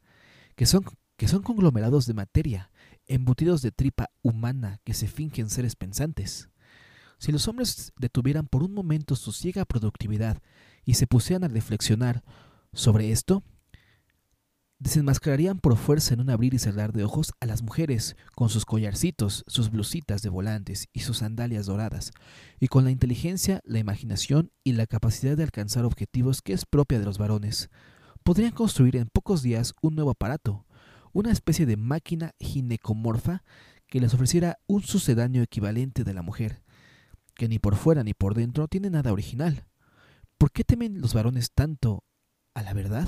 que 0.55 0.65
son, 0.65 0.85
que 1.17 1.27
son 1.27 1.43
conglomerados 1.43 2.05
de 2.05 2.13
materia, 2.13 2.71
embutidos 3.05 3.61
de 3.61 3.73
tripa 3.73 4.11
humana 4.21 4.79
que 4.85 4.93
se 4.93 5.09
fingen 5.09 5.49
seres 5.49 5.75
pensantes. 5.75 6.47
Si 7.17 7.33
los 7.33 7.49
hombres 7.49 7.91
detuvieran 7.99 8.47
por 8.47 8.63
un 8.63 8.73
momento 8.73 9.17
su 9.17 9.33
ciega 9.33 9.65
productividad 9.65 10.41
y 10.85 10.93
se 10.93 11.05
pusieran 11.05 11.43
a 11.43 11.53
reflexionar 11.53 12.23
sobre 12.71 13.11
esto, 13.11 13.43
desenmascararían 14.79 15.59
por 15.59 15.75
fuerza 15.75 16.13
en 16.13 16.21
un 16.21 16.29
abrir 16.29 16.53
y 16.53 16.59
cerrar 16.59 16.93
de 16.93 17.03
ojos 17.03 17.33
a 17.41 17.45
las 17.45 17.61
mujeres, 17.61 18.15
con 18.33 18.49
sus 18.49 18.65
collarcitos, 18.65 19.43
sus 19.47 19.69
blusitas 19.69 20.21
de 20.21 20.29
volantes 20.29 20.87
y 20.93 21.01
sus 21.01 21.17
sandalias 21.17 21.65
doradas, 21.65 22.11
y 22.59 22.67
con 22.67 22.85
la 22.85 22.91
inteligencia, 22.91 23.61
la 23.65 23.79
imaginación 23.79 24.51
y 24.63 24.73
la 24.73 24.87
capacidad 24.87 25.35
de 25.35 25.43
alcanzar 25.43 25.85
objetivos 25.85 26.41
que 26.41 26.53
es 26.53 26.65
propia 26.65 26.97
de 26.97 27.05
los 27.05 27.17
varones. 27.17 27.69
Podrían 28.23 28.51
construir 28.51 28.95
en 28.95 29.07
pocos 29.07 29.43
días 29.43 29.73
un 29.81 29.95
nuevo 29.95 30.11
aparato, 30.11 30.65
una 31.11 31.31
especie 31.31 31.65
de 31.65 31.75
máquina 31.75 32.33
ginecomorfa 32.39 33.43
que 33.87 33.99
les 33.99 34.13
ofreciera 34.13 34.59
un 34.67 34.83
sucedáneo 34.83 35.43
equivalente 35.43 36.03
de 36.03 36.13
la 36.13 36.21
mujer, 36.21 36.63
que 37.35 37.49
ni 37.49 37.59
por 37.59 37.75
fuera 37.75 38.03
ni 38.03 38.13
por 38.13 38.33
dentro 38.33 38.67
tiene 38.67 38.89
nada 38.89 39.11
original. 39.11 39.65
¿Por 40.37 40.51
qué 40.51 40.63
temen 40.63 41.01
los 41.01 41.13
varones 41.13 41.51
tanto 41.51 42.05
a 42.53 42.61
la 42.61 42.73
verdad? 42.73 43.07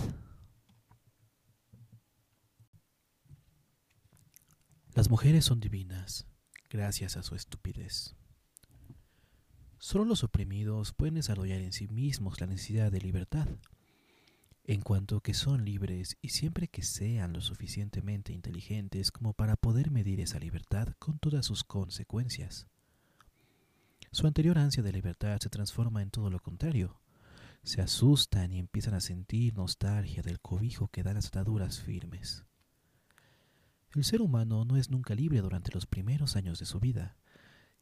Las 4.94 5.10
mujeres 5.10 5.46
son 5.46 5.62
divinas 5.62 6.28
gracias 6.70 7.16
a 7.16 7.24
su 7.24 7.34
estupidez. 7.34 8.14
Solo 9.78 10.04
los 10.04 10.26
oprimidos 10.26 10.92
pueden 10.92 11.16
desarrollar 11.16 11.62
en 11.62 11.72
sí 11.72 11.88
mismos 11.88 12.42
la 12.42 12.48
necesidad 12.48 12.92
de 12.92 13.00
libertad, 13.00 13.48
en 14.66 14.82
cuanto 14.82 15.22
que 15.22 15.34
son 15.34 15.64
libres 15.64 16.18
y 16.22 16.30
siempre 16.30 16.68
que 16.68 16.84
sean 16.84 17.32
lo 17.32 17.40
suficientemente 17.40 18.34
inteligentes 18.34 19.12
como 19.12 19.32
para 19.32 19.56
poder 19.56 19.92
medir 19.92 20.20
esa 20.20 20.40
libertad 20.40 20.90
con 21.00 21.20
todas 21.20 21.46
sus 21.46 21.64
consecuencias. 21.64 22.68
Su 24.12 24.28
anterior 24.28 24.58
ansia 24.58 24.84
de 24.84 24.92
libertad 24.92 25.40
se 25.40 25.50
transforma 25.50 26.02
en 26.02 26.12
todo 26.12 26.30
lo 26.30 26.42
contrario. 26.42 27.00
se 27.64 27.82
asustan 27.82 28.52
y 28.52 28.60
empiezan 28.60 28.96
a 28.96 29.00
sentir 29.00 29.54
nostalgia 29.54 30.22
del 30.22 30.42
cobijo 30.42 30.90
que 30.90 31.04
dan 31.04 31.16
las 31.16 31.28
ataduras 31.28 31.80
firmes. 31.80 32.44
El 33.94 34.06
ser 34.06 34.22
humano 34.22 34.64
no 34.64 34.78
es 34.78 34.90
nunca 34.90 35.16
libre 35.16 35.42
durante 35.42 35.72
los 35.74 35.86
primeros 35.86 36.38
años 36.38 36.60
de 36.60 36.66
su 36.66 36.80
vida. 36.80 37.18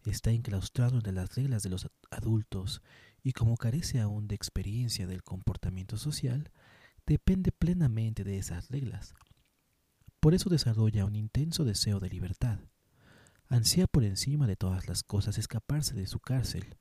Está 0.05 0.31
enclaustrado 0.31 0.95
entre 0.95 1.13
las 1.13 1.35
reglas 1.35 1.61
de 1.61 1.69
los 1.69 1.87
adultos 2.09 2.81
y 3.21 3.33
como 3.33 3.57
carece 3.57 3.99
aún 3.99 4.27
de 4.27 4.33
experiencia 4.33 5.05
del 5.05 5.23
comportamiento 5.23 5.97
social, 5.97 6.51
depende 7.05 7.51
plenamente 7.51 8.23
de 8.23 8.37
esas 8.37 8.69
reglas. 8.69 9.13
Por 10.19 10.33
eso 10.33 10.49
desarrolla 10.49 11.05
un 11.05 11.15
intenso 11.15 11.63
deseo 11.63 11.99
de 11.99 12.09
libertad. 12.09 12.59
Ansía 13.47 13.87
por 13.87 14.03
encima 14.03 14.47
de 14.47 14.55
todas 14.55 14.87
las 14.87 15.03
cosas 15.03 15.37
escaparse 15.37 15.93
de 15.95 16.07
su 16.07 16.19
cárcel, 16.19 16.75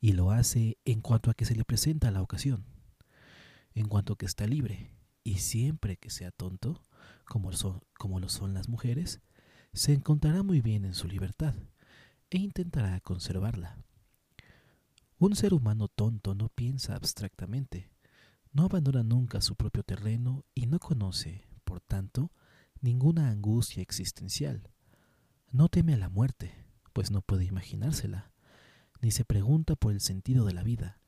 y 0.00 0.12
lo 0.12 0.30
hace 0.30 0.78
en 0.84 1.00
cuanto 1.00 1.30
a 1.30 1.34
que 1.34 1.44
se 1.44 1.54
le 1.54 1.64
presenta 1.64 2.10
la 2.10 2.20
ocasión, 2.20 2.64
en 3.74 3.88
cuanto 3.88 4.12
a 4.12 4.18
que 4.18 4.26
está 4.26 4.46
libre, 4.46 4.90
y 5.22 5.38
siempre 5.38 5.96
que 5.96 6.10
sea 6.10 6.30
tonto, 6.30 6.82
como, 7.24 7.52
son, 7.52 7.82
como 7.98 8.20
lo 8.20 8.28
son 8.28 8.54
las 8.54 8.68
mujeres, 8.68 9.20
se 9.72 9.92
encontrará 9.92 10.42
muy 10.42 10.60
bien 10.60 10.84
en 10.84 10.94
su 10.94 11.08
libertad 11.08 11.54
e 12.30 12.38
intentará 12.38 13.00
conservarla. 13.00 13.78
Un 15.18 15.36
ser 15.36 15.54
humano 15.54 15.88
tonto 15.88 16.34
no 16.34 16.48
piensa 16.48 16.94
abstractamente, 16.94 17.90
no 18.52 18.64
abandona 18.64 19.02
nunca 19.02 19.40
su 19.40 19.56
propio 19.56 19.82
terreno 19.82 20.44
y 20.54 20.66
no 20.66 20.78
conoce, 20.78 21.46
por 21.64 21.80
tanto, 21.80 22.30
ninguna 22.80 23.30
angustia 23.30 23.82
existencial. 23.82 24.70
No 25.50 25.68
teme 25.68 25.94
a 25.94 25.96
la 25.96 26.08
muerte, 26.08 26.66
pues 26.92 27.10
no 27.10 27.22
puede 27.22 27.44
imaginársela, 27.44 28.32
ni 29.00 29.10
se 29.10 29.24
pregunta 29.24 29.76
por 29.76 29.92
el 29.92 30.00
sentido 30.00 30.44
de 30.44 30.54
la 30.54 30.62
vida, 30.62 31.00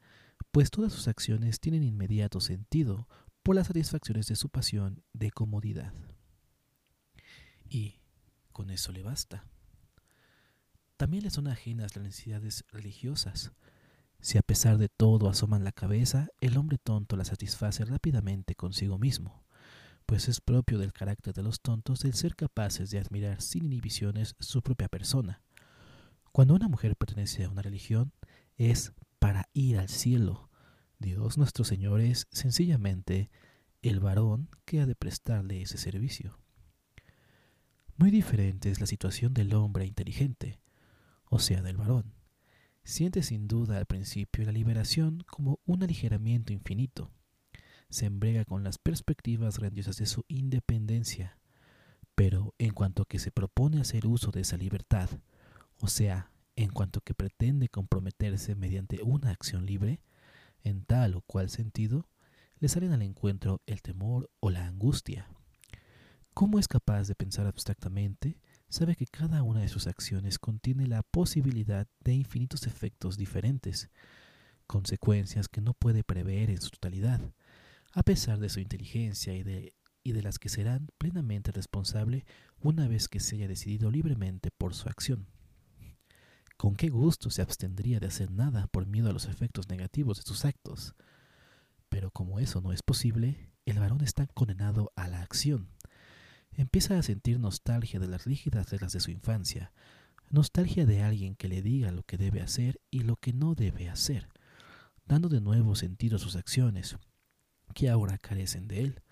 pues 0.50 0.70
todas 0.70 0.92
sus 0.92 1.08
acciones 1.08 1.60
tienen 1.60 1.82
inmediato 1.82 2.40
sentido 2.40 3.08
por 3.46 3.54
las 3.54 3.68
satisfacciones 3.68 4.26
de 4.26 4.34
su 4.34 4.48
pasión 4.48 5.04
de 5.12 5.30
comodidad. 5.30 5.94
Y 7.68 8.00
con 8.50 8.70
eso 8.70 8.90
le 8.90 9.04
basta. 9.04 9.44
También 10.96 11.22
le 11.22 11.30
son 11.30 11.46
ajenas 11.46 11.94
las 11.94 12.04
necesidades 12.04 12.64
religiosas. 12.72 13.52
Si 14.18 14.36
a 14.36 14.42
pesar 14.42 14.78
de 14.78 14.88
todo 14.88 15.28
asoman 15.28 15.62
la 15.62 15.70
cabeza, 15.70 16.26
el 16.40 16.56
hombre 16.56 16.76
tonto 16.76 17.16
la 17.16 17.24
satisface 17.24 17.84
rápidamente 17.84 18.56
consigo 18.56 18.98
mismo, 18.98 19.44
pues 20.06 20.26
es 20.26 20.40
propio 20.40 20.78
del 20.78 20.92
carácter 20.92 21.32
de 21.32 21.44
los 21.44 21.60
tontos 21.60 22.04
el 22.04 22.14
ser 22.14 22.34
capaces 22.34 22.90
de 22.90 22.98
admirar 22.98 23.40
sin 23.40 23.66
inhibiciones 23.66 24.34
su 24.40 24.60
propia 24.60 24.88
persona. 24.88 25.40
Cuando 26.32 26.56
una 26.56 26.66
mujer 26.66 26.96
pertenece 26.96 27.44
a 27.44 27.48
una 27.48 27.62
religión, 27.62 28.12
es 28.56 28.92
para 29.20 29.48
ir 29.52 29.78
al 29.78 29.88
cielo, 29.88 30.50
Dios 30.98 31.36
nuestro 31.36 31.64
Señor 31.64 32.00
es 32.00 32.26
sencillamente 32.30 33.30
el 33.82 34.00
varón 34.00 34.48
que 34.64 34.80
ha 34.80 34.86
de 34.86 34.94
prestarle 34.94 35.62
ese 35.62 35.78
servicio. 35.78 36.38
Muy 37.96 38.10
diferente 38.10 38.70
es 38.70 38.80
la 38.80 38.86
situación 38.86 39.34
del 39.34 39.54
hombre 39.54 39.86
inteligente, 39.86 40.58
o 41.28 41.38
sea, 41.38 41.62
del 41.62 41.76
varón. 41.76 42.14
Siente 42.84 43.22
sin 43.22 43.48
duda 43.48 43.78
al 43.78 43.86
principio 43.86 44.44
la 44.44 44.52
liberación 44.52 45.24
como 45.26 45.60
un 45.66 45.82
aligeramiento 45.82 46.52
infinito. 46.52 47.10
Se 47.90 48.06
embrega 48.06 48.44
con 48.44 48.64
las 48.64 48.78
perspectivas 48.78 49.58
grandiosas 49.58 49.96
de 49.96 50.06
su 50.06 50.24
independencia, 50.28 51.38
pero 52.14 52.54
en 52.58 52.72
cuanto 52.72 53.04
que 53.04 53.18
se 53.18 53.30
propone 53.30 53.80
hacer 53.80 54.06
uso 54.06 54.30
de 54.30 54.40
esa 54.40 54.56
libertad, 54.56 55.10
o 55.80 55.88
sea, 55.88 56.30
en 56.54 56.70
cuanto 56.70 57.00
que 57.00 57.14
pretende 57.14 57.68
comprometerse 57.68 58.54
mediante 58.54 59.02
una 59.02 59.30
acción 59.30 59.66
libre, 59.66 60.00
en 60.66 60.84
tal 60.84 61.14
o 61.14 61.22
cual 61.22 61.48
sentido, 61.48 62.08
le 62.58 62.68
salen 62.68 62.92
al 62.92 63.02
encuentro 63.02 63.62
el 63.66 63.82
temor 63.82 64.30
o 64.40 64.50
la 64.50 64.66
angustia. 64.66 65.28
¿Cómo 66.34 66.58
es 66.58 66.66
capaz 66.66 67.06
de 67.06 67.14
pensar 67.14 67.46
abstractamente? 67.46 68.40
Sabe 68.68 68.96
que 68.96 69.06
cada 69.06 69.44
una 69.44 69.60
de 69.60 69.68
sus 69.68 69.86
acciones 69.86 70.40
contiene 70.40 70.88
la 70.88 71.04
posibilidad 71.04 71.86
de 72.00 72.14
infinitos 72.14 72.66
efectos 72.66 73.16
diferentes, 73.16 73.90
consecuencias 74.66 75.48
que 75.48 75.60
no 75.60 75.72
puede 75.72 76.02
prever 76.02 76.50
en 76.50 76.60
su 76.60 76.70
totalidad, 76.70 77.20
a 77.92 78.02
pesar 78.02 78.40
de 78.40 78.48
su 78.48 78.58
inteligencia 78.58 79.34
y 79.34 79.44
de, 79.44 79.74
y 80.02 80.12
de 80.12 80.22
las 80.22 80.40
que 80.40 80.48
serán 80.48 80.88
plenamente 80.98 81.52
responsable 81.52 82.26
una 82.58 82.88
vez 82.88 83.08
que 83.08 83.20
se 83.20 83.36
haya 83.36 83.46
decidido 83.46 83.92
libremente 83.92 84.50
por 84.50 84.74
su 84.74 84.88
acción. 84.88 85.28
¿Con 86.56 86.74
qué 86.74 86.88
gusto 86.88 87.28
se 87.28 87.42
abstendría 87.42 88.00
de 88.00 88.06
hacer 88.06 88.30
nada 88.30 88.66
por 88.68 88.86
miedo 88.86 89.10
a 89.10 89.12
los 89.12 89.26
efectos 89.26 89.68
negativos 89.68 90.16
de 90.16 90.22
sus 90.22 90.46
actos? 90.46 90.94
Pero 91.90 92.10
como 92.10 92.40
eso 92.40 92.62
no 92.62 92.72
es 92.72 92.82
posible, 92.82 93.50
el 93.66 93.78
varón 93.78 94.00
está 94.00 94.26
condenado 94.26 94.90
a 94.96 95.06
la 95.08 95.20
acción. 95.20 95.68
Empieza 96.52 96.98
a 96.98 97.02
sentir 97.02 97.38
nostalgia 97.38 98.00
de 98.00 98.08
las 98.08 98.24
rígidas 98.24 98.70
reglas 98.70 98.92
de 98.92 99.00
su 99.00 99.10
infancia, 99.10 99.72
nostalgia 100.30 100.86
de 100.86 101.02
alguien 101.02 101.36
que 101.36 101.48
le 101.48 101.60
diga 101.60 101.92
lo 101.92 102.04
que 102.04 102.16
debe 102.16 102.40
hacer 102.40 102.80
y 102.90 103.00
lo 103.00 103.16
que 103.16 103.34
no 103.34 103.54
debe 103.54 103.90
hacer, 103.90 104.28
dando 105.04 105.28
de 105.28 105.42
nuevo 105.42 105.74
sentido 105.74 106.16
a 106.16 106.20
sus 106.20 106.36
acciones, 106.36 106.96
que 107.74 107.90
ahora 107.90 108.16
carecen 108.16 108.66
de 108.66 108.80
él, 108.80 109.02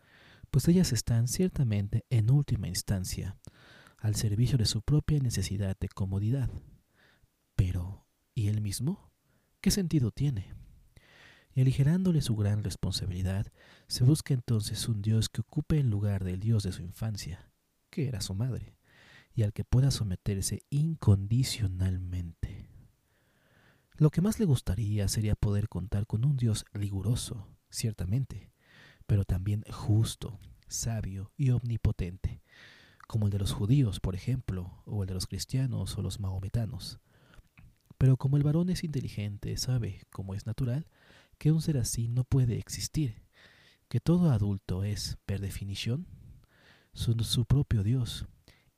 pues 0.51 0.67
ellas 0.69 0.93
están 0.93 1.29
ciertamente 1.29 2.07
en 2.09 2.31
última 2.31 2.69
instancia 2.69 3.37
al 3.99 4.15
servicio 4.15 4.57
de 4.57 4.67
su 4.67 4.81
propia 4.81 5.19
necesidad 5.19 5.77
de 5.79 5.89
comodidad. 5.89 6.49
Pero, 7.57 8.07
¿y 8.35 8.49
él 8.49 8.61
mismo? 8.61 9.11
¿Qué 9.61 9.71
sentido 9.71 10.11
tiene? 10.11 10.53
Y 11.55 11.61
aligerándole 11.61 12.21
su 12.21 12.37
gran 12.37 12.65
responsabilidad, 12.65 13.47
se 13.87 14.05
busca 14.05 14.35
entonces 14.35 14.89
un 14.89 15.03
Dios 15.03 15.29
que 15.29 15.43
ocupe 15.43 15.79
el 15.79 15.89
lugar 15.89 16.25
del 16.25 16.41
Dios 16.41 16.65
de 16.65 16.73
su 16.73 16.83
infancia, 16.83 17.53
que 17.91 18.09
era 18.09 18.21
su 18.21 18.35
madre, 18.35 18.77
y 19.35 19.43
al 19.43 19.53
que 19.53 19.65
pueda 19.65 19.91
someterse 19.91 20.63
incondicionalmente. 20.71 22.69
Lo 23.97 24.11
que 24.11 24.21
más 24.21 24.41
le 24.41 24.47
gustaría 24.47 25.07
sería 25.07 25.37
poder 25.37 25.69
contar 25.69 26.07
con 26.07 26.25
un 26.25 26.37
Dios 26.37 26.65
riguroso, 26.73 27.49
ciertamente, 27.71 28.51
pero 29.07 29.25
también 29.25 29.65
justo, 29.71 30.41
sabio 30.67 31.33
y 31.37 31.51
omnipotente, 31.51 32.43
como 33.07 33.27
el 33.27 33.33
de 33.33 33.39
los 33.39 33.53
judíos, 33.53 34.01
por 34.01 34.17
ejemplo, 34.17 34.83
o 34.87 35.03
el 35.03 35.07
de 35.07 35.15
los 35.15 35.29
cristianos 35.29 35.97
o 35.97 36.03
los 36.03 36.19
mahometanos. 36.19 36.99
Pero 37.99 38.17
como 38.17 38.37
el 38.37 38.43
varón 38.43 38.71
es 38.71 38.85
inteligente, 38.85 39.57
sabe, 39.57 40.03
como 40.11 40.35
es 40.35 40.47
natural, 40.47 40.87
que 41.39 41.53
un 41.53 41.63
ser 41.63 41.79
así 41.79 42.09
no 42.09 42.25
puede 42.25 42.59
existir, 42.59 43.23
que 43.89 44.01
todo 44.01 44.31
adulto 44.31 44.85
es, 44.85 45.19
per 45.27 45.41
definición, 45.41 46.07
su, 46.93 47.15
su, 47.25 47.45
propio 47.45 47.83
Dios, 47.83 48.27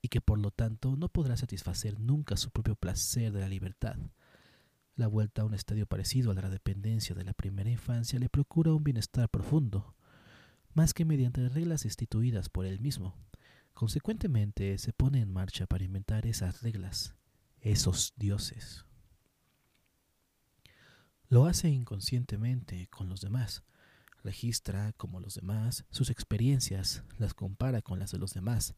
y 0.02 0.08
que 0.08 0.20
por 0.20 0.38
lo 0.38 0.50
tanto 0.50 0.96
no 0.96 1.08
podrá 1.08 1.36
satisfacer 1.36 1.98
nunca 2.00 2.36
su 2.36 2.50
propio 2.50 2.76
placer 2.76 3.32
de 3.32 3.40
la 3.40 3.48
libertad. 3.48 3.96
La 4.94 5.08
vuelta 5.08 5.42
a 5.42 5.44
un 5.44 5.52
estadio 5.52 5.86
parecido 5.86 6.30
a 6.30 6.34
la 6.34 6.48
dependencia 6.48 7.14
de 7.14 7.24
la 7.24 7.34
primera 7.34 7.70
infancia 7.70 8.18
le 8.18 8.30
procura 8.30 8.72
un 8.72 8.82
bienestar 8.82 9.28
profundo, 9.28 9.94
más 10.72 10.94
que 10.94 11.04
mediante 11.04 11.48
reglas 11.48 11.84
instituidas 11.84 12.48
por 12.48 12.66
él 12.66 12.80
mismo. 12.80 13.14
Consecuentemente 13.74 14.78
se 14.78 14.94
pone 14.94 15.20
en 15.20 15.30
marcha 15.30 15.66
para 15.66 15.84
inventar 15.84 16.26
esas 16.26 16.62
reglas, 16.62 17.14
esos 17.60 18.14
dioses. 18.16 18.85
Lo 21.28 21.46
hace 21.46 21.68
inconscientemente 21.68 22.86
con 22.86 23.08
los 23.08 23.20
demás. 23.20 23.64
Registra, 24.22 24.92
como 24.92 25.18
los 25.18 25.34
demás, 25.34 25.84
sus 25.90 26.08
experiencias, 26.08 27.02
las 27.18 27.34
compara 27.34 27.82
con 27.82 27.98
las 27.98 28.12
de 28.12 28.18
los 28.18 28.32
demás, 28.32 28.74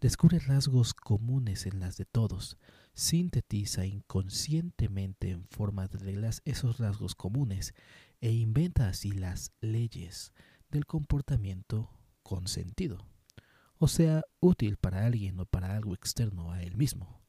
descubre 0.00 0.38
rasgos 0.38 0.94
comunes 0.94 1.66
en 1.66 1.80
las 1.80 1.96
de 1.96 2.04
todos, 2.04 2.58
sintetiza 2.94 3.86
inconscientemente 3.86 5.30
en 5.30 5.44
forma 5.48 5.88
de 5.88 5.98
reglas 5.98 6.42
esos 6.44 6.78
rasgos 6.78 7.16
comunes 7.16 7.74
e 8.20 8.30
inventa 8.32 8.88
así 8.88 9.10
las 9.10 9.52
leyes 9.60 10.32
del 10.70 10.86
comportamiento 10.86 11.90
con 12.22 12.46
sentido, 12.46 13.04
o 13.78 13.88
sea, 13.88 14.22
útil 14.38 14.76
para 14.76 15.06
alguien 15.06 15.40
o 15.40 15.44
para 15.46 15.74
algo 15.74 15.94
externo 15.94 16.52
a 16.52 16.62
él 16.62 16.76
mismo, 16.76 17.20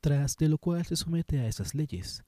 tras 0.00 0.36
de 0.36 0.48
lo 0.48 0.58
cual 0.58 0.86
se 0.86 0.94
somete 0.94 1.40
a 1.40 1.48
esas 1.48 1.74
leyes, 1.74 2.22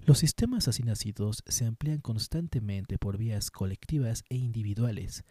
los 0.00 0.18
sistemas 0.18 0.68
así 0.68 0.82
nacidos 0.82 1.42
se 1.46 1.66
amplían 1.66 2.00
constantemente 2.00 2.98
por 2.98 3.18
vías 3.18 3.50
colectivas 3.50 4.24
e 4.28 4.36
individuales, 4.36 5.24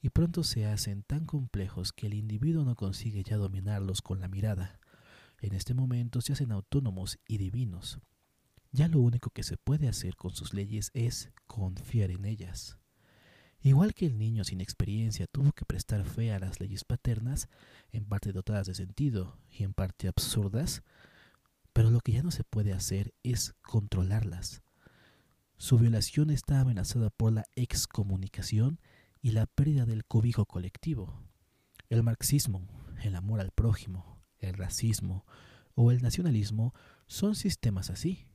y 0.00 0.10
pronto 0.10 0.42
se 0.42 0.66
hacen 0.66 1.02
tan 1.02 1.26
complejos 1.26 1.92
que 1.92 2.06
el 2.06 2.14
individuo 2.14 2.64
no 2.64 2.74
consigue 2.74 3.22
ya 3.22 3.36
dominarlos 3.36 4.02
con 4.02 4.20
la 4.20 4.28
mirada. 4.28 4.80
En 5.40 5.54
este 5.54 5.74
momento 5.74 6.20
se 6.20 6.32
hacen 6.32 6.50
autónomos 6.50 7.18
y 7.28 7.38
divinos. 7.38 8.00
Ya 8.72 8.88
lo 8.88 9.00
único 9.00 9.30
que 9.30 9.42
se 9.42 9.56
puede 9.56 9.88
hacer 9.88 10.16
con 10.16 10.34
sus 10.34 10.54
leyes 10.54 10.90
es 10.94 11.30
confiar 11.46 12.10
en 12.10 12.24
ellas. 12.24 12.78
Igual 13.60 13.94
que 13.94 14.06
el 14.06 14.18
niño 14.18 14.42
sin 14.42 14.60
experiencia 14.60 15.28
tuvo 15.28 15.52
que 15.52 15.64
prestar 15.64 16.04
fe 16.04 16.32
a 16.32 16.40
las 16.40 16.58
leyes 16.58 16.82
paternas, 16.84 17.48
en 17.92 18.04
parte 18.04 18.32
dotadas 18.32 18.66
de 18.66 18.74
sentido 18.74 19.38
y 19.50 19.62
en 19.62 19.72
parte 19.72 20.08
absurdas, 20.08 20.82
pero 21.72 21.90
lo 21.90 22.00
que 22.00 22.12
ya 22.12 22.22
no 22.22 22.30
se 22.30 22.44
puede 22.44 22.72
hacer 22.72 23.14
es 23.22 23.54
controlarlas. 23.62 24.62
su 25.56 25.78
violación 25.78 26.30
está 26.30 26.60
amenazada 26.60 27.10
por 27.10 27.32
la 27.32 27.44
excomunicación 27.54 28.80
y 29.20 29.30
la 29.30 29.46
pérdida 29.46 29.86
del 29.86 30.04
cobijo 30.04 30.44
colectivo. 30.44 31.22
El 31.88 32.02
marxismo, 32.02 32.66
el 33.02 33.14
amor 33.14 33.40
al 33.40 33.52
prójimo, 33.52 34.20
el 34.40 34.54
racismo 34.54 35.24
o 35.74 35.92
el 35.92 36.02
nacionalismo 36.02 36.74
son 37.06 37.36
sistemas 37.36 37.90
así, 37.90 38.26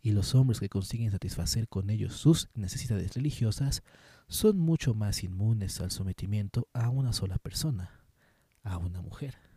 y 0.00 0.12
los 0.12 0.34
hombres 0.34 0.60
que 0.60 0.68
consiguen 0.68 1.12
satisfacer 1.12 1.68
con 1.68 1.90
ellos 1.90 2.14
sus 2.14 2.48
necesidades 2.54 3.14
religiosas 3.14 3.82
son 4.26 4.58
mucho 4.58 4.94
más 4.94 5.22
inmunes 5.22 5.80
al 5.80 5.90
sometimiento 5.90 6.68
a 6.72 6.88
una 6.88 7.12
sola 7.12 7.38
persona, 7.38 8.00
a 8.62 8.78
una 8.78 9.02
mujer. 9.02 9.51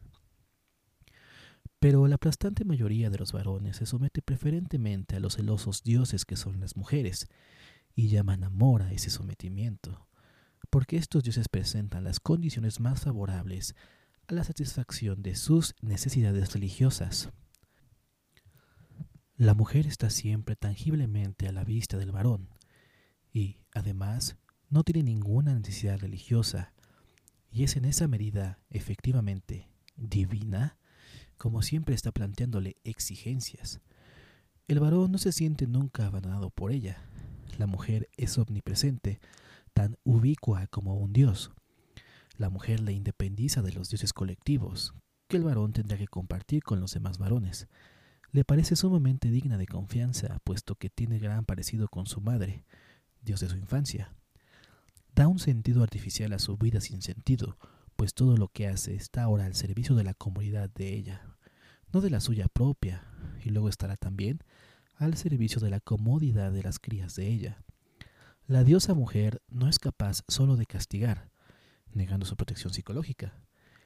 Pero 1.86 2.08
la 2.08 2.16
aplastante 2.16 2.66
mayoría 2.66 3.12
de 3.12 3.20
los 3.20 3.32
varones 3.32 3.78
se 3.78 3.86
somete 3.86 4.24
preferentemente 4.24 5.16
a 5.16 5.20
los 5.20 5.36
celosos 5.36 5.84
dioses 5.84 6.26
que 6.26 6.36
son 6.36 6.60
las 6.60 6.76
mujeres, 6.76 7.28
y 7.94 8.08
llaman 8.08 8.44
amor 8.44 8.82
a 8.82 8.92
ese 8.92 9.12
sometimiento, 9.12 10.08
porque 10.72 10.98
estos 10.98 11.22
dioses 11.22 11.48
presentan 11.48 12.04
las 12.04 12.20
condiciones 12.20 12.80
más 12.80 13.02
favorables 13.02 13.76
a 14.26 14.34
la 14.34 14.44
satisfacción 14.44 15.22
de 15.22 15.36
sus 15.36 15.76
necesidades 15.80 16.54
religiosas. 16.54 17.30
La 19.38 19.54
mujer 19.54 19.86
está 19.86 20.10
siempre 20.10 20.56
tangiblemente 20.56 21.48
a 21.48 21.52
la 21.52 21.64
vista 21.64 22.00
del 22.00 22.12
varón, 22.12 22.50
y, 23.32 23.60
además, 23.76 24.38
no 24.72 24.84
tiene 24.84 25.04
ninguna 25.04 25.54
necesidad 25.54 26.00
religiosa, 26.00 26.74
y 27.52 27.64
es 27.64 27.76
en 27.76 27.86
esa 27.86 28.08
medida 28.08 28.58
efectivamente 28.72 29.70
divina 29.96 30.80
como 31.38 31.62
siempre 31.62 31.96
está 31.96 32.12
planteándole 32.12 32.78
exigencias. 32.84 33.82
El 34.68 34.80
varón 34.80 35.12
no 35.12 35.18
se 35.18 35.32
siente 35.32 35.68
nunca 35.68 36.08
abandonado 36.08 36.50
por 36.50 36.72
ella. 36.72 37.02
La 37.58 37.68
mujer 37.68 38.10
es 38.18 38.38
omnipresente, 38.38 39.20
tan 39.74 39.98
ubicua 40.04 40.68
como 40.68 40.96
un 40.96 41.14
dios. 41.14 41.52
La 42.38 42.50
mujer 42.50 42.80
le 42.80 42.94
independiza 42.94 43.62
de 43.62 43.72
los 43.72 43.90
dioses 43.90 44.12
colectivos, 44.12 44.94
que 45.28 45.38
el 45.38 45.44
varón 45.44 45.74
tendrá 45.74 45.98
que 45.98 46.08
compartir 46.08 46.64
con 46.64 46.80
los 46.80 46.94
demás 46.94 47.18
varones. 47.18 47.68
Le 48.32 48.44
parece 48.44 48.76
sumamente 48.76 49.30
digna 49.30 49.58
de 49.58 49.68
confianza, 49.68 50.40
puesto 50.44 50.76
que 50.76 50.90
tiene 50.90 51.20
gran 51.20 51.46
parecido 51.46 51.88
con 51.88 52.06
su 52.08 52.20
madre, 52.20 52.66
dios 53.22 53.40
de 53.40 53.50
su 53.50 53.58
infancia. 53.58 54.14
Da 55.14 55.28
un 55.28 55.40
sentido 55.40 55.84
artificial 55.84 56.34
a 56.34 56.40
su 56.40 56.58
vida 56.58 56.82
sin 56.82 57.02
sentido, 57.02 57.58
pues 57.96 58.14
todo 58.14 58.38
lo 58.38 58.48
que 58.50 58.68
hace 58.68 58.96
está 58.96 59.24
ahora 59.24 59.46
al 59.46 59.56
servicio 59.56 59.96
de 59.96 60.04
la 60.04 60.14
comunidad 60.14 60.70
de 60.70 60.94
ella, 60.94 61.22
no 61.94 62.02
de 62.02 62.10
la 62.10 62.20
suya 62.20 62.48
propia, 62.48 63.04
y 63.44 63.50
luego 63.50 63.70
estará 63.70 63.96
también 63.96 64.40
al 64.96 65.16
servicio 65.18 65.62
de 65.62 65.70
la 65.70 65.80
comodidad 65.80 66.52
de 66.52 66.64
las 66.64 66.80
crías 66.80 67.16
de 67.16 67.28
ella. 67.28 67.64
La 68.48 68.64
diosa 68.64 68.94
mujer 68.94 69.42
no 69.50 69.68
es 69.68 69.80
capaz 69.80 70.24
solo 70.28 70.56
de 70.56 70.66
castigar, 70.66 71.32
negando 71.94 72.26
su 72.26 72.36
protección 72.36 72.74
psicológica, 72.74 73.40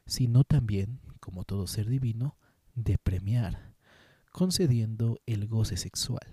sino 0.06 0.44
también, 0.44 1.00
como 1.20 1.44
todo 1.44 1.68
ser 1.68 1.88
divino, 1.88 2.38
de 2.76 2.98
premiar, 2.98 3.74
concediendo 4.32 5.20
el 5.26 5.48
goce 5.48 5.78
sexual. 5.78 6.28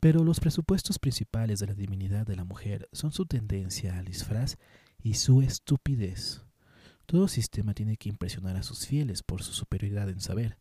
Pero 0.00 0.24
los 0.24 0.40
presupuestos 0.40 0.98
principales 0.98 1.60
de 1.60 1.66
la 1.68 1.74
divinidad 1.74 2.26
de 2.26 2.36
la 2.36 2.44
mujer 2.44 2.88
son 2.92 3.12
su 3.12 3.24
tendencia 3.24 3.98
al 3.98 4.04
disfraz 4.04 4.58
y 5.02 5.14
su 5.14 5.42
estupidez. 5.42 6.42
Todo 7.06 7.28
sistema 7.28 7.74
tiene 7.74 7.96
que 7.96 8.08
impresionar 8.08 8.56
a 8.56 8.62
sus 8.62 8.86
fieles 8.86 9.22
por 9.22 9.42
su 9.42 9.52
superioridad 9.52 10.08
en 10.08 10.20
saber, 10.20 10.58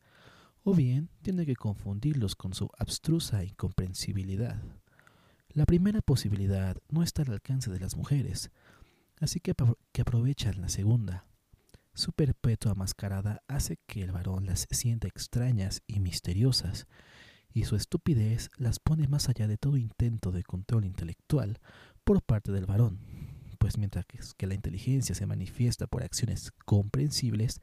o 0.63 0.73
bien 0.73 1.09
tiene 1.21 1.45
que 1.45 1.55
confundirlos 1.55 2.35
con 2.35 2.53
su 2.53 2.69
abstrusa 2.77 3.43
incomprensibilidad. 3.43 4.61
La 5.49 5.65
primera 5.65 6.01
posibilidad 6.01 6.77
no 6.89 7.03
está 7.03 7.21
al 7.21 7.33
alcance 7.33 7.69
de 7.69 7.79
las 7.79 7.95
mujeres, 7.95 8.51
así 9.19 9.39
que, 9.39 9.53
que 9.91 10.01
aprovechan 10.01 10.61
la 10.61 10.69
segunda. 10.69 11.25
Su 11.93 12.13
perpetua 12.13 12.73
mascarada 12.73 13.43
hace 13.47 13.77
que 13.85 14.01
el 14.01 14.11
varón 14.11 14.45
las 14.45 14.67
sienta 14.71 15.07
extrañas 15.07 15.83
y 15.87 15.99
misteriosas, 15.99 16.87
y 17.53 17.65
su 17.65 17.75
estupidez 17.75 18.49
las 18.57 18.79
pone 18.79 19.07
más 19.07 19.27
allá 19.27 19.47
de 19.47 19.57
todo 19.57 19.75
intento 19.75 20.31
de 20.31 20.43
control 20.43 20.85
intelectual 20.85 21.59
por 22.05 22.21
parte 22.21 22.53
del 22.53 22.65
varón 22.65 23.30
pues 23.61 23.77
mientras 23.77 24.05
que 24.37 24.47
la 24.47 24.55
inteligencia 24.55 25.13
se 25.13 25.27
manifiesta 25.27 25.85
por 25.85 26.01
acciones 26.01 26.51
comprensibles, 26.65 27.61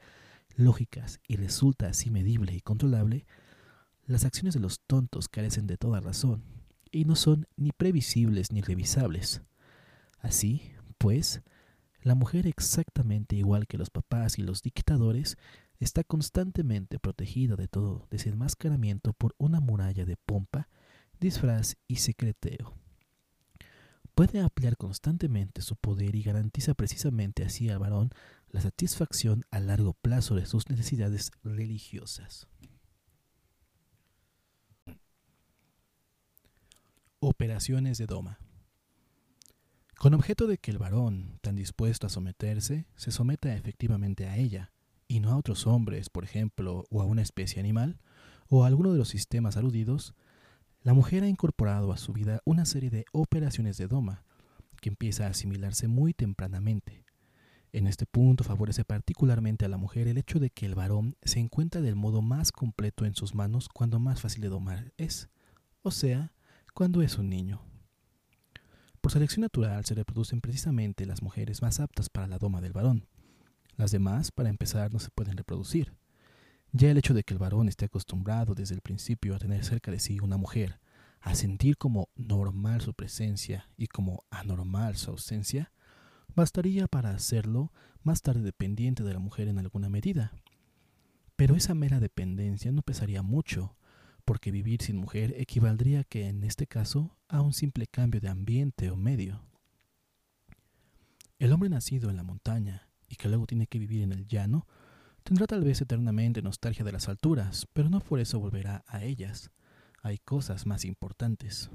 lógicas 0.55 1.19
y 1.27 1.35
resulta 1.35 1.89
así 1.89 2.09
medible 2.09 2.55
y 2.55 2.61
controlable, 2.61 3.27
las 4.07 4.25
acciones 4.25 4.55
de 4.55 4.61
los 4.61 4.79
tontos 4.87 5.29
carecen 5.29 5.66
de 5.66 5.77
toda 5.77 5.99
razón 5.99 6.45
y 6.93 7.05
no 7.05 7.16
son 7.16 7.49
ni 7.57 7.73
previsibles 7.73 8.53
ni 8.53 8.61
revisables. 8.61 9.43
Así, 10.20 10.70
pues, 10.99 11.43
la 12.01 12.15
mujer 12.15 12.47
exactamente 12.47 13.35
igual 13.35 13.66
que 13.66 13.77
los 13.77 13.91
papás 13.91 14.39
y 14.39 14.43
los 14.43 14.62
dictadores 14.62 15.37
está 15.81 16.05
constantemente 16.05 17.01
protegida 17.01 17.57
de 17.57 17.66
todo 17.66 18.07
desenmascaramiento 18.09 19.15
por 19.15 19.35
una 19.37 19.59
muralla 19.59 20.05
de 20.05 20.16
pompa, 20.16 20.69
disfraz 21.19 21.75
y 21.89 21.97
secreteo 21.97 22.79
puede 24.19 24.40
ampliar 24.40 24.77
constantemente 24.77 25.62
su 25.62 25.77
poder 25.77 26.16
y 26.16 26.24
garantiza 26.24 26.74
precisamente 26.74 27.45
así 27.45 27.69
al 27.69 27.78
varón 27.78 28.11
la 28.51 28.61
satisfacción 28.61 29.45
a 29.53 29.61
largo 29.61 29.93
plazo 29.93 30.35
de 30.35 30.45
sus 30.45 30.69
necesidades 30.69 31.31
religiosas. 31.45 32.49
Operaciones 37.20 37.99
de 37.99 38.07
Doma. 38.07 38.40
Con 39.97 40.15
objeto 40.15 40.49
de 40.49 40.59
que 40.59 40.73
el 40.73 40.78
varón, 40.78 41.39
tan 41.40 41.55
dispuesto 41.55 42.09
a 42.09 42.11
someterse, 42.11 42.89
se 42.97 43.12
someta 43.12 43.55
efectivamente 43.55 44.27
a 44.27 44.36
ella, 44.36 44.73
y 45.07 45.20
no 45.20 45.31
a 45.31 45.36
otros 45.36 45.65
hombres, 45.69 46.11
por 46.11 46.24
ejemplo, 46.24 46.86
o 46.90 47.03
a 47.03 47.05
una 47.05 47.23
especie 47.23 47.61
animal, 47.61 48.01
o 48.49 48.65
a 48.65 48.66
alguno 48.66 48.90
de 48.90 48.99
los 48.99 49.11
sistemas 49.11 49.57
aludidos, 49.57 50.16
la 50.82 50.94
mujer 50.94 51.24
ha 51.24 51.28
incorporado 51.28 51.92
a 51.92 51.98
su 51.98 52.12
vida 52.12 52.40
una 52.44 52.64
serie 52.64 52.90
de 52.90 53.05
operaciones 53.12 53.76
de 53.76 53.88
doma 53.88 54.22
que 54.80 54.88
empieza 54.88 55.26
a 55.26 55.30
asimilarse 55.30 55.88
muy 55.88 56.14
tempranamente. 56.14 57.05
En 57.72 57.86
este 57.86 58.06
punto 58.06 58.44
favorece 58.44 58.84
particularmente 58.84 59.64
a 59.64 59.68
la 59.68 59.76
mujer 59.76 60.09
el 60.09 60.16
hecho 60.16 60.38
de 60.38 60.50
que 60.50 60.66
el 60.66 60.74
varón 60.74 61.16
se 61.22 61.40
encuentra 61.40 61.80
del 61.82 61.96
modo 61.96 62.22
más 62.22 62.52
completo 62.52 63.05
en 63.05 63.14
sus 63.14 63.34
manos 63.34 63.68
cuando 63.68 63.98
más 63.98 64.22
fácil 64.22 64.40
de 64.40 64.48
domar 64.48 64.92
es, 64.96 65.28
o 65.82 65.90
sea, 65.90 66.32
cuando 66.72 67.02
es 67.02 67.18
un 67.18 67.28
niño. 67.28 67.60
Por 69.00 69.12
selección 69.12 69.42
natural 69.42 69.84
se 69.84 69.94
reproducen 69.94 70.40
precisamente 70.40 71.06
las 71.06 71.22
mujeres 71.22 71.60
más 71.60 71.80
aptas 71.80 72.09
para 72.09 72.26
la 72.26 72.38
doma 72.38 72.60
del 72.60 72.72
varón. 72.72 73.06
Las 73.76 73.90
demás, 73.90 74.30
para 74.32 74.48
empezar, 74.48 74.92
no 74.92 74.98
se 74.98 75.10
pueden 75.10 75.36
reproducir. 75.36 75.98
Ya 76.73 76.90
el 76.90 76.99
hecho 76.99 77.15
de 77.15 77.24
que 77.24 77.35
el 77.35 77.39
varón 77.39 77.69
esté 77.69 77.86
acostumbrado 77.86 78.55
desde 78.55 78.74
el 78.74 78.82
principio 78.82 79.35
a 79.35 79.39
tener 79.39 79.65
cerca 79.65 79.90
de 79.90 79.99
sí 79.99 80.20
una 80.20 80.36
mujer, 80.36 80.81
a 81.20 81.35
sentir 81.35 81.77
como 81.78 82.11
normal 82.15 82.81
su 82.82 82.95
presencia 82.95 83.69
y 83.77 83.86
como 83.86 84.24
anormal 84.31 84.97
su 84.97 85.11
ausencia, 85.11 85.73
bastaría 86.35 86.86
para 86.86 87.11
hacerlo 87.11 87.73
más 88.03 88.23
tarde 88.23 88.43
dependiente 88.43 89.03
de 89.03 89.15
la 89.15 89.19
mujer 89.19 89.49
en 89.49 89.59
alguna 89.59 89.89
medida. 89.89 90.32
Pero 91.36 91.57
esa 91.57 91.74
mera 91.74 92.01
dependencia 92.01 92.70
no 92.70 92.82
pesaría 92.82 93.23
mucho, 93.23 93.77
porque 94.24 94.51
vivir 94.51 94.82
sin 94.82 94.99
mujer 94.99 95.35
equivaldría 95.39 96.05
que 96.05 96.28
en 96.28 96.45
este 96.45 96.66
caso 96.66 97.16
a 97.28 97.40
un 97.40 97.55
simple 97.55 97.86
cambio 97.86 98.20
de 98.20 98.28
ambiente 98.28 98.90
o 98.90 98.97
medio. 98.97 99.43
El 101.39 101.53
hombre 101.53 101.70
nacido 101.70 102.11
en 102.11 102.16
la 102.16 102.24
montaña 102.24 102.89
y 103.09 103.16
que 103.16 103.28
luego 103.28 103.47
tiene 103.47 103.66
que 103.66 103.78
vivir 103.78 104.03
en 104.03 104.12
el 104.12 104.27
llano 104.27 104.66
Tendrá 105.28 105.46
tal 105.46 105.62
vez 105.62 105.78
eternamente 105.82 106.40
nostalgia 106.40 106.86
de 106.86 106.92
las 106.92 107.06
alturas, 107.06 107.68
pero 107.74 107.90
no 107.90 108.00
por 108.00 108.18
eso 108.18 108.40
volverá 108.40 108.82
a 108.86 109.05
ellas. 109.05 109.50
Hay 110.00 110.16
cosas 110.16 110.64
más 110.64 110.86
importantes. 110.86 111.68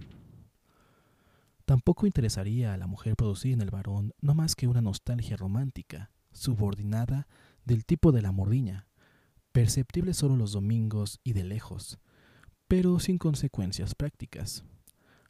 Tampoco 1.63 2.07
interesaría 2.07 2.73
a 2.73 2.77
la 2.77 2.87
mujer 2.87 3.15
producir 3.15 3.53
en 3.53 3.61
el 3.61 3.69
varón 3.69 4.15
no 4.21 4.33
más 4.33 4.55
que 4.55 4.67
una 4.67 4.81
nostalgia 4.81 5.37
romántica, 5.37 6.09
subordinada 6.31 7.27
del 7.63 7.85
tipo 7.85 8.11
de 8.11 8.23
la 8.23 8.31
mordiña, 8.31 8.87
perceptible 9.51 10.15
solo 10.15 10.35
los 10.35 10.53
domingos 10.53 11.19
y 11.23 11.33
de 11.33 11.43
lejos, 11.43 11.99
pero 12.67 12.97
sin 12.97 13.19
consecuencias 13.19 13.93
prácticas. 13.93 14.63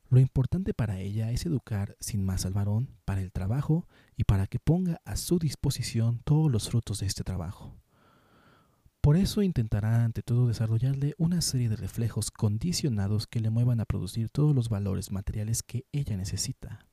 Lo 0.08 0.22
importante 0.22 0.74
para 0.74 1.02
ella 1.02 1.30
es 1.32 1.46
educar 1.46 1.98
sin 2.00 2.24
más 2.24 2.46
al 2.46 2.54
varón 2.54 2.90
para 3.04 3.20
el 3.20 3.34
trabajo 3.34 3.86
y 4.16 4.24
para 4.24 4.48
que 4.48 4.60
ponga 4.60 5.02
a 5.04 5.18
su 5.18 5.40
disposición 5.40 6.22
todos 6.24 6.50
los 6.50 6.70
frutos 6.70 7.02
de 7.02 7.08
este 7.08 7.26
trabajo. 7.26 7.83
Por 9.04 9.18
eso 9.18 9.42
intentará 9.42 10.06
ante 10.06 10.24
todo 10.24 10.48
desarrollarle 10.48 11.14
una 11.18 11.42
serie 11.42 11.68
de 11.68 11.76
reflejos 11.76 12.32
condicionados 12.32 13.28
que 13.28 13.42
le 13.42 13.50
muevan 13.50 13.82
a 13.82 13.86
producir 13.86 14.30
todos 14.30 14.56
los 14.56 14.70
valores 14.70 15.12
materiales 15.12 15.62
que 15.62 15.86
ella 15.92 16.16
necesita. 16.16 16.88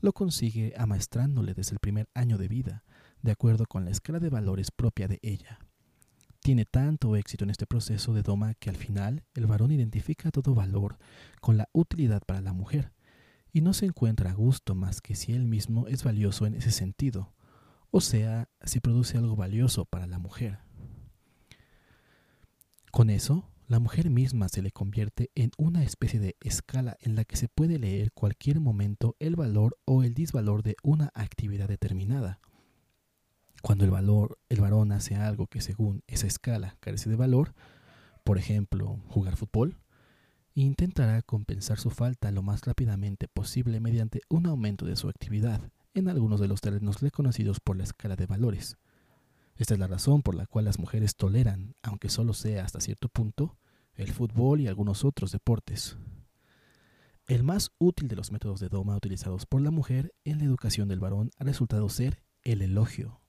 Lo 0.00 0.12
consigue 0.12 0.74
amaestrándole 0.76 1.54
desde 1.54 1.74
el 1.74 1.78
primer 1.78 2.08
año 2.14 2.36
de 2.36 2.48
vida, 2.48 2.82
de 3.22 3.30
acuerdo 3.30 3.64
con 3.66 3.84
la 3.84 3.92
escala 3.92 4.18
de 4.18 4.28
valores 4.28 4.72
propia 4.72 5.06
de 5.06 5.20
ella. 5.22 5.60
tiene 6.42 6.64
tanto 6.64 7.14
éxito 7.14 7.44
en 7.44 7.50
este 7.50 7.68
proceso 7.68 8.12
de 8.12 8.22
doma 8.22 8.54
que 8.54 8.68
al 8.68 8.76
final 8.76 9.22
el 9.34 9.46
varón 9.46 9.70
identifica 9.70 10.32
todo 10.32 10.52
valor 10.52 10.98
con 11.40 11.56
la 11.56 11.68
utilidad 11.72 12.22
para 12.26 12.40
la 12.40 12.52
mujer 12.52 12.92
y 13.52 13.60
no 13.60 13.72
se 13.72 13.86
encuentra 13.86 14.30
a 14.30 14.34
gusto 14.34 14.74
más 14.74 15.00
que 15.00 15.14
si 15.14 15.32
él 15.32 15.44
mismo 15.44 15.86
es 15.86 16.02
valioso 16.02 16.44
en 16.44 16.54
ese 16.54 16.72
sentido, 16.72 17.32
o 17.92 18.00
sea, 18.00 18.48
si 18.64 18.80
produce 18.80 19.16
algo 19.16 19.36
valioso 19.36 19.84
para 19.84 20.08
la 20.08 20.18
mujer. 20.18 20.63
Con 22.94 23.10
eso, 23.10 23.50
la 23.66 23.80
mujer 23.80 24.08
misma 24.08 24.48
se 24.48 24.62
le 24.62 24.70
convierte 24.70 25.32
en 25.34 25.50
una 25.58 25.82
especie 25.82 26.20
de 26.20 26.36
escala 26.40 26.96
en 27.00 27.16
la 27.16 27.24
que 27.24 27.34
se 27.34 27.48
puede 27.48 27.80
leer 27.80 28.12
cualquier 28.12 28.60
momento 28.60 29.16
el 29.18 29.34
valor 29.34 29.76
o 29.84 30.04
el 30.04 30.14
disvalor 30.14 30.62
de 30.62 30.76
una 30.84 31.10
actividad 31.12 31.66
determinada. 31.66 32.38
Cuando 33.62 33.84
el 33.84 33.90
valor, 33.90 34.38
el 34.48 34.60
varón 34.60 34.92
hace 34.92 35.16
algo 35.16 35.48
que 35.48 35.60
según 35.60 36.04
esa 36.06 36.28
escala 36.28 36.76
carece 36.78 37.10
de 37.10 37.16
valor, 37.16 37.56
por 38.22 38.38
ejemplo, 38.38 39.00
jugar 39.08 39.34
fútbol, 39.34 39.76
intentará 40.54 41.20
compensar 41.22 41.80
su 41.80 41.90
falta 41.90 42.30
lo 42.30 42.42
más 42.42 42.60
rápidamente 42.64 43.26
posible 43.26 43.80
mediante 43.80 44.20
un 44.28 44.46
aumento 44.46 44.86
de 44.86 44.94
su 44.94 45.08
actividad 45.08 45.68
en 45.94 46.08
algunos 46.08 46.38
de 46.38 46.46
los 46.46 46.60
terrenos 46.60 47.00
reconocidos 47.00 47.58
por 47.58 47.76
la 47.76 47.82
escala 47.82 48.14
de 48.14 48.26
valores. 48.26 48.76
Esta 49.56 49.74
es 49.74 49.80
la 49.80 49.86
razón 49.86 50.22
por 50.22 50.34
la 50.34 50.46
cual 50.46 50.64
las 50.64 50.78
mujeres 50.78 51.14
toleran, 51.14 51.76
aunque 51.82 52.08
solo 52.08 52.34
sea 52.34 52.64
hasta 52.64 52.80
cierto 52.80 53.08
punto, 53.08 53.56
el 53.94 54.12
fútbol 54.12 54.60
y 54.60 54.66
algunos 54.66 55.04
otros 55.04 55.30
deportes. 55.30 55.96
El 57.26 57.42
más 57.42 57.70
útil 57.78 58.08
de 58.08 58.16
los 58.16 58.32
métodos 58.32 58.60
de 58.60 58.68
doma 58.68 58.96
utilizados 58.96 59.46
por 59.46 59.62
la 59.62 59.70
mujer 59.70 60.12
en 60.24 60.38
la 60.38 60.44
educación 60.44 60.88
del 60.88 61.00
varón 61.00 61.30
ha 61.38 61.44
resultado 61.44 61.88
ser 61.88 62.22
el 62.42 62.62
elogio. 62.62 63.20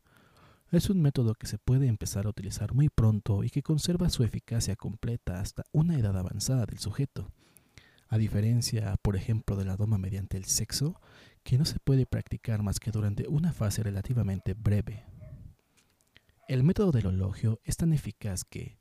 Es 0.71 0.89
un 0.89 1.01
método 1.01 1.35
que 1.35 1.47
se 1.47 1.59
puede 1.59 1.87
empezar 1.87 2.25
a 2.25 2.29
utilizar 2.29 2.73
muy 2.73 2.89
pronto 2.89 3.43
y 3.43 3.49
que 3.49 3.61
conserva 3.61 4.09
su 4.09 4.23
eficacia 4.23 4.75
completa 4.75 5.39
hasta 5.39 5.63
una 5.71 5.97
edad 5.97 6.17
avanzada 6.17 6.65
del 6.65 6.79
sujeto. 6.79 7.31
A 8.09 8.17
diferencia, 8.17 8.97
por 9.01 9.15
ejemplo, 9.15 9.55
de 9.55 9.65
la 9.65 9.77
doma 9.77 9.97
mediante 9.97 10.37
el 10.37 10.45
sexo, 10.45 10.99
que 11.43 11.57
no 11.57 11.65
se 11.65 11.79
puede 11.79 12.05
practicar 12.05 12.63
más 12.63 12.79
que 12.79 12.91
durante 12.91 13.27
una 13.27 13.53
fase 13.53 13.83
relativamente 13.83 14.55
breve. 14.55 15.05
El 16.47 16.63
método 16.63 16.91
del 16.91 17.07
elogio 17.07 17.59
es 17.63 17.75
tan 17.75 17.91
eficaz 17.91 18.43
que, 18.43 18.77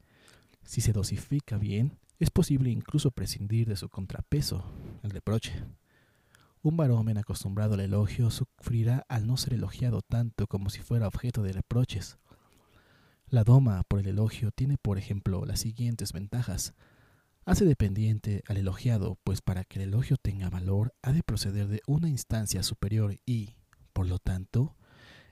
si 0.65 0.82
se 0.82 0.93
dosifica 0.93 1.57
bien, 1.57 1.97
es 2.19 2.28
posible 2.28 2.69
incluso 2.69 3.11
prescindir 3.11 3.66
de 3.66 3.77
su 3.77 3.89
contrapeso, 3.89 4.70
el 5.03 5.11
reproche. 5.11 5.65
Un 6.61 6.77
varón 6.77 7.16
acostumbrado 7.16 7.73
al 7.73 7.81
elogio 7.81 8.31
sufrirá 8.31 9.07
al 9.09 9.27
no 9.27 9.39
ser 9.39 9.55
elogiado 9.55 10.03
tanto 10.03 10.47
como 10.47 10.69
si 10.69 10.82
fuera 10.82 11.09
objeto 11.09 11.43
de 11.43 11.53
reproches. 11.53 12.19
La 13.28 13.45
doma 13.45 13.82
por 13.89 14.01
el 14.01 14.09
elogio 14.09 14.51
tiene, 14.51 14.77
por 14.77 14.99
ejemplo, 14.99 15.47
las 15.47 15.61
siguientes 15.61 16.12
ventajas. 16.12 16.74
Hace 17.47 17.65
dependiente 17.65 18.43
al 18.47 18.59
elogiado, 18.59 19.19
pues 19.24 19.41
para 19.41 19.65
que 19.65 19.82
el 19.82 19.89
elogio 19.89 20.19
tenga 20.19 20.51
valor 20.51 20.95
ha 21.01 21.12
de 21.12 21.23
proceder 21.23 21.69
de 21.69 21.81
una 21.86 22.11
instancia 22.11 22.62
superior 22.62 23.19
y, 23.24 23.57
por 23.95 24.07
lo 24.07 24.19
tanto, 24.19 24.77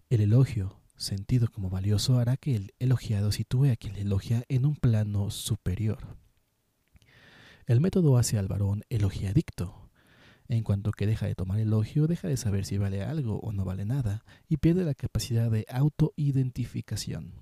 el 0.09 0.23
elogio 0.23 0.82
sentido 1.03 1.49
como 1.49 1.69
valioso 1.69 2.19
hará 2.19 2.37
que 2.37 2.57
el 2.57 2.75
elogiado 2.79 3.33
sitúe 3.33 3.67
a 3.67 3.77
quien 3.77 3.95
le 3.95 4.03
elogia 4.03 4.45
en 4.49 4.65
un 4.65 4.77
plano 4.77 5.31
superior. 5.31 6.17
El 7.67 7.81
método 7.81 8.17
hace 8.17 8.39
al 8.39 8.49
varón 8.49 8.85
elogiadicto. 8.89 9.91
En 10.49 10.65
cuanto 10.65 10.93
que 10.93 11.07
deja 11.07 11.27
de 11.27 11.35
tomar 11.35 11.61
elogio, 11.61 12.07
deja 12.07 12.29
de 12.29 12.37
saber 12.37 12.65
si 12.65 12.79
vale 12.79 13.03
algo 13.03 13.39
o 13.41 13.53
no 13.53 13.65
vale 13.65 13.85
nada, 13.85 14.25
y 14.49 14.59
pierde 14.59 14.85
la 14.85 14.95
capacidad 14.95 15.51
de 15.51 15.67
autoidentificación. 15.69 17.35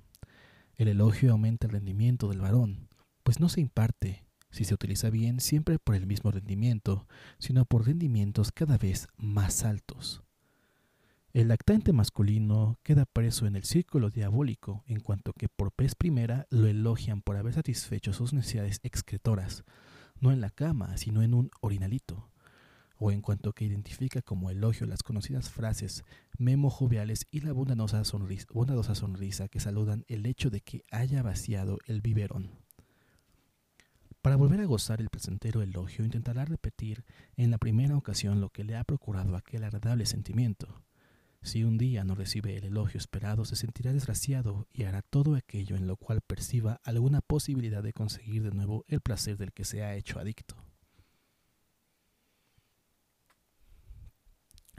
El 0.77 0.89
elogio 0.89 1.33
aumenta 1.33 1.67
el 1.67 1.73
rendimiento 1.73 2.29
del 2.29 2.41
varón, 2.41 2.89
pues 3.23 3.41
no 3.41 3.49
se 3.49 3.61
imparte, 3.61 4.25
si 4.51 4.65
se 4.65 4.75
utiliza 4.75 5.11
bien, 5.11 5.41
siempre 5.41 5.79
por 5.79 5.95
el 5.95 6.07
mismo 6.07 6.31
rendimiento, 6.31 7.07
sino 7.39 7.65
por 7.65 7.87
rendimientos 7.87 8.53
cada 8.53 8.79
vez 8.79 9.09
más 9.17 9.65
altos. 9.65 10.23
El 11.33 11.47
lactante 11.47 11.93
masculino 11.93 12.77
queda 12.83 13.05
preso 13.05 13.47
en 13.47 13.55
el 13.55 13.63
círculo 13.63 14.11
diabólico 14.11 14.83
en 14.89 14.99
cuanto 14.99 15.33
que 15.33 15.49
por 15.49 15.73
vez 15.79 15.95
primera 15.95 16.49
lo 16.51 16.67
elogian 16.67 17.23
por 17.23 17.37
haber 17.37 17.55
satisfecho 17.55 18.13
sus 18.13 18.33
necesidades 18.33 18.81
excretoras, 18.83 19.63
no 20.19 20.33
en 20.33 20.41
la 20.41 20.51
cama, 20.51 20.97
sino 20.97 21.23
en 21.23 21.35
un 21.35 21.53
orinalito, 21.61 22.29
o 22.97 23.13
en 23.13 23.21
cuanto 23.21 23.53
que 23.53 23.65
identifica 23.65 24.23
como 24.23 24.51
elogio 24.51 24.89
las 24.89 25.05
conocidas 25.05 25.51
frases 25.51 26.03
memo 26.37 26.69
joviales 26.69 27.25
y 27.31 27.43
la 27.43 27.53
bondadosa 27.53 28.03
sonrisa, 28.03 28.47
bondadosa 28.53 28.97
sonrisa 28.97 29.47
que 29.47 29.61
saludan 29.61 30.05
el 30.09 30.27
hecho 30.27 30.51
de 30.51 30.63
que 30.63 30.83
haya 30.91 31.23
vaciado 31.23 31.79
el 31.87 32.01
biberón. 32.01 32.51
Para 34.21 34.35
volver 34.35 34.63
a 34.63 34.65
gozar 34.65 35.01
el 35.01 35.11
placentero 35.11 35.63
elogio, 35.63 36.05
intentará 36.05 36.45
repetir 36.45 37.05
en 37.37 37.53
la 37.53 37.59
primera 37.59 37.97
ocasión 37.97 38.41
lo 38.41 38.51
que 38.51 38.65
le 38.65 38.75
ha 38.75 38.83
procurado 38.83 39.37
aquel 39.37 39.63
agradable 39.63 40.07
sentimiento 40.07 40.83
si 41.43 41.65
un 41.65 41.79
día 41.79 42.05
no 42.05 42.15
recibe 42.15 42.57
el 42.57 42.65
elogio 42.65 42.99
esperado, 42.99 43.45
se 43.45 43.57
sentirá 43.57 43.93
desgraciado 43.93 44.69
y 44.73 44.85
hará 44.85 45.03
todo 45.03 45.35
aquello 45.35 45.77
en 45.77 45.87
lo 45.87 45.97
cual 45.97 46.21
perciba 46.21 46.81
alguna 46.85 47.23
posibilidad 47.23 47.83
de 47.83 47.93
conseguir 47.93 48.43
de 48.43 48.51
nuevo 48.51 48.85
el 48.89 49.01
placer 49.01 49.39
del 49.39 49.53
que 49.53 49.65
se 49.65 49.83
ha 49.83 49.95
hecho 49.95 50.19
adicto. 50.19 50.57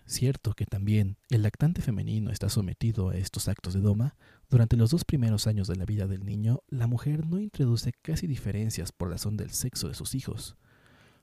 Cierto 0.06 0.54
que 0.54 0.66
también 0.66 1.18
el 1.30 1.44
lactante 1.44 1.82
femenino 1.82 2.32
está 2.32 2.50
sometido 2.50 3.10
a 3.10 3.16
estos 3.16 3.48
actos 3.48 3.74
de 3.74 3.80
doma, 3.80 4.18
durante 4.50 4.76
los 4.76 4.92
dos 4.92 5.06
primeros 5.06 5.48
años 5.48 5.68
de 5.68 5.78
la 5.78 5.86
vida 5.86 6.06
del 6.06 6.26
niño, 6.26 6.60
la 6.68 6.86
mujer 6.86 7.26
no 7.26 7.40
introduce 7.40 7.94
casi 8.02 8.28
diferencias 8.28 8.92
por 8.92 9.10
razón 9.10 9.38
del 9.38 9.52
sexo 9.52 9.88
de 9.88 9.94
sus 9.94 10.14
hijos, 10.14 10.58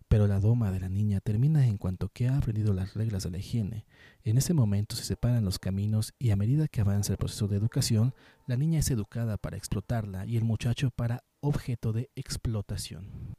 pero 0.08 0.26
la 0.26 0.40
doma 0.40 0.72
de 0.72 0.80
la 0.80 0.88
niña 0.88 1.20
termina 1.20 1.66
en 1.66 1.76
cuanto 1.76 2.08
que 2.08 2.28
ha 2.28 2.38
aprendido 2.38 2.72
las 2.72 2.94
reglas 2.94 3.24
de 3.24 3.30
la 3.30 3.38
higiene. 3.38 3.86
En 4.24 4.38
ese 4.38 4.54
momento 4.54 4.96
se 4.96 5.04
separan 5.04 5.44
los 5.44 5.58
caminos 5.58 6.14
y 6.18 6.30
a 6.30 6.36
medida 6.36 6.66
que 6.66 6.80
avanza 6.80 7.12
el 7.12 7.18
proceso 7.18 7.46
de 7.46 7.56
educación, 7.56 8.14
la 8.46 8.56
niña 8.56 8.80
es 8.80 8.90
educada 8.90 9.36
para 9.36 9.58
explotarla 9.58 10.24
y 10.26 10.36
el 10.36 10.44
muchacho 10.44 10.90
para 10.90 11.24
objeto 11.40 11.92
de 11.92 12.10
explotación. 12.16 13.36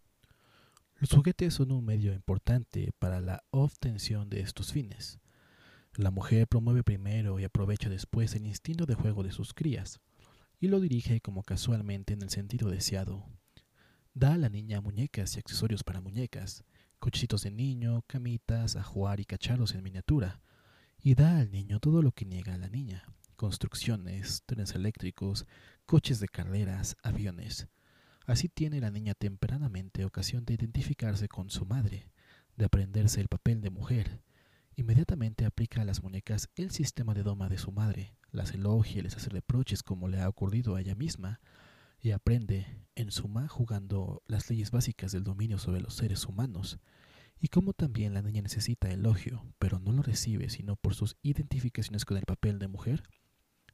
Los 0.98 1.12
juguetes 1.12 1.56
son 1.56 1.72
un 1.72 1.86
medio 1.86 2.14
importante 2.14 2.92
para 3.00 3.20
la 3.20 3.44
obtención 3.52 4.30
de 4.30 4.42
estos 4.42 4.72
fines. 4.72 5.20
La 5.96 6.12
mujer 6.12 6.48
promueve 6.48 6.84
primero 6.84 7.40
y 7.40 7.46
aprovecha 7.46 7.90
después 7.90 8.36
el 8.36 8.46
instinto 8.46 8.86
de 8.86 8.96
juego 8.96 9.24
de 9.24 9.32
sus 9.32 9.54
crías, 9.54 10.02
y 10.60 10.68
lo 10.68 10.80
dirige 10.80 11.22
como 11.22 11.44
casualmente 11.44 12.14
en 12.14 12.22
el 12.22 12.30
sentido 12.30 12.70
deseado, 12.70 13.26
Da 14.14 14.34
a 14.34 14.38
la 14.38 14.50
niña 14.50 14.82
muñecas 14.82 15.36
y 15.36 15.40
accesorios 15.40 15.84
para 15.84 16.02
muñecas, 16.02 16.64
cochecitos 16.98 17.44
de 17.44 17.52
niño, 17.52 18.04
camitas, 18.08 18.76
ajuar 18.76 19.20
y 19.20 19.26
cacharros 19.26 19.74
en 19.76 19.84
miniatura. 19.84 20.42
Y 21.02 21.16
da 21.16 21.38
al 21.38 21.52
niño 21.52 21.80
todo 21.80 22.02
lo 22.02 22.12
que 22.12 22.26
niega 22.26 22.56
a 22.56 22.58
la 22.58 22.70
niña, 22.70 23.06
construcciones, 23.36 24.44
trenes 24.46 24.76
eléctricos, 24.76 25.46
coches 25.86 26.20
de 26.20 26.28
carreras, 26.28 26.98
aviones. 27.04 27.68
Así 28.26 28.50
tiene 28.50 28.82
la 28.82 28.92
niña 28.92 29.14
tempranamente 29.14 30.06
ocasión 30.06 30.44
de 30.44 30.56
identificarse 30.56 31.28
con 31.30 31.50
su 31.50 31.66
madre, 31.66 32.10
de 32.58 32.66
aprenderse 32.66 33.22
el 33.22 33.28
papel 33.28 33.62
de 33.62 33.70
mujer. 33.70 34.22
Inmediatamente 34.76 35.46
aplica 35.46 35.82
a 35.82 35.86
las 35.86 36.04
muñecas 36.04 36.50
el 36.56 36.72
sistema 36.72 37.14
de 37.14 37.24
doma 37.24 37.48
de 37.48 37.58
su 37.58 37.72
madre, 37.72 38.14
las 38.32 38.54
elogia 38.54 39.00
y 39.00 39.02
les 39.04 39.16
hace 39.16 39.30
reproches 39.30 39.84
como 39.84 40.08
le 40.08 40.20
ha 40.20 40.30
ocurrido 40.30 40.76
a 40.76 40.82
ella 40.82 40.96
misma, 40.96 41.40
y 42.02 42.12
aprende, 42.12 42.66
en 42.96 43.12
suma, 43.12 43.48
jugando 43.48 44.24
las 44.26 44.50
leyes 44.50 44.72
básicas 44.72 45.12
del 45.12 45.24
dominio 45.24 45.58
sobre 45.58 45.82
los 45.82 45.96
seres 45.96 46.26
humanos, 46.26 46.80
y 47.40 47.48
como 47.48 47.74
también 47.74 48.14
la 48.14 48.22
niña 48.22 48.42
necesita 48.42 48.92
elogio, 48.92 49.46
pero 49.60 49.80
no 49.80 49.92
lo 49.92 50.02
recibe 50.02 50.50
sino 50.50 50.76
por 50.76 50.94
sus 50.94 51.18
identificaciones 51.22 52.06
con 52.06 52.18
el 52.18 52.26
papel 52.26 52.60
de 52.60 52.68
mujer, 52.68 53.04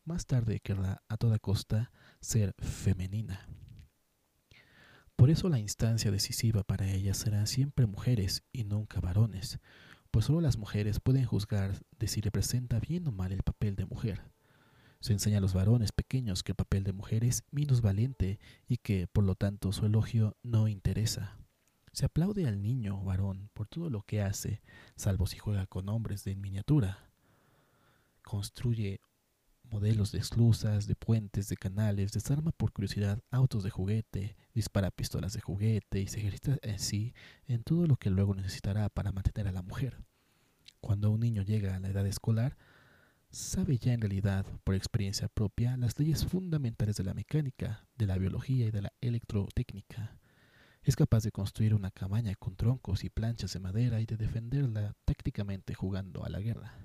más 0.04 0.28
tarde 0.28 0.60
querrá 0.60 1.04
a 1.10 1.18
toda 1.18 1.40
costa 1.40 1.92
ser 2.22 2.54
femenina. 2.60 3.48
Por 5.16 5.30
eso 5.30 5.50
la 5.50 5.60
instancia 5.60 6.12
decisiva 6.12 6.64
para 6.64 6.92
ella 6.92 7.14
será 7.14 7.46
siempre 7.46 7.88
mujeres 7.88 8.44
y 8.52 8.66
nunca 8.66 9.00
varones, 9.00 9.60
pues 10.12 10.26
solo 10.26 10.42
las 10.42 10.58
mujeres 10.58 11.00
pueden 11.00 11.26
juzgar 11.26 11.82
de 11.98 12.08
si 12.08 12.22
representa 12.22 12.80
bien 12.80 13.08
o 13.08 13.12
mal 13.12 13.32
el 13.32 13.44
papel 13.44 13.76
de 13.76 13.86
mujer. 13.86 14.35
Se 15.06 15.14
enseña 15.14 15.38
a 15.38 15.42
los 15.42 15.54
varones 15.54 15.92
pequeños 15.92 16.42
que 16.42 16.54
el 16.54 16.56
papel 16.56 16.84
de 16.84 16.92
mujer 16.92 17.24
es 17.24 17.44
valiente 17.84 18.40
y 18.68 18.78
que, 18.78 19.06
por 19.06 19.24
lo 19.24 19.36
tanto, 19.36 19.72
su 19.72 19.86
elogio 19.86 20.36
no 20.42 20.68
interesa. 20.68 21.38
Se 21.92 22.06
aplaude 22.06 22.48
al 22.48 22.64
niño 22.64 23.04
varón 23.04 23.52
por 23.54 23.68
todo 23.68 23.92
lo 23.92 24.02
que 24.02 24.24
hace, 24.24 24.64
salvo 24.96 25.28
si 25.28 25.38
juega 25.38 25.68
con 25.68 25.90
hombres 25.90 26.24
de 26.24 26.36
miniatura. 26.36 27.12
Construye 28.24 29.00
modelos 29.70 30.12
de 30.12 30.18
esclusas, 30.18 30.88
de 30.88 30.96
puentes, 30.96 31.50
de 31.50 31.58
canales, 31.58 32.12
desarma 32.12 32.52
por 32.52 32.72
curiosidad 32.74 33.22
autos 33.30 33.62
de 33.62 33.70
juguete, 33.70 34.36
dispara 34.56 34.90
pistolas 34.90 35.34
de 35.34 35.42
juguete 35.42 36.00
y 36.00 36.08
se 36.08 36.18
ejercita 36.18 36.58
en 36.64 36.80
sí 36.80 37.14
en 37.46 37.62
todo 37.62 37.86
lo 37.86 37.98
que 37.98 38.10
luego 38.10 38.34
necesitará 38.34 38.90
para 38.90 39.12
mantener 39.12 39.50
a 39.50 39.52
la 39.52 39.62
mujer. 39.62 40.04
Cuando 40.82 41.12
un 41.12 41.20
niño 41.20 41.44
llega 41.44 41.76
a 41.76 41.80
la 41.80 41.90
edad 41.90 42.08
escolar, 42.08 42.58
sabe 43.36 43.78
ya 43.78 43.92
en 43.92 44.00
realidad, 44.00 44.46
por 44.64 44.76
experiencia 44.76 45.28
propia, 45.28 45.76
las 45.76 46.00
leyes 46.00 46.26
fundamentales 46.26 46.96
de 46.96 47.04
la 47.04 47.14
mecánica, 47.14 47.86
de 47.98 48.08
la 48.08 48.18
biología 48.18 48.68
y 48.68 48.72
de 48.72 48.84
la 48.84 48.94
electrotécnica. 49.02 50.18
Es 50.84 50.96
capaz 50.96 51.24
de 51.24 51.34
construir 51.34 51.74
una 51.74 51.92
cabaña 51.92 52.34
con 52.36 52.56
troncos 52.56 53.04
y 53.04 53.10
planchas 53.10 53.52
de 53.52 53.60
madera 53.60 54.00
y 54.00 54.06
de 54.06 54.16
defenderla 54.16 54.96
tácticamente 55.04 55.74
jugando 55.74 56.24
a 56.24 56.30
la 56.30 56.40
guerra. 56.40 56.76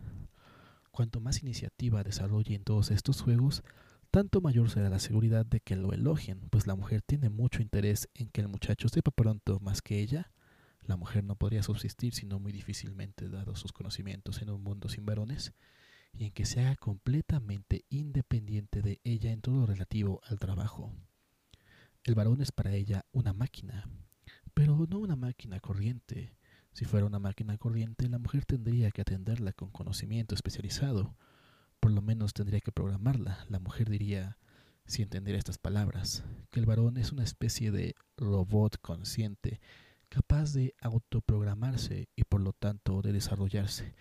Cuanto 0.90 1.20
más 1.20 1.40
iniciativa 1.40 2.02
desarrolle 2.02 2.56
en 2.56 2.64
todos 2.64 2.90
estos 2.90 3.22
juegos, 3.22 3.62
tanto 4.10 4.40
mayor 4.40 4.70
será 4.70 4.88
la 4.88 4.98
seguridad 4.98 5.46
de 5.46 5.60
que 5.60 5.76
lo 5.76 5.92
elogien, 5.92 6.40
pues 6.50 6.66
la 6.66 6.74
mujer 6.74 7.00
tiene 7.02 7.30
mucho 7.30 7.62
interés 7.62 8.08
en 8.14 8.28
que 8.28 8.40
el 8.40 8.48
muchacho 8.48 8.88
sepa 8.88 9.12
pronto 9.12 9.60
más 9.60 9.82
que 9.82 10.00
ella. 10.00 10.32
La 10.82 10.96
mujer 10.96 11.22
no 11.22 11.36
podría 11.36 11.62
subsistir 11.62 12.12
sino 12.12 12.40
muy 12.40 12.50
difícilmente 12.50 13.28
dados 13.28 13.60
sus 13.60 13.72
conocimientos 13.72 14.42
en 14.42 14.50
un 14.50 14.64
mundo 14.64 14.88
sin 14.88 15.06
varones, 15.06 15.52
y 16.12 16.24
en 16.24 16.32
que 16.32 16.44
se 16.44 16.60
haga 16.60 16.76
completamente 16.76 17.84
independiente 17.88 18.82
de 18.82 19.00
ella 19.04 19.30
en 19.30 19.40
todo 19.40 19.56
lo 19.60 19.66
relativo 19.66 20.20
al 20.24 20.38
trabajo. 20.38 20.92
El 22.04 22.14
varón 22.14 22.40
es 22.40 22.52
para 22.52 22.72
ella 22.72 23.04
una 23.12 23.32
máquina, 23.32 23.88
pero 24.54 24.86
no 24.88 24.98
una 24.98 25.16
máquina 25.16 25.60
corriente. 25.60 26.34
Si 26.72 26.84
fuera 26.84 27.06
una 27.06 27.18
máquina 27.18 27.58
corriente, 27.58 28.08
la 28.08 28.18
mujer 28.18 28.44
tendría 28.44 28.90
que 28.90 29.02
atenderla 29.02 29.52
con 29.52 29.70
conocimiento 29.70 30.34
especializado. 30.34 31.16
Por 31.78 31.90
lo 31.90 32.02
menos 32.02 32.32
tendría 32.32 32.60
que 32.60 32.72
programarla. 32.72 33.44
La 33.48 33.58
mujer 33.58 33.90
diría, 33.90 34.38
si 34.86 35.02
entendiera 35.02 35.38
estas 35.38 35.58
palabras, 35.58 36.24
que 36.50 36.60
el 36.60 36.66
varón 36.66 36.96
es 36.96 37.12
una 37.12 37.24
especie 37.24 37.70
de 37.70 37.94
robot 38.16 38.78
consciente, 38.80 39.60
capaz 40.08 40.52
de 40.52 40.74
autoprogramarse 40.80 42.08
y 42.16 42.24
por 42.24 42.40
lo 42.40 42.52
tanto 42.52 43.02
de 43.02 43.12
desarrollarse 43.12 43.94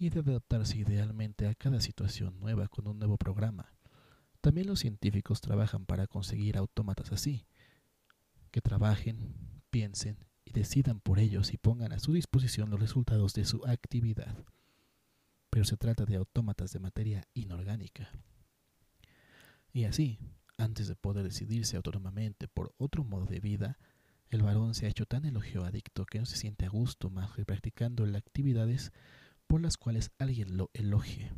y 0.00 0.08
de 0.08 0.20
adaptarse 0.20 0.78
idealmente 0.78 1.46
a 1.46 1.54
cada 1.54 1.78
situación 1.82 2.40
nueva 2.40 2.68
con 2.68 2.88
un 2.88 2.98
nuevo 2.98 3.18
programa. 3.18 3.74
También 4.40 4.66
los 4.66 4.80
científicos 4.80 5.42
trabajan 5.42 5.84
para 5.84 6.06
conseguir 6.06 6.56
autómatas 6.56 7.12
así, 7.12 7.44
que 8.50 8.62
trabajen, 8.62 9.34
piensen 9.68 10.16
y 10.46 10.52
decidan 10.52 11.00
por 11.00 11.18
ellos 11.18 11.52
y 11.52 11.58
pongan 11.58 11.92
a 11.92 11.98
su 11.98 12.14
disposición 12.14 12.70
los 12.70 12.80
resultados 12.80 13.34
de 13.34 13.44
su 13.44 13.66
actividad. 13.66 14.34
Pero 15.50 15.66
se 15.66 15.76
trata 15.76 16.06
de 16.06 16.16
autómatas 16.16 16.72
de 16.72 16.80
materia 16.80 17.28
inorgánica. 17.34 18.10
Y 19.70 19.84
así, 19.84 20.18
antes 20.56 20.88
de 20.88 20.96
poder 20.96 21.24
decidirse 21.24 21.76
autónomamente 21.76 22.48
por 22.48 22.72
otro 22.78 23.04
modo 23.04 23.26
de 23.26 23.40
vida, 23.40 23.78
el 24.30 24.40
varón 24.40 24.74
se 24.74 24.86
ha 24.86 24.88
hecho 24.88 25.04
tan 25.04 25.26
elogio 25.26 25.62
adicto 25.66 26.06
que 26.06 26.20
no 26.20 26.24
se 26.24 26.38
siente 26.38 26.64
a 26.64 26.70
gusto 26.70 27.10
más 27.10 27.32
que 27.32 27.44
practicando 27.44 28.06
las 28.06 28.22
actividades 28.22 28.92
por 29.50 29.60
las 29.60 29.76
cuales 29.76 30.12
alguien 30.16 30.56
lo 30.56 30.70
elogie. 30.74 31.32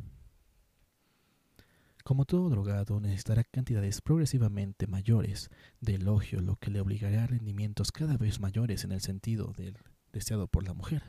Como 2.03 2.25
todo 2.25 2.47
drogado, 2.47 2.99
necesitará 2.99 3.43
cantidades 3.43 4.01
progresivamente 4.01 4.85
mayores 4.85 5.49
de 5.81 5.95
elogio, 5.95 6.39
lo 6.39 6.57
que 6.57 6.69
le 6.69 6.79
obligará 6.79 7.23
a 7.23 7.27
rendimientos 7.27 7.91
cada 7.91 8.15
vez 8.15 8.39
mayores 8.39 8.83
en 8.83 8.91
el 8.91 9.01
sentido 9.01 9.51
del 9.57 9.79
deseado 10.11 10.47
por 10.47 10.63
la 10.63 10.75
mujer. 10.75 11.01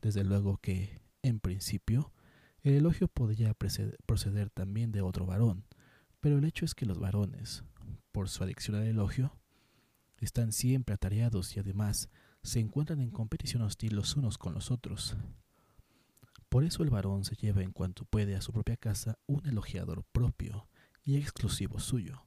Desde 0.00 0.24
luego 0.24 0.56
que, 0.56 1.02
en 1.20 1.38
principio, 1.38 2.14
el 2.62 2.72
elogio 2.72 3.08
podría 3.08 3.52
proceder 3.52 4.48
también 4.48 4.92
de 4.92 5.02
otro 5.02 5.26
varón, 5.26 5.66
pero 6.20 6.38
el 6.38 6.46
hecho 6.46 6.64
es 6.64 6.74
que 6.74 6.86
los 6.86 6.98
varones, 6.98 7.62
por 8.10 8.30
su 8.30 8.42
adicción 8.42 8.76
al 8.76 8.86
elogio, 8.86 9.36
están 10.16 10.52
siempre 10.52 10.94
atareados 10.94 11.54
y 11.58 11.60
además 11.60 12.08
se 12.42 12.60
encuentran 12.60 13.02
en 13.02 13.10
competición 13.10 13.60
hostil 13.60 13.96
los 13.96 14.16
unos 14.16 14.38
con 14.38 14.54
los 14.54 14.70
otros, 14.70 15.14
por 16.48 16.64
eso 16.64 16.82
el 16.82 16.90
varón 16.90 17.24
se 17.24 17.34
lleva 17.34 17.62
en 17.62 17.72
cuanto 17.72 18.04
puede 18.04 18.36
a 18.36 18.40
su 18.40 18.52
propia 18.52 18.76
casa 18.76 19.18
un 19.26 19.46
elogiador 19.46 20.04
propio 20.12 20.68
y 21.04 21.16
exclusivo 21.16 21.78
suyo. 21.78 22.26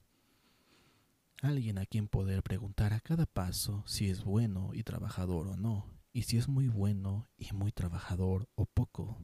Alguien 1.42 1.78
a 1.78 1.86
quien 1.86 2.08
poder 2.08 2.44
preguntar 2.44 2.94
a 2.94 3.00
cada 3.00 3.26
paso 3.26 3.84
si 3.88 4.10
es 4.10 4.24
bueno 4.24 4.72
y 4.74 4.84
trabajador 4.84 5.48
o 5.48 5.56
no, 5.56 5.86
y 6.12 6.24
si 6.24 6.38
es 6.38 6.48
muy 6.50 6.68
bueno 6.68 7.30
y 7.38 7.54
muy 7.54 7.72
trabajador 7.72 8.50
o 8.56 8.66
poco. 8.66 9.18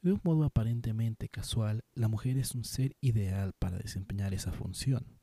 De 0.00 0.12
un 0.12 0.20
modo 0.22 0.44
aparentemente 0.44 1.28
casual, 1.28 1.84
la 1.94 2.08
mujer 2.08 2.38
es 2.38 2.54
un 2.54 2.64
ser 2.64 2.96
ideal 3.00 3.52
para 3.58 3.78
desempeñar 3.78 4.32
esa 4.32 4.52
función, 4.52 5.18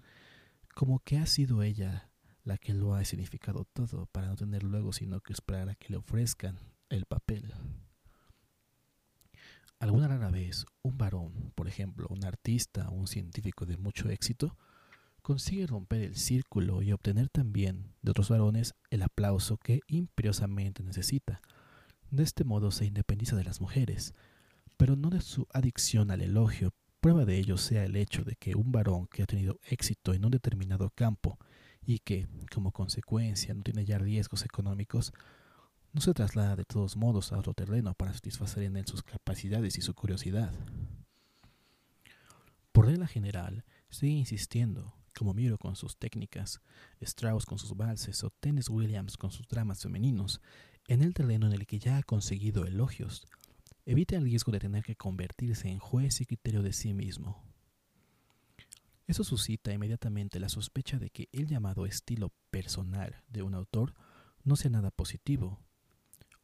como 0.75 0.99
que 0.99 1.17
ha 1.17 1.25
sido 1.25 1.63
ella 1.63 2.09
la 2.43 2.57
que 2.57 2.73
lo 2.73 2.93
ha 2.93 3.05
significado 3.05 3.65
todo, 3.65 4.05
para 4.07 4.27
no 4.27 4.35
tener 4.35 4.63
luego 4.63 4.93
sino 4.93 5.21
que 5.21 5.33
esperar 5.33 5.69
a 5.69 5.75
que 5.75 5.89
le 5.89 5.97
ofrezcan 5.97 6.59
el 6.89 7.05
papel. 7.05 7.53
Alguna 9.83 10.07
rara 10.07 10.31
vez, 10.31 10.65
un 10.81 10.97
varón, 10.97 11.51
por 11.55 11.67
ejemplo, 11.67 12.07
un 12.09 12.23
artista 12.23 12.87
o 12.87 12.93
un 12.93 13.05
científico 13.05 13.65
de 13.65 13.75
mucho 13.75 14.09
éxito, 14.09 14.55
consigue 15.21 15.67
romper 15.67 16.03
el 16.03 16.15
círculo 16.15 16.81
y 16.81 16.93
obtener 16.93 17.27
también 17.27 17.91
de 18.01 18.11
otros 18.11 18.29
varones 18.29 18.75
el 18.91 19.01
aplauso 19.01 19.57
que 19.57 19.81
imperiosamente 19.87 20.83
necesita. 20.83 21.41
De 22.11 22.23
este 22.23 22.45
modo 22.45 22.71
se 22.71 22.85
independiza 22.85 23.35
de 23.35 23.43
las 23.43 23.59
mujeres, 23.59 24.13
pero 24.77 24.95
no 24.95 25.09
de 25.09 25.19
su 25.19 25.47
adicción 25.51 26.11
al 26.11 26.21
elogio. 26.21 26.73
Prueba 27.01 27.25
de 27.25 27.37
ello 27.37 27.57
sea 27.57 27.83
el 27.83 27.97
hecho 27.97 28.23
de 28.23 28.37
que 28.37 28.55
un 28.55 28.71
varón 28.71 29.07
que 29.07 29.23
ha 29.23 29.25
tenido 29.25 29.59
éxito 29.65 30.13
en 30.13 30.23
un 30.23 30.31
determinado 30.31 30.91
campo 30.91 31.37
y 31.85 31.99
que, 31.99 32.29
como 32.55 32.71
consecuencia, 32.71 33.53
no 33.53 33.63
tiene 33.63 33.83
ya 33.83 33.97
riesgos 33.97 34.45
económicos, 34.45 35.11
no 35.93 36.01
se 36.01 36.13
traslada 36.13 36.55
de 36.55 36.65
todos 36.65 36.97
modos 36.97 37.31
a 37.31 37.37
otro 37.37 37.53
terreno 37.53 37.93
para 37.93 38.13
satisfacer 38.13 38.63
en 38.63 38.77
él 38.77 38.85
sus 38.87 39.03
capacidades 39.03 39.77
y 39.77 39.81
su 39.81 39.93
curiosidad. 39.93 40.51
Por 42.71 42.87
regla 42.87 43.05
general, 43.05 43.63
sigue 43.89 44.13
insistiendo, 44.13 44.95
como 45.15 45.35
Miro 45.35 45.59
con 45.59 45.75
sus 45.75 45.95
técnicas, 45.97 46.59
Strauss 46.99 47.45
con 47.45 47.59
sus 47.59 47.77
valses 47.77 48.23
o 48.23 48.31
Tennis 48.31 48.69
Williams 48.69 49.17
con 49.17 49.31
sus 49.31 49.47
dramas 49.47 49.83
femeninos, 49.83 50.41
en 50.87 51.03
el 51.03 51.13
terreno 51.13 51.45
en 51.45 51.53
el 51.53 51.67
que 51.67 51.77
ya 51.77 51.97
ha 51.97 52.03
conseguido 52.03 52.65
elogios. 52.65 53.27
Evita 53.85 54.15
el 54.15 54.23
riesgo 54.23 54.51
de 54.51 54.59
tener 54.59 54.83
que 54.83 54.95
convertirse 54.95 55.69
en 55.69 55.77
juez 55.77 56.19
y 56.21 56.25
criterio 56.25 56.63
de 56.63 56.73
sí 56.73 56.93
mismo. 56.93 57.43
Eso 59.05 59.23
suscita 59.23 59.71
inmediatamente 59.71 60.39
la 60.39 60.49
sospecha 60.49 60.97
de 60.97 61.11
que 61.11 61.29
el 61.31 61.47
llamado 61.47 61.85
estilo 61.85 62.31
personal 62.49 63.21
de 63.27 63.43
un 63.43 63.53
autor 63.53 63.93
no 64.43 64.55
sea 64.55 64.71
nada 64.71 64.89
positivo, 64.89 65.59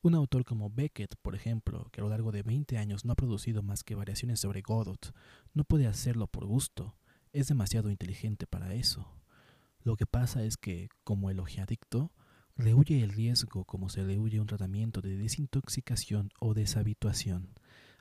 un 0.01 0.15
autor 0.15 0.45
como 0.45 0.69
Beckett, 0.69 1.15
por 1.21 1.35
ejemplo, 1.35 1.89
que 1.91 2.01
a 2.01 2.03
lo 2.03 2.09
largo 2.09 2.31
de 2.31 2.43
20 2.43 2.77
años 2.77 3.05
no 3.05 3.13
ha 3.13 3.15
producido 3.15 3.63
más 3.63 3.83
que 3.83 3.95
variaciones 3.95 4.39
sobre 4.39 4.61
Godot, 4.61 5.13
no 5.53 5.63
puede 5.63 5.87
hacerlo 5.87 6.27
por 6.27 6.45
gusto, 6.45 6.95
es 7.33 7.47
demasiado 7.47 7.89
inteligente 7.89 8.47
para 8.47 8.73
eso. 8.73 9.07
Lo 9.83 9.95
que 9.95 10.05
pasa 10.05 10.43
es 10.43 10.57
que, 10.57 10.89
como 11.03 11.29
elogiadicto, 11.29 12.11
rehuye 12.55 13.03
el 13.03 13.11
riesgo 13.11 13.65
como 13.65 13.89
se 13.89 14.03
rehuye 14.03 14.39
un 14.39 14.47
tratamiento 14.47 15.01
de 15.01 15.17
desintoxicación 15.17 16.29
o 16.39 16.53
deshabituación. 16.53 17.53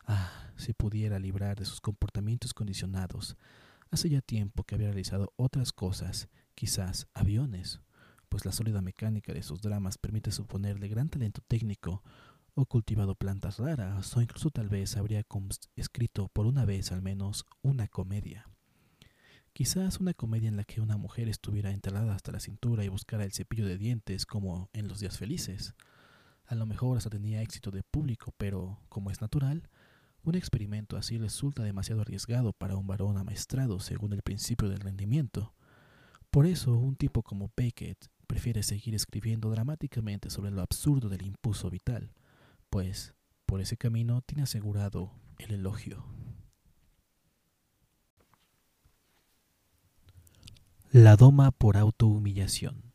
Ah, 0.05 0.53
si 0.57 0.73
pudiera 0.73 1.19
librar 1.19 1.59
de 1.59 1.65
sus 1.65 1.81
comportamientos 1.81 2.55
condicionados. 2.55 3.37
Hace 3.91 4.09
ya 4.09 4.21
tiempo 4.21 4.65
que 4.65 4.75
había 4.75 4.89
realizado 4.89 5.33
otras 5.37 5.73
cosas, 5.73 6.29
quizás 6.55 7.09
aviones, 7.15 7.81
pues 8.29 8.45
la 8.45 8.53
sólida 8.53 8.81
mecánica 8.83 9.33
de 9.33 9.43
sus 9.43 9.63
dramas 9.63 9.99
permite 9.99 10.31
suponerle 10.31 10.89
gran 10.89 11.09
talento 11.09 11.41
técnico, 11.47 12.03
o 12.55 12.67
cultivado 12.67 13.15
plantas 13.15 13.59
raras, 13.59 14.17
o 14.17 14.21
incluso 14.21 14.51
tal 14.51 14.69
vez 14.69 14.97
habría 14.97 15.25
escrito 15.77 16.29
por 16.29 16.47
una 16.47 16.65
vez 16.65 16.91
al 16.91 17.03
menos 17.03 17.47
una 17.63 17.87
comedia. 17.87 18.49
Quizás 19.53 20.01
una 20.01 20.13
comedia 20.13 20.49
en 20.49 20.57
la 20.57 20.65
que 20.65 20.81
una 20.81 20.97
mujer 20.97 21.29
estuviera 21.29 21.71
enterrada 21.71 22.15
hasta 22.15 22.33
la 22.33 22.41
cintura 22.41 22.85
y 22.85 22.89
buscara 22.89 23.25
el 23.25 23.33
cepillo 23.33 23.67
de 23.67 23.79
dientes 23.79 24.27
como 24.27 24.71
en 24.73 24.89
Los 24.89 25.01
días 25.01 25.19
felices. 25.19 25.75
A 26.47 26.55
lo 26.55 26.67
mejor 26.67 26.97
hasta 26.97 27.11
tenía 27.11 27.43
éxito 27.43 27.71
de 27.71 27.83
público, 27.83 28.35
pero, 28.37 28.81
como 28.89 29.11
es 29.11 29.21
natural, 29.21 29.69
un 30.23 30.35
experimento 30.35 30.97
así 30.97 31.17
resulta 31.17 31.63
demasiado 31.63 32.03
arriesgado 32.03 32.53
para 32.53 32.77
un 32.77 32.87
varón 32.87 33.19
amaestrado 33.19 33.81
según 33.81 34.13
el 34.13 34.23
principio 34.23 34.69
del 34.69 34.81
rendimiento. 34.81 35.55
Por 36.31 36.47
eso, 36.47 36.77
un 36.77 36.97
tipo 36.97 37.23
como 37.23 37.53
Beckett 37.57 38.11
prefiere 38.29 38.63
seguir 38.63 38.95
escribiendo 38.95 39.51
dramáticamente 39.51 40.31
sobre 40.31 40.53
lo 40.53 40.63
absurdo 40.63 41.09
del 41.09 41.27
impulso 41.27 41.71
vital, 41.71 42.13
pues 42.71 43.15
por 43.47 43.61
ese 43.61 43.77
camino 43.77 44.21
tiene 44.23 44.45
asegurado 44.45 45.11
el 45.39 45.55
elogio. 45.55 46.05
La 50.93 51.17
doma 51.17 51.51
por 51.51 51.77
autohumillación. 51.77 52.93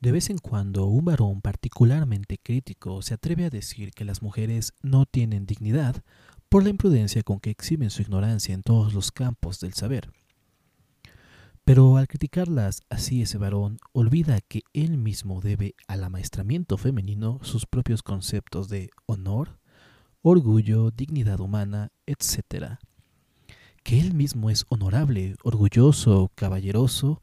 De 0.00 0.12
vez 0.12 0.30
en 0.30 0.38
cuando 0.38 0.86
un 0.86 1.04
varón 1.04 1.42
particularmente 1.42 2.38
crítico 2.38 3.02
se 3.02 3.14
atreve 3.14 3.44
a 3.44 3.50
decir 3.50 3.90
que 3.90 4.04
las 4.04 4.22
mujeres 4.22 4.72
no 4.82 5.04
tienen 5.04 5.44
dignidad 5.46 6.02
por 6.48 6.62
la 6.62 6.70
imprudencia 6.70 7.22
con 7.22 7.40
que 7.40 7.50
exhiben 7.50 7.90
su 7.90 8.02
ignorancia 8.02 8.54
en 8.54 8.62
todos 8.62 8.94
los 8.94 9.12
campos 9.12 9.60
del 9.60 9.74
saber. 9.74 10.10
Pero 11.70 11.98
al 11.98 12.08
criticarlas 12.08 12.82
así 12.90 13.22
ese 13.22 13.38
varón 13.38 13.78
olvida 13.92 14.40
que 14.40 14.62
él 14.72 14.98
mismo 14.98 15.40
debe 15.40 15.76
al 15.86 16.02
amaestramiento 16.02 16.76
femenino 16.76 17.38
sus 17.42 17.64
propios 17.64 18.02
conceptos 18.02 18.68
de 18.68 18.90
honor, 19.06 19.60
orgullo, 20.20 20.90
dignidad 20.90 21.38
humana, 21.38 21.92
etc. 22.06 22.80
Que 23.84 24.00
él 24.00 24.14
mismo 24.14 24.50
es 24.50 24.66
honorable, 24.68 25.36
orgulloso, 25.44 26.32
caballeroso, 26.34 27.22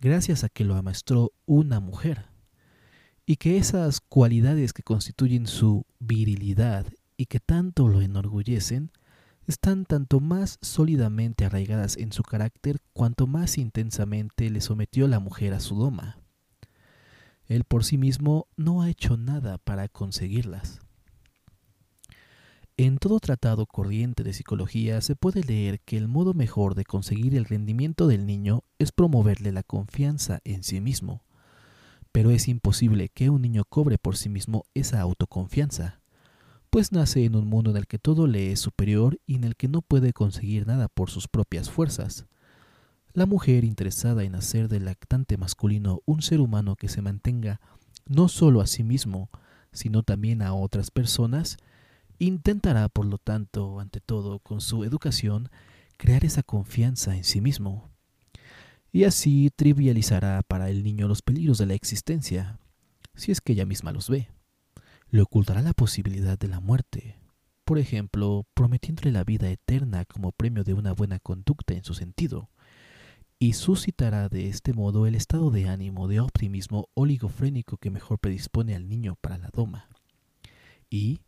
gracias 0.00 0.42
a 0.42 0.48
que 0.48 0.64
lo 0.64 0.74
amaestró 0.74 1.30
una 1.44 1.78
mujer, 1.78 2.26
y 3.24 3.36
que 3.36 3.56
esas 3.56 4.00
cualidades 4.00 4.72
que 4.72 4.82
constituyen 4.82 5.46
su 5.46 5.86
virilidad 6.00 6.86
y 7.16 7.26
que 7.26 7.38
tanto 7.38 7.86
lo 7.86 8.02
enorgullecen, 8.02 8.90
están 9.46 9.84
tanto 9.84 10.20
más 10.20 10.58
sólidamente 10.60 11.44
arraigadas 11.44 11.96
en 11.96 12.12
su 12.12 12.22
carácter 12.22 12.80
cuanto 12.92 13.26
más 13.26 13.58
intensamente 13.58 14.50
le 14.50 14.60
sometió 14.60 15.06
la 15.08 15.20
mujer 15.20 15.54
a 15.54 15.60
su 15.60 15.76
doma. 15.76 16.18
Él 17.46 17.64
por 17.64 17.84
sí 17.84 17.96
mismo 17.96 18.48
no 18.56 18.82
ha 18.82 18.90
hecho 18.90 19.16
nada 19.16 19.58
para 19.58 19.88
conseguirlas. 19.88 20.80
En 22.78 22.98
todo 22.98 23.20
tratado 23.20 23.64
corriente 23.66 24.22
de 24.22 24.34
psicología 24.34 25.00
se 25.00 25.16
puede 25.16 25.42
leer 25.42 25.80
que 25.80 25.96
el 25.96 26.08
modo 26.08 26.34
mejor 26.34 26.74
de 26.74 26.84
conseguir 26.84 27.34
el 27.34 27.46
rendimiento 27.46 28.06
del 28.06 28.26
niño 28.26 28.64
es 28.78 28.92
promoverle 28.92 29.50
la 29.52 29.62
confianza 29.62 30.40
en 30.44 30.62
sí 30.62 30.82
mismo. 30.82 31.22
Pero 32.12 32.30
es 32.30 32.48
imposible 32.48 33.08
que 33.08 33.30
un 33.30 33.40
niño 33.40 33.64
cobre 33.66 33.96
por 33.96 34.18
sí 34.18 34.28
mismo 34.28 34.66
esa 34.74 35.00
autoconfianza, 35.00 36.00
pues 36.76 36.92
nace 36.92 37.24
en 37.24 37.36
un 37.36 37.46
mundo 37.46 37.70
en 37.70 37.78
el 37.78 37.86
que 37.86 37.98
todo 37.98 38.26
le 38.26 38.52
es 38.52 38.60
superior 38.60 39.18
y 39.26 39.36
en 39.36 39.44
el 39.44 39.56
que 39.56 39.66
no 39.66 39.80
puede 39.80 40.12
conseguir 40.12 40.66
nada 40.66 40.88
por 40.88 41.08
sus 41.08 41.26
propias 41.26 41.70
fuerzas. 41.70 42.26
La 43.14 43.24
mujer 43.24 43.64
interesada 43.64 44.24
en 44.24 44.34
hacer 44.34 44.68
del 44.68 44.84
lactante 44.84 45.38
masculino 45.38 46.02
un 46.04 46.20
ser 46.20 46.38
humano 46.38 46.76
que 46.76 46.90
se 46.90 47.00
mantenga 47.00 47.62
no 48.04 48.28
solo 48.28 48.60
a 48.60 48.66
sí 48.66 48.84
mismo, 48.84 49.30
sino 49.72 50.02
también 50.02 50.42
a 50.42 50.52
otras 50.52 50.90
personas, 50.90 51.56
intentará, 52.18 52.90
por 52.90 53.06
lo 53.06 53.16
tanto, 53.16 53.80
ante 53.80 54.00
todo, 54.00 54.38
con 54.40 54.60
su 54.60 54.84
educación, 54.84 55.48
crear 55.96 56.26
esa 56.26 56.42
confianza 56.42 57.16
en 57.16 57.24
sí 57.24 57.40
mismo. 57.40 57.88
Y 58.92 59.04
así 59.04 59.50
trivializará 59.56 60.42
para 60.42 60.68
el 60.68 60.84
niño 60.84 61.08
los 61.08 61.22
peligros 61.22 61.56
de 61.56 61.64
la 61.64 61.72
existencia, 61.72 62.58
si 63.14 63.32
es 63.32 63.40
que 63.40 63.54
ella 63.54 63.64
misma 63.64 63.92
los 63.92 64.10
ve. 64.10 64.28
Le 65.10 65.22
ocultará 65.22 65.62
la 65.62 65.72
posibilidad 65.72 66.38
de 66.38 66.48
la 66.48 66.60
muerte, 66.60 67.16
por 67.64 67.78
ejemplo, 67.78 68.46
prometiéndole 68.54 69.10
la 69.10 69.24
vida 69.24 69.50
eterna 69.50 70.04
como 70.04 70.32
premio 70.32 70.62
de 70.62 70.72
una 70.74 70.92
buena 70.92 71.18
conducta 71.18 71.74
en 71.74 71.84
su 71.84 71.94
sentido 71.94 72.48
y 73.38 73.52
suscitará 73.52 74.28
de 74.28 74.48
este 74.48 74.72
modo 74.72 75.06
el 75.06 75.14
estado 75.14 75.50
de 75.50 75.68
ánimo 75.68 76.08
de 76.08 76.20
optimismo 76.20 76.88
oligofrénico 76.94 77.76
que 77.76 77.90
mejor 77.90 78.18
predispone 78.18 78.74
al 78.74 78.88
niño 78.88 79.16
para 79.20 79.36
la 79.36 79.50
doma 79.52 79.88
y, 80.88 81.20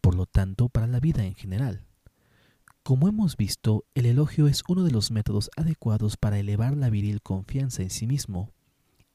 por 0.00 0.14
lo 0.14 0.26
tanto, 0.26 0.68
para 0.68 0.86
la 0.86 1.00
vida 1.00 1.24
en 1.24 1.34
general. 1.34 1.86
Como 2.82 3.08
hemos 3.08 3.36
visto, 3.36 3.84
el 3.94 4.06
elogio 4.06 4.46
es 4.48 4.62
uno 4.68 4.84
de 4.84 4.90
los 4.90 5.10
métodos 5.10 5.50
adecuados 5.56 6.16
para 6.16 6.38
elevar 6.38 6.76
la 6.76 6.90
viril 6.90 7.20
confianza 7.20 7.82
en 7.82 7.90
sí 7.90 8.06
mismo 8.06 8.50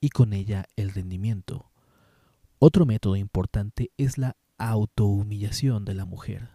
y 0.01 0.09
con 0.09 0.33
ella 0.33 0.65
el 0.75 0.91
rendimiento. 0.91 1.71
Otro 2.67 2.87
método 2.87 3.15
importante 3.15 3.91
es 3.95 4.17
la 4.17 4.37
autohumillación 4.57 5.85
de 5.85 5.93
la 5.93 6.05
mujer. 6.05 6.49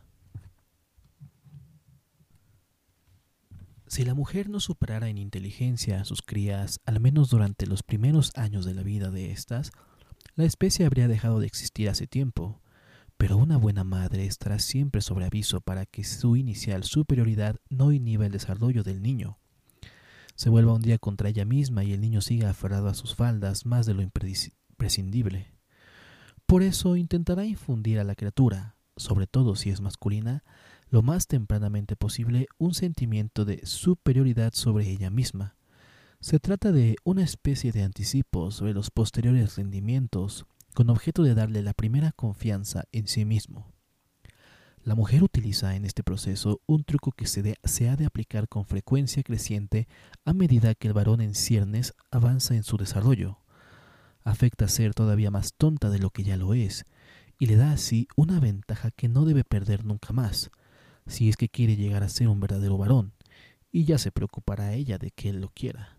Si 3.86 4.04
la 4.04 4.14
mujer 4.14 4.48
no 4.48 4.58
superara 4.58 5.08
en 5.08 5.18
inteligencia 5.18 6.00
a 6.00 6.04
sus 6.04 6.20
crías, 6.22 6.80
al 6.84 6.98
menos 6.98 7.30
durante 7.30 7.64
los 7.68 7.84
primeros 7.84 8.32
años 8.34 8.64
de 8.64 8.74
la 8.74 8.82
vida 8.82 9.12
de 9.12 9.30
éstas, 9.30 9.70
la 10.34 10.42
especie 10.42 10.84
habría 10.84 11.06
dejado 11.06 11.38
de 11.38 11.46
existir 11.46 11.88
hace 11.88 12.08
tiempo, 12.08 12.60
pero 13.16 13.36
una 13.36 13.56
buena 13.56 13.84
madre 13.84 14.26
estará 14.26 14.58
siempre 14.58 15.02
sobre 15.02 15.26
aviso 15.26 15.60
para 15.60 15.86
que 15.86 16.02
su 16.02 16.34
inicial 16.34 16.82
superioridad 16.82 17.54
no 17.68 17.92
inhiba 17.92 18.26
el 18.26 18.32
desarrollo 18.32 18.82
del 18.82 19.00
niño. 19.00 19.38
Se 20.34 20.50
vuelva 20.50 20.74
un 20.74 20.82
día 20.82 20.98
contra 20.98 21.28
ella 21.28 21.44
misma 21.44 21.84
y 21.84 21.92
el 21.92 22.00
niño 22.00 22.20
siga 22.20 22.50
aferrado 22.50 22.88
a 22.88 22.94
sus 22.94 23.14
faldas 23.14 23.64
más 23.64 23.86
de 23.86 23.94
lo 23.94 24.02
imprescindible. 24.02 25.59
Por 26.50 26.64
eso 26.64 26.96
intentará 26.96 27.44
infundir 27.44 28.00
a 28.00 28.04
la 28.04 28.16
criatura, 28.16 28.74
sobre 28.96 29.28
todo 29.28 29.54
si 29.54 29.70
es 29.70 29.80
masculina, 29.80 30.42
lo 30.88 31.00
más 31.00 31.28
tempranamente 31.28 31.94
posible 31.94 32.48
un 32.58 32.74
sentimiento 32.74 33.44
de 33.44 33.64
superioridad 33.64 34.52
sobre 34.52 34.90
ella 34.90 35.10
misma. 35.10 35.54
Se 36.18 36.40
trata 36.40 36.72
de 36.72 36.96
una 37.04 37.22
especie 37.22 37.70
de 37.70 37.84
anticipo 37.84 38.50
sobre 38.50 38.74
los 38.74 38.90
posteriores 38.90 39.54
rendimientos, 39.54 40.44
con 40.74 40.90
objeto 40.90 41.22
de 41.22 41.36
darle 41.36 41.62
la 41.62 41.72
primera 41.72 42.10
confianza 42.10 42.82
en 42.90 43.06
sí 43.06 43.24
mismo. 43.24 43.70
La 44.82 44.96
mujer 44.96 45.22
utiliza 45.22 45.76
en 45.76 45.84
este 45.84 46.02
proceso 46.02 46.62
un 46.66 46.82
truco 46.82 47.12
que 47.12 47.28
se, 47.28 47.54
se, 47.62 47.88
ha 47.88 47.94
de 47.94 48.06
aplicar 48.06 48.48
con 48.48 48.64
frecuencia 48.64 49.22
creciente 49.22 49.86
a 50.24 50.32
medida 50.32 50.74
que 50.74 50.88
el 50.88 50.94
varón 50.94 51.20
en 51.20 51.36
ciernes 51.36 51.94
avanza 52.10 52.56
en 52.56 52.64
su 52.64 52.76
desarrollo. 52.76 53.38
Afecta 54.24 54.66
a 54.66 54.68
ser 54.68 54.94
todavía 54.94 55.30
más 55.30 55.54
tonta 55.54 55.90
de 55.90 55.98
lo 55.98 56.10
que 56.10 56.22
ya 56.22 56.36
lo 56.36 56.54
es, 56.54 56.84
y 57.38 57.46
le 57.46 57.56
da 57.56 57.72
así 57.72 58.06
una 58.16 58.38
ventaja 58.40 58.90
que 58.90 59.08
no 59.08 59.24
debe 59.24 59.44
perder 59.44 59.84
nunca 59.84 60.12
más, 60.12 60.50
si 61.06 61.28
es 61.28 61.36
que 61.36 61.48
quiere 61.48 61.76
llegar 61.76 62.02
a 62.02 62.08
ser 62.08 62.28
un 62.28 62.40
verdadero 62.40 62.76
varón, 62.76 63.14
y 63.72 63.84
ya 63.84 63.98
se 63.98 64.12
preocupará 64.12 64.74
ella 64.74 64.98
de 64.98 65.10
que 65.10 65.30
él 65.30 65.40
lo 65.40 65.48
quiera. 65.48 65.96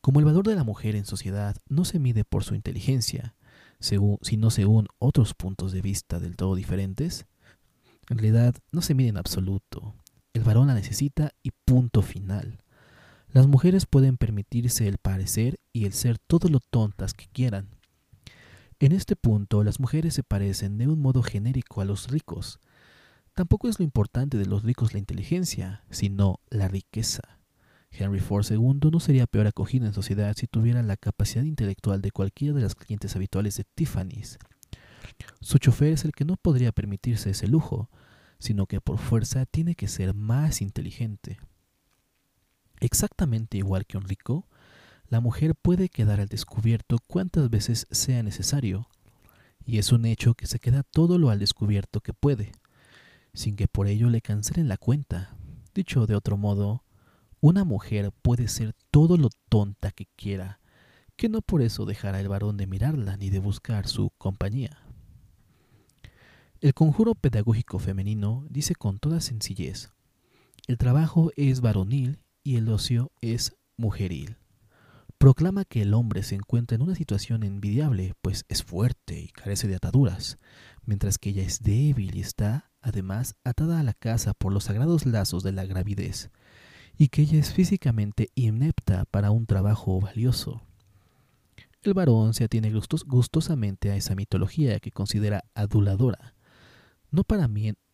Como 0.00 0.18
el 0.18 0.26
valor 0.26 0.46
de 0.46 0.56
la 0.56 0.64
mujer 0.64 0.96
en 0.96 1.04
sociedad 1.04 1.56
no 1.68 1.84
se 1.84 1.98
mide 1.98 2.24
por 2.24 2.44
su 2.44 2.54
inteligencia, 2.54 3.36
sino 3.78 4.50
según 4.50 4.88
otros 4.98 5.34
puntos 5.34 5.72
de 5.72 5.82
vista 5.82 6.18
del 6.18 6.36
todo 6.36 6.54
diferentes, 6.54 7.26
en 8.08 8.18
realidad 8.18 8.56
no 8.72 8.82
se 8.82 8.94
mide 8.94 9.10
en 9.10 9.16
absoluto. 9.16 9.94
El 10.32 10.44
varón 10.44 10.68
la 10.68 10.74
necesita 10.74 11.32
y 11.42 11.50
punto 11.64 12.02
final. 12.02 12.61
Las 13.32 13.46
mujeres 13.46 13.86
pueden 13.86 14.16
permitirse 14.16 14.86
el 14.88 14.98
parecer 14.98 15.58
y 15.72 15.86
el 15.86 15.92
ser 15.92 16.18
todo 16.18 16.48
lo 16.48 16.60
tontas 16.60 17.14
que 17.14 17.26
quieran. 17.32 17.68
En 18.78 18.92
este 18.92 19.16
punto, 19.16 19.64
las 19.64 19.80
mujeres 19.80 20.14
se 20.14 20.22
parecen 20.22 20.76
de 20.78 20.88
un 20.88 21.00
modo 21.00 21.22
genérico 21.22 21.80
a 21.80 21.84
los 21.84 22.08
ricos, 22.08 22.60
Tampoco 23.34 23.68
es 23.68 23.78
lo 23.78 23.84
importante 23.84 24.36
de 24.36 24.44
los 24.44 24.62
ricos 24.62 24.92
la 24.92 24.98
inteligencia, 24.98 25.84
sino 25.90 26.40
la 26.50 26.68
riqueza. 26.68 27.38
Henry 27.90 28.20
Ford 28.20 28.44
II 28.50 28.90
no 28.90 29.00
sería 29.00 29.26
peor 29.26 29.46
acogido 29.46 29.86
en 29.86 29.94
sociedad 29.94 30.34
si 30.36 30.46
tuviera 30.46 30.82
la 30.82 30.98
capacidad 30.98 31.44
intelectual 31.44 32.02
de 32.02 32.10
cualquiera 32.10 32.54
de 32.54 32.62
las 32.62 32.74
clientes 32.74 33.16
habituales 33.16 33.56
de 33.56 33.64
Tiffany's. 33.74 34.38
Su 35.40 35.58
chofer 35.58 35.94
es 35.94 36.04
el 36.04 36.12
que 36.12 36.26
no 36.26 36.36
podría 36.36 36.72
permitirse 36.72 37.30
ese 37.30 37.48
lujo, 37.48 37.90
sino 38.38 38.66
que 38.66 38.82
por 38.82 38.98
fuerza 38.98 39.46
tiene 39.46 39.76
que 39.76 39.88
ser 39.88 40.14
más 40.14 40.60
inteligente. 40.60 41.38
Exactamente 42.82 43.56
igual 43.56 43.86
que 43.86 43.96
un 43.96 44.08
rico, 44.08 44.46
la 45.08 45.20
mujer 45.20 45.54
puede 45.54 45.88
quedar 45.88 46.20
al 46.20 46.28
descubierto 46.28 46.98
cuantas 47.06 47.48
veces 47.48 47.86
sea 47.90 48.22
necesario, 48.22 48.88
y 49.64 49.78
es 49.78 49.92
un 49.92 50.04
hecho 50.04 50.34
que 50.34 50.46
se 50.46 50.58
queda 50.58 50.82
todo 50.82 51.16
lo 51.16 51.30
al 51.30 51.38
descubierto 51.38 52.00
que 52.00 52.12
puede 52.12 52.52
sin 53.34 53.56
que 53.56 53.68
por 53.68 53.86
ello 53.86 54.10
le 54.10 54.20
cancelen 54.20 54.68
la 54.68 54.76
cuenta. 54.76 55.36
Dicho 55.74 56.06
de 56.06 56.14
otro 56.14 56.36
modo, 56.36 56.84
una 57.40 57.64
mujer 57.64 58.12
puede 58.22 58.48
ser 58.48 58.74
todo 58.90 59.16
lo 59.16 59.30
tonta 59.48 59.90
que 59.90 60.06
quiera, 60.16 60.60
que 61.16 61.28
no 61.28 61.40
por 61.40 61.62
eso 61.62 61.86
dejará 61.86 62.20
el 62.20 62.28
varón 62.28 62.56
de 62.56 62.66
mirarla 62.66 63.16
ni 63.16 63.30
de 63.30 63.38
buscar 63.38 63.88
su 63.88 64.10
compañía. 64.18 64.78
El 66.60 66.74
conjuro 66.74 67.14
pedagógico 67.14 67.78
femenino 67.78 68.44
dice 68.50 68.74
con 68.74 68.98
toda 68.98 69.20
sencillez, 69.20 69.90
el 70.66 70.78
trabajo 70.78 71.32
es 71.36 71.60
varonil 71.60 72.21
y 72.42 72.56
el 72.56 72.68
ocio 72.68 73.12
es 73.20 73.56
mujeril. 73.76 74.36
Proclama 75.18 75.64
que 75.64 75.82
el 75.82 75.94
hombre 75.94 76.22
se 76.24 76.34
encuentra 76.34 76.74
en 76.74 76.82
una 76.82 76.96
situación 76.96 77.44
envidiable, 77.44 78.14
pues 78.22 78.44
es 78.48 78.64
fuerte 78.64 79.20
y 79.20 79.28
carece 79.28 79.68
de 79.68 79.76
ataduras, 79.76 80.38
mientras 80.84 81.18
que 81.18 81.30
ella 81.30 81.42
es 81.42 81.62
débil 81.62 82.16
y 82.16 82.20
está 82.20 82.72
además 82.80 83.36
atada 83.44 83.78
a 83.78 83.84
la 83.84 83.94
casa 83.94 84.34
por 84.34 84.52
los 84.52 84.64
sagrados 84.64 85.06
lazos 85.06 85.44
de 85.44 85.52
la 85.52 85.64
gravidez, 85.64 86.30
y 86.98 87.08
que 87.08 87.22
ella 87.22 87.38
es 87.38 87.52
físicamente 87.52 88.30
inepta 88.34 89.04
para 89.04 89.30
un 89.30 89.46
trabajo 89.46 90.00
valioso. 90.00 90.62
El 91.82 91.94
varón 91.94 92.34
se 92.34 92.44
atiene 92.44 92.72
gustosamente 92.72 93.90
a 93.90 93.96
esa 93.96 94.14
mitología 94.14 94.78
que 94.78 94.92
considera 94.92 95.44
aduladora. 95.54 96.34
No 97.10 97.24
para, 97.24 97.48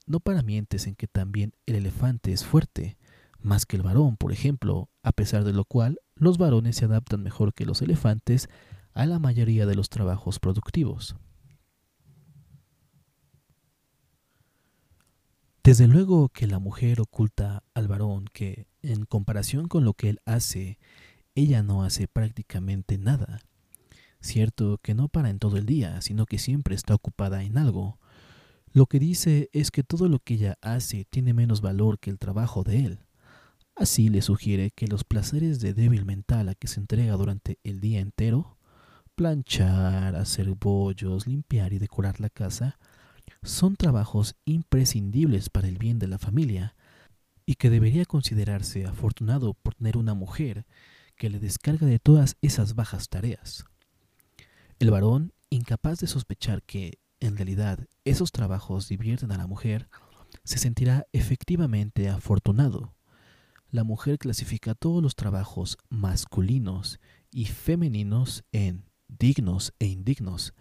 no 0.06 0.20
para 0.20 0.42
mientes 0.42 0.86
en 0.86 0.94
que 0.94 1.08
también 1.08 1.52
el 1.66 1.76
elefante 1.76 2.32
es 2.32 2.44
fuerte, 2.44 2.98
más 3.40 3.66
que 3.66 3.76
el 3.76 3.82
varón, 3.82 4.16
por 4.16 4.32
ejemplo, 4.32 4.90
a 5.02 5.12
pesar 5.12 5.44
de 5.44 5.52
lo 5.52 5.64
cual 5.64 5.98
los 6.14 6.38
varones 6.38 6.76
se 6.76 6.84
adaptan 6.84 7.22
mejor 7.22 7.54
que 7.54 7.66
los 7.66 7.82
elefantes 7.82 8.48
a 8.94 9.06
la 9.06 9.18
mayoría 9.18 9.66
de 9.66 9.74
los 9.74 9.88
trabajos 9.88 10.38
productivos. 10.40 11.16
Desde 15.62 15.86
luego 15.86 16.30
que 16.30 16.46
la 16.46 16.58
mujer 16.58 17.00
oculta 17.00 17.62
al 17.74 17.88
varón 17.88 18.24
que, 18.32 18.66
en 18.80 19.04
comparación 19.04 19.68
con 19.68 19.84
lo 19.84 19.92
que 19.92 20.08
él 20.08 20.20
hace, 20.24 20.78
ella 21.34 21.62
no 21.62 21.84
hace 21.84 22.08
prácticamente 22.08 22.96
nada. 22.96 23.40
Cierto 24.20 24.78
que 24.78 24.94
no 24.94 25.08
para 25.08 25.30
en 25.30 25.38
todo 25.38 25.58
el 25.58 25.66
día, 25.66 26.00
sino 26.00 26.26
que 26.26 26.38
siempre 26.38 26.74
está 26.74 26.94
ocupada 26.94 27.42
en 27.42 27.58
algo, 27.58 27.98
Lo 28.72 28.86
que 28.86 28.98
dice 28.98 29.48
es 29.52 29.70
que 29.70 29.82
todo 29.82 30.08
lo 30.08 30.18
que 30.18 30.34
ella 30.34 30.58
hace 30.60 31.04
tiene 31.06 31.32
menos 31.34 31.60
valor 31.60 31.98
que 31.98 32.10
el 32.10 32.18
trabajo 32.18 32.64
de 32.64 32.84
él. 32.84 33.07
Así 33.78 34.08
le 34.08 34.22
sugiere 34.22 34.72
que 34.72 34.88
los 34.88 35.04
placeres 35.04 35.60
de 35.60 35.72
débil 35.72 36.04
mental 36.04 36.48
a 36.48 36.56
que 36.56 36.66
se 36.66 36.80
entrega 36.80 37.14
durante 37.14 37.60
el 37.62 37.80
día 37.80 38.00
entero, 38.00 38.58
planchar, 39.14 40.16
hacer 40.16 40.50
bollos, 40.50 41.28
limpiar 41.28 41.72
y 41.72 41.78
decorar 41.78 42.18
la 42.18 42.28
casa, 42.28 42.80
son 43.44 43.76
trabajos 43.76 44.34
imprescindibles 44.44 45.48
para 45.48 45.68
el 45.68 45.78
bien 45.78 46.00
de 46.00 46.08
la 46.08 46.18
familia 46.18 46.74
y 47.46 47.54
que 47.54 47.70
debería 47.70 48.04
considerarse 48.04 48.84
afortunado 48.84 49.54
por 49.54 49.76
tener 49.76 49.96
una 49.96 50.14
mujer 50.14 50.66
que 51.14 51.30
le 51.30 51.38
descarga 51.38 51.86
de 51.86 52.00
todas 52.00 52.36
esas 52.42 52.74
bajas 52.74 53.08
tareas. 53.08 53.64
El 54.80 54.90
varón, 54.90 55.32
incapaz 55.50 56.00
de 56.00 56.08
sospechar 56.08 56.64
que, 56.64 56.98
en 57.20 57.36
realidad, 57.36 57.86
esos 58.04 58.32
trabajos 58.32 58.88
divierten 58.88 59.30
a 59.30 59.38
la 59.38 59.46
mujer, 59.46 59.88
se 60.42 60.58
sentirá 60.58 61.06
efectivamente 61.12 62.08
afortunado. 62.08 62.97
La 63.70 63.84
mujer 63.84 64.18
clasifica 64.18 64.74
todos 64.74 65.02
los 65.02 65.14
trabajos 65.14 65.76
masculinos 65.90 67.00
y 67.30 67.44
femeninos 67.44 68.44
en 68.52 68.84
dignos 69.08 69.74
e 69.78 69.86
indignos, 69.86 70.54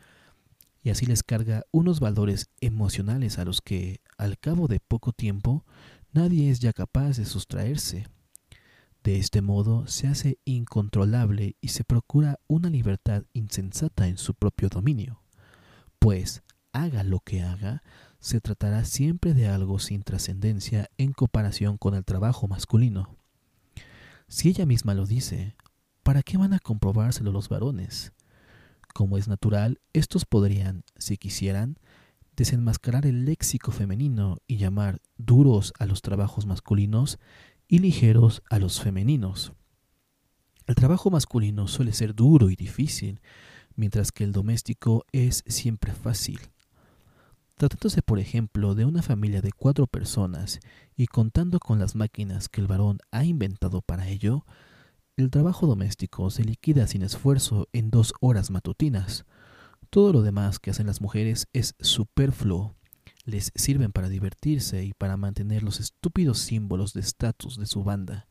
y 0.84 0.89
así 0.89 1.05
les 1.05 1.23
carga 1.23 1.63
unos 1.71 1.99
valores 1.99 2.49
emocionales 2.59 3.39
a 3.39 3.45
los 3.45 3.61
que, 3.61 4.01
al 4.17 4.38
cabo 4.38 4.67
de 4.67 4.79
poco 4.79 5.13
tiempo, 5.13 5.65
nadie 6.11 6.49
es 6.49 6.59
ya 6.59 6.73
capaz 6.73 7.17
de 7.17 7.25
sustraerse. 7.25 8.07
De 9.03 9.17
este 9.17 9.41
modo 9.41 9.88
se 9.88 10.07
hace 10.07 10.38
incontrolable 10.43 11.55
y 11.61 11.69
se 11.69 11.84
procura 11.84 12.39
una 12.47 12.69
libertad 12.69 13.23
insensata 13.34 14.07
en 14.07 14.17
su 14.17 14.34
propio 14.34 14.67
dominio, 14.67 15.21
pues, 15.99 16.43
haga 16.73 17.03
lo 17.03 17.21
que 17.21 17.41
haga, 17.41 17.84
se 18.19 18.41
tratará 18.41 18.84
siempre 18.85 19.34
de 19.34 19.48
algo 19.48 19.80
sin 19.80 20.03
trascendencia 20.03 20.89
en 20.98 21.14
comparación 21.14 21.77
con 21.77 21.94
el 21.95 22.03
trabajo 22.03 22.48
masculino. 22.48 23.15
Si 24.27 24.49
ella 24.49 24.65
misma 24.65 24.94
lo 24.94 25.06
dice, 25.06 25.56
¿para 26.03 26.23
qué 26.23 26.38
van 26.38 26.53
a 26.53 26.60
comprobárselo 26.60 27.31
los 27.31 27.49
varones? 27.49 28.14
Como 28.94 29.18
es 29.18 29.27
natural, 29.27 29.80
estos 29.94 30.26
podrían, 30.26 30.84
si 30.98 31.18
quisieran, 31.18 31.77
desenmascarar 32.35 33.06
el 33.06 33.26
léxico 33.26 33.72
femenino 33.72 34.38
y 34.48 34.57
llamar 34.57 35.02
duros 35.18 35.73
a 35.80 35.85
los 35.85 36.02
trabajos 36.02 36.45
masculinos 36.45 37.19
y 37.68 37.80
ligeros 37.80 38.41
a 38.49 38.60
los 38.60 38.81
femeninos. 38.81 39.53
El 40.68 40.76
trabajo 40.76 41.10
masculino 41.10 41.68
suele 41.68 41.94
ser 41.94 42.14
duro 42.14 42.49
y 42.49 42.56
difícil, 42.56 43.22
mientras 43.76 44.11
que 44.11 44.23
el 44.23 44.34
doméstico 44.34 45.06
es 45.14 45.44
siempre 45.48 45.94
fácil. 45.94 46.39
Tratándose, 47.57 48.03
por 48.03 48.19
ejemplo, 48.19 48.75
de 48.75 48.85
una 48.85 49.01
familia 49.01 49.41
de 49.41 49.51
cuatro 49.51 49.88
personas 49.88 50.59
y 50.95 51.07
contando 51.07 51.57
con 51.59 51.79
las 51.79 51.95
máquinas 51.95 52.49
que 52.49 52.61
el 52.61 52.67
varón 52.67 52.99
ha 53.09 53.25
inventado 53.25 53.81
para 53.81 54.07
ello, 54.09 54.45
el 55.15 55.31
trabajo 55.31 55.65
doméstico 55.65 56.29
se 56.29 56.43
liquida 56.43 56.85
sin 56.85 57.01
esfuerzo 57.01 57.67
en 57.73 57.89
dos 57.89 58.13
horas 58.21 58.51
matutinas. 58.51 59.25
Todo 59.89 60.13
lo 60.13 60.21
demás 60.21 60.59
que 60.59 60.69
hacen 60.69 60.85
las 60.85 61.01
mujeres 61.01 61.47
es 61.51 61.73
superfluo. 61.79 62.75
Les 63.25 63.51
sirven 63.55 63.91
para 63.91 64.07
divertirse 64.07 64.85
y 64.85 64.93
para 64.93 65.17
mantener 65.17 65.63
los 65.63 65.79
estúpidos 65.79 66.38
símbolos 66.38 66.93
de 66.93 66.99
estatus 66.99 67.57
de 67.57 67.65
su 67.65 67.84
banda. 67.84 68.27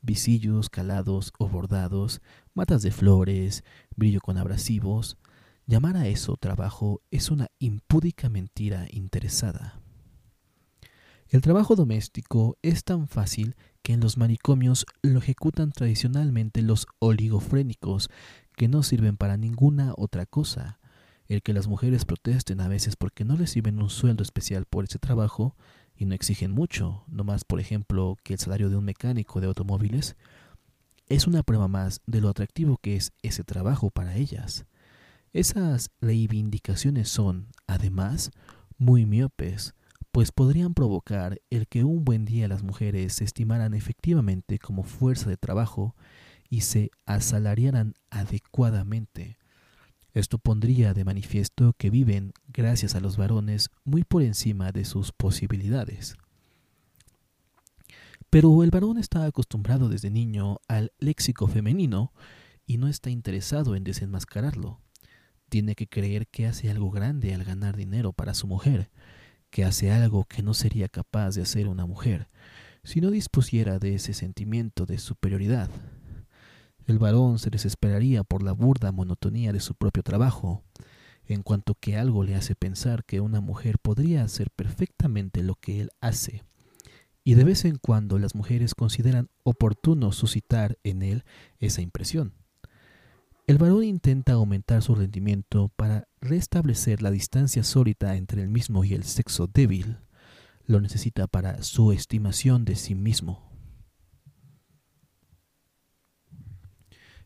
Visillos 0.00 0.70
calados 0.70 1.34
o 1.38 1.50
bordados, 1.50 2.22
matas 2.54 2.80
de 2.80 2.92
flores, 2.92 3.62
brillo 3.94 4.20
con 4.22 4.38
abrasivos, 4.38 5.18
Llamar 5.66 5.96
a 5.96 6.06
eso 6.08 6.36
trabajo 6.36 7.00
es 7.10 7.30
una 7.30 7.48
impúdica 7.58 8.28
mentira 8.28 8.86
interesada. 8.90 9.80
El 11.30 11.40
trabajo 11.40 11.74
doméstico 11.74 12.58
es 12.60 12.84
tan 12.84 13.08
fácil 13.08 13.56
que 13.82 13.94
en 13.94 14.00
los 14.00 14.18
manicomios 14.18 14.84
lo 15.00 15.20
ejecutan 15.20 15.72
tradicionalmente 15.72 16.60
los 16.60 16.86
oligofrénicos, 16.98 18.10
que 18.56 18.68
no 18.68 18.82
sirven 18.82 19.16
para 19.16 19.38
ninguna 19.38 19.94
otra 19.96 20.26
cosa. 20.26 20.80
El 21.28 21.40
que 21.40 21.54
las 21.54 21.66
mujeres 21.66 22.04
protesten 22.04 22.60
a 22.60 22.68
veces 22.68 22.96
porque 22.96 23.24
no 23.24 23.34
reciben 23.34 23.80
un 23.80 23.88
sueldo 23.88 24.22
especial 24.22 24.66
por 24.66 24.84
ese 24.84 24.98
trabajo 24.98 25.56
y 25.96 26.04
no 26.04 26.14
exigen 26.14 26.50
mucho, 26.50 27.04
no 27.08 27.24
más 27.24 27.44
por 27.44 27.58
ejemplo 27.58 28.18
que 28.22 28.34
el 28.34 28.38
salario 28.38 28.68
de 28.68 28.76
un 28.76 28.84
mecánico 28.84 29.40
de 29.40 29.46
automóviles, 29.46 30.14
es 31.08 31.26
una 31.26 31.42
prueba 31.42 31.68
más 31.68 32.02
de 32.06 32.20
lo 32.20 32.28
atractivo 32.28 32.76
que 32.76 32.96
es 32.96 33.12
ese 33.22 33.44
trabajo 33.44 33.88
para 33.88 34.16
ellas. 34.16 34.66
Esas 35.34 35.90
reivindicaciones 36.00 37.08
son, 37.08 37.48
además, 37.66 38.30
muy 38.78 39.04
miopes, 39.04 39.74
pues 40.12 40.30
podrían 40.30 40.74
provocar 40.74 41.40
el 41.50 41.66
que 41.66 41.82
un 41.82 42.04
buen 42.04 42.24
día 42.24 42.46
las 42.46 42.62
mujeres 42.62 43.14
se 43.14 43.24
estimaran 43.24 43.74
efectivamente 43.74 44.60
como 44.60 44.84
fuerza 44.84 45.28
de 45.28 45.36
trabajo 45.36 45.96
y 46.48 46.60
se 46.60 46.92
asalariaran 47.04 47.94
adecuadamente. 48.10 49.36
Esto 50.12 50.38
pondría 50.38 50.94
de 50.94 51.04
manifiesto 51.04 51.72
que 51.76 51.90
viven, 51.90 52.32
gracias 52.46 52.94
a 52.94 53.00
los 53.00 53.16
varones, 53.16 53.70
muy 53.82 54.04
por 54.04 54.22
encima 54.22 54.70
de 54.70 54.84
sus 54.84 55.10
posibilidades. 55.10 56.14
Pero 58.30 58.62
el 58.62 58.70
varón 58.70 58.98
está 58.98 59.24
acostumbrado 59.24 59.88
desde 59.88 60.10
niño 60.10 60.58
al 60.68 60.92
léxico 61.00 61.48
femenino 61.48 62.12
y 62.68 62.78
no 62.78 62.86
está 62.86 63.10
interesado 63.10 63.74
en 63.74 63.82
desenmascararlo 63.82 64.83
tiene 65.54 65.76
que 65.76 65.86
creer 65.86 66.26
que 66.26 66.48
hace 66.48 66.68
algo 66.68 66.90
grande 66.90 67.32
al 67.32 67.44
ganar 67.44 67.76
dinero 67.76 68.12
para 68.12 68.34
su 68.34 68.48
mujer, 68.48 68.90
que 69.50 69.64
hace 69.64 69.92
algo 69.92 70.24
que 70.24 70.42
no 70.42 70.52
sería 70.52 70.88
capaz 70.88 71.36
de 71.36 71.42
hacer 71.42 71.68
una 71.68 71.86
mujer 71.86 72.28
si 72.82 73.00
no 73.00 73.12
dispusiera 73.12 73.78
de 73.78 73.94
ese 73.94 74.14
sentimiento 74.14 74.84
de 74.84 74.98
superioridad. 74.98 75.70
El 76.88 76.98
varón 76.98 77.38
se 77.38 77.50
desesperaría 77.50 78.24
por 78.24 78.42
la 78.42 78.50
burda 78.50 78.90
monotonía 78.90 79.52
de 79.52 79.60
su 79.60 79.76
propio 79.76 80.02
trabajo, 80.02 80.64
en 81.24 81.44
cuanto 81.44 81.76
que 81.76 81.96
algo 81.96 82.24
le 82.24 82.34
hace 82.34 82.56
pensar 82.56 83.04
que 83.04 83.20
una 83.20 83.40
mujer 83.40 83.78
podría 83.78 84.24
hacer 84.24 84.50
perfectamente 84.50 85.44
lo 85.44 85.54
que 85.54 85.80
él 85.80 85.90
hace. 86.00 86.42
Y 87.22 87.34
de 87.34 87.44
vez 87.44 87.64
en 87.64 87.76
cuando 87.76 88.18
las 88.18 88.34
mujeres 88.34 88.74
consideran 88.74 89.30
oportuno 89.44 90.10
suscitar 90.10 90.78
en 90.82 91.02
él 91.04 91.22
esa 91.60 91.80
impresión. 91.80 92.34
El 93.46 93.58
varón 93.58 93.84
intenta 93.84 94.32
aumentar 94.32 94.82
su 94.82 94.94
rendimiento 94.94 95.68
para 95.76 96.08
restablecer 96.22 97.02
la 97.02 97.10
distancia 97.10 97.62
sólita 97.62 98.16
entre 98.16 98.40
el 98.40 98.48
mismo 98.48 98.84
y 98.84 98.94
el 98.94 99.04
sexo 99.04 99.46
débil. 99.46 99.98
Lo 100.64 100.80
necesita 100.80 101.26
para 101.26 101.62
su 101.62 101.92
estimación 101.92 102.64
de 102.64 102.74
sí 102.74 102.94
mismo. 102.94 103.50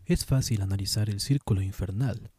Es 0.06 0.24
fácil 0.24 0.62
analizar 0.62 1.08
el 1.08 1.20
círculo 1.20 1.62
infernal. 1.62 2.32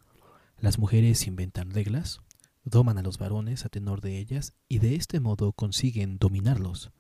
Las 0.59 0.77
mujeres 0.77 1.25
inventan 1.25 1.71
reglas, 1.71 2.19
doman 2.65 2.97
a 2.97 3.01
los 3.01 3.17
varones 3.17 3.63
a 3.63 3.69
tenor 3.69 4.01
de 4.01 4.17
ellas 4.17 4.55
y 4.67 4.79
de 4.79 4.95
este 4.95 5.21
modo 5.21 5.53
consiguen 5.53 6.17
dominarlos. 6.17 6.91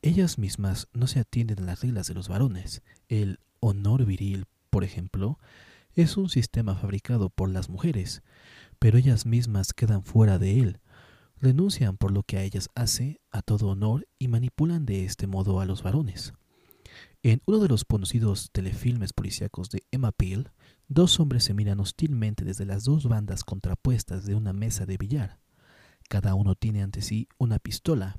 Ellas 0.00 0.38
mismas 0.38 0.86
no 0.92 1.08
se 1.08 1.18
atienden 1.18 1.58
a 1.60 1.66
las 1.66 1.80
reglas 1.80 2.06
de 2.06 2.14
los 2.14 2.28
varones. 2.28 2.82
El 3.08 3.40
honor 3.58 4.04
viril, 4.04 4.44
por 4.70 4.84
ejemplo, 4.84 5.40
es 5.94 6.16
un 6.16 6.28
sistema 6.28 6.74
fabricado 6.74 7.30
por 7.30 7.48
las 7.50 7.68
mujeres, 7.68 8.22
pero 8.78 8.98
ellas 8.98 9.26
mismas 9.26 9.72
quedan 9.72 10.02
fuera 10.02 10.38
de 10.38 10.60
él, 10.60 10.80
renuncian 11.36 11.96
por 11.96 12.10
lo 12.10 12.22
que 12.22 12.38
a 12.38 12.42
ellas 12.42 12.68
hace 12.74 13.20
a 13.30 13.42
todo 13.42 13.68
honor 13.68 14.08
y 14.18 14.28
manipulan 14.28 14.86
de 14.86 15.04
este 15.04 15.26
modo 15.26 15.60
a 15.60 15.66
los 15.66 15.82
varones. 15.82 16.32
En 17.22 17.40
uno 17.46 17.60
de 17.60 17.68
los 17.68 17.84
conocidos 17.84 18.50
telefilmes 18.52 19.12
policíacos 19.12 19.70
de 19.70 19.82
Emma 19.90 20.12
Peel, 20.12 20.50
dos 20.88 21.18
hombres 21.20 21.44
se 21.44 21.54
miran 21.54 21.80
hostilmente 21.80 22.44
desde 22.44 22.66
las 22.66 22.84
dos 22.84 23.06
bandas 23.08 23.44
contrapuestas 23.44 24.26
de 24.26 24.34
una 24.34 24.52
mesa 24.52 24.86
de 24.86 24.98
billar. 24.98 25.40
Cada 26.08 26.34
uno 26.34 26.54
tiene 26.54 26.82
ante 26.82 27.00
sí 27.00 27.28
una 27.38 27.58
pistola. 27.58 28.18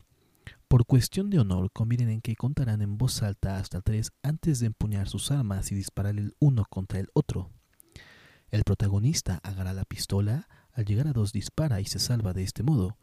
Por 0.68 0.86
cuestión 0.86 1.30
de 1.30 1.40
honor 1.40 1.72
convienen 1.72 2.10
en 2.10 2.22
que 2.22 2.36
contarán 2.36 2.82
en 2.82 2.98
voz 2.98 3.22
alta 3.22 3.58
hasta 3.58 3.82
tres 3.82 4.12
antes 4.24 4.60
de 4.60 4.68
empuñar 4.68 5.08
sus 5.08 5.30
armas 5.30 5.72
y 5.72 5.76
disparar 5.76 6.18
el 6.18 6.36
uno 6.40 6.66
contra 6.70 7.00
el 7.00 7.10
otro. 7.14 7.52
El 8.56 8.64
protagonista 8.64 9.42
agarra 9.44 9.74
la 9.74 9.84
pistola, 9.84 10.48
al 10.72 10.86
llegar 10.86 11.10
a 11.10 11.12
dos 11.12 11.34
dispara 11.34 11.82
y 11.82 11.86
se 11.86 12.00
salva 12.00 12.32
de 12.32 12.44
este 12.44 12.64
modo. 12.64 12.98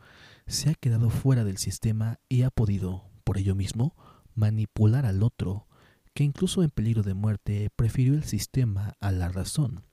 Se 0.47 0.71
ha 0.71 0.75
quedado 0.75 1.11
fuera 1.11 1.45
del 1.45 1.59
sistema 1.59 2.21
y 2.31 2.41
ha 2.41 2.49
podido, 2.49 3.05
por 3.23 3.37
ello 3.37 3.55
mismo, 3.55 3.95
manipular 4.35 5.05
al 5.05 5.23
otro, 5.23 5.67
que 6.15 6.25
incluso 6.25 6.63
en 6.63 6.71
peligro 6.71 7.03
de 7.03 7.13
muerte 7.13 7.69
prefirió 7.77 8.15
el 8.15 8.25
sistema 8.25 8.95
a 8.99 9.13
la 9.13 9.29
razón. 9.29 9.85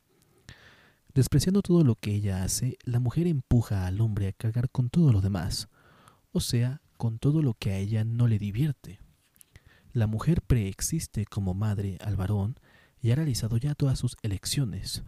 Despreciando 1.14 1.62
todo 1.62 1.84
lo 1.84 1.96
que 1.96 2.16
ella 2.16 2.46
hace, 2.46 2.78
la 2.86 3.02
mujer 3.02 3.28
empuja 3.28 3.86
al 3.86 4.00
hombre 4.00 4.30
a 4.30 4.32
cargar 4.32 4.70
con 4.70 4.90
todo 4.90 5.12
lo 5.12 5.20
demás, 5.20 5.68
o 6.32 6.40
sea, 6.40 6.82
con 6.96 7.20
todo 7.20 7.42
lo 7.42 7.54
que 7.54 7.72
a 7.72 7.78
ella 7.80 8.06
no 8.06 8.30
le 8.30 8.40
divierte. 8.40 9.02
La 9.92 10.08
mujer 10.08 10.42
preexiste 10.42 11.26
como 11.26 11.54
madre 11.54 11.98
al 12.00 12.16
varón 12.16 12.58
y 13.02 13.12
ha 13.12 13.16
realizado 13.16 13.58
ya 13.58 13.76
todas 13.76 14.00
sus 14.00 14.16
elecciones, 14.22 15.04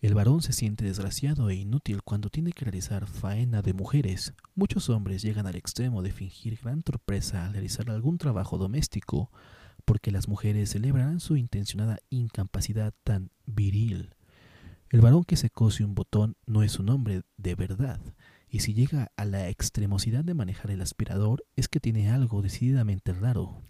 El 0.00 0.14
varón 0.14 0.42
se 0.42 0.52
siente 0.52 0.84
desgraciado 0.84 1.50
e 1.50 1.56
inútil 1.56 2.04
cuando 2.04 2.30
tiene 2.30 2.52
que 2.52 2.64
realizar 2.64 3.08
faena 3.08 3.62
de 3.62 3.72
mujeres. 3.72 4.32
Muchos 4.54 4.90
hombres 4.90 5.22
llegan 5.22 5.48
al 5.48 5.56
extremo 5.56 6.02
de 6.02 6.12
fingir 6.12 6.56
gran 6.62 6.82
torpeza 6.82 7.44
al 7.44 7.52
realizar 7.52 7.90
algún 7.90 8.16
trabajo 8.16 8.58
doméstico, 8.58 9.32
porque 9.84 10.12
las 10.12 10.28
mujeres 10.28 10.70
celebrarán 10.70 11.18
su 11.18 11.36
intencionada 11.36 11.98
incapacidad 12.10 12.94
tan 13.02 13.30
viril. 13.44 14.14
El 14.90 15.00
varón 15.00 15.24
que 15.24 15.36
se 15.36 15.50
cose 15.50 15.84
un 15.84 15.96
botón 15.96 16.36
no 16.46 16.62
es 16.62 16.78
un 16.78 16.90
hombre 16.90 17.22
de 17.36 17.56
verdad, 17.56 18.00
y 18.48 18.60
si 18.60 18.74
llega 18.74 19.10
a 19.16 19.24
la 19.24 19.48
extremosidad 19.48 20.24
de 20.24 20.34
manejar 20.34 20.70
el 20.70 20.80
aspirador 20.80 21.44
es 21.56 21.66
que 21.66 21.80
tiene 21.80 22.10
algo 22.10 22.40
decididamente 22.40 23.12
raro. 23.12 23.62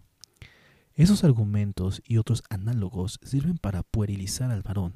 Esos 0.95 1.25
argumentos 1.25 2.03
y 2.05 2.19
otros 2.19 2.43
análogos 2.51 3.19
sirven 3.23 3.57
para 3.57 3.83
puerilizar 3.83 4.51
al 4.51 4.63
varón, 4.63 4.95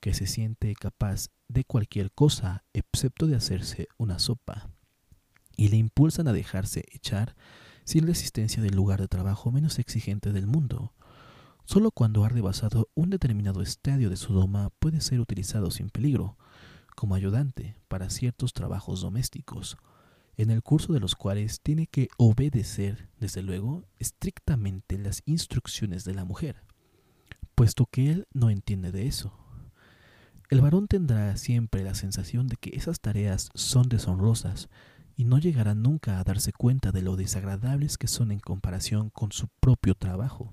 que 0.00 0.14
se 0.14 0.26
siente 0.26 0.74
capaz 0.74 1.28
de 1.48 1.64
cualquier 1.64 2.10
cosa 2.10 2.64
excepto 2.72 3.26
de 3.26 3.36
hacerse 3.36 3.88
una 3.98 4.18
sopa, 4.18 4.70
y 5.56 5.68
le 5.68 5.76
impulsan 5.76 6.28
a 6.28 6.32
dejarse 6.32 6.84
echar 6.92 7.36
sin 7.84 8.06
resistencia 8.06 8.62
del 8.62 8.74
lugar 8.74 9.00
de 9.00 9.08
trabajo 9.08 9.50
menos 9.50 9.78
exigente 9.78 10.32
del 10.32 10.46
mundo. 10.46 10.94
Solo 11.64 11.90
cuando 11.90 12.24
ha 12.24 12.28
rebasado 12.28 12.88
un 12.94 13.10
determinado 13.10 13.62
estadio 13.62 14.10
de 14.10 14.16
su 14.16 14.32
doma 14.32 14.70
puede 14.78 15.00
ser 15.00 15.20
utilizado 15.20 15.70
sin 15.70 15.90
peligro, 15.90 16.36
como 16.96 17.14
ayudante 17.14 17.76
para 17.88 18.10
ciertos 18.10 18.52
trabajos 18.52 19.00
domésticos, 19.00 19.76
en 20.36 20.50
el 20.50 20.62
curso 20.62 20.92
de 20.92 21.00
los 21.00 21.14
cuales 21.14 21.60
tiene 21.60 21.86
que 21.86 22.08
obedecer, 22.16 23.08
desde 23.18 23.42
luego, 23.42 23.84
estrictamente 23.98 24.98
las 24.98 25.22
instrucciones 25.26 26.04
de 26.04 26.14
la 26.14 26.24
mujer, 26.24 26.62
puesto 27.54 27.86
que 27.86 28.10
él 28.10 28.26
no 28.32 28.48
entiende 28.48 28.92
de 28.92 29.06
eso. 29.06 29.36
El 30.50 30.60
varón 30.60 30.88
tendrá 30.88 31.36
siempre 31.36 31.84
la 31.84 31.94
sensación 31.94 32.48
de 32.48 32.56
que 32.56 32.70
esas 32.74 32.98
tareas 32.98 33.50
son 33.54 33.88
deshonrosas 33.88 34.68
y 35.16 35.22
no 35.22 35.38
llegará 35.38 35.76
nunca 35.76 36.18
a 36.18 36.24
darse 36.24 36.52
cuenta 36.52 36.90
de 36.90 37.02
lo 37.02 37.14
desagradables 37.14 37.96
que 37.96 38.08
son 38.08 38.32
en 38.32 38.40
comparación 38.40 39.10
con 39.10 39.30
su 39.30 39.46
propio 39.60 39.94
trabajo. 39.94 40.52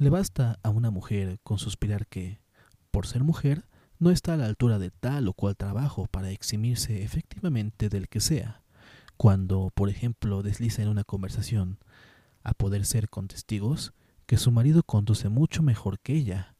Le 0.00 0.10
basta 0.10 0.58
a 0.64 0.70
una 0.70 0.90
mujer 0.90 1.38
con 1.44 1.58
suspirar 1.58 2.08
que, 2.08 2.40
por 2.90 3.06
ser 3.06 3.22
mujer, 3.22 3.66
no 4.00 4.10
está 4.10 4.34
a 4.34 4.36
la 4.36 4.46
altura 4.46 4.80
de 4.80 4.90
tal 4.90 5.28
o 5.28 5.32
cual 5.32 5.56
trabajo 5.56 6.08
para 6.08 6.32
eximirse 6.32 7.04
efectivamente 7.04 7.88
del 7.88 8.08
que 8.08 8.18
sea, 8.18 8.62
cuando, 9.16 9.70
por 9.76 9.90
ejemplo, 9.90 10.42
desliza 10.42 10.82
en 10.82 10.88
una 10.88 11.04
conversación, 11.04 11.78
a 12.42 12.52
poder 12.52 12.84
ser 12.84 13.10
con 13.10 13.28
testigos, 13.28 13.92
que 14.26 14.38
su 14.38 14.50
marido 14.50 14.82
conduce 14.82 15.28
mucho 15.28 15.62
mejor 15.62 16.00
que 16.00 16.14
ella. 16.14 16.56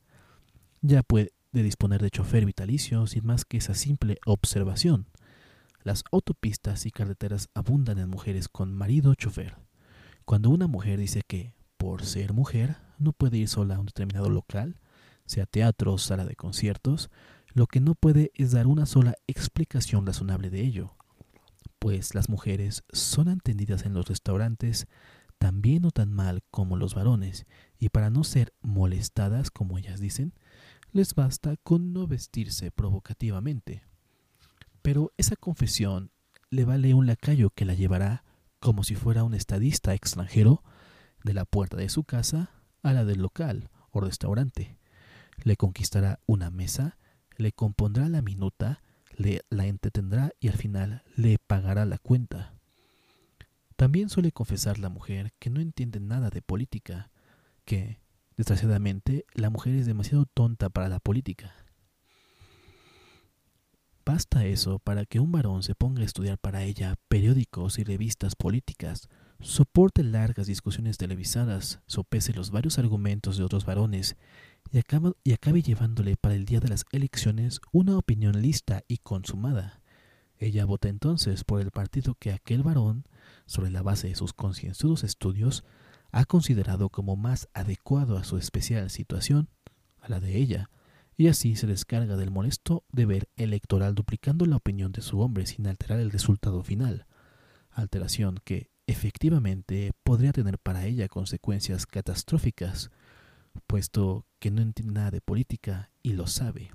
Ya 0.82 1.02
puede 1.02 1.32
disponer 1.62 2.02
de 2.02 2.10
chofer 2.10 2.44
vitalicio 2.44 3.06
sin 3.06 3.26
más 3.26 3.44
que 3.44 3.58
esa 3.58 3.74
simple 3.74 4.18
observación. 4.26 5.06
Las 5.82 6.04
autopistas 6.10 6.86
y 6.86 6.90
carreteras 6.90 7.48
abundan 7.54 7.98
en 7.98 8.08
mujeres 8.08 8.48
con 8.48 8.74
marido 8.74 9.14
chofer. 9.14 9.56
Cuando 10.24 10.50
una 10.50 10.66
mujer 10.66 10.98
dice 10.98 11.22
que, 11.26 11.54
por 11.76 12.04
ser 12.04 12.32
mujer, 12.32 12.76
no 12.98 13.12
puede 13.12 13.38
ir 13.38 13.48
sola 13.48 13.76
a 13.76 13.78
un 13.78 13.86
determinado 13.86 14.28
local, 14.28 14.80
sea 15.24 15.46
teatro 15.46 15.92
o 15.92 15.98
sala 15.98 16.24
de 16.24 16.36
conciertos, 16.36 17.10
lo 17.52 17.66
que 17.66 17.80
no 17.80 17.94
puede 17.94 18.32
es 18.34 18.52
dar 18.52 18.66
una 18.66 18.86
sola 18.86 19.14
explicación 19.26 20.06
razonable 20.06 20.50
de 20.50 20.60
ello, 20.60 20.96
pues 21.78 22.14
las 22.14 22.28
mujeres 22.28 22.84
son 22.92 23.28
entendidas 23.28 23.86
en 23.86 23.94
los 23.94 24.06
restaurantes 24.06 24.86
tan 25.38 25.62
bien 25.62 25.84
o 25.84 25.90
tan 25.90 26.12
mal 26.12 26.42
como 26.50 26.76
los 26.76 26.94
varones, 26.94 27.46
y 27.78 27.90
para 27.90 28.10
no 28.10 28.24
ser 28.24 28.52
molestadas, 28.60 29.50
como 29.50 29.78
ellas 29.78 30.00
dicen, 30.00 30.32
les 30.96 31.14
basta 31.14 31.56
con 31.58 31.92
no 31.92 32.06
vestirse 32.06 32.70
provocativamente. 32.70 33.84
Pero 34.82 35.12
esa 35.16 35.36
confesión 35.36 36.10
le 36.50 36.64
vale 36.64 36.94
un 36.94 37.06
lacayo 37.06 37.50
que 37.50 37.66
la 37.66 37.74
llevará, 37.74 38.24
como 38.60 38.82
si 38.82 38.94
fuera 38.94 39.22
un 39.22 39.34
estadista 39.34 39.94
extranjero, 39.94 40.64
de 41.22 41.34
la 41.34 41.44
puerta 41.44 41.76
de 41.76 41.88
su 41.88 42.04
casa 42.04 42.50
a 42.82 42.92
la 42.92 43.04
del 43.04 43.20
local 43.20 43.68
o 43.90 44.00
restaurante, 44.00 44.78
le 45.42 45.56
conquistará 45.56 46.20
una 46.26 46.50
mesa, 46.50 46.96
le 47.36 47.52
compondrá 47.52 48.08
la 48.08 48.22
minuta, 48.22 48.82
le 49.16 49.42
la 49.50 49.66
entretendrá 49.66 50.32
y 50.40 50.48
al 50.48 50.56
final 50.56 51.02
le 51.14 51.38
pagará 51.38 51.84
la 51.84 51.98
cuenta. 51.98 52.54
También 53.76 54.08
suele 54.08 54.32
confesar 54.32 54.78
la 54.78 54.88
mujer 54.88 55.34
que 55.38 55.50
no 55.50 55.60
entiende 55.60 56.00
nada 56.00 56.30
de 56.30 56.40
política, 56.40 57.10
que, 57.64 57.98
desgraciadamente, 58.36 59.24
la 59.34 59.50
mujer 59.50 59.74
es 59.74 59.86
demasiado 59.86 60.26
tonta 60.26 60.68
para 60.68 60.88
la 60.88 61.00
política. 61.00 61.54
Basta 64.04 64.46
eso 64.46 64.78
para 64.78 65.04
que 65.04 65.18
un 65.18 65.32
varón 65.32 65.64
se 65.64 65.74
ponga 65.74 66.02
a 66.02 66.04
estudiar 66.04 66.38
para 66.38 66.62
ella 66.62 66.94
periódicos 67.08 67.80
y 67.80 67.84
revistas 67.84 68.36
políticas, 68.36 69.08
soporte 69.40 70.04
largas 70.04 70.46
discusiones 70.46 70.96
televisadas, 70.96 71.80
sopese 71.86 72.32
los 72.32 72.52
varios 72.52 72.78
argumentos 72.78 73.36
de 73.36 73.42
otros 73.42 73.64
varones 73.64 74.16
y, 74.70 74.78
acabe 74.78 75.62
llevándole 75.62 76.16
para 76.16 76.34
el 76.34 76.44
día 76.44 76.60
de 76.60 76.68
las 76.68 76.84
elecciones 76.92 77.60
una 77.72 77.98
opinión 77.98 78.40
lista 78.40 78.82
y 78.86 78.98
consumada. 78.98 79.80
Ella 80.38 80.66
vota 80.66 80.88
entonces 80.88 81.44
por 81.44 81.60
el 81.60 81.70
partido 81.70 82.14
que 82.14 82.32
aquel 82.32 82.62
varón, 82.62 83.04
sobre 83.46 83.70
la 83.70 83.82
base 83.82 84.08
de 84.08 84.14
sus 84.14 84.32
concienzudos 84.32 85.02
estudios, 85.02 85.64
ha 86.16 86.24
considerado 86.24 86.88
como 86.88 87.14
más 87.14 87.46
adecuado 87.52 88.16
a 88.16 88.24
su 88.24 88.38
especial 88.38 88.88
situación, 88.88 89.50
a 90.00 90.08
la 90.08 90.18
de 90.18 90.38
ella, 90.38 90.70
y 91.14 91.28
así 91.28 91.56
se 91.56 91.66
descarga 91.66 92.16
del 92.16 92.30
molesto 92.30 92.84
deber 92.90 93.28
electoral 93.36 93.94
duplicando 93.94 94.46
la 94.46 94.56
opinión 94.56 94.92
de 94.92 95.02
su 95.02 95.20
hombre 95.20 95.44
sin 95.44 95.66
alterar 95.66 96.00
el 96.00 96.10
resultado 96.10 96.62
final, 96.62 97.04
alteración 97.70 98.40
que, 98.44 98.70
efectivamente 98.86 99.92
podría 100.04 100.32
tener 100.32 100.58
para 100.58 100.86
ella 100.86 101.08
consecuencias 101.08 101.84
catastróficas, 101.84 102.90
puesto 103.66 104.24
que 104.38 104.50
no 104.50 104.62
entiende 104.62 104.94
nada 104.94 105.10
de 105.10 105.20
política 105.20 105.90
y 106.02 106.14
lo 106.14 106.26
sabe. 106.28 106.70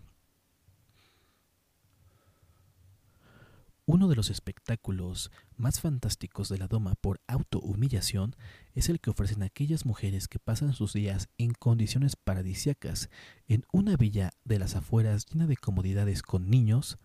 Uno 3.87 4.07
de 4.07 4.15
los 4.15 4.29
espectáculos 4.29 5.31
más 5.57 5.81
fantásticos 5.81 6.47
de 6.47 6.57
la 6.57 6.67
doma 6.67 6.93
por 6.95 7.19
autohumillación 7.27 8.35
es 8.73 8.89
el 8.89 8.99
que 8.99 9.09
ofrecen 9.09 9.43
aquellas 9.43 9.85
mujeres 9.85 10.27
que 10.27 10.39
pasan 10.39 10.73
sus 10.73 10.93
días 10.93 11.29
en 11.37 11.53
condiciones 11.53 12.15
paradisiacas 12.15 13.09
en 13.47 13.65
una 13.71 13.97
villa 13.97 14.31
de 14.43 14.59
las 14.59 14.75
afueras 14.75 15.25
llena 15.25 15.47
de 15.47 15.57
comodidades 15.57 16.21
con 16.21 16.49
niños, 16.49 16.97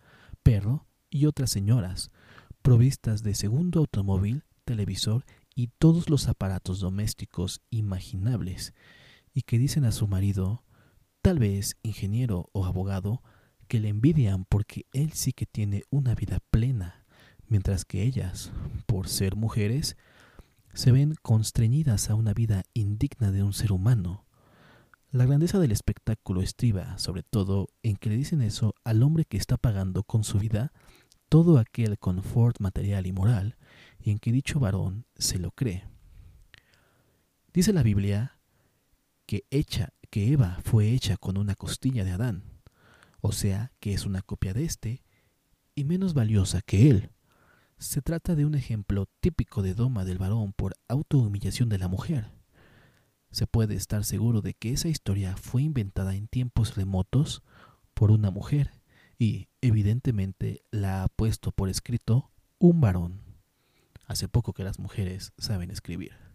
perro 0.43 0.87
y 1.11 1.27
otras 1.27 1.51
señoras, 1.51 2.11
provistas 2.63 3.23
de 3.23 3.35
segundo 3.35 3.81
automóvil 3.81 4.45
televisor 4.67 5.25
y 5.55 5.69
todos 5.79 6.11
los 6.11 6.29
aparatos 6.29 6.81
domésticos 6.81 7.63
imaginables, 7.71 8.75
y 9.33 9.43
que 9.43 9.59
dicen 9.59 9.87
a 9.87 9.93
su 9.93 10.07
marido, 10.07 10.65
tal 11.23 11.39
vez 11.39 11.77
ingeniero 11.83 12.51
o 12.53 12.67
abogado, 12.67 13.23
que 13.69 13.81
le 13.81 13.89
envidian 13.89 14.45
porque 14.45 14.87
él 14.93 15.13
sí 15.13 15.33
que 15.33 15.47
tiene 15.47 15.85
una 15.91 16.15
vida 16.15 16.41
plena, 16.51 17.07
mientras 17.49 17.85
que 17.85 18.03
ellas, 18.03 18.53
por 18.87 19.09
ser 19.09 19.37
mujeres, 19.37 19.97
se 20.77 20.93
ven 20.93 21.15
constreñidas 21.23 22.11
a 22.11 22.15
una 22.15 22.35
vida 22.35 22.63
indigna 22.75 23.33
de 23.33 23.43
un 23.43 23.55
ser 23.55 23.73
humano. 23.73 24.27
La 25.11 25.25
grandeza 25.25 25.59
del 25.59 25.73
espectáculo 25.73 26.43
estriba, 26.43 26.99
sobre 26.99 27.23
todo, 27.23 27.69
en 27.83 27.97
que 27.97 28.11
le 28.11 28.17
dicen 28.19 28.43
eso 28.43 28.75
al 28.85 29.03
hombre 29.03 29.25
que 29.25 29.39
está 29.39 29.57
pagando 29.57 30.03
con 30.03 30.23
su 30.23 30.39
vida 30.39 30.75
todo 31.31 31.59
aquel 31.59 31.99
confort 31.99 32.61
material 32.61 33.07
y 33.07 33.13
moral 33.13 33.57
y 33.99 34.11
en 34.11 34.19
que 34.19 34.33
dicho 34.33 34.61
varón 34.61 35.07
se 35.17 35.39
lo 35.39 35.51
cree. 35.51 35.89
Dice 37.55 37.73
la 37.73 37.83
Biblia 37.83 38.39
que, 39.25 39.47
hecha, 39.51 39.95
que 40.11 40.31
Eva 40.31 40.61
fue 40.63 40.91
hecha 40.91 41.17
con 41.17 41.39
una 41.39 41.55
costilla 41.55 42.05
de 42.05 42.13
Adán, 42.13 42.43
o 43.23 43.33
sea 43.33 43.73
que 43.81 43.95
es 43.95 44.05
una 44.05 44.21
copia 44.21 44.53
de 44.53 44.65
éste 44.65 45.03
y 45.75 45.85
menos 45.85 46.13
valiosa 46.13 46.61
que 46.61 46.91
él. 46.91 47.16
Se 47.79 48.01
trata 48.01 48.35
de 48.35 48.47
un 48.47 48.55
ejemplo 48.55 49.07
típico 49.21 49.63
de 49.63 49.75
doma 49.75 50.07
del 50.07 50.17
varón 50.17 50.55
por 50.55 50.75
autohumillación 50.89 51.69
de 51.69 51.77
la 51.79 51.89
mujer. 51.89 52.31
Se 53.31 53.47
puede 53.47 53.75
estar 53.75 54.03
seguro 54.05 54.41
de 54.41 54.55
que 54.55 54.73
esa 54.73 54.89
historia 54.89 55.37
fue 55.37 55.63
inventada 55.63 56.15
en 56.15 56.27
tiempos 56.27 56.75
remotos 56.75 57.43
por 57.93 58.11
una 58.11 58.31
mujer 58.31 58.73
y, 59.19 59.49
evidentemente, 59.61 60.63
la 60.71 61.03
ha 61.03 61.09
puesto 61.09 61.53
por 61.53 61.69
escrito 61.69 62.31
un 62.59 62.81
varón. 62.81 63.21
Hace 64.07 64.27
poco 64.27 64.55
que 64.55 64.65
las 64.65 64.79
mujeres 64.79 65.35
saben 65.37 65.71
escribir. 65.71 66.26